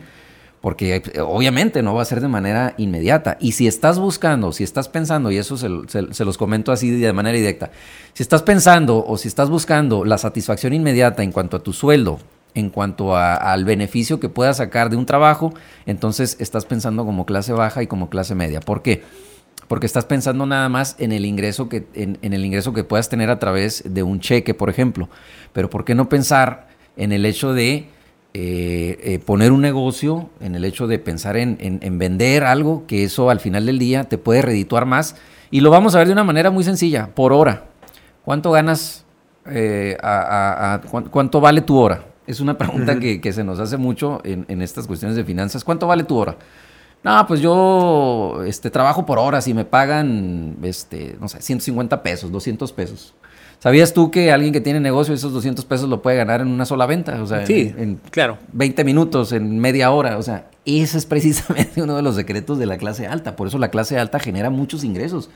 porque 0.60 0.96
eh, 0.96 1.20
obviamente 1.20 1.82
no 1.82 1.94
va 1.94 2.02
a 2.02 2.04
ser 2.04 2.20
de 2.20 2.28
manera 2.28 2.74
inmediata. 2.78 3.36
Y 3.40 3.52
si 3.52 3.66
estás 3.66 3.98
buscando, 3.98 4.52
si 4.52 4.64
estás 4.64 4.88
pensando, 4.88 5.30
y 5.30 5.36
eso 5.36 5.56
se, 5.56 6.24
los 6.24 6.38
comento 6.38 6.72
así 6.72 6.90
de 6.90 7.12
manera 7.12 7.36
directa, 7.36 7.70
si 8.12 8.22
estás 8.22 8.42
pensando 8.42 9.04
o 9.06 9.16
si 9.16 9.28
estás 9.28 9.50
buscando 9.50 10.04
la 10.04 10.18
satisfacción 10.18 10.72
inmediata 10.72 11.22
en 11.22 11.32
cuanto 11.32 11.56
a 11.56 11.60
tu 11.60 11.72
sueldo, 11.72 12.18
en 12.54 12.70
cuanto 12.70 13.16
al 13.16 13.64
beneficio 13.64 14.18
que 14.18 14.28
puedas 14.28 14.56
sacar 14.56 14.90
de 14.90 14.96
un 14.96 15.06
trabajo, 15.06 15.54
entonces 15.86 16.36
estás 16.40 16.64
pensando 16.64 17.04
como 17.04 17.24
clase 17.24 17.52
baja 17.52 17.82
y 17.82 17.86
como 17.86 18.10
clase 18.10 18.34
media. 18.34 18.60
¿Por 18.60 18.82
qué? 18.82 19.04
Porque 19.68 19.86
estás 19.86 20.06
pensando 20.06 20.46
nada 20.46 20.68
más 20.68 20.96
en 20.98 21.12
el 21.12 21.24
ingreso 21.24 21.68
que, 21.68 21.86
en, 21.94 22.18
en 22.22 22.32
el 22.32 22.44
ingreso 22.44 22.72
que 22.72 22.84
puedas 22.84 23.08
tener 23.08 23.30
a 23.30 23.38
través 23.38 23.84
de 23.86 24.02
un 24.02 24.18
cheque, 24.20 24.54
por 24.54 24.70
ejemplo. 24.70 25.08
Pero 25.52 25.70
¿por 25.70 25.84
qué 25.84 25.94
no 25.94 26.08
pensar 26.08 26.68
en 26.96 27.12
el 27.12 27.24
hecho 27.26 27.52
de 27.52 27.88
eh, 28.34 29.00
eh, 29.02 29.18
poner 29.18 29.52
un 29.52 29.62
negocio, 29.62 30.28
en 30.40 30.54
el 30.54 30.64
hecho 30.66 30.86
de 30.86 30.98
pensar 30.98 31.36
en, 31.38 31.58
vender 31.98 32.44
algo, 32.44 32.84
que 32.86 33.02
eso 33.02 33.30
al 33.30 33.40
final 33.40 33.64
del 33.64 33.78
día 33.78 34.04
te 34.04 34.18
puede 34.18 34.42
redituar 34.42 34.84
más. 34.84 35.16
Y 35.50 35.60
lo 35.60 35.70
vamos 35.70 35.94
a 35.94 35.98
ver 35.98 36.08
de 36.08 36.12
una 36.12 36.24
manera 36.24 36.50
muy 36.50 36.62
sencilla, 36.62 37.08
por 37.14 37.32
hora. 37.32 37.64
¿Cuánto 38.24 38.50
ganas? 38.50 39.06
Eh, 39.46 39.96
a, 40.02 40.80
¿Cuánto 41.10 41.40
vale 41.40 41.62
tu 41.62 41.78
hora? 41.78 42.04
Es 42.26 42.40
una 42.40 42.58
pregunta 42.58 43.00
que, 43.00 43.32
se 43.32 43.42
nos 43.42 43.58
hace 43.58 43.78
mucho 43.78 44.20
en, 44.22 44.60
estas 44.60 44.86
cuestiones 44.86 45.16
de 45.16 45.24
finanzas. 45.24 45.64
¿Cuánto 45.64 45.86
vale 45.86 46.04
tu 46.04 46.16
hora? 46.16 46.36
No, 47.04 47.26
pues 47.26 47.40
yo 47.40 48.42
este, 48.46 48.70
trabajo 48.70 49.06
por 49.06 49.18
horas 49.18 49.46
y 49.48 49.54
me 49.54 49.64
pagan, 49.64 50.56
este, 50.62 51.16
no 51.20 51.28
sé, 51.28 51.40
150 51.40 52.02
pesos, 52.02 52.32
200 52.32 52.72
pesos. 52.72 53.14
¿Sabías 53.60 53.92
tú 53.92 54.10
que 54.10 54.30
alguien 54.30 54.52
que 54.52 54.60
tiene 54.60 54.78
negocio 54.78 55.14
esos 55.14 55.32
200 55.32 55.64
pesos 55.64 55.88
lo 55.88 56.00
puede 56.00 56.16
ganar 56.16 56.40
en 56.40 56.48
una 56.48 56.64
sola 56.64 56.86
venta? 56.86 57.20
O 57.20 57.26
sea, 57.26 57.44
sí, 57.44 57.74
en, 57.76 57.96
claro. 58.10 58.38
20 58.52 58.84
minutos, 58.84 59.32
en 59.32 59.58
media 59.58 59.90
hora. 59.90 60.16
O 60.16 60.22
sea, 60.22 60.48
ese 60.64 60.98
es 60.98 61.06
precisamente 61.06 61.82
uno 61.82 61.96
de 61.96 62.02
los 62.02 62.14
secretos 62.14 62.58
de 62.58 62.66
la 62.66 62.78
clase 62.78 63.08
alta. 63.08 63.34
Por 63.34 63.48
eso 63.48 63.58
la 63.58 63.70
clase 63.70 63.98
alta 63.98 64.20
genera 64.20 64.50
muchos 64.50 64.84
ingresos. 64.84 65.30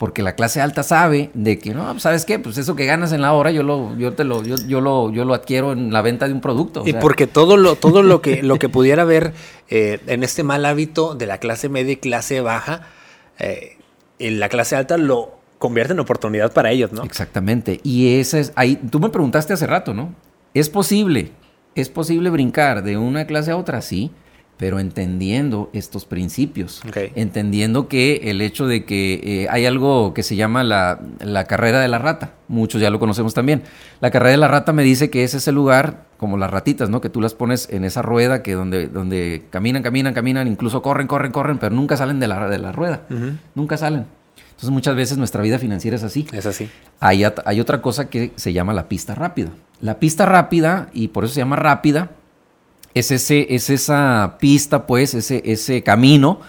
Porque 0.00 0.22
la 0.22 0.34
clase 0.34 0.62
alta 0.62 0.82
sabe 0.82 1.30
de 1.34 1.58
que, 1.58 1.74
no, 1.74 1.86
pues, 1.90 2.04
¿sabes 2.04 2.24
qué? 2.24 2.38
Pues 2.38 2.56
eso 2.56 2.74
que 2.74 2.86
ganas 2.86 3.12
en 3.12 3.20
la 3.20 3.34
hora, 3.34 3.50
yo 3.50 3.62
lo, 3.62 3.94
yo 3.98 4.14
te 4.14 4.24
lo, 4.24 4.42
yo, 4.42 4.56
yo 4.66 4.80
lo, 4.80 5.12
yo 5.12 5.26
lo 5.26 5.34
adquiero 5.34 5.72
en 5.72 5.92
la 5.92 6.00
venta 6.00 6.26
de 6.26 6.32
un 6.32 6.40
producto. 6.40 6.84
y 6.86 6.94
porque 6.94 7.26
todo 7.26 7.58
lo, 7.58 7.76
todo 7.76 8.02
lo 8.02 8.22
que, 8.22 8.42
lo 8.42 8.58
que 8.58 8.70
pudiera 8.70 9.04
ver 9.04 9.34
eh, 9.68 10.00
en 10.06 10.24
este 10.24 10.42
mal 10.42 10.64
hábito 10.64 11.14
de 11.16 11.26
la 11.26 11.36
clase 11.36 11.68
media 11.68 11.92
y 11.92 11.96
clase 11.96 12.40
baja, 12.40 12.86
eh, 13.38 13.76
en 14.18 14.40
la 14.40 14.48
clase 14.48 14.74
alta 14.74 14.96
lo 14.96 15.32
convierte 15.58 15.92
en 15.92 16.00
oportunidad 16.00 16.50
para 16.54 16.70
ellos, 16.70 16.92
¿no? 16.92 17.02
Exactamente. 17.02 17.80
Y 17.82 18.20
ese 18.20 18.40
es, 18.40 18.52
ahí, 18.56 18.76
tú 18.76 19.00
me 19.00 19.10
preguntaste 19.10 19.52
hace 19.52 19.66
rato, 19.66 19.92
¿no? 19.92 20.14
¿Es 20.54 20.70
posible? 20.70 21.32
¿Es 21.74 21.90
posible 21.90 22.30
brincar 22.30 22.82
de 22.84 22.96
una 22.96 23.26
clase 23.26 23.50
a 23.50 23.58
otra? 23.58 23.82
Sí, 23.82 24.10
pero 24.60 24.78
entendiendo 24.78 25.70
estos 25.72 26.04
principios. 26.04 26.82
Entendiendo 27.14 27.88
que 27.88 28.20
el 28.24 28.42
hecho 28.42 28.66
de 28.66 28.84
que 28.84 29.14
eh, 29.24 29.46
hay 29.48 29.64
algo 29.64 30.12
que 30.12 30.22
se 30.22 30.36
llama 30.36 30.62
la, 30.62 30.98
carrera 31.48 31.80
de 31.80 31.88
la 31.88 31.96
rata, 31.96 32.34
muchos 32.46 32.78
ya 32.78 32.90
lo 32.90 33.00
conocemos 33.00 33.32
también. 33.32 33.62
La 34.02 34.10
carrera 34.10 34.32
de 34.32 34.36
la 34.36 34.48
rata 34.48 34.74
me 34.74 34.82
dice 34.82 35.08
que 35.08 35.24
es 35.24 35.32
ese 35.32 35.50
lugar, 35.50 36.04
como 36.18 36.36
las 36.36 36.50
ratitas, 36.50 36.90
¿no? 36.90 37.00
Que 37.00 37.08
tú 37.08 37.22
las 37.22 37.32
pones 37.32 37.70
en 37.70 37.86
esa 37.86 38.02
rueda 38.02 38.42
que 38.42 38.52
donde, 38.52 38.88
donde 38.88 39.46
caminan, 39.48 39.82
caminan, 39.82 40.12
caminan, 40.12 40.46
incluso 40.46 40.82
corren, 40.82 41.06
corren, 41.06 41.32
corren, 41.32 41.56
pero 41.56 41.74
nunca 41.74 41.96
salen 41.96 42.20
de 42.20 42.28
la, 42.28 42.46
de 42.46 42.58
la 42.58 42.70
rueda. 42.70 43.04
Nunca 43.54 43.78
salen. 43.78 44.04
Entonces 44.50 44.68
muchas 44.68 44.94
veces 44.94 45.16
nuestra 45.16 45.40
vida 45.40 45.58
financiera 45.58 45.96
es 45.96 46.02
así. 46.02 46.26
Es 46.34 46.44
así. 46.44 46.68
Hay, 47.00 47.24
hay 47.46 47.60
otra 47.60 47.80
cosa 47.80 48.10
que 48.10 48.32
se 48.36 48.52
llama 48.52 48.74
la 48.74 48.90
pista 48.90 49.14
rápida. 49.14 49.52
La 49.80 49.98
pista 49.98 50.26
rápida, 50.26 50.90
y 50.92 51.08
por 51.08 51.24
eso 51.24 51.32
se 51.32 51.40
llama 51.40 51.56
rápida, 51.56 52.10
es, 52.94 53.10
ese, 53.10 53.54
es 53.54 53.70
esa 53.70 54.36
pista, 54.38 54.86
pues, 54.86 55.14
ese, 55.14 55.42
ese 55.44 55.82
camino 55.82 56.40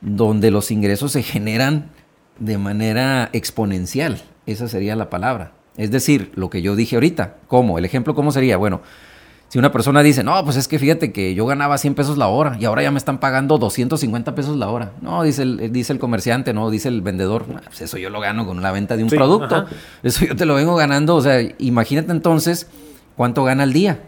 donde 0.00 0.50
los 0.50 0.70
ingresos 0.70 1.12
se 1.12 1.22
generan 1.22 1.90
de 2.38 2.58
manera 2.58 3.30
exponencial. 3.32 4.22
Esa 4.46 4.68
sería 4.68 4.96
la 4.96 5.10
palabra. 5.10 5.52
Es 5.76 5.90
decir, 5.90 6.32
lo 6.34 6.50
que 6.50 6.62
yo 6.62 6.76
dije 6.76 6.96
ahorita. 6.96 7.36
¿Cómo? 7.48 7.78
El 7.78 7.84
ejemplo, 7.84 8.14
¿cómo 8.14 8.30
sería? 8.32 8.56
Bueno, 8.56 8.80
si 9.48 9.58
una 9.58 9.72
persona 9.72 10.02
dice, 10.02 10.24
no, 10.24 10.42
pues 10.44 10.56
es 10.56 10.68
que 10.68 10.78
fíjate 10.78 11.12
que 11.12 11.34
yo 11.34 11.46
ganaba 11.46 11.78
100 11.78 11.94
pesos 11.94 12.18
la 12.18 12.28
hora 12.28 12.56
y 12.58 12.64
ahora 12.64 12.82
ya 12.82 12.90
me 12.90 12.98
están 12.98 13.18
pagando 13.18 13.58
250 13.58 14.34
pesos 14.34 14.56
la 14.56 14.68
hora. 14.68 14.92
No, 15.00 15.22
dice 15.22 15.42
el, 15.42 15.72
dice 15.72 15.92
el 15.92 15.98
comerciante, 15.98 16.52
no, 16.52 16.70
dice 16.70 16.88
el 16.88 17.00
vendedor, 17.00 17.44
pues 17.44 17.80
eso 17.80 17.98
yo 17.98 18.10
lo 18.10 18.20
gano 18.20 18.46
con 18.46 18.60
la 18.62 18.72
venta 18.72 18.96
de 18.96 19.04
un 19.04 19.10
producto. 19.10 19.66
Eso 20.02 20.24
yo 20.24 20.34
te 20.34 20.46
lo 20.46 20.54
vengo 20.54 20.74
ganando. 20.76 21.14
O 21.14 21.22
sea, 21.22 21.40
imagínate 21.58 22.12
entonces 22.12 22.68
cuánto 23.16 23.44
gana 23.44 23.62
al 23.62 23.72
día. 23.72 24.00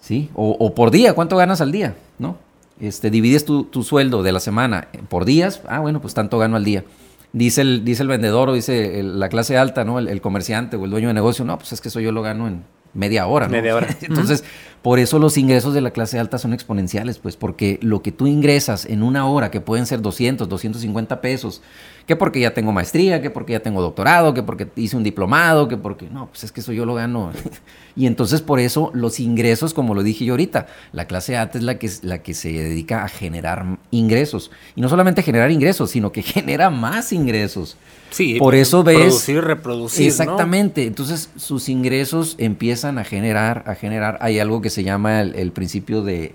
¿Sí? 0.00 0.30
O, 0.34 0.74
por 0.74 0.90
día, 0.90 1.14
cuánto 1.14 1.36
ganas 1.36 1.60
al 1.60 1.72
día, 1.72 1.94
¿no? 2.18 2.36
Este, 2.80 3.10
divides 3.10 3.44
tu, 3.44 3.82
sueldo 3.82 4.22
de 4.22 4.32
la 4.32 4.40
semana 4.40 4.88
por 5.08 5.24
días, 5.24 5.60
ah, 5.68 5.80
bueno, 5.80 6.00
pues 6.00 6.14
tanto 6.14 6.38
gano 6.38 6.56
al 6.56 6.64
día. 6.64 6.84
Dice 7.32 7.60
el, 7.60 7.84
dice 7.84 8.02
el 8.02 8.08
vendedor 8.08 8.48
o 8.48 8.54
dice 8.54 9.02
la 9.02 9.28
clase 9.28 9.56
alta, 9.56 9.84
¿no? 9.84 9.98
el 9.98 10.20
comerciante 10.20 10.76
o 10.76 10.84
el 10.84 10.90
dueño 10.90 11.08
de 11.08 11.14
negocio, 11.14 11.44
no, 11.44 11.58
pues 11.58 11.72
es 11.72 11.80
que 11.80 11.88
eso 11.88 12.00
yo 12.00 12.10
lo 12.12 12.22
gano 12.22 12.48
en 12.48 12.64
media 12.94 13.26
hora. 13.26 13.46
¿no? 13.46 13.52
Media 13.52 13.74
hora. 13.74 13.88
Entonces, 14.00 14.44
por 14.82 14.98
eso 14.98 15.18
los 15.18 15.36
ingresos 15.36 15.74
de 15.74 15.82
la 15.82 15.90
clase 15.90 16.18
alta 16.18 16.38
son 16.38 16.54
exponenciales, 16.54 17.18
pues 17.18 17.36
porque 17.36 17.78
lo 17.82 18.00
que 18.00 18.12
tú 18.12 18.26
ingresas 18.26 18.86
en 18.86 19.02
una 19.02 19.26
hora, 19.26 19.50
que 19.50 19.60
pueden 19.60 19.84
ser 19.84 20.00
200, 20.00 20.48
250 20.48 21.20
pesos, 21.20 21.60
que 22.06 22.16
porque 22.16 22.40
ya 22.40 22.54
tengo 22.54 22.72
maestría, 22.72 23.20
que 23.20 23.30
porque 23.30 23.52
ya 23.52 23.60
tengo 23.60 23.82
doctorado, 23.82 24.32
que 24.32 24.42
porque 24.42 24.68
hice 24.76 24.96
un 24.96 25.02
diplomado, 25.02 25.68
que 25.68 25.76
porque, 25.76 26.08
no, 26.08 26.28
pues 26.28 26.44
es 26.44 26.52
que 26.52 26.60
eso 26.60 26.72
yo 26.72 26.86
lo 26.86 26.94
gano. 26.94 27.30
y 27.94 28.06
entonces 28.06 28.40
por 28.40 28.58
eso 28.58 28.90
los 28.94 29.20
ingresos, 29.20 29.74
como 29.74 29.94
lo 29.94 30.02
dije 30.02 30.24
yo 30.24 30.32
ahorita, 30.32 30.66
la 30.92 31.06
clase 31.06 31.36
alta 31.36 31.58
es 31.58 31.64
la 31.64 31.78
que, 31.78 31.90
la 32.02 32.22
que 32.22 32.32
se 32.32 32.50
dedica 32.50 33.04
a 33.04 33.08
generar 33.08 33.78
ingresos. 33.90 34.50
Y 34.76 34.80
no 34.80 34.88
solamente 34.88 35.22
generar 35.22 35.50
ingresos, 35.50 35.90
sino 35.90 36.10
que 36.10 36.22
genera 36.24 36.70
más 36.70 37.12
ingresos. 37.12 37.76
Sí, 38.10 38.38
por 38.38 38.54
eso 38.54 38.82
ves. 38.82 38.96
Producir, 38.96 39.40
reproducir. 39.42 40.06
Exactamente. 40.06 40.86
Entonces 40.86 41.30
sus 41.36 41.68
ingresos 41.68 42.34
empiezan 42.38 42.98
a 42.98 43.04
generar, 43.04 43.64
a 43.66 43.74
generar. 43.74 44.18
Hay 44.20 44.38
algo 44.38 44.60
que 44.60 44.69
se 44.70 44.82
llama 44.84 45.20
el, 45.20 45.52
principio 45.52 46.02
de, 46.02 46.34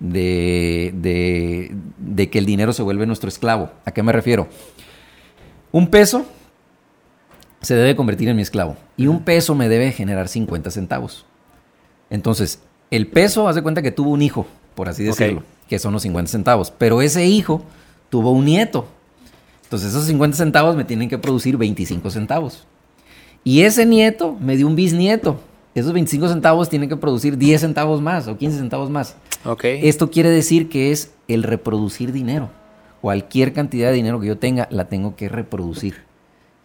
de, 0.00 0.92
de, 0.96 1.74
de, 1.98 2.30
que 2.30 2.38
el 2.38 2.46
dinero 2.46 2.72
se 2.72 2.82
vuelve 2.82 3.06
nuestro 3.06 3.28
esclavo. 3.28 3.70
¿A 3.84 3.92
qué 3.92 4.02
me 4.02 4.12
refiero? 4.12 4.48
Un 5.72 5.88
peso 5.88 6.26
se 7.60 7.74
debe 7.74 7.96
convertir 7.96 8.28
en 8.28 8.36
mi 8.36 8.42
esclavo. 8.42 8.76
Y 8.96 9.06
un 9.06 9.24
peso 9.24 9.54
me 9.54 9.68
debe 9.68 9.92
generar 9.92 10.28
50 10.28 10.70
centavos. 10.70 11.26
Entonces, 12.10 12.60
el 12.90 13.08
peso, 13.08 13.48
haz 13.48 13.56
de 13.56 13.62
cuenta 13.62 13.82
que 13.82 13.90
tuvo 13.90 14.10
un 14.10 14.22
hijo, 14.22 14.46
por 14.74 14.88
así 14.88 15.02
decirlo, 15.02 15.42
que 15.68 15.78
son 15.78 15.92
los 15.92 16.02
50 16.02 16.30
centavos. 16.30 16.70
Pero 16.70 17.02
ese 17.02 17.26
hijo 17.26 17.64
tuvo 18.10 18.30
un 18.30 18.44
nieto. 18.44 18.86
Entonces, 19.64 19.90
esos 19.90 20.04
50 20.06 20.36
centavos 20.36 20.76
me 20.76 20.84
tienen 20.84 21.08
que 21.08 21.18
producir 21.18 21.56
25 21.56 22.10
centavos. 22.10 22.66
Y 23.42 23.62
ese 23.62 23.84
nieto 23.84 24.36
me 24.40 24.56
dio 24.56 24.66
un 24.66 24.76
bisnieto. 24.76 25.40
Esos 25.76 25.92
25 25.92 26.30
centavos 26.30 26.70
tienen 26.70 26.88
que 26.88 26.96
producir 26.96 27.36
10 27.36 27.60
centavos 27.60 28.00
más 28.00 28.28
o 28.28 28.38
15 28.38 28.56
centavos 28.56 28.88
más. 28.88 29.14
Esto 29.86 30.10
quiere 30.10 30.30
decir 30.30 30.70
que 30.70 30.90
es 30.90 31.12
el 31.28 31.42
reproducir 31.42 32.12
dinero. 32.12 32.48
Cualquier 33.02 33.52
cantidad 33.52 33.88
de 33.90 33.96
dinero 33.96 34.18
que 34.18 34.26
yo 34.26 34.38
tenga, 34.38 34.68
la 34.70 34.88
tengo 34.88 35.16
que 35.16 35.28
reproducir. 35.28 35.96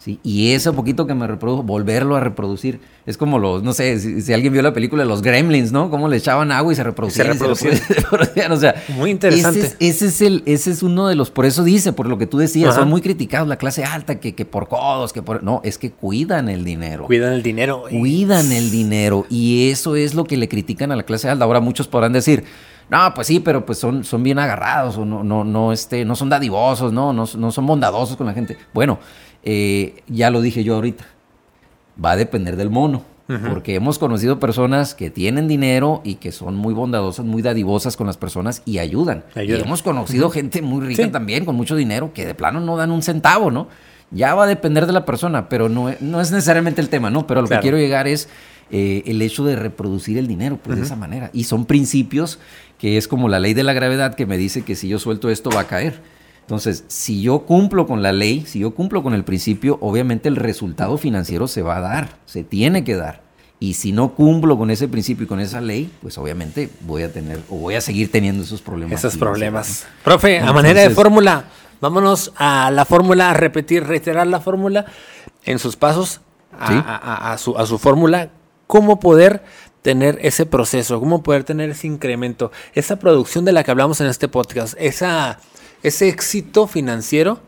¿Sí? 0.02 0.20
Y 0.24 0.54
ese 0.54 0.72
poquito 0.74 1.06
que 1.06 1.14
me 1.14 1.28
reprodujo, 1.28 1.64
volverlo 1.64 2.16
a 2.16 2.20
reproducir. 2.20 2.80
Es 3.06 3.18
como 3.18 3.40
los, 3.40 3.64
no 3.64 3.74
sé, 3.74 4.00
si, 4.22 4.34
alguien 4.34 4.52
vio 4.52 4.62
la 4.62 4.74
película 4.74 5.04
de 5.04 5.10
los 5.10 5.22
Gremlins, 5.22 5.72
¿no? 5.72 5.90
Cómo 5.90 6.08
le 6.08 6.18
echaban 6.18 6.52
agua 6.52 6.74
y 6.74 6.76
se 6.76 6.84
reproducían. 6.84 7.28
Se 7.38 7.94
reproducían. 7.94 8.52
o 8.52 8.58
sea, 8.58 8.76
muy 8.96 9.12
interesante. 9.12 9.76
Ese 9.80 10.08
es, 10.08 10.22
el, 10.22 10.44
ese 10.46 10.72
es 10.72 10.84
uno 10.84 11.08
de 11.08 11.16
los, 11.16 11.30
por 11.30 11.46
eso 11.46 11.64
dice, 11.64 11.94
por 11.94 12.08
lo 12.08 12.18
que 12.18 12.28
tú 12.28 12.38
decías, 12.38 12.76
son 12.76 12.90
muy 12.90 13.02
criticados 13.02 13.48
la 13.48 13.58
clase 13.58 13.84
alta, 13.84 14.20
que, 14.20 14.34
que 14.34 14.46
por 14.46 14.68
codos, 14.68 15.14
que 15.14 15.22
por... 15.22 15.44
No, 15.44 15.62
es 15.64 15.78
que 15.78 15.92
cuidan 15.92 16.50
el 16.50 16.64
dinero. 16.64 17.06
Cuidan 17.06 17.34
el 17.34 17.44
dinero. 17.44 17.84
Cuidan 17.90 18.52
el 18.52 18.72
dinero. 18.72 19.26
Y 19.30 19.70
eso 19.70 19.96
es 19.96 20.16
lo 20.16 20.26
que 20.26 20.38
le 20.38 20.48
critican 20.48 20.92
a 20.92 20.96
la 20.96 21.04
clase 21.04 21.30
alta. 21.30 21.46
Ahora 21.46 21.60
muchos 21.60 21.88
podrán 21.88 22.14
decir, 22.14 22.44
no, 22.92 23.14
pues 23.14 23.28
sí, 23.28 23.40
pero 23.40 23.66
pues 23.66 23.78
son, 23.78 24.04
son 24.04 24.22
bien 24.22 24.38
agarrados 24.38 24.98
o 24.98 25.06
no, 25.06 25.24
no, 25.24 25.46
no, 25.46 25.72
este, 25.72 26.04
no 26.04 26.16
son 26.16 26.28
dadivosos, 26.28 26.92
no, 26.92 27.14
no, 27.14 27.26
no 27.38 27.52
son 27.52 27.66
bondadosos 27.66 28.18
con 28.18 28.28
la 28.28 28.34
gente. 28.34 28.58
Bueno, 28.74 29.00
eh, 29.44 30.02
ya 30.08 30.30
lo 30.30 30.42
dije 30.42 30.64
yo 30.64 30.76
ahorita, 30.76 31.06
va 32.04 32.12
a 32.12 32.16
depender 32.16 32.56
del 32.56 32.70
mono. 32.70 33.10
Porque 33.50 33.76
hemos 33.76 33.98
conocido 33.98 34.42
personas 34.42 34.94
que 34.94 35.10
tienen 35.10 35.48
dinero 35.48 36.02
y 36.04 36.16
que 36.16 36.34
son 36.34 36.58
muy 36.58 36.74
bondadosas, 36.74 37.26
muy 37.26 37.42
dadivosas 37.42 37.96
con 37.96 38.06
las 38.06 38.18
personas 38.18 38.62
y 38.66 38.80
ayudan. 38.80 39.24
Y 39.38 39.54
hemos 39.54 39.82
conocido 39.82 40.30
gente 40.30 40.62
muy 40.62 40.86
rica 40.86 41.10
también, 41.12 41.46
con 41.46 41.56
mucho 41.56 41.78
dinero, 41.78 42.12
que 42.14 42.26
de 42.26 42.36
plano 42.36 42.60
no 42.60 42.76
dan 42.76 42.92
un 42.92 43.02
centavo, 43.02 43.50
¿no? 43.50 43.70
Ya 44.10 44.36
va 44.36 44.44
a 44.44 44.48
depender 44.48 44.86
de 44.86 44.92
la 44.92 45.06
persona, 45.06 45.48
pero 45.48 45.70
no, 45.70 45.94
no 46.02 46.20
es 46.20 46.30
necesariamente 46.34 46.82
el 46.82 46.90
tema, 46.90 47.10
¿no? 47.10 47.26
Pero 47.26 47.42
lo 47.42 47.48
que 47.48 47.58
quiero 47.60 47.78
llegar 47.78 48.06
es 48.06 48.28
eh, 48.70 49.04
el 49.06 49.22
hecho 49.22 49.46
de 49.46 49.56
reproducir 49.56 50.18
el 50.18 50.28
dinero, 50.28 50.60
pues 50.62 50.78
de 50.78 50.84
esa 50.84 50.98
manera. 50.98 51.30
Y 51.32 51.46
son 51.46 51.66
principios 51.66 52.38
que 52.80 52.98
es 52.98 53.08
como 53.08 53.30
la 53.30 53.40
ley 53.40 53.54
de 53.54 53.64
la 53.64 53.72
gravedad 53.72 54.16
que 54.16 54.26
me 54.26 54.38
dice 54.38 54.64
que 54.64 54.76
si 54.76 54.90
yo 54.90 55.00
suelto 55.00 55.30
esto 55.30 55.50
va 55.50 55.62
a 55.62 55.68
caer. 55.68 56.02
Entonces, 56.42 56.84
si 56.88 57.22
yo 57.22 57.40
cumplo 57.40 57.88
con 57.88 58.04
la 58.04 58.12
ley, 58.12 58.46
si 58.46 58.60
yo 58.60 58.72
cumplo 58.76 59.04
con 59.04 59.14
el 59.14 59.24
principio, 59.24 59.78
obviamente 59.82 60.28
el 60.28 60.36
resultado 60.36 60.98
financiero 60.98 61.48
se 61.48 61.62
va 61.62 61.78
a 61.78 61.82
dar, 61.82 62.18
se 62.26 62.44
tiene 62.44 62.84
que 62.84 62.96
dar. 62.96 63.22
Y 63.60 63.76
si 63.76 63.92
no 63.92 64.16
cumplo 64.16 64.58
con 64.58 64.72
ese 64.72 64.88
principio 64.88 65.26
y 65.26 65.28
con 65.28 65.40
esa 65.40 65.62
ley, 65.62 65.92
pues 66.02 66.18
obviamente 66.18 66.70
voy 66.82 67.04
a 67.04 67.14
tener 67.14 67.42
o 67.50 67.58
voy 67.58 67.76
a 67.76 67.82
seguir 67.82 68.12
teniendo 68.12 68.44
esos 68.44 68.62
problemas. 68.62 69.00
Esos 69.00 69.18
problemas. 69.18 69.86
Profe, 70.04 70.40
a 70.40 70.52
manera 70.52 70.82
de 70.82 70.90
fórmula, 70.90 71.46
vámonos 71.80 72.34
a 72.38 72.72
la 72.72 72.86
fórmula, 72.86 73.30
a 73.30 73.34
repetir, 73.36 73.86
reiterar 73.86 74.26
la 74.26 74.42
fórmula 74.42 74.86
en 75.46 75.60
sus 75.60 75.76
pasos, 75.76 76.22
a, 76.60 77.36
su, 77.38 77.56
a 77.56 77.66
su 77.68 77.78
fórmula, 77.78 78.30
cómo 78.66 79.00
poder 79.00 79.44
tener 79.82 80.20
ese 80.22 80.46
proceso, 80.46 81.00
cómo 81.00 81.24
poder 81.24 81.44
tener 81.44 81.70
ese 81.70 81.88
incremento, 81.88 82.52
esa 82.74 82.98
producción 82.98 83.46
de 83.46 83.52
la 83.52 83.64
que 83.64 83.72
hablamos 83.72 84.02
en 84.02 84.08
este 84.08 84.28
podcast, 84.28 84.76
esa 84.80 85.40
ese 85.84 86.10
éxito 86.10 86.68
financiero, 86.68 87.40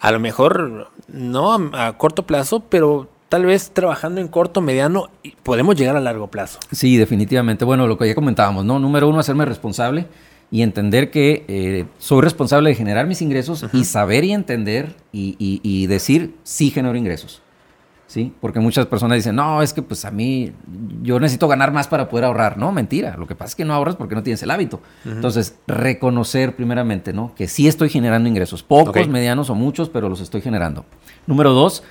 a 0.00 0.10
lo 0.12 0.20
mejor 0.20 0.90
no 1.08 1.70
a, 1.72 1.96
corto 1.96 2.26
plazo, 2.26 2.60
pero 2.60 3.08
tal 3.28 3.46
vez 3.46 3.70
trabajando 3.70 4.20
en 4.20 4.28
corto, 4.28 4.60
mediano, 4.60 5.10
podemos 5.42 5.76
llegar 5.76 5.96
a 5.96 6.00
largo 6.00 6.28
plazo. 6.28 6.58
Sí, 6.70 6.96
definitivamente. 6.96 7.64
Bueno, 7.64 7.86
lo 7.86 7.98
que 7.98 8.06
ya 8.06 8.14
comentábamos, 8.14 8.64
¿no? 8.64 8.78
Número 8.78 9.08
uno, 9.08 9.18
hacerme 9.18 9.44
responsable 9.44 10.06
y 10.50 10.62
entender 10.62 11.10
que 11.10 11.44
eh, 11.48 11.86
soy 11.98 12.22
responsable 12.22 12.70
de 12.70 12.76
generar 12.76 13.06
mis 13.06 13.20
ingresos 13.22 13.66
y 13.72 13.84
saber 13.84 14.24
y 14.24 14.32
entender 14.32 14.94
y, 15.12 15.36
y 15.38 15.86
decir 15.86 16.34
sí 16.44 16.70
genero 16.70 16.96
ingresos. 16.96 17.42
¿Sí? 18.06 18.32
Porque 18.40 18.60
muchas 18.60 18.86
personas 18.86 19.16
dicen, 19.16 19.36
no, 19.36 19.62
es 19.62 19.72
que 19.72 19.82
pues 19.82 20.04
a 20.04 20.10
mí 20.10 20.52
yo 21.02 21.18
necesito 21.20 21.48
ganar 21.48 21.72
más 21.72 21.88
para 21.88 22.08
poder 22.08 22.24
ahorrar. 22.24 22.58
No, 22.58 22.72
mentira. 22.72 23.16
Lo 23.16 23.26
que 23.26 23.34
pasa 23.34 23.50
es 23.50 23.54
que 23.56 23.64
no 23.64 23.74
ahorras 23.74 23.96
porque 23.96 24.14
no 24.14 24.22
tienes 24.22 24.42
el 24.42 24.50
hábito. 24.50 24.80
Entonces, 25.04 25.56
reconocer 25.66 26.56
primeramente, 26.56 27.12
¿no? 27.12 27.34
Que 27.34 27.48
sí 27.48 27.68
estoy 27.68 27.88
generando 27.88 28.28
ingresos, 28.28 28.62
pocos, 28.62 29.08
medianos 29.08 29.50
o 29.50 29.54
muchos, 29.54 29.88
pero 29.88 30.08
los 30.08 30.20
estoy 30.20 30.40
generando. 30.40 30.84
Número 31.26 31.52
dos, 31.52 31.82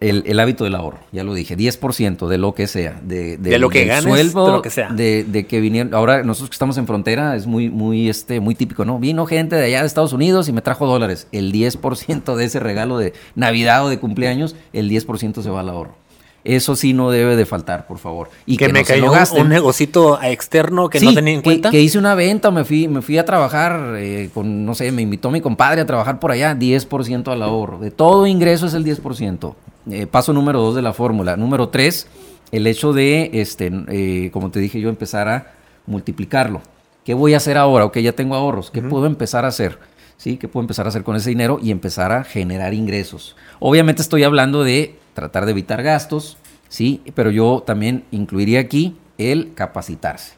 el, 0.00 0.38
hábito 0.38 0.64
del 0.64 0.76
ahorro, 0.76 0.98
ya 1.10 1.24
lo 1.24 1.34
dije, 1.34 1.56
10% 1.56 2.28
de 2.28 2.38
lo 2.38 2.54
que 2.54 2.68
sea, 2.68 3.00
de, 3.02 3.36
de, 3.36 3.58
lo 3.58 3.68
que 3.68 3.84
ganes, 3.84 4.04
sueldo, 4.04 4.46
de 4.46 4.52
lo 4.52 4.62
que 4.62 4.70
sea. 4.70 4.90
De, 4.90 5.46
que 5.48 5.60
vinieron, 5.60 5.92
ahora 5.92 6.22
nosotros 6.22 6.50
que 6.50 6.54
estamos 6.54 6.78
en 6.78 6.86
frontera 6.86 7.34
es 7.34 7.46
muy, 7.46 7.68
muy, 7.68 8.08
este, 8.08 8.38
muy 8.38 8.54
típico, 8.54 8.84
¿no? 8.84 8.98
Vino 8.98 9.26
gente 9.26 9.56
de 9.56 9.64
allá 9.64 9.80
de 9.80 9.86
Estados 9.86 10.12
Unidos 10.12 10.48
y 10.48 10.52
me 10.52 10.62
trajo 10.62 10.86
dólares. 10.86 11.26
El 11.32 11.52
10% 11.52 12.36
de 12.36 12.44
ese 12.44 12.60
regalo 12.60 12.98
de 12.98 13.12
Navidad 13.34 13.84
o 13.84 13.88
de 13.88 13.98
cumpleaños, 13.98 14.54
el 14.72 14.88
10% 14.88 15.42
se 15.42 15.50
va 15.50 15.60
al 15.60 15.68
ahorro. 15.68 15.96
Eso 16.44 16.76
sí 16.76 16.92
no 16.92 17.10
debe 17.10 17.34
de 17.34 17.44
faltar, 17.44 17.86
por 17.86 17.98
favor. 17.98 18.30
Y 18.46 18.56
que, 18.56 18.68
me 18.68 18.84
cayó 18.84 19.12
un 19.32 19.48
negocito 19.48 20.22
externo 20.22 20.88
que 20.88 21.00
no 21.00 21.12
tenía 21.12 21.34
en 21.34 21.42
cuenta. 21.42 21.70
Que, 21.70 21.80
hice 21.80 21.98
una 21.98 22.14
venta, 22.14 22.52
me 22.52 22.64
fui, 22.64 22.86
me 22.86 23.02
fui 23.02 23.18
a 23.18 23.24
trabajar 23.24 23.96
eh, 23.96 24.30
con, 24.32 24.64
no 24.64 24.74
sé, 24.74 24.92
me 24.92 25.02
invitó 25.02 25.30
mi 25.32 25.40
compadre 25.40 25.80
a 25.80 25.86
trabajar 25.86 26.20
por 26.20 26.30
allá, 26.30 26.54
10% 26.54 27.28
al 27.32 27.42
ahorro. 27.42 27.80
De 27.80 27.90
todo 27.90 28.26
ingreso 28.26 28.66
es 28.66 28.74
el 28.74 28.84
10%. 28.84 29.54
Eh, 29.90 30.06
paso 30.06 30.32
número 30.32 30.60
dos 30.60 30.74
de 30.74 30.82
la 30.82 30.92
fórmula. 30.92 31.36
Número 31.36 31.68
tres, 31.70 32.08
el 32.52 32.66
hecho 32.66 32.92
de, 32.92 33.30
este, 33.34 33.70
eh, 33.88 34.30
como 34.32 34.50
te 34.50 34.60
dije 34.60 34.80
yo, 34.80 34.88
empezar 34.88 35.28
a 35.28 35.52
multiplicarlo. 35.86 36.60
¿Qué 37.04 37.14
voy 37.14 37.34
a 37.34 37.38
hacer 37.38 37.56
ahora? 37.56 37.86
Ok, 37.86 37.98
ya 37.98 38.12
tengo 38.12 38.34
ahorros. 38.34 38.70
¿Qué 38.70 38.82
puedo 38.82 39.06
empezar 39.06 39.44
a 39.44 39.48
hacer? 39.48 39.78
¿Sí? 40.18 40.36
¿Qué 40.36 40.48
puedo 40.48 40.62
empezar 40.64 40.84
a 40.84 40.90
hacer 40.90 41.04
con 41.04 41.16
ese 41.16 41.30
dinero 41.30 41.58
y 41.62 41.70
empezar 41.70 42.12
a 42.12 42.24
generar 42.24 42.74
ingresos? 42.74 43.36
Obviamente 43.60 44.02
estoy 44.02 44.24
hablando 44.24 44.64
de 44.64 44.98
tratar 45.14 45.46
de 45.46 45.52
evitar 45.52 45.82
gastos, 45.82 46.36
¿sí? 46.68 47.02
Pero 47.14 47.30
yo 47.30 47.62
también 47.66 48.04
incluiría 48.10 48.60
aquí 48.60 48.96
el 49.16 49.54
capacitarse. 49.54 50.34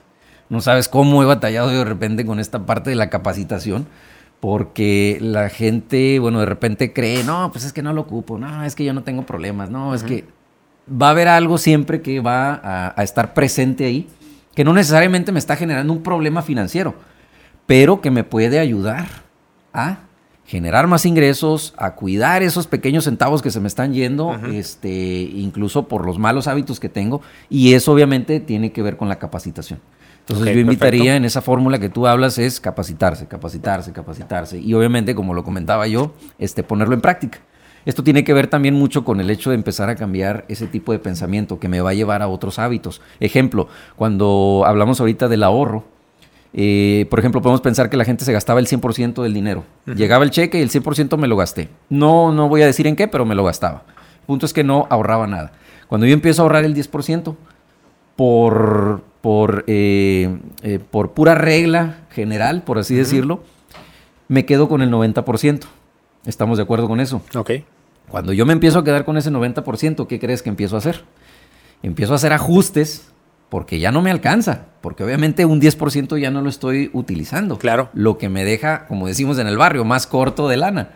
No 0.49 0.61
sabes 0.61 0.89
cómo 0.89 1.23
he 1.23 1.27
batallado 1.27 1.71
de 1.71 1.85
repente 1.85 2.27
con 2.27 2.41
esta 2.41 2.67
parte 2.67 2.91
de 2.91 2.97
la 2.97 3.11
capacitación 3.11 3.87
porque 4.41 5.19
la 5.21 5.51
gente, 5.51 6.19
bueno, 6.19 6.41
de 6.41 6.47
repente 6.47 6.93
cree, 6.93 7.23
no, 7.25 7.53
pues 7.53 7.65
es 7.65 7.73
que 7.73 7.83
no 7.83 7.93
lo 7.93 8.01
ocupo, 8.01 8.39
no, 8.39 8.65
es 8.65 8.75
que 8.75 8.85
yo 8.85 8.95
no 8.95 9.03
tengo 9.03 9.27
problemas, 9.27 9.71
no, 9.71 9.95
es 9.95 10.03
que 10.03 10.25
va 10.91 11.09
a 11.09 11.11
haber 11.11 11.29
algo 11.29 11.59
siempre 11.59 12.01
que 12.01 12.21
va 12.21 12.93
a, 12.97 13.03
estar 13.03 13.35
presente 13.35 13.85
ahí, 13.85 14.09
que 14.55 14.65
no 14.65 14.73
necesariamente 14.73 15.31
me 15.31 15.39
está 15.39 15.57
generando 15.57 15.93
un 15.93 16.03
problema 16.03 16.41
financiero, 16.43 16.95
pero 17.67 18.01
que 18.01 18.11
me 18.11 18.25
puede 18.25 18.59
ayudar 18.59 19.07
a 19.75 19.99
generar 20.47 20.89
más 20.89 21.05
ingresos, 21.07 21.75
a 21.77 21.95
cuidar 21.95 22.43
esos 22.43 22.67
pequeños 22.67 23.05
centavos 23.05 23.43
que 23.43 23.51
se 23.51 23.61
me 23.61 23.69
están 23.69 23.93
yendo, 23.93 24.35
este, 24.53 24.89
incluso 24.89 25.87
por 25.87 26.05
los 26.05 26.19
malos 26.19 26.49
hábitos 26.49 26.81
que 26.81 26.89
tengo, 26.89 27.21
y 27.49 27.75
eso 27.75 27.93
obviamente 27.93 28.41
tiene 28.41 28.73
que 28.73 28.83
ver 28.83 28.97
con 28.97 29.09
la 29.09 29.19
capacitación. 29.19 29.81
Entonces 30.31 30.55
yo 30.55 30.61
invitaría 30.61 31.17
en 31.17 31.25
esa 31.25 31.43
fórmula 31.43 31.81
que 31.81 31.89
tú 31.89 32.07
hablas 32.07 32.39
es 32.39 32.61
capacitarse, 32.61 33.27
capacitarse, 33.27 33.93
capacitarse. 33.93 34.59
Y 34.59 34.75
obviamente, 34.75 35.15
como 35.15 35.35
lo 35.35 35.43
comentaba 35.43 35.89
yo, 35.89 36.15
este, 36.39 36.63
ponerlo 36.63 36.95
en 36.95 37.01
práctica. 37.01 37.41
Esto 37.85 38.05
tiene 38.05 38.23
que 38.23 38.33
ver 38.33 38.47
también 38.47 38.75
mucho 38.75 39.05
con 39.05 39.21
el 39.21 39.29
hecho 39.29 39.51
de 39.51 39.57
empezar 39.57 39.89
a 39.89 39.97
cambiar 39.97 40.45
ese 40.49 40.69
tipo 40.69 40.93
de 40.93 41.01
pensamiento 41.01 41.59
que 41.59 41.69
me 41.69 41.81
va 41.81 41.91
a 41.91 41.95
llevar 41.95 42.23
a 42.23 42.29
otros 42.29 42.61
hábitos. 42.61 43.01
Ejemplo, 43.19 43.69
cuando 43.97 44.63
hablamos 44.67 45.01
ahorita 45.01 45.27
del 45.29 45.43
ahorro, 45.43 45.85
eh, 46.53 47.07
por 47.11 47.19
ejemplo, 47.19 47.43
podemos 47.43 47.61
pensar 47.61 47.91
que 47.91 47.97
la 47.97 48.05
gente 48.05 48.25
se 48.25 48.33
gastaba 48.33 48.61
el 48.61 48.69
100% 48.69 49.23
del 49.23 49.35
dinero. 49.35 49.65
Llegaba 49.87 50.23
el 50.23 50.31
cheque 50.31 50.59
y 50.59 50.63
el 50.63 50.71
100% 50.71 51.17
me 51.17 51.27
lo 51.27 51.37
gasté. 51.37 51.71
No, 51.89 52.31
no 52.31 52.49
voy 52.49 52.63
a 52.63 52.67
decir 52.67 52.87
en 52.87 52.95
qué, 52.95 53.09
pero 53.09 53.25
me 53.25 53.35
lo 53.35 53.45
gastaba. 53.45 53.85
El 54.21 54.27
punto 54.27 54.47
es 54.47 54.53
que 54.53 54.63
no 54.63 54.87
ahorraba 54.91 55.27
nada. 55.27 55.53
Cuando 55.89 56.07
yo 56.07 56.13
empiezo 56.13 56.43
a 56.43 56.45
ahorrar 56.45 56.65
el 56.65 56.75
10%, 56.75 57.35
por, 58.15 59.03
por, 59.21 59.65
eh, 59.67 60.39
eh, 60.63 60.79
por 60.79 61.13
pura 61.13 61.35
regla 61.35 61.99
general, 62.11 62.63
por 62.63 62.79
así 62.79 62.95
decirlo, 62.95 63.43
me 64.29 64.47
quedo 64.47 64.69
con 64.69 64.83
el 64.83 64.91
90%. 64.91 65.67
¿Estamos 66.27 66.59
de 66.59 66.65
acuerdo 66.65 66.89
con 66.89 67.01
eso? 67.01 67.23
Ok. 67.35 67.51
Cuando 68.09 68.33
yo 68.33 68.45
me 68.47 68.53
empiezo 68.53 68.79
a 68.79 68.85
quedar 68.85 69.05
con 69.05 69.17
ese 69.17 69.31
90%, 69.31 70.07
¿qué 70.07 70.19
crees 70.19 70.43
que 70.43 70.49
empiezo 70.49 70.77
a 70.77 70.79
hacer? 70.79 71.05
Empiezo 71.83 72.13
a 72.13 72.17
hacer 72.17 72.33
ajustes 72.33 73.11
porque 73.49 73.79
ya 73.79 73.91
no 73.91 74.01
me 74.01 74.11
alcanza, 74.11 74.67
porque 74.81 75.05
obviamente 75.05 75.45
un 75.45 75.61
10% 75.61 76.19
ya 76.19 76.31
no 76.31 76.41
lo 76.41 76.49
estoy 76.49 76.91
utilizando. 76.93 77.59
Claro. 77.59 77.91
Lo 77.93 78.17
que 78.17 78.29
me 78.29 78.45
deja, 78.45 78.87
como 78.87 79.07
decimos 79.07 79.39
en 79.39 79.47
el 79.47 79.59
barrio, 79.59 79.85
más 79.85 80.07
corto 80.07 80.49
de 80.49 80.57
lana. 80.57 80.91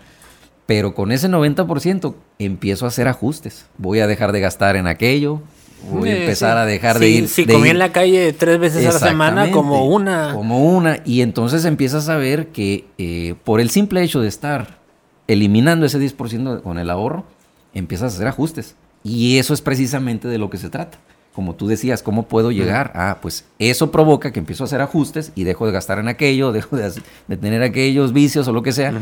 Pero 0.67 0.95
con 0.95 1.13
ese 1.13 1.29
90% 1.29 2.15
empiezo 2.39 2.85
a 2.85 2.89
hacer 2.89 3.09
ajustes. 3.09 3.67
Voy 3.77 4.01
a 4.01 4.07
dejar 4.07 4.33
de 4.33 4.41
gastar 4.41 4.77
en 4.77 4.87
aquello, 4.87 5.43
voy 5.91 6.11
a 6.11 6.21
empezar 6.21 6.57
a 6.57 6.67
dejar 6.67 6.99
de 6.99 7.09
ir. 7.09 7.29
Si 7.29 7.47
comí 7.47 7.69
en 7.69 7.79
la 7.79 7.93
calle 7.93 8.33
tres 8.33 8.59
veces 8.59 8.87
a 8.87 8.93
la 8.93 8.99
semana, 8.99 9.51
como 9.51 9.87
una. 9.87 10.33
Como 10.35 10.75
una. 10.75 11.01
Y 11.05 11.23
entonces 11.23 11.65
empiezas 11.65 12.09
a 12.09 12.17
ver 12.17 12.49
que 12.49 12.87
eh, 12.99 13.35
por 13.45 13.61
el 13.61 13.71
simple 13.71 14.03
hecho 14.03 14.21
de 14.21 14.29
estar 14.29 14.79
eliminando 15.27 15.87
ese 15.87 15.99
10% 15.99 16.63
con 16.63 16.79
el 16.79 16.91
ahorro, 16.91 17.25
empiezas 17.73 18.13
a 18.13 18.17
hacer 18.17 18.29
ajustes. 18.29 18.77
Y 19.03 19.39
eso 19.39 19.53
es 19.55 19.61
precisamente 19.61 20.29
de 20.29 20.39
lo 20.39 20.51
que 20.51 20.57
se 20.57 20.71
trata 20.71 20.99
como 21.35 21.57
tú 21.57 21.67
decías, 21.67 22.05
¿cómo 22.05 22.29
puedo 22.29 22.53
llegar? 22.53 22.93
Ah, 22.95 23.19
pues 23.21 23.45
eso 23.59 23.91
provoca 23.91 24.33
que 24.33 24.39
empiezo 24.39 24.63
a 24.63 24.67
hacer 24.67 24.81
ajustes 24.81 25.33
y 25.35 25.43
dejo 25.43 25.67
de 25.67 25.73
gastar 25.73 25.99
en 25.99 26.07
aquello, 26.07 26.53
dejo 26.53 26.77
de, 26.77 26.93
tener 27.37 27.61
aquellos 27.63 28.13
vicios 28.13 28.47
o 28.47 28.53
lo 28.53 28.63
que 28.63 28.71
sea. 28.71 28.93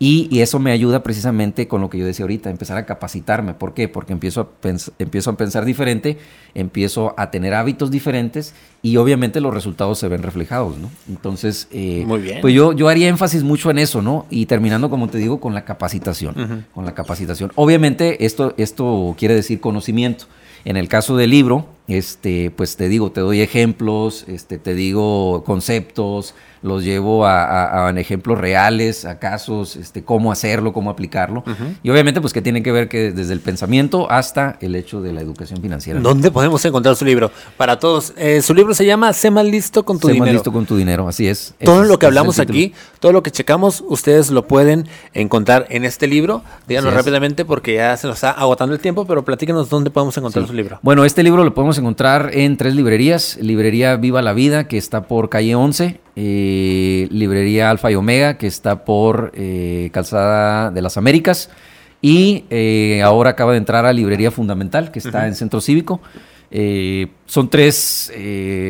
y, 0.00 0.40
eso 0.40 0.58
me 0.58 0.72
ayuda 0.72 1.02
precisamente 1.04 1.68
con 1.68 1.80
lo 1.80 1.88
que 1.88 1.98
yo 1.98 2.04
decía 2.04 2.24
ahorita, 2.24 2.50
empezar 2.50 2.76
a 2.76 2.86
capacitarme. 2.86 3.54
¿Por 3.54 3.72
qué? 3.72 3.88
Porque 3.88 4.12
empiezo 4.12 4.40
a, 4.40 4.68
empiezo 4.98 5.30
a 5.30 5.36
pensar 5.36 5.64
diferente, 5.64 6.18
empiezo 6.54 7.14
a 7.16 7.30
tener 7.30 7.54
hábitos 7.54 7.92
diferentes 7.92 8.52
y 8.82 8.96
obviamente 8.96 9.40
los 9.40 9.54
resultados 9.54 9.98
se 10.00 10.08
ven 10.08 10.24
reflejados, 10.24 10.78
¿no? 10.78 10.90
Entonces, 11.08 11.68
eh, 11.70 12.02
Muy 12.04 12.20
bien. 12.20 12.40
pues 12.40 12.52
yo, 12.52 12.72
yo 12.72 12.88
haría 12.88 13.08
énfasis 13.08 13.44
mucho 13.44 13.70
en 13.70 13.78
eso, 13.78 14.02
¿no? 14.02 14.26
Y 14.28 14.46
terminando, 14.46 14.90
como 14.90 15.08
te 15.08 15.18
digo, 15.18 15.38
con 15.38 15.54
la 15.54 15.64
capacitación. 15.64 16.66
Con 16.74 16.84
la 16.84 16.94
capacitación. 16.94 17.52
Obviamente, 17.54 18.26
esto, 18.26 18.54
esto 18.56 19.14
quiere 19.16 19.36
decir 19.36 19.60
conocimiento. 19.60 20.26
En 20.64 20.76
el 20.76 20.88
caso 20.88 21.16
del 21.16 21.30
libro, 21.30 21.75
este, 21.88 22.50
pues 22.50 22.76
te 22.76 22.88
digo, 22.88 23.12
te 23.12 23.20
doy 23.20 23.40
ejemplos, 23.40 24.24
este, 24.28 24.58
te 24.58 24.74
digo 24.74 25.44
conceptos, 25.44 26.34
los 26.62 26.84
llevo 26.84 27.26
a, 27.26 27.92
ejemplos 27.96 28.38
reales, 28.38 29.04
a 29.04 29.18
casos, 29.18 29.76
este, 29.76 30.02
cómo 30.02 30.32
hacerlo, 30.32 30.72
cómo 30.72 30.90
aplicarlo. 30.90 31.44
Y 31.82 31.90
obviamente, 31.90 32.20
pues 32.20 32.32
que 32.32 32.42
tiene 32.42 32.62
que 32.62 32.72
ver 32.72 32.88
que 32.88 33.12
desde 33.12 33.32
el 33.32 33.40
pensamiento 33.40 34.10
hasta 34.10 34.56
el 34.60 34.74
hecho 34.74 35.00
de 35.00 35.12
la 35.12 35.20
educación 35.20 35.62
financiera. 35.62 36.00
¿Dónde 36.00 36.30
podemos 36.30 36.64
encontrar 36.64 36.96
su 36.96 37.04
libro? 37.04 37.30
Para 37.56 37.78
todos, 37.78 38.12
eh, 38.16 38.42
su 38.42 38.52
libro 38.52 38.74
se 38.74 38.84
llama 38.84 39.12
Sé 39.12 39.30
más 39.30 39.46
listo 39.46 39.84
con 39.84 39.98
tu 39.98 40.08
dinero. 40.08 40.24
Sé 40.24 40.28
más 40.28 40.34
listo 40.34 40.52
con 40.52 40.66
tu 40.66 40.76
dinero, 40.76 41.08
así 41.08 41.28
es. 41.28 41.54
Todo 41.62 41.84
lo 41.84 41.98
que 41.98 42.06
hablamos 42.06 42.38
aquí, 42.38 42.74
todo 42.98 43.12
lo 43.12 43.22
que 43.22 43.30
checamos, 43.30 43.84
ustedes 43.86 44.30
lo 44.30 44.46
pueden 44.46 44.88
encontrar 45.14 45.66
en 45.70 45.84
este 45.84 46.06
libro. 46.06 46.42
Díganos 46.66 46.92
rápidamente 46.92 47.44
porque 47.44 47.74
ya 47.74 47.96
se 47.96 48.06
nos 48.08 48.16
está 48.16 48.32
agotando 48.32 48.74
el 48.74 48.80
tiempo, 48.80 49.06
pero 49.06 49.24
platíquenos 49.24 49.70
dónde 49.70 49.90
podemos 49.90 50.16
encontrar 50.16 50.46
su 50.46 50.52
libro. 50.52 50.78
Bueno, 50.82 51.04
este 51.04 51.22
libro 51.22 51.44
lo 51.44 51.54
podemos 51.54 51.75
encontrar 51.78 52.30
en 52.32 52.56
tres 52.56 52.74
librerías. 52.74 53.38
Librería 53.40 53.96
Viva 53.96 54.22
la 54.22 54.32
Vida, 54.32 54.68
que 54.68 54.78
está 54.78 55.02
por 55.02 55.28
calle 55.28 55.54
11 55.54 56.00
eh, 56.18 57.08
librería 57.10 57.68
Alfa 57.68 57.90
y 57.90 57.94
Omega, 57.94 58.38
que 58.38 58.46
está 58.46 58.86
por 58.86 59.32
eh, 59.34 59.90
Calzada 59.92 60.70
de 60.70 60.80
las 60.80 60.96
Américas, 60.96 61.50
y 62.00 62.44
eh, 62.48 63.02
ahora 63.04 63.30
acaba 63.30 63.52
de 63.52 63.58
entrar 63.58 63.84
a 63.84 63.92
Librería 63.92 64.30
Fundamental, 64.30 64.90
que 64.90 64.98
está 64.98 65.26
en 65.26 65.34
Centro 65.34 65.60
Cívico. 65.60 66.00
son 67.26 67.50
tres 67.50 68.10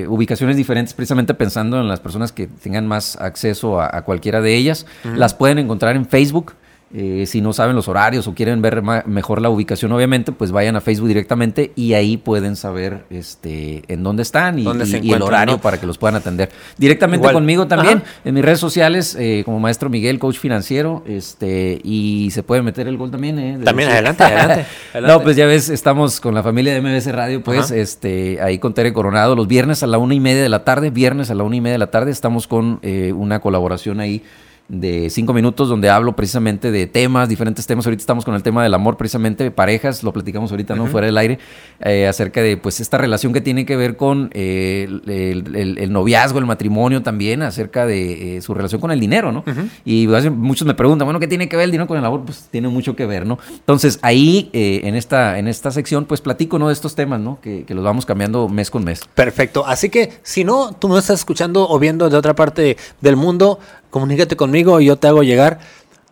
ubicaciones 0.09 0.57
diferentes, 0.57 0.93
precisamente 0.93 1.35
pensando 1.35 1.81
en 1.81 1.87
las 1.87 2.01
personas 2.01 2.33
que 2.33 2.49
tengan 2.49 2.89
más 2.89 3.16
acceso 3.16 3.81
a, 3.81 4.03
cualquiera 4.03 4.41
de 4.41 4.57
ellas. 4.57 4.85
Las 5.05 5.35
pueden 5.35 5.59
encontrar 5.59 5.95
en 5.95 6.05
Facebook. 6.05 6.55
Eh, 6.94 7.24
si 7.26 7.40
no 7.40 7.52
saben 7.52 7.74
los 7.74 7.88
horarios 7.88 8.28
o 8.28 8.34
quieren 8.34 8.62
ver 8.62 8.80
mejor 9.06 9.42
la 9.42 9.50
ubicación, 9.50 9.90
obviamente, 9.90 10.30
pues 10.30 10.52
vayan 10.52 10.76
a 10.76 10.80
Facebook 10.80 11.08
directamente 11.08 11.72
y 11.74 11.94
ahí 11.94 12.16
pueden 12.16 12.54
saber 12.54 13.04
este, 13.10 13.82
en 13.88 14.04
dónde 14.04 14.22
están 14.22 14.60
y, 14.60 14.66
el 15.12 15.20
horario 15.20 15.58
para 15.58 15.80
que 15.80 15.86
los 15.86 15.98
puedan 15.98 16.14
atender. 16.14 16.48
Directamente 16.78 17.32
conmigo 17.32 17.66
también, 17.66 18.04
en 18.24 18.34
mis 18.34 18.44
redes 18.44 18.60
sociales, 18.60 19.16
eh, 19.18 19.42
como 19.44 19.58
Maestro 19.58 19.90
Miguel, 19.90 20.20
coach 20.20 20.38
financiero, 20.38 21.02
este, 21.08 21.80
y 21.82 22.30
se 22.30 22.44
puede 22.44 22.62
meter 22.62 22.86
el 22.86 22.96
gol 22.96 23.10
también. 23.10 23.40
Eh, 23.40 23.58
también, 23.64 23.88
adelante, 23.88 24.22
adelante, 24.22 24.66
No, 25.02 25.20
pues 25.22 25.34
ya 25.34 25.46
ves, 25.46 25.68
estamos 25.70 26.20
con 26.20 26.36
la 26.36 26.44
familia 26.44 26.72
de 26.72 26.80
MBS 26.80 27.12
Radio, 27.12 27.42
pues, 27.42 27.72
este, 27.72 28.40
ahí 28.40 28.60
con 28.60 28.74
Tere 28.74 28.92
Coronado, 28.92 29.34
los 29.34 29.48
viernes 29.48 29.82
a 29.82 29.88
la 29.88 29.98
una 29.98 30.14
y 30.14 30.20
media 30.20 30.42
de 30.42 30.48
la 30.48 30.62
tarde, 30.62 30.90
viernes 30.90 31.32
a 31.32 31.34
la 31.34 31.42
una 31.42 31.56
y 31.56 31.60
media 31.60 31.74
de 31.74 31.78
la 31.78 31.90
tarde, 31.90 32.12
estamos 32.12 32.46
con 32.46 32.78
una 33.16 33.40
colaboración 33.40 33.98
ahí 33.98 34.22
de 34.68 35.10
cinco 35.10 35.32
minutos 35.32 35.68
donde 35.68 35.90
hablo 35.90 36.16
precisamente 36.16 36.70
de 36.70 36.86
temas, 36.86 37.28
diferentes 37.28 37.66
temas. 37.66 37.86
Ahorita 37.86 38.01
estamos 38.01 38.24
con 38.24 38.34
el 38.34 38.43
tema 38.43 38.62
del 38.62 38.74
amor, 38.74 38.97
precisamente, 38.97 39.51
parejas, 39.51 40.02
lo 40.02 40.12
platicamos 40.12 40.51
ahorita, 40.51 40.74
¿no? 40.74 40.86
Fuera 40.86 41.06
del 41.06 41.16
aire, 41.18 41.38
eh, 41.80 42.06
acerca 42.09 42.43
de 42.43 42.56
pues 42.56 42.80
esta 42.80 42.98
relación 42.98 43.32
que 43.32 43.40
tiene 43.40 43.64
que 43.64 43.76
ver 43.76 43.97
con 43.97 44.30
eh, 44.32 44.88
el, 45.06 45.93
noviazgo, 45.93 46.38
el 46.38 46.47
matrimonio 46.47 47.02
también, 47.02 47.43
acerca 47.43 47.86
de 47.86 48.36
eh, 48.36 48.43
su 48.43 48.55
relación 48.55 48.80
con 48.80 48.90
el 48.90 48.98
dinero, 48.98 49.30
¿no? 49.30 49.44
Y 49.84 50.09
muchos 50.30 50.66
me 50.66 50.74
preguntan, 50.74 51.06
bueno, 51.06 51.20
¿qué 51.20 51.28
tiene 51.28 51.48
que 51.48 51.56
ver 51.56 51.64
el 51.64 51.70
dinero 51.70 51.86
con 51.86 51.98
el 51.98 52.05
amor? 52.05 52.24
Pues 52.24 52.48
tiene 52.51 52.68
mucho 52.68 52.97
que 52.97 53.06
ver, 53.06 53.26
¿no? 53.26 53.38
Entonces, 53.51 53.98
ahí 54.02 54.51
en, 54.52 54.97
esta, 54.97 55.38
en 55.38 55.48
esta 55.48 55.70
sección, 55.70 56.06
pues 56.06 56.20
platico, 56.20 56.59
¿no? 56.59 56.68
De 56.68 56.72
estos 56.72 56.94
temas, 56.94 57.20
¿no? 57.20 57.40
Que, 57.40 57.64
que 57.64 57.74
los 57.74 57.84
vamos 57.84 58.05
cambiando 58.05 58.48
mes 58.48 58.70
con 58.70 58.84
mes. 58.84 59.02
Perfecto. 59.14 59.64
Así 59.66 59.90
que, 59.90 60.12
si 60.22 60.44
no, 60.44 60.72
tú 60.72 60.88
me 60.88 60.98
estás 60.98 61.20
escuchando 61.20 61.68
o 61.68 61.78
viendo 61.78 62.09
de 62.09 62.16
otra 62.16 62.34
parte 62.34 62.76
del 63.01 63.16
mundo, 63.16 63.60
comunícate 63.97 64.36
conmigo 64.36 64.78
y 64.78 64.85
yo 64.85 64.97
te 64.97 65.09
hago 65.09 65.23
llegar 65.23 65.59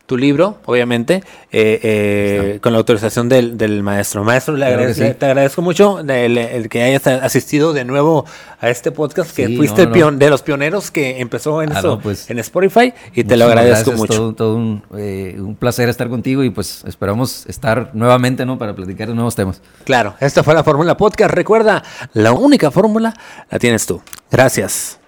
tu 0.06 0.16
libro, 0.16 0.56
obviamente, 0.64 1.22
eh, 1.52 1.80
eh, 1.82 2.58
con 2.62 2.72
la 2.72 2.78
autorización 2.78 3.28
del, 3.28 3.82
maestro. 3.82 4.24
Maestro, 4.24 4.56
le 4.56 4.94
te 4.94 5.26
agradezco 5.26 5.60
mucho 5.60 6.00
el, 6.00 6.68
que 6.70 6.82
hayas 6.82 7.06
asistido 7.06 7.74
de 7.74 7.84
nuevo 7.84 8.24
a 8.58 8.70
este 8.70 8.90
podcast, 8.90 9.36
que 9.36 9.54
fuiste 9.54 9.84
de 9.84 10.30
los 10.30 10.40
pioneros 10.40 10.90
que 10.90 11.20
empezó 11.20 11.60
en, 11.60 11.76
ah, 11.76 11.98
pues, 12.02 12.30
en 12.30 12.38
Spotify, 12.38 12.94
y 13.14 13.24
te 13.24 13.36
lo 13.36 13.44
agradezco 13.44 13.92
mucho. 13.92 14.32
Todo, 14.32 14.80
eh, 14.96 15.36
un, 15.38 15.56
placer 15.56 15.90
estar 15.90 16.08
contigo 16.08 16.42
y 16.42 16.48
pues 16.48 16.84
esperamos 16.86 17.44
estar 17.48 17.90
nuevamente 17.92 18.46
¿no? 18.46 18.56
para 18.56 18.74
platicar 18.74 19.08
de 19.08 19.14
nuevos 19.14 19.34
temas. 19.34 19.60
Claro, 19.84 20.14
esta 20.20 20.42
fue 20.42 20.54
la 20.54 20.64
Fórmula 20.64 20.96
Podcast. 20.96 21.34
Recuerda, 21.34 21.82
la 22.14 22.32
única 22.32 22.70
fórmula 22.70 23.12
la 23.50 23.58
tienes 23.58 23.84
tú. 23.84 24.00
Gracias. 24.30 25.03